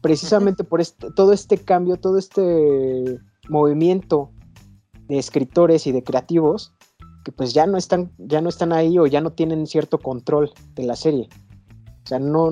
precisamente 0.00 0.64
por 0.64 0.80
este, 0.80 1.10
todo 1.12 1.32
este 1.32 1.58
cambio, 1.58 1.96
todo 1.96 2.18
este 2.18 3.18
movimiento 3.48 4.30
de 5.08 5.18
escritores 5.18 5.86
y 5.86 5.92
de 5.92 6.02
creativos 6.02 6.72
que 7.24 7.32
pues 7.32 7.52
ya 7.52 7.66
no 7.66 7.76
están, 7.76 8.12
ya 8.18 8.40
no 8.40 8.48
están 8.48 8.72
ahí 8.72 8.98
o 8.98 9.06
ya 9.06 9.20
no 9.20 9.32
tienen 9.32 9.66
cierto 9.66 9.98
control 9.98 10.52
de 10.74 10.84
la 10.84 10.94
serie. 10.94 11.28
O 12.04 12.06
sea, 12.06 12.20
no, 12.20 12.50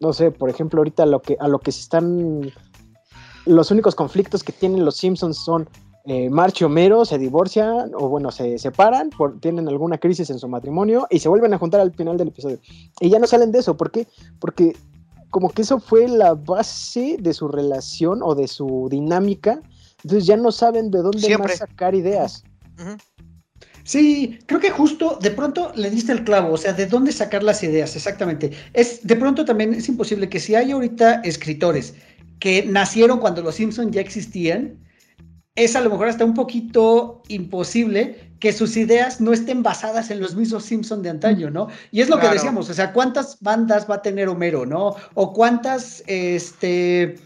no 0.00 0.12
sé, 0.14 0.30
por 0.30 0.48
ejemplo, 0.48 0.80
ahorita 0.80 1.04
lo 1.04 1.20
que, 1.20 1.36
a 1.38 1.48
lo 1.48 1.58
que 1.58 1.70
se 1.70 1.80
están, 1.80 2.52
los 3.44 3.70
únicos 3.70 3.94
conflictos 3.94 4.42
que 4.42 4.52
tienen 4.52 4.84
los 4.84 4.96
Simpsons 4.96 5.36
son 5.36 5.68
eh, 6.06 6.28
March 6.28 6.60
y 6.60 6.64
Homero 6.64 7.06
se 7.06 7.18
divorcian 7.18 7.92
o 7.94 8.08
bueno, 8.08 8.30
se 8.30 8.58
separan, 8.58 9.10
tienen 9.40 9.68
alguna 9.68 9.96
crisis 9.96 10.28
en 10.28 10.38
su 10.38 10.48
matrimonio 10.48 11.06
y 11.10 11.18
se 11.18 11.30
vuelven 11.30 11.54
a 11.54 11.58
juntar 11.58 11.80
al 11.80 11.92
final 11.92 12.16
del 12.16 12.28
episodio. 12.28 12.58
Y 13.00 13.08
ya 13.08 13.18
no 13.18 13.26
salen 13.26 13.52
de 13.52 13.60
eso, 13.60 13.76
¿por 13.76 13.90
qué? 13.90 14.06
Porque 14.38 14.76
como 15.30 15.50
que 15.50 15.62
eso 15.62 15.80
fue 15.80 16.06
la 16.06 16.34
base 16.34 17.16
de 17.18 17.32
su 17.32 17.48
relación 17.48 18.22
o 18.22 18.34
de 18.34 18.48
su 18.48 18.88
dinámica, 18.90 19.60
entonces 20.04 20.26
ya 20.26 20.36
no 20.36 20.52
saben 20.52 20.90
de 20.90 20.98
dónde 20.98 21.18
Siempre. 21.20 21.48
más 21.48 21.58
sacar 21.58 21.94
ideas. 21.94 22.44
Sí, 23.84 24.38
creo 24.46 24.60
que 24.60 24.70
justo 24.70 25.18
de 25.20 25.30
pronto 25.30 25.72
le 25.74 25.90
diste 25.90 26.12
el 26.12 26.24
clavo, 26.24 26.54
o 26.54 26.56
sea, 26.56 26.72
de 26.72 26.86
dónde 26.86 27.12
sacar 27.12 27.42
las 27.42 27.62
ideas, 27.62 27.94
exactamente. 27.96 28.52
Es 28.72 29.06
de 29.06 29.16
pronto 29.16 29.44
también 29.44 29.74
es 29.74 29.88
imposible 29.88 30.28
que 30.28 30.40
si 30.40 30.54
hay 30.54 30.70
ahorita 30.72 31.16
escritores 31.22 31.94
que 32.38 32.64
nacieron 32.66 33.18
cuando 33.18 33.42
los 33.42 33.56
Simpson 33.56 33.90
ya 33.92 34.00
existían, 34.00 34.78
es 35.54 35.76
a 35.76 35.80
lo 35.82 35.90
mejor 35.90 36.08
hasta 36.08 36.24
un 36.24 36.34
poquito 36.34 37.22
imposible 37.28 38.32
que 38.40 38.52
sus 38.52 38.76
ideas 38.76 39.20
no 39.20 39.32
estén 39.32 39.62
basadas 39.62 40.10
en 40.10 40.20
los 40.20 40.34
mismos 40.34 40.64
Simpson 40.64 41.02
de 41.02 41.10
antaño, 41.10 41.50
¿no? 41.50 41.68
Y 41.92 42.00
es 42.00 42.08
lo 42.08 42.16
Claro. 42.16 42.30
que 42.30 42.34
decíamos, 42.36 42.68
o 42.70 42.74
sea, 42.74 42.92
¿cuántas 42.92 43.38
bandas 43.40 43.88
va 43.88 43.96
a 43.96 44.02
tener 44.02 44.28
Homero, 44.28 44.66
no? 44.66 44.96
O 45.14 45.32
cuántas, 45.32 46.02
este, 46.06 47.16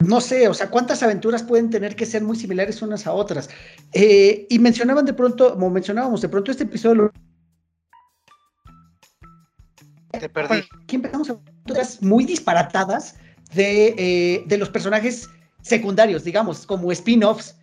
no 0.00 0.20
sé, 0.20 0.48
o 0.48 0.54
sea, 0.54 0.70
cuántas 0.70 1.02
aventuras 1.02 1.42
pueden 1.42 1.70
tener 1.70 1.96
que 1.96 2.06
ser 2.06 2.22
muy 2.22 2.36
similares 2.36 2.82
unas 2.82 3.06
a 3.06 3.12
otras. 3.12 3.48
Eh, 3.92 4.46
y 4.50 4.58
mencionaban 4.58 5.04
de 5.04 5.14
pronto, 5.14 5.54
como 5.54 5.70
mencionábamos 5.70 6.20
de 6.20 6.28
pronto 6.28 6.50
este 6.50 6.64
episodio, 6.64 7.12
Te 10.10 10.28
perdí. 10.28 10.64
aquí 10.82 10.96
empezamos 10.96 11.28
a 11.30 11.32
aventuras 11.32 12.02
muy 12.02 12.24
disparatadas 12.24 13.16
de, 13.54 13.94
eh, 13.98 14.44
de 14.46 14.58
los 14.58 14.70
personajes 14.70 15.28
secundarios, 15.62 16.24
digamos, 16.24 16.66
como 16.66 16.92
spin-offs, 16.92 17.56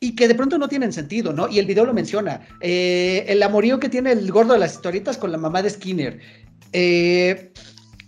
y 0.00 0.16
que 0.16 0.26
de 0.26 0.34
pronto 0.34 0.56
no 0.56 0.66
tienen 0.66 0.92
sentido, 0.92 1.32
¿no? 1.32 1.46
Y 1.46 1.58
el 1.58 1.66
video 1.66 1.84
lo 1.84 1.92
menciona. 1.92 2.40
Eh, 2.60 3.26
el 3.28 3.42
amorío 3.42 3.78
que 3.78 3.90
tiene 3.90 4.12
el 4.12 4.32
gordo 4.32 4.54
de 4.54 4.58
las 4.58 4.72
historietas 4.72 5.18
con 5.18 5.30
la 5.30 5.36
mamá 5.36 5.62
de 5.62 5.68
Skinner. 5.68 6.18
Eh, 6.72 7.52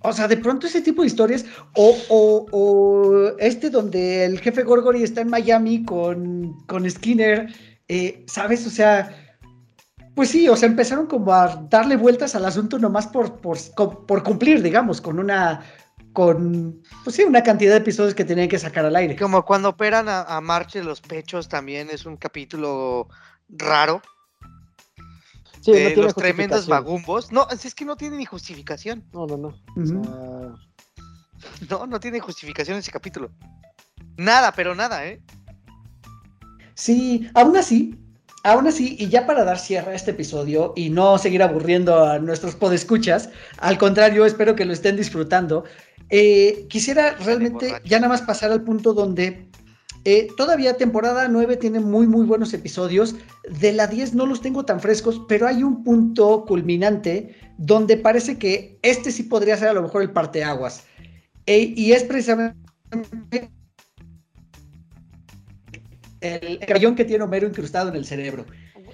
o 0.04 0.12
sea, 0.12 0.28
de 0.28 0.36
pronto 0.36 0.66
ese 0.66 0.80
tipo 0.80 1.02
de 1.02 1.08
historias, 1.08 1.44
o, 1.74 1.96
o- 2.08 2.46
o 2.52 3.38
este 3.38 3.70
donde 3.70 4.24
el 4.24 4.40
jefe 4.40 4.62
Gorgory 4.62 5.02
está 5.02 5.20
en 5.20 5.28
Miami 5.30 5.84
con, 5.84 6.58
con 6.66 6.88
Skinner, 6.90 7.52
eh, 7.88 8.24
¿sabes? 8.26 8.66
O 8.66 8.70
sea, 8.70 9.10
pues 10.14 10.28
sí, 10.30 10.48
o 10.48 10.56
sea, 10.56 10.68
empezaron 10.68 11.06
como 11.06 11.32
a 11.32 11.66
darle 11.70 11.96
vueltas 11.96 12.34
al 12.34 12.44
asunto 12.44 12.78
nomás 12.78 13.06
por, 13.06 13.40
por, 13.40 13.56
por 14.06 14.22
cumplir, 14.22 14.62
digamos, 14.62 15.00
con 15.00 15.18
una, 15.18 15.62
con, 16.12 16.82
pues 17.04 17.16
sí, 17.16 17.22
una 17.22 17.42
cantidad 17.42 17.72
de 17.72 17.78
episodios 17.78 18.14
que 18.14 18.24
tenían 18.24 18.48
que 18.48 18.58
sacar 18.58 18.84
al 18.84 18.96
aire. 18.96 19.16
Como 19.16 19.42
cuando 19.44 19.70
operan 19.70 20.08
a, 20.08 20.22
a 20.22 20.40
March 20.40 20.76
en 20.76 20.84
los 20.84 21.00
pechos 21.00 21.48
también 21.48 21.88
es 21.90 22.04
un 22.04 22.16
capítulo 22.18 23.08
raro. 23.48 24.02
Sí, 25.62 25.72
de 25.72 25.96
no 25.96 26.02
los 26.02 26.14
tremendos 26.14 26.66
vagumbos. 26.66 27.30
No, 27.32 27.46
es 27.48 27.74
que 27.74 27.84
no 27.84 27.96
tiene 27.96 28.16
ni 28.16 28.24
justificación. 28.24 29.04
No, 29.12 29.26
no, 29.26 29.36
no. 29.36 29.48
O 29.48 29.60
Ujú. 29.76 29.86
sea, 29.86 31.68
No, 31.70 31.86
no 31.86 32.00
tiene 32.00 32.20
justificación 32.20 32.78
ese 32.78 32.90
capítulo. 32.90 33.30
Nada, 34.16 34.52
pero 34.52 34.74
nada, 34.74 35.06
¿eh? 35.06 35.20
Sí, 36.74 37.28
aún 37.34 37.56
así, 37.56 37.96
aún 38.44 38.66
así, 38.66 38.96
y 38.98 39.08
ya 39.08 39.26
para 39.26 39.44
dar 39.44 39.58
cierre 39.58 39.92
a 39.92 39.94
este 39.94 40.10
episodio 40.12 40.72
y 40.76 40.90
no 40.90 41.16
seguir 41.18 41.42
aburriendo 41.42 42.04
a 42.04 42.18
nuestros 42.18 42.54
podescuchas, 42.56 43.30
al 43.58 43.78
contrario, 43.78 44.24
espero 44.26 44.54
que 44.56 44.64
lo 44.64 44.72
estén 44.72 44.96
disfrutando. 44.96 45.64
eh, 46.14 46.66
quisiera 46.68 47.14
realmente 47.24 47.80
ya 47.84 47.98
nada 47.98 48.08
más 48.10 48.20
pasar 48.22 48.52
al 48.52 48.62
punto 48.62 48.92
donde 48.92 49.48
eh, 50.04 50.28
todavía 50.36 50.76
temporada 50.76 51.28
9 51.28 51.56
tiene 51.56 51.80
muy, 51.80 52.06
muy 52.06 52.26
buenos 52.26 52.52
episodios. 52.54 53.14
De 53.48 53.72
la 53.72 53.86
10 53.86 54.14
no 54.14 54.26
los 54.26 54.40
tengo 54.40 54.64
tan 54.64 54.80
frescos, 54.80 55.22
pero 55.28 55.46
hay 55.46 55.62
un 55.62 55.84
punto 55.84 56.44
culminante 56.44 57.36
donde 57.58 57.96
parece 57.96 58.38
que 58.38 58.78
este 58.82 59.12
sí 59.12 59.22
podría 59.24 59.56
ser 59.56 59.68
a 59.68 59.72
lo 59.72 59.82
mejor 59.82 60.02
el 60.02 60.10
parteaguas. 60.10 60.84
Eh, 61.46 61.72
y 61.76 61.92
es 61.92 62.04
precisamente 62.04 62.58
el 66.20 66.58
crayón 66.60 66.94
que 66.94 67.04
tiene 67.04 67.24
Homero 67.24 67.46
incrustado 67.46 67.88
en 67.88 67.96
el 67.96 68.04
cerebro. 68.04 68.46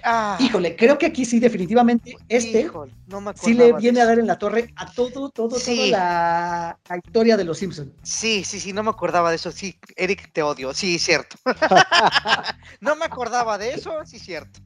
Ah, 0.03 0.37
Híjole, 0.39 0.75
creo 0.75 0.97
que 0.97 1.05
aquí 1.07 1.25
sí, 1.25 1.39
definitivamente, 1.39 2.15
este 2.27 2.61
híjole, 2.61 2.93
no 3.07 3.21
me 3.21 3.33
sí 3.35 3.53
le 3.53 3.73
viene 3.73 4.01
a 4.01 4.05
dar 4.05 4.19
en 4.19 4.27
la 4.27 4.37
torre 4.37 4.71
a 4.75 4.91
todo, 4.91 5.29
todo, 5.29 5.59
Sí. 5.59 5.75
toda 5.75 5.87
la, 5.87 6.79
la 6.89 6.97
historia 6.97 7.37
de 7.37 7.43
los 7.43 7.57
Simpsons. 7.57 7.91
Sí, 8.03 8.43
sí, 8.43 8.59
sí, 8.59 8.73
no 8.73 8.83
me 8.83 8.89
acordaba 8.89 9.29
de 9.29 9.35
eso. 9.37 9.51
Sí, 9.51 9.79
Eric, 9.95 10.31
te 10.33 10.41
odio. 10.43 10.73
Sí, 10.73 10.99
cierto. 10.99 11.37
no 12.81 12.95
me 12.95 13.05
acordaba 13.05 13.57
de 13.57 13.73
eso, 13.73 14.05
sí, 14.05 14.19
cierto. 14.19 14.59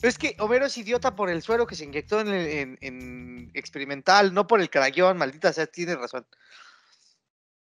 Es 0.00 0.16
que 0.16 0.36
Homero 0.38 0.66
es 0.66 0.78
idiota 0.78 1.16
por 1.16 1.28
el 1.28 1.42
suero 1.42 1.66
que 1.66 1.74
se 1.74 1.84
inyectó 1.84 2.20
en, 2.20 2.28
el- 2.28 2.46
en- 2.48 2.78
en 2.80 3.50
experimental, 3.54 4.32
no 4.32 4.46
por 4.46 4.60
el 4.60 4.70
crayón, 4.70 5.16
maldita 5.18 5.52
sea, 5.52 5.66
tiene 5.66 5.96
razón. 5.96 6.24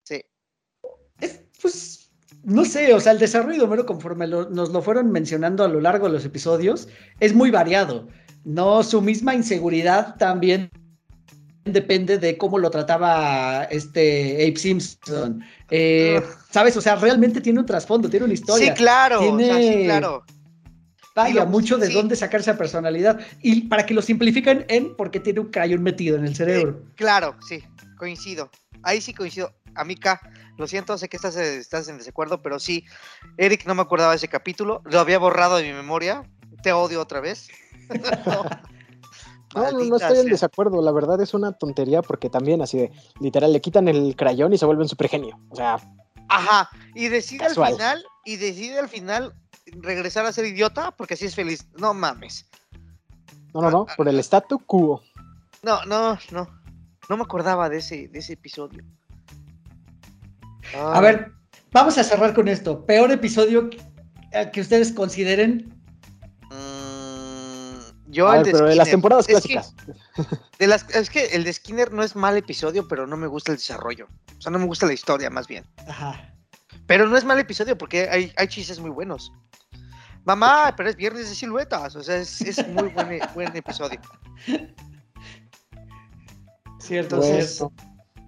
Sí. 0.04 0.22
Es, 1.22 1.40
pues, 1.62 2.05
no 2.46 2.64
sé, 2.64 2.94
o 2.94 3.00
sea, 3.00 3.12
el 3.12 3.20
desarrollo 3.20 3.58
de 3.58 3.64
Homero, 3.66 3.86
conforme 3.86 4.28
lo- 4.28 4.50
nos 4.50 4.70
lo 4.72 4.82
fueron 4.82 5.12
mencionando 5.12 5.64
a 5.64 5.68
lo 5.68 5.82
largo 5.82 6.08
de 6.08 6.14
los 6.14 6.24
episodios, 6.26 6.88
es 7.20 7.34
muy 7.34 7.52
variado. 7.52 8.08
No, 8.44 8.84
su 8.84 9.02
misma 9.02 9.34
inseguridad 9.36 10.16
también 10.18 10.70
depende 11.64 12.20
de 12.20 12.38
cómo 12.38 12.60
lo 12.60 12.70
trataba 12.70 13.64
este 13.72 14.36
Abe 14.46 14.56
Simpson. 14.58 15.44
Eh. 15.72 16.22
¿Sabes? 16.52 16.78
O 16.78 16.82
sea, 16.82 16.96
realmente 16.96 17.42
tiene 17.42 17.60
un 17.60 17.66
trasfondo, 17.66 18.08
tiene 18.10 18.26
una 18.26 18.36
historia. 18.36 18.68
Sí, 18.68 18.74
claro. 18.78 19.20
o 19.34 19.40
sea, 19.40 19.56
sí, 19.58 19.62
Tiene- 19.64 19.84
claro. 19.86 20.24
Vaya, 21.16 21.46
mucho 21.46 21.78
de 21.78 21.88
sí. 21.88 21.94
dónde 21.94 22.16
sacar 22.18 22.42
esa 22.42 22.58
personalidad. 22.58 23.20
Y 23.42 23.62
para 23.62 23.86
que 23.86 23.94
lo 23.94 24.02
simplifiquen 24.02 24.66
en 24.68 24.96
porque 24.98 25.20
tiene 25.22 25.40
un 25.40 25.48
crayón 25.50 25.82
metido 25.82 26.18
en 26.18 26.26
el 26.26 26.36
cerebro. 26.36 26.84
Claro, 26.96 27.36
sí, 27.48 27.64
coincido. 27.98 28.52
Ahí 28.84 29.00
sí 29.02 29.14
coincido. 29.14 29.54
A 29.76 29.86
lo 30.58 30.68
siento, 30.68 30.98
sé 30.98 31.10
que 31.10 31.18
estás, 31.18 31.36
estás 31.36 31.88
en 31.88 31.98
desacuerdo, 31.98 32.42
pero 32.42 32.60
sí, 32.60 32.86
Eric 33.38 33.66
no 33.66 33.76
me 33.76 33.82
acordaba 33.82 34.12
de 34.12 34.18
ese 34.18 34.28
capítulo, 34.28 34.82
lo 34.86 35.00
había 35.00 35.20
borrado 35.20 35.58
de 35.58 35.64
mi 35.64 35.74
memoria. 35.74 36.24
Te 36.64 36.74
odio 36.74 37.02
otra 37.02 37.20
vez. 37.20 37.50
No. 38.26 39.72
No, 39.72 39.72
no, 39.72 39.96
estoy 39.96 40.18
en 40.18 40.26
desacuerdo. 40.26 40.82
La 40.82 40.92
verdad 40.92 41.22
es 41.22 41.34
una 41.34 41.54
tontería 41.54 42.02
porque 42.02 42.30
también 42.30 42.62
así 42.62 42.78
de 42.78 42.92
literal 43.22 43.54
le 43.54 43.62
quitan 43.62 43.88
el 43.88 44.14
crayón 44.18 44.52
y 44.52 44.58
se 44.58 44.66
vuelven 44.66 44.90
super 44.90 45.08
genio. 45.08 45.40
O 45.50 45.56
sea, 45.56 45.80
Ajá, 46.28 46.70
y 46.94 47.08
decide 47.08 47.46
Casual. 47.46 47.68
al 47.68 47.78
final, 47.78 48.06
y 48.26 48.38
decide 48.38 48.80
al 48.80 48.90
final 48.90 49.34
regresar 49.66 50.26
a 50.26 50.32
ser 50.32 50.46
idiota 50.46 50.92
porque 50.92 51.14
así 51.16 51.26
es 51.26 51.36
feliz. 51.36 51.68
No 51.78 51.94
mames. 51.94 52.48
no, 53.54 53.62
no, 53.62 53.72
no, 53.72 53.86
por 53.96 54.08
el 54.08 54.20
statu 54.20 54.60
quo. 54.60 55.02
No, 55.62 55.84
no, 55.86 56.18
no. 56.32 56.48
No 57.08 57.18
me 57.18 57.24
acordaba 57.24 57.70
de 57.70 57.78
ese, 57.78 58.08
de 58.08 58.20
ese 58.20 58.34
episodio. 58.34 58.84
A 60.76 60.98
Ay, 60.98 61.02
ver, 61.02 61.32
vamos 61.72 61.98
a 61.98 62.04
cerrar 62.04 62.34
con 62.34 62.48
esto. 62.48 62.86
Peor 62.86 63.12
episodio 63.12 63.70
que, 63.70 63.78
eh, 64.32 64.50
que 64.52 64.62
ustedes 64.62 64.92
consideren. 64.92 65.74
mm, 66.52 68.12
yo 68.12 68.28
A 68.30 68.38
el 68.38 68.44
ver, 68.44 68.46
de 68.46 68.52
pero 68.60 68.70
de 68.70 68.76
las 68.76 68.90
temporadas 68.90 69.28
Es 69.30 69.42
que- 69.42 69.54
clásicas. 69.54 69.76
De 70.60 70.68
las, 70.68 70.90
es 70.96 71.10
que 71.10 71.26
el 71.36 71.44
de 71.44 71.52
Skinner 71.52 71.92
no 71.92 72.02
es 72.02 72.16
mal 72.16 72.38
episodio, 72.38 72.88
pero 72.88 73.06
no 73.08 73.18
me 73.18 73.28
gusta 73.28 73.52
el 73.52 73.58
desarrollo. 73.58 74.08
O 74.38 74.42
sea, 74.42 74.52
no 74.54 74.60
me 74.60 74.66
gusta 74.66 74.86
la 74.86 74.94
historia, 74.94 75.30
más 75.30 75.48
bien. 75.48 75.66
Ajá. 75.88 76.34
Pero 76.88 77.08
no 77.08 77.18
es 77.18 77.26
mal 77.26 77.38
episodio 77.40 77.78
porque 77.78 78.08
hay, 78.10 78.32
hay 78.38 78.48
chistes 78.48 78.80
muy 78.80 78.90
buenos. 78.92 79.34
Mamá, 80.24 80.74
pero 80.78 80.90
es 80.90 80.96
viernes 80.96 81.28
de 81.30 81.36
siluetas. 81.36 81.96
O 81.98 82.04
sea, 82.04 82.16
es, 82.18 82.40
es 82.42 82.66
muy 82.70 82.88
buen, 82.90 83.20
buen 83.34 83.54
episodio. 83.56 84.00
Cierto, 86.80 87.18
Bueno. 87.18 87.42
cierto. 87.42 87.74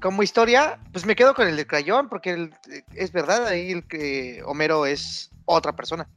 Como 0.02 0.22
historia, 0.22 0.80
pues 0.92 1.06
me 1.06 1.16
quedo 1.16 1.34
con 1.34 1.48
el 1.48 1.56
de 1.58 1.66
Crayón, 1.66 2.08
porque 2.10 2.32
el- 2.32 2.54
es 2.96 3.12
verdad, 3.12 3.48
ahí 3.48 3.72
el 3.72 3.88
que 3.88 4.42
Homero 4.46 4.86
es 4.86 5.32
otra 5.46 5.76
persona. 5.76 6.08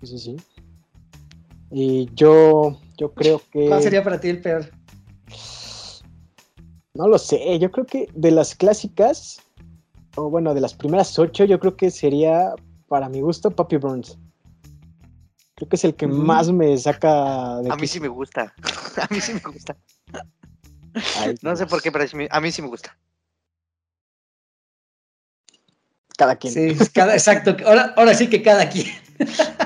Sí, 0.00 0.06
sí, 0.06 0.18
sí. 0.18 0.36
Y 1.72 2.08
yo, 2.14 2.78
yo 2.96 3.12
creo 3.12 3.42
que. 3.52 3.66
¿Cuál 3.68 3.82
sería 3.82 4.04
para 4.04 4.20
ti 4.20 4.28
el 4.28 4.40
peor? 4.40 4.70
No 6.94 7.06
lo 7.08 7.18
sé, 7.18 7.58
yo 7.58 7.70
creo 7.70 7.86
que 7.86 8.08
de 8.14 8.30
las 8.30 8.54
clásicas, 8.54 9.40
o 10.16 10.28
bueno, 10.28 10.54
de 10.54 10.60
las 10.60 10.74
primeras 10.74 11.16
ocho, 11.18 11.44
yo 11.44 11.58
creo 11.60 11.76
que 11.76 11.90
sería, 11.90 12.52
para 12.88 13.08
mi 13.08 13.20
gusto, 13.20 13.50
Puppy 13.50 13.76
Burns. 13.76 14.18
Creo 15.54 15.68
que 15.68 15.76
es 15.76 15.84
el 15.84 15.94
que 15.94 16.06
Ujú. 16.06 16.14
más 16.14 16.50
me 16.50 16.76
saca 16.78 17.58
de 17.62 17.70
A 17.70 17.76
mí 17.76 17.86
sí 17.86 18.00
me 18.00 18.08
gusta. 18.08 18.52
A 19.08 19.12
mí 19.12 19.20
sí 19.20 19.34
me 19.34 19.40
gusta. 19.52 19.76
Ay, 21.18 21.34
No 21.42 21.54
sé 21.56 21.66
por 21.66 21.80
qué, 21.82 21.92
pero 21.92 22.04
a 22.30 22.40
mí 22.40 22.52
sí 22.52 22.62
me 22.62 22.68
gusta. 22.68 22.96
Cada 26.16 26.36
quien. 26.36 26.52
Sí, 26.52 26.76
cada, 26.92 27.14
exacto. 27.14 27.56
Ahora, 27.66 27.94
ahora 27.96 28.14
sí 28.14 28.28
que 28.28 28.42
cada 28.42 28.68
quien. 28.68 28.86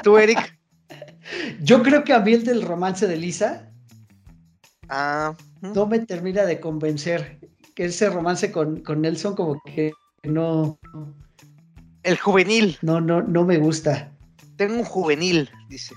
Tú, 0.03 0.19
Eric. 0.19 0.57
Yo 1.63 1.83
creo 1.83 2.05
que 2.05 2.13
a 2.13 2.21
mí 2.21 2.33
el 2.35 2.45
del 2.45 2.63
romance 2.63 3.07
de 3.09 3.17
Lisa 3.17 3.71
Ah, 4.89 5.35
¿hmm? 5.63 5.73
no 5.73 5.87
me 5.87 5.99
termina 6.01 6.45
de 6.45 6.61
convencer. 6.61 7.41
Que 7.75 7.87
ese 7.87 8.09
romance 8.09 8.53
con, 8.53 8.81
con 8.85 9.01
Nelson 9.01 9.35
como 9.35 9.61
que 9.65 9.93
no, 10.23 10.79
el 12.05 12.19
juvenil. 12.19 12.79
no, 12.83 13.01
no, 13.01 13.21
no 13.23 13.45
me 13.45 13.59
gusta. 13.59 14.13
Tengo 14.57 14.75
un 14.75 14.85
juvenil, 14.85 15.51
dice. 15.69 15.95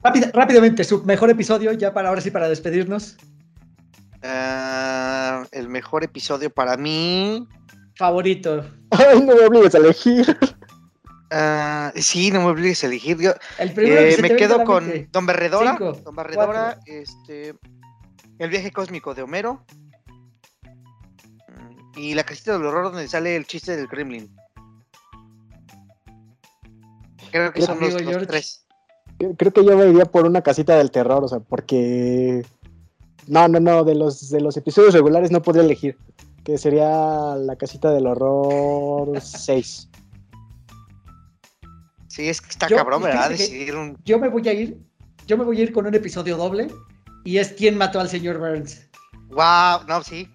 Rápida- 0.00 0.30
rápidamente, 0.32 0.84
su 0.84 1.02
mejor 1.02 1.30
episodio, 1.30 1.72
ya 1.72 1.92
para 1.92 2.10
ahora 2.10 2.20
sí 2.20 2.30
para 2.30 2.48
despedirnos. 2.48 3.16
Ah, 4.26 5.44
el 5.52 5.68
mejor 5.68 6.02
episodio 6.02 6.48
para 6.50 6.76
mí. 6.78 7.46
Favorito. 7.96 8.64
Ay, 8.90 9.20
no 9.20 9.34
me 9.34 9.46
obligues 9.46 9.74
a 9.74 9.78
elegir. 9.78 10.36
ah, 11.30 11.92
sí, 11.94 12.30
no 12.30 12.40
me 12.40 12.46
obligues 12.46 12.82
a 12.82 12.86
elegir. 12.86 13.18
Yo, 13.18 13.32
El 13.58 13.72
primero 13.72 14.00
eh, 14.00 14.04
que 14.06 14.10
se 14.12 14.22
te 14.22 14.22
me 14.22 14.36
quedo 14.36 14.64
con 14.64 14.86
mente. 14.86 15.08
Don 15.12 15.26
Barredora. 15.26 15.72
Cinco, 15.72 15.92
Don 15.92 16.14
Barredora, 16.16 16.78
este. 16.86 17.54
El 18.38 18.50
viaje 18.50 18.72
cósmico 18.72 19.14
de 19.14 19.22
Homero. 19.22 19.64
mm, 21.48 21.98
Y 21.98 22.14
la 22.14 22.24
casita 22.24 22.52
del 22.54 22.64
horror 22.66 22.84
donde 22.84 23.06
sale 23.06 23.36
el 23.36 23.46
chiste 23.46 23.76
del 23.76 23.88
Kremlin. 23.88 24.34
Creo 27.30 27.52
que 27.52 27.62
son 27.62 27.78
los, 27.80 28.00
los 28.00 28.26
tres. 28.26 28.64
Creo 29.36 29.52
que 29.52 29.64
yo 29.64 29.76
me 29.76 29.86
iría 29.88 30.04
por 30.06 30.26
una 30.26 30.40
casita 30.40 30.76
del 30.76 30.90
terror, 30.90 31.24
o 31.24 31.28
sea, 31.28 31.40
porque. 31.40 32.44
No, 33.26 33.48
no, 33.48 33.60
no, 33.60 33.84
de 33.84 33.94
los, 33.94 34.30
de 34.30 34.40
los 34.40 34.56
episodios 34.56 34.94
regulares 34.94 35.30
no 35.30 35.42
podría 35.42 35.64
elegir. 35.64 35.96
Que 36.44 36.58
sería 36.58 37.34
la 37.36 37.56
casita 37.56 37.90
del 37.90 38.06
horror 38.06 39.18
6. 39.20 39.88
Sí, 42.08 42.28
es 42.28 42.40
que 42.40 42.50
está 42.50 42.68
Yo- 42.68 42.76
cabrón, 42.76 43.02
¿verdad? 43.02 43.30
Decidir 43.30 43.74
un. 43.74 43.96
Yo 44.04 44.18
me 44.18 44.28
voy 44.28 44.48
a 44.48 44.52
ir, 44.52 44.78
yo 45.26 45.36
me 45.38 45.44
voy 45.44 45.58
a 45.60 45.62
ir 45.64 45.72
con 45.72 45.86
un 45.86 45.94
episodio 45.94 46.36
doble 46.36 46.68
y 47.24 47.38
es 47.38 47.48
quién 47.52 47.76
mató 47.76 47.98
al 47.98 48.08
señor 48.08 48.38
Burns. 48.38 48.82
¡Wow! 49.30 49.86
No, 49.88 50.02
sí. 50.02 50.28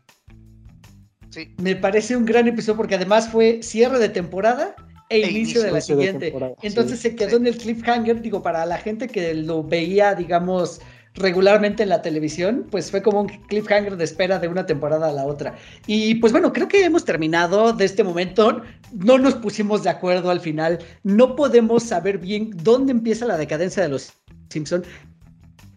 Sí. 1.29 1.53
Me 1.57 1.75
parece 1.75 2.17
un 2.17 2.25
gran 2.25 2.47
episodio 2.47 2.75
porque 2.77 2.95
además 2.95 3.29
fue 3.29 3.61
cierre 3.61 3.99
de 3.99 4.09
temporada 4.09 4.75
e, 5.09 5.17
E 5.21 5.29
inicio, 5.31 5.61
de 5.61 5.67
la 5.69 5.75
de 5.75 5.81
siguiente. 5.81 6.33
Entonces 6.63 6.99
sí. 6.99 7.09
se 7.09 7.15
quedó 7.15 7.29
Sí. 7.31 7.35
en 7.37 7.47
el 7.47 7.57
cliffhanger, 7.57 8.21
digo, 8.21 8.41
para 8.41 8.65
la 8.65 8.77
gente 8.77 9.07
que 9.07 9.33
lo 9.35 9.63
veía, 9.63 10.15
digamos, 10.15 10.81
regularmente 11.19 11.83
en 11.83 11.89
la 11.89 12.01
televisión, 12.01 12.65
pues 12.71 12.89
fue 12.89 13.01
como 13.01 13.21
un 13.21 13.27
cliffhanger 13.27 13.97
de 13.97 14.03
espera 14.03 14.39
de 14.39 14.47
una 14.47 14.65
temporada 14.65 15.09
a 15.09 15.13
la 15.13 15.25
otra. 15.25 15.55
Y 15.85 16.15
pues 16.15 16.31
bueno, 16.31 16.51
creo 16.53 16.67
que 16.67 16.83
hemos 16.83 17.05
terminado 17.05 17.73
de 17.73 17.85
este 17.85 18.03
momento. 18.03 18.61
No 18.93 19.17
nos 19.17 19.35
pusimos 19.35 19.83
de 19.83 19.89
acuerdo 19.89 20.31
al 20.31 20.39
final. 20.39 20.79
No 21.03 21.35
podemos 21.35 21.83
saber 21.83 22.17
bien 22.17 22.51
dónde 22.63 22.91
empieza 22.91 23.25
la 23.25 23.37
decadencia 23.37 23.83
de 23.83 23.89
los 23.89 24.13
Simpson. 24.49 24.83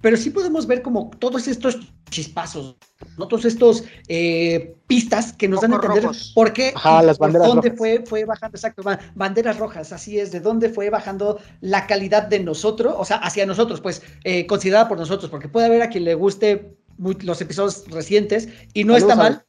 Pero 0.03 0.17
sí 0.19 0.29
podemos 0.31 0.67
ver 0.67 0.83
como 0.83 1.11
todos 1.19 1.49
estos 1.49 1.79
chispazos, 2.11 2.77
¿no? 3.17 3.27
todos 3.29 3.47
estos 3.47 3.85
eh, 4.09 4.75
pistas 4.87 5.33
que 5.33 5.49
nos 5.49 5.61
dan 5.63 5.73
a 5.73 5.77
entender 5.77 6.03
rojos. 6.03 6.33
por 6.35 6.53
qué 6.53 6.73
Ajá, 6.75 7.03
las 7.03 7.17
por 7.17 7.33
dónde 7.33 7.69
rojas. 7.71 7.79
fue, 7.79 8.05
fue 8.05 8.25
bajando, 8.27 8.57
exacto, 8.57 8.83
ba- 8.83 8.99
banderas 9.15 9.57
rojas, 9.59 9.93
así 9.93 10.19
es, 10.19 10.31
de 10.33 10.41
dónde 10.41 10.69
fue 10.69 10.91
bajando 10.91 11.41
la 11.63 11.87
calidad 11.87 12.25
de 12.25 12.41
nosotros, 12.41 12.95
o 12.99 13.05
sea, 13.07 13.17
hacia 13.19 13.47
nosotros, 13.47 13.81
pues, 13.81 14.03
eh, 14.25 14.45
considerada 14.47 14.89
por 14.89 14.99
nosotros, 14.99 15.31
porque 15.31 15.49
puede 15.49 15.67
haber 15.67 15.81
a 15.83 15.89
quien 15.89 16.05
le 16.05 16.15
guste 16.15 16.75
muy- 16.99 17.17
los 17.23 17.41
episodios 17.41 17.85
recientes 17.89 18.49
y 18.75 18.85
no 18.85 18.97
está 18.97 19.17
mal, 19.17 19.45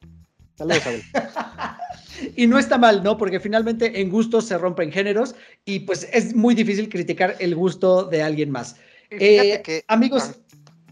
Saludos, 0.55 0.85
Abel. 0.85 1.01
y 2.35 2.47
no 2.47 2.59
está 2.59 2.77
mal, 2.77 3.03
¿no? 3.03 3.17
Porque 3.17 3.39
finalmente 3.39 3.99
en 4.01 4.09
gustos 4.09 4.45
se 4.45 4.57
rompen 4.57 4.91
géneros 4.91 5.35
y 5.65 5.79
pues 5.79 6.07
es 6.13 6.35
muy 6.35 6.53
difícil 6.55 6.89
criticar 6.89 7.35
el 7.39 7.55
gusto 7.55 8.03
de 8.05 8.21
alguien 8.23 8.51
más. 8.51 8.75
Eh, 9.09 9.61
que. 9.63 9.83
amigos, 9.87 10.39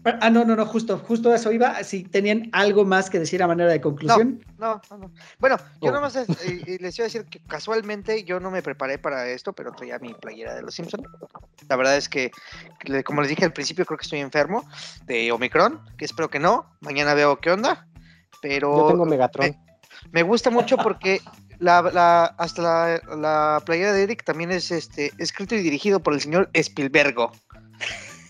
ah, 0.04 0.30
no, 0.30 0.44
no, 0.44 0.56
no, 0.56 0.66
justo, 0.66 0.98
justo 0.98 1.30
a 1.30 1.36
eso 1.36 1.52
iba. 1.52 1.82
Si 1.84 2.02
tenían 2.04 2.48
algo 2.52 2.84
más 2.84 3.08
que 3.10 3.18
decir 3.18 3.42
a 3.42 3.46
manera 3.46 3.70
de 3.70 3.80
conclusión. 3.80 4.44
No, 4.58 4.80
no, 4.90 4.98
no. 4.98 5.12
Bueno, 5.38 5.56
yo 5.80 5.88
Oh. 5.88 5.92
nada 5.92 6.00
más 6.00 6.16
eh, 6.16 6.26
les 6.80 6.98
iba 6.98 7.04
a 7.04 7.08
decir 7.08 7.24
que 7.26 7.40
casualmente 7.40 8.24
yo 8.24 8.40
no 8.40 8.50
me 8.50 8.62
preparé 8.62 8.98
para 8.98 9.28
esto, 9.28 9.52
pero 9.52 9.72
traía 9.72 9.98
mi 9.98 10.14
playera 10.14 10.54
de 10.54 10.62
los 10.62 10.74
Simpsons. 10.74 11.04
La 11.68 11.76
verdad 11.76 11.96
es 11.96 12.08
que, 12.08 12.30
como 13.04 13.20
les 13.22 13.30
dije 13.30 13.44
al 13.44 13.52
principio, 13.52 13.84
creo 13.86 13.98
que 13.98 14.04
estoy 14.04 14.20
enfermo 14.20 14.64
de 15.06 15.30
Omicron, 15.32 15.80
que 15.96 16.04
espero 16.04 16.28
que 16.30 16.38
no. 16.38 16.66
Mañana 16.80 17.14
veo 17.14 17.38
qué 17.40 17.50
onda. 17.50 17.86
Pero 18.40 18.76
Yo 18.76 18.86
tengo 18.88 19.04
Megatron. 19.06 19.56
me 20.10 20.22
gusta 20.24 20.50
mucho 20.50 20.76
porque 20.78 21.20
la, 21.60 21.80
la- 21.82 22.24
hasta 22.24 22.60
la, 22.62 23.00
la 23.16 23.62
playera 23.64 23.92
de 23.92 24.02
Eric 24.02 24.24
también 24.24 24.50
es 24.50 24.72
este 24.72 25.12
escrito 25.18 25.54
y 25.54 25.62
dirigido 25.62 26.00
por 26.00 26.12
el 26.14 26.20
señor 26.20 26.50
Spielbergo. 26.54 27.30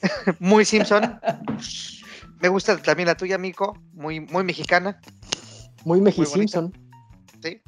muy 0.38 0.64
Simpson. 0.64 1.20
Me 2.40 2.48
gusta 2.48 2.76
también 2.76 3.06
la 3.06 3.16
tuya, 3.16 3.38
Mico, 3.38 3.78
muy, 3.92 4.20
muy 4.20 4.44
mexicana. 4.44 5.00
Muy 5.84 6.00
Meji. 6.00 6.26
Simpson. 6.26 6.72
¿sí? 7.42 7.60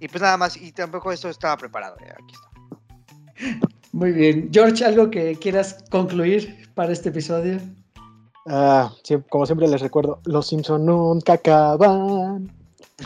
Y 0.00 0.08
pues 0.08 0.22
nada 0.22 0.36
más, 0.36 0.56
y 0.56 0.72
tampoco 0.72 1.12
esto 1.12 1.28
estaba 1.28 1.56
preparado. 1.56 1.96
eh, 2.00 2.12
Aquí 2.12 2.34
está. 2.34 3.60
Muy 3.92 4.12
bien. 4.12 4.48
George, 4.52 4.84
¿algo 4.84 5.10
que 5.10 5.36
quieras 5.36 5.84
concluir 5.90 6.68
para 6.74 6.92
este 6.92 7.10
episodio? 7.10 7.60
Ah, 8.46 8.90
sí, 9.04 9.16
como 9.28 9.46
siempre 9.46 9.68
les 9.68 9.80
recuerdo, 9.80 10.20
los 10.24 10.48
Simpson 10.48 10.84
nunca 10.84 11.34
acaban. 11.34 12.50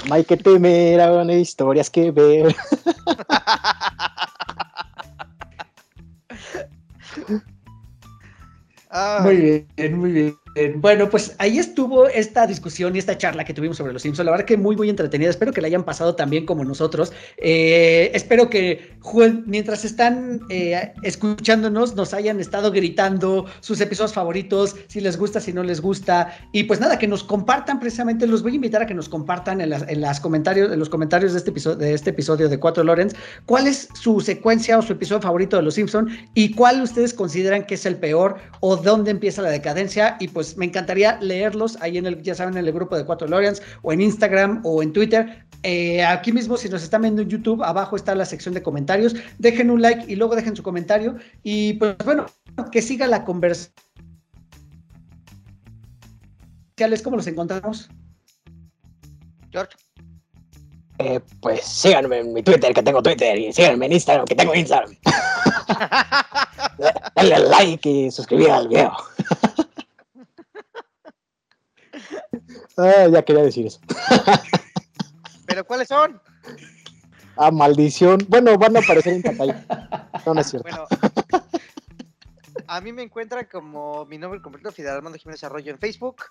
No 0.08 0.14
hay 0.14 0.24
que 0.24 0.36
temer, 0.36 1.00
aún 1.00 1.30
hay 1.30 1.40
historias 1.40 1.90
que 1.90 2.10
ver. 2.10 2.54
Ah, 8.98 9.20
Muy 9.22 9.36
bien, 9.36 10.00
muy 10.00 10.10
bien. 10.12 10.36
Bueno, 10.76 11.10
pues 11.10 11.34
ahí 11.38 11.58
estuvo 11.58 12.08
esta 12.08 12.46
discusión 12.46 12.96
y 12.96 12.98
esta 12.98 13.18
charla 13.18 13.44
que 13.44 13.52
tuvimos 13.52 13.76
sobre 13.76 13.92
los 13.92 14.02
Simpsons. 14.02 14.24
La 14.24 14.32
verdad 14.32 14.46
que 14.46 14.56
muy, 14.56 14.76
muy 14.76 14.88
entretenida. 14.88 15.28
Espero 15.28 15.52
que 15.52 15.60
la 15.60 15.66
hayan 15.66 15.84
pasado 15.84 16.14
también 16.14 16.46
como 16.46 16.64
nosotros. 16.64 17.12
Eh, 17.36 18.10
espero 18.14 18.48
que 18.48 18.96
mientras 19.46 19.84
están 19.84 20.40
eh, 20.48 20.92
escuchándonos 21.02 21.94
nos 21.94 22.14
hayan 22.14 22.40
estado 22.40 22.70
gritando 22.70 23.46
sus 23.60 23.80
episodios 23.80 24.14
favoritos, 24.14 24.76
si 24.88 25.00
les 25.00 25.18
gusta, 25.18 25.40
si 25.40 25.52
no 25.52 25.62
les 25.62 25.80
gusta. 25.80 26.36
Y 26.52 26.64
pues 26.64 26.80
nada, 26.80 26.98
que 26.98 27.06
nos 27.06 27.22
compartan 27.22 27.78
precisamente. 27.78 28.26
Los 28.26 28.42
voy 28.42 28.52
a 28.52 28.56
invitar 28.56 28.82
a 28.82 28.86
que 28.86 28.94
nos 28.94 29.08
compartan 29.08 29.60
en 29.60 30.00
las 30.00 30.20
comentarios, 30.20 30.72
en 30.72 30.78
los 30.78 30.88
comentarios 30.88 31.32
de 31.32 31.38
este 31.38 31.50
episodio 31.50 31.76
de, 31.76 31.94
este 31.94 32.10
episodio 32.10 32.48
de 32.48 32.58
Cuatro 32.58 32.84
Lorenz 32.84 33.14
cuál 33.44 33.66
es 33.66 33.88
su 33.94 34.20
secuencia 34.20 34.78
o 34.78 34.82
su 34.82 34.92
episodio 34.92 35.20
favorito 35.20 35.56
de 35.56 35.62
los 35.62 35.74
Simpsons 35.74 36.12
y 36.34 36.54
cuál 36.54 36.80
ustedes 36.82 37.12
consideran 37.12 37.64
que 37.64 37.74
es 37.74 37.86
el 37.86 37.96
peor 37.96 38.36
o 38.60 38.76
dónde 38.76 39.10
empieza 39.10 39.42
la 39.42 39.50
decadencia. 39.50 40.16
Y 40.20 40.28
pues 40.28 40.45
me 40.56 40.66
encantaría 40.66 41.18
leerlos 41.20 41.76
ahí 41.80 41.98
en 41.98 42.06
el, 42.06 42.22
ya 42.22 42.34
saben, 42.34 42.56
en 42.56 42.66
el 42.66 42.72
grupo 42.72 42.96
de 42.96 43.04
Cuatro 43.04 43.26
Lorenz 43.26 43.60
o 43.82 43.92
en 43.92 44.00
Instagram 44.00 44.60
o 44.64 44.82
en 44.82 44.92
Twitter. 44.92 45.44
Eh, 45.62 46.04
aquí 46.04 46.32
mismo, 46.32 46.56
si 46.56 46.68
nos 46.68 46.82
están 46.82 47.02
viendo 47.02 47.22
en 47.22 47.28
YouTube, 47.28 47.62
abajo 47.62 47.96
está 47.96 48.14
la 48.14 48.24
sección 48.24 48.54
de 48.54 48.62
comentarios. 48.62 49.16
Dejen 49.38 49.70
un 49.70 49.82
like 49.82 50.04
y 50.06 50.16
luego 50.16 50.36
dejen 50.36 50.54
su 50.54 50.62
comentario. 50.62 51.16
Y 51.42 51.74
pues 51.74 51.96
bueno, 52.04 52.26
que 52.70 52.82
siga 52.82 53.06
la 53.06 53.24
conversación. 53.24 53.74
¿Cómo 57.02 57.16
los 57.16 57.26
encontramos? 57.26 57.88
George. 59.50 59.76
Eh, 60.98 61.20
pues 61.40 61.64
síganme 61.64 62.20
en 62.20 62.32
mi 62.32 62.42
Twitter, 62.42 62.72
que 62.72 62.82
tengo 62.82 63.02
Twitter, 63.02 63.38
y 63.38 63.52
síganme 63.52 63.86
en 63.86 63.92
Instagram, 63.92 64.26
que 64.26 64.34
tengo 64.34 64.54
Instagram. 64.54 64.96
Denle 67.16 67.38
like 67.48 67.88
y 67.88 68.10
suscribir 68.10 68.50
al 68.50 68.68
video. 68.68 68.92
Ah, 72.76 73.06
ya 73.10 73.22
quería 73.22 73.42
decir 73.42 73.66
eso. 73.66 73.80
¿Pero 75.46 75.64
cuáles 75.64 75.88
son? 75.88 76.20
Ah, 77.38 77.50
maldición. 77.50 78.24
Bueno, 78.28 78.56
van 78.56 78.78
a 78.78 78.80
aparecer 78.80 79.12
en 79.12 79.22
pantalla. 79.22 79.62
No, 80.24 80.32
no 80.32 80.40
es 80.40 80.46
cierto. 80.46 80.70
Bueno, 80.70 80.86
a 82.66 82.80
mí 82.80 82.92
me 82.92 83.02
encuentran 83.02 83.46
como 83.50 84.04
mi 84.06 84.18
nombre 84.18 84.40
completo, 84.40 84.70
Fidel 84.72 84.92
Armando 84.92 85.18
Jiménez 85.18 85.44
Arroyo 85.44 85.70
en 85.70 85.78
Facebook, 85.78 86.22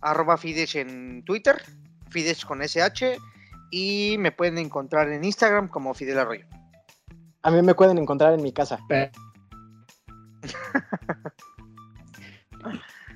arroba 0.00 0.38
Fidesz 0.38 0.76
en 0.76 1.22
Twitter, 1.24 1.62
Fidesz 2.08 2.46
con 2.46 2.62
SH, 2.62 3.18
y 3.70 4.16
me 4.18 4.32
pueden 4.32 4.56
encontrar 4.58 5.10
en 5.10 5.24
Instagram 5.24 5.68
como 5.68 5.92
Fidel 5.94 6.20
Arroyo. 6.20 6.46
A 7.42 7.50
mí 7.50 7.60
me 7.62 7.74
pueden 7.74 7.98
encontrar 7.98 8.32
en 8.32 8.42
mi 8.42 8.52
casa. 8.52 8.78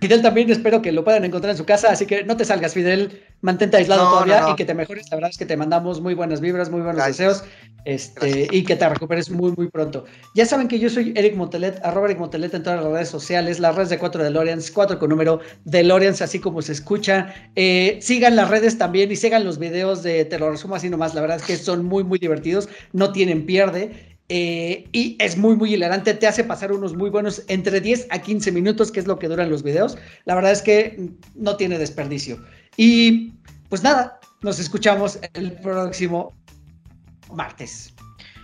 Fidel 0.01 0.23
también 0.23 0.51
espero 0.51 0.81
que 0.81 0.93
lo 0.93 1.05
puedan 1.05 1.25
encontrar 1.25 1.51
en 1.51 1.59
su 1.59 1.67
casa, 1.67 1.91
así 1.91 2.07
que 2.07 2.25
no 2.25 2.37
te 2.37 2.45
salgas, 2.47 2.73
Fidel, 2.73 3.23
mantente 3.43 3.77
aislado 3.77 4.05
No, 4.05 4.11
todavía 4.11 4.41
no, 4.41 4.49
no. 4.49 4.53
y 4.55 4.57
que 4.57 4.65
te 4.65 4.75
mejores. 4.75 5.11
La 5.11 5.17
verdad 5.17 5.31
es 5.31 5.37
que 5.37 5.45
te 5.45 5.57
mandamos 5.57 6.01
muy 6.01 6.15
buenas 6.15 6.41
vibras, 6.41 6.71
muy 6.71 6.81
buenos 6.81 6.97
Gracias. 6.97 7.43
deseos 7.43 7.45
Este, 7.85 8.49
y 8.51 8.65
que 8.65 8.77
te 8.77 8.89
recuperes 8.89 9.31
muy, 9.31 9.53
muy 9.57 9.69
pronto. 9.69 10.05
Ya 10.35 10.47
saben 10.47 10.69
que 10.69 10.79
yo 10.79 10.89
soy 10.89 11.13
Eric 11.17 11.37
Montelet, 11.37 11.81
arroba 11.85 12.07
Eric 12.07 12.19
Montelet 12.19 12.53
en 12.55 12.63
todas 12.63 12.83
las 12.83 12.93
redes 12.93 13.09
sociales, 13.09 13.59
las 13.61 13.75
redes 13.75 13.91
de 13.91 13.99
4 13.99 14.25
DeLoreans, 14.25 14.71
4 14.71 14.99
con 14.99 15.11
número 15.11 15.41
DeLoreans, 15.65 16.23
así 16.23 16.39
como 16.39 16.63
se 16.63 16.73
escucha. 16.73 17.35
Eh, 17.55 17.99
sigan 18.01 18.37
las 18.37 18.49
redes 18.49 18.79
también 18.79 19.13
y 19.13 19.17
sigan 19.17 19.45
los 19.45 19.59
videos 19.59 20.03
de 20.03 20.25
Te 20.25 20.39
lo 20.39 20.51
resumo 20.51 20.75
así 20.77 20.89
nomás. 20.89 21.15
La 21.15 21.21
verdad 21.21 21.37
es 21.39 21.43
que 21.45 21.57
son 21.57 21.85
muy, 21.85 22.05
muy 22.05 22.19
divertidos, 22.19 22.69
no 22.93 23.13
tienen 23.13 23.45
pierde. 23.47 24.10
Eh, 24.33 24.89
y 24.93 25.17
es 25.19 25.37
muy, 25.37 25.57
muy 25.57 25.75
hilarante. 25.75 26.15
Te 26.15 26.29
hace 26.29 26.45
pasar 26.45 26.71
unos 26.71 26.95
muy 26.95 27.11
buenos 27.11 27.43
entre 27.49 27.81
10 27.81 28.07
a 28.11 28.21
15 28.21 28.53
minutos, 28.53 28.93
que 28.93 29.01
es 29.01 29.07
lo 29.09 29.19
que 29.19 29.27
duran 29.27 29.51
los 29.51 29.65
videos. 29.65 29.99
La 30.25 30.37
verdad 30.37 30.53
es 30.53 30.63
que 30.63 31.11
no 31.35 31.57
tiene 31.57 31.79
desperdicio. 31.79 32.41
Y 32.77 33.33
pues 33.69 33.83
nada, 33.83 34.21
nos 34.43 34.61
escuchamos 34.61 35.19
el 35.35 35.53
próximo 35.61 36.33
martes. 37.33 37.93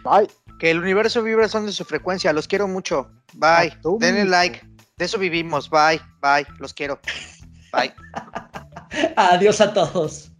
Bye. 0.02 0.28
Que 0.58 0.72
el 0.72 0.80
universo 0.80 1.22
vibra 1.22 1.48
son 1.48 1.66
de 1.66 1.72
su 1.72 1.84
frecuencia. 1.84 2.32
Los 2.32 2.48
quiero 2.48 2.66
mucho. 2.66 3.08
Bye. 3.34 3.70
Atómico. 3.78 3.98
Denle 4.00 4.24
like. 4.24 4.66
De 4.96 5.04
eso 5.04 5.18
vivimos. 5.18 5.70
Bye. 5.70 6.00
Bye. 6.20 6.46
Los 6.58 6.74
quiero. 6.74 6.98
Bye. 7.72 7.94
Adiós 9.16 9.60
a 9.60 9.72
todos. 9.72 10.32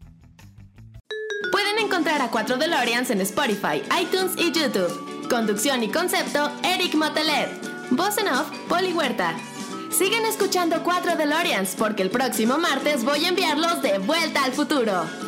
Pueden 1.53 1.79
encontrar 1.79 2.21
a 2.21 2.31
4 2.33 2.57
DeLoreans 2.57 3.11
en 3.11 3.21
Spotify, 3.21 3.83
iTunes 4.01 4.33
y 4.37 4.51
YouTube. 4.51 5.06
Conducción 5.29 5.83
y 5.83 5.89
concepto, 5.89 6.53
Eric 6.63 6.95
Motelet. 6.95 7.49
Voz 7.91 8.17
en 8.19 8.29
off, 8.29 8.49
Poli 8.69 8.93
Huerta. 8.93 9.35
Sigan 9.91 10.25
escuchando 10.25 10.83
4 10.85 11.17
DeLoreans 11.17 11.75
porque 11.77 12.03
el 12.03 12.11
próximo 12.11 12.59
martes 12.59 13.05
voy 13.05 13.25
a 13.25 13.29
enviarlos 13.29 13.83
de 13.83 13.99
vuelta 13.99 14.45
al 14.45 14.53
futuro. 14.53 15.26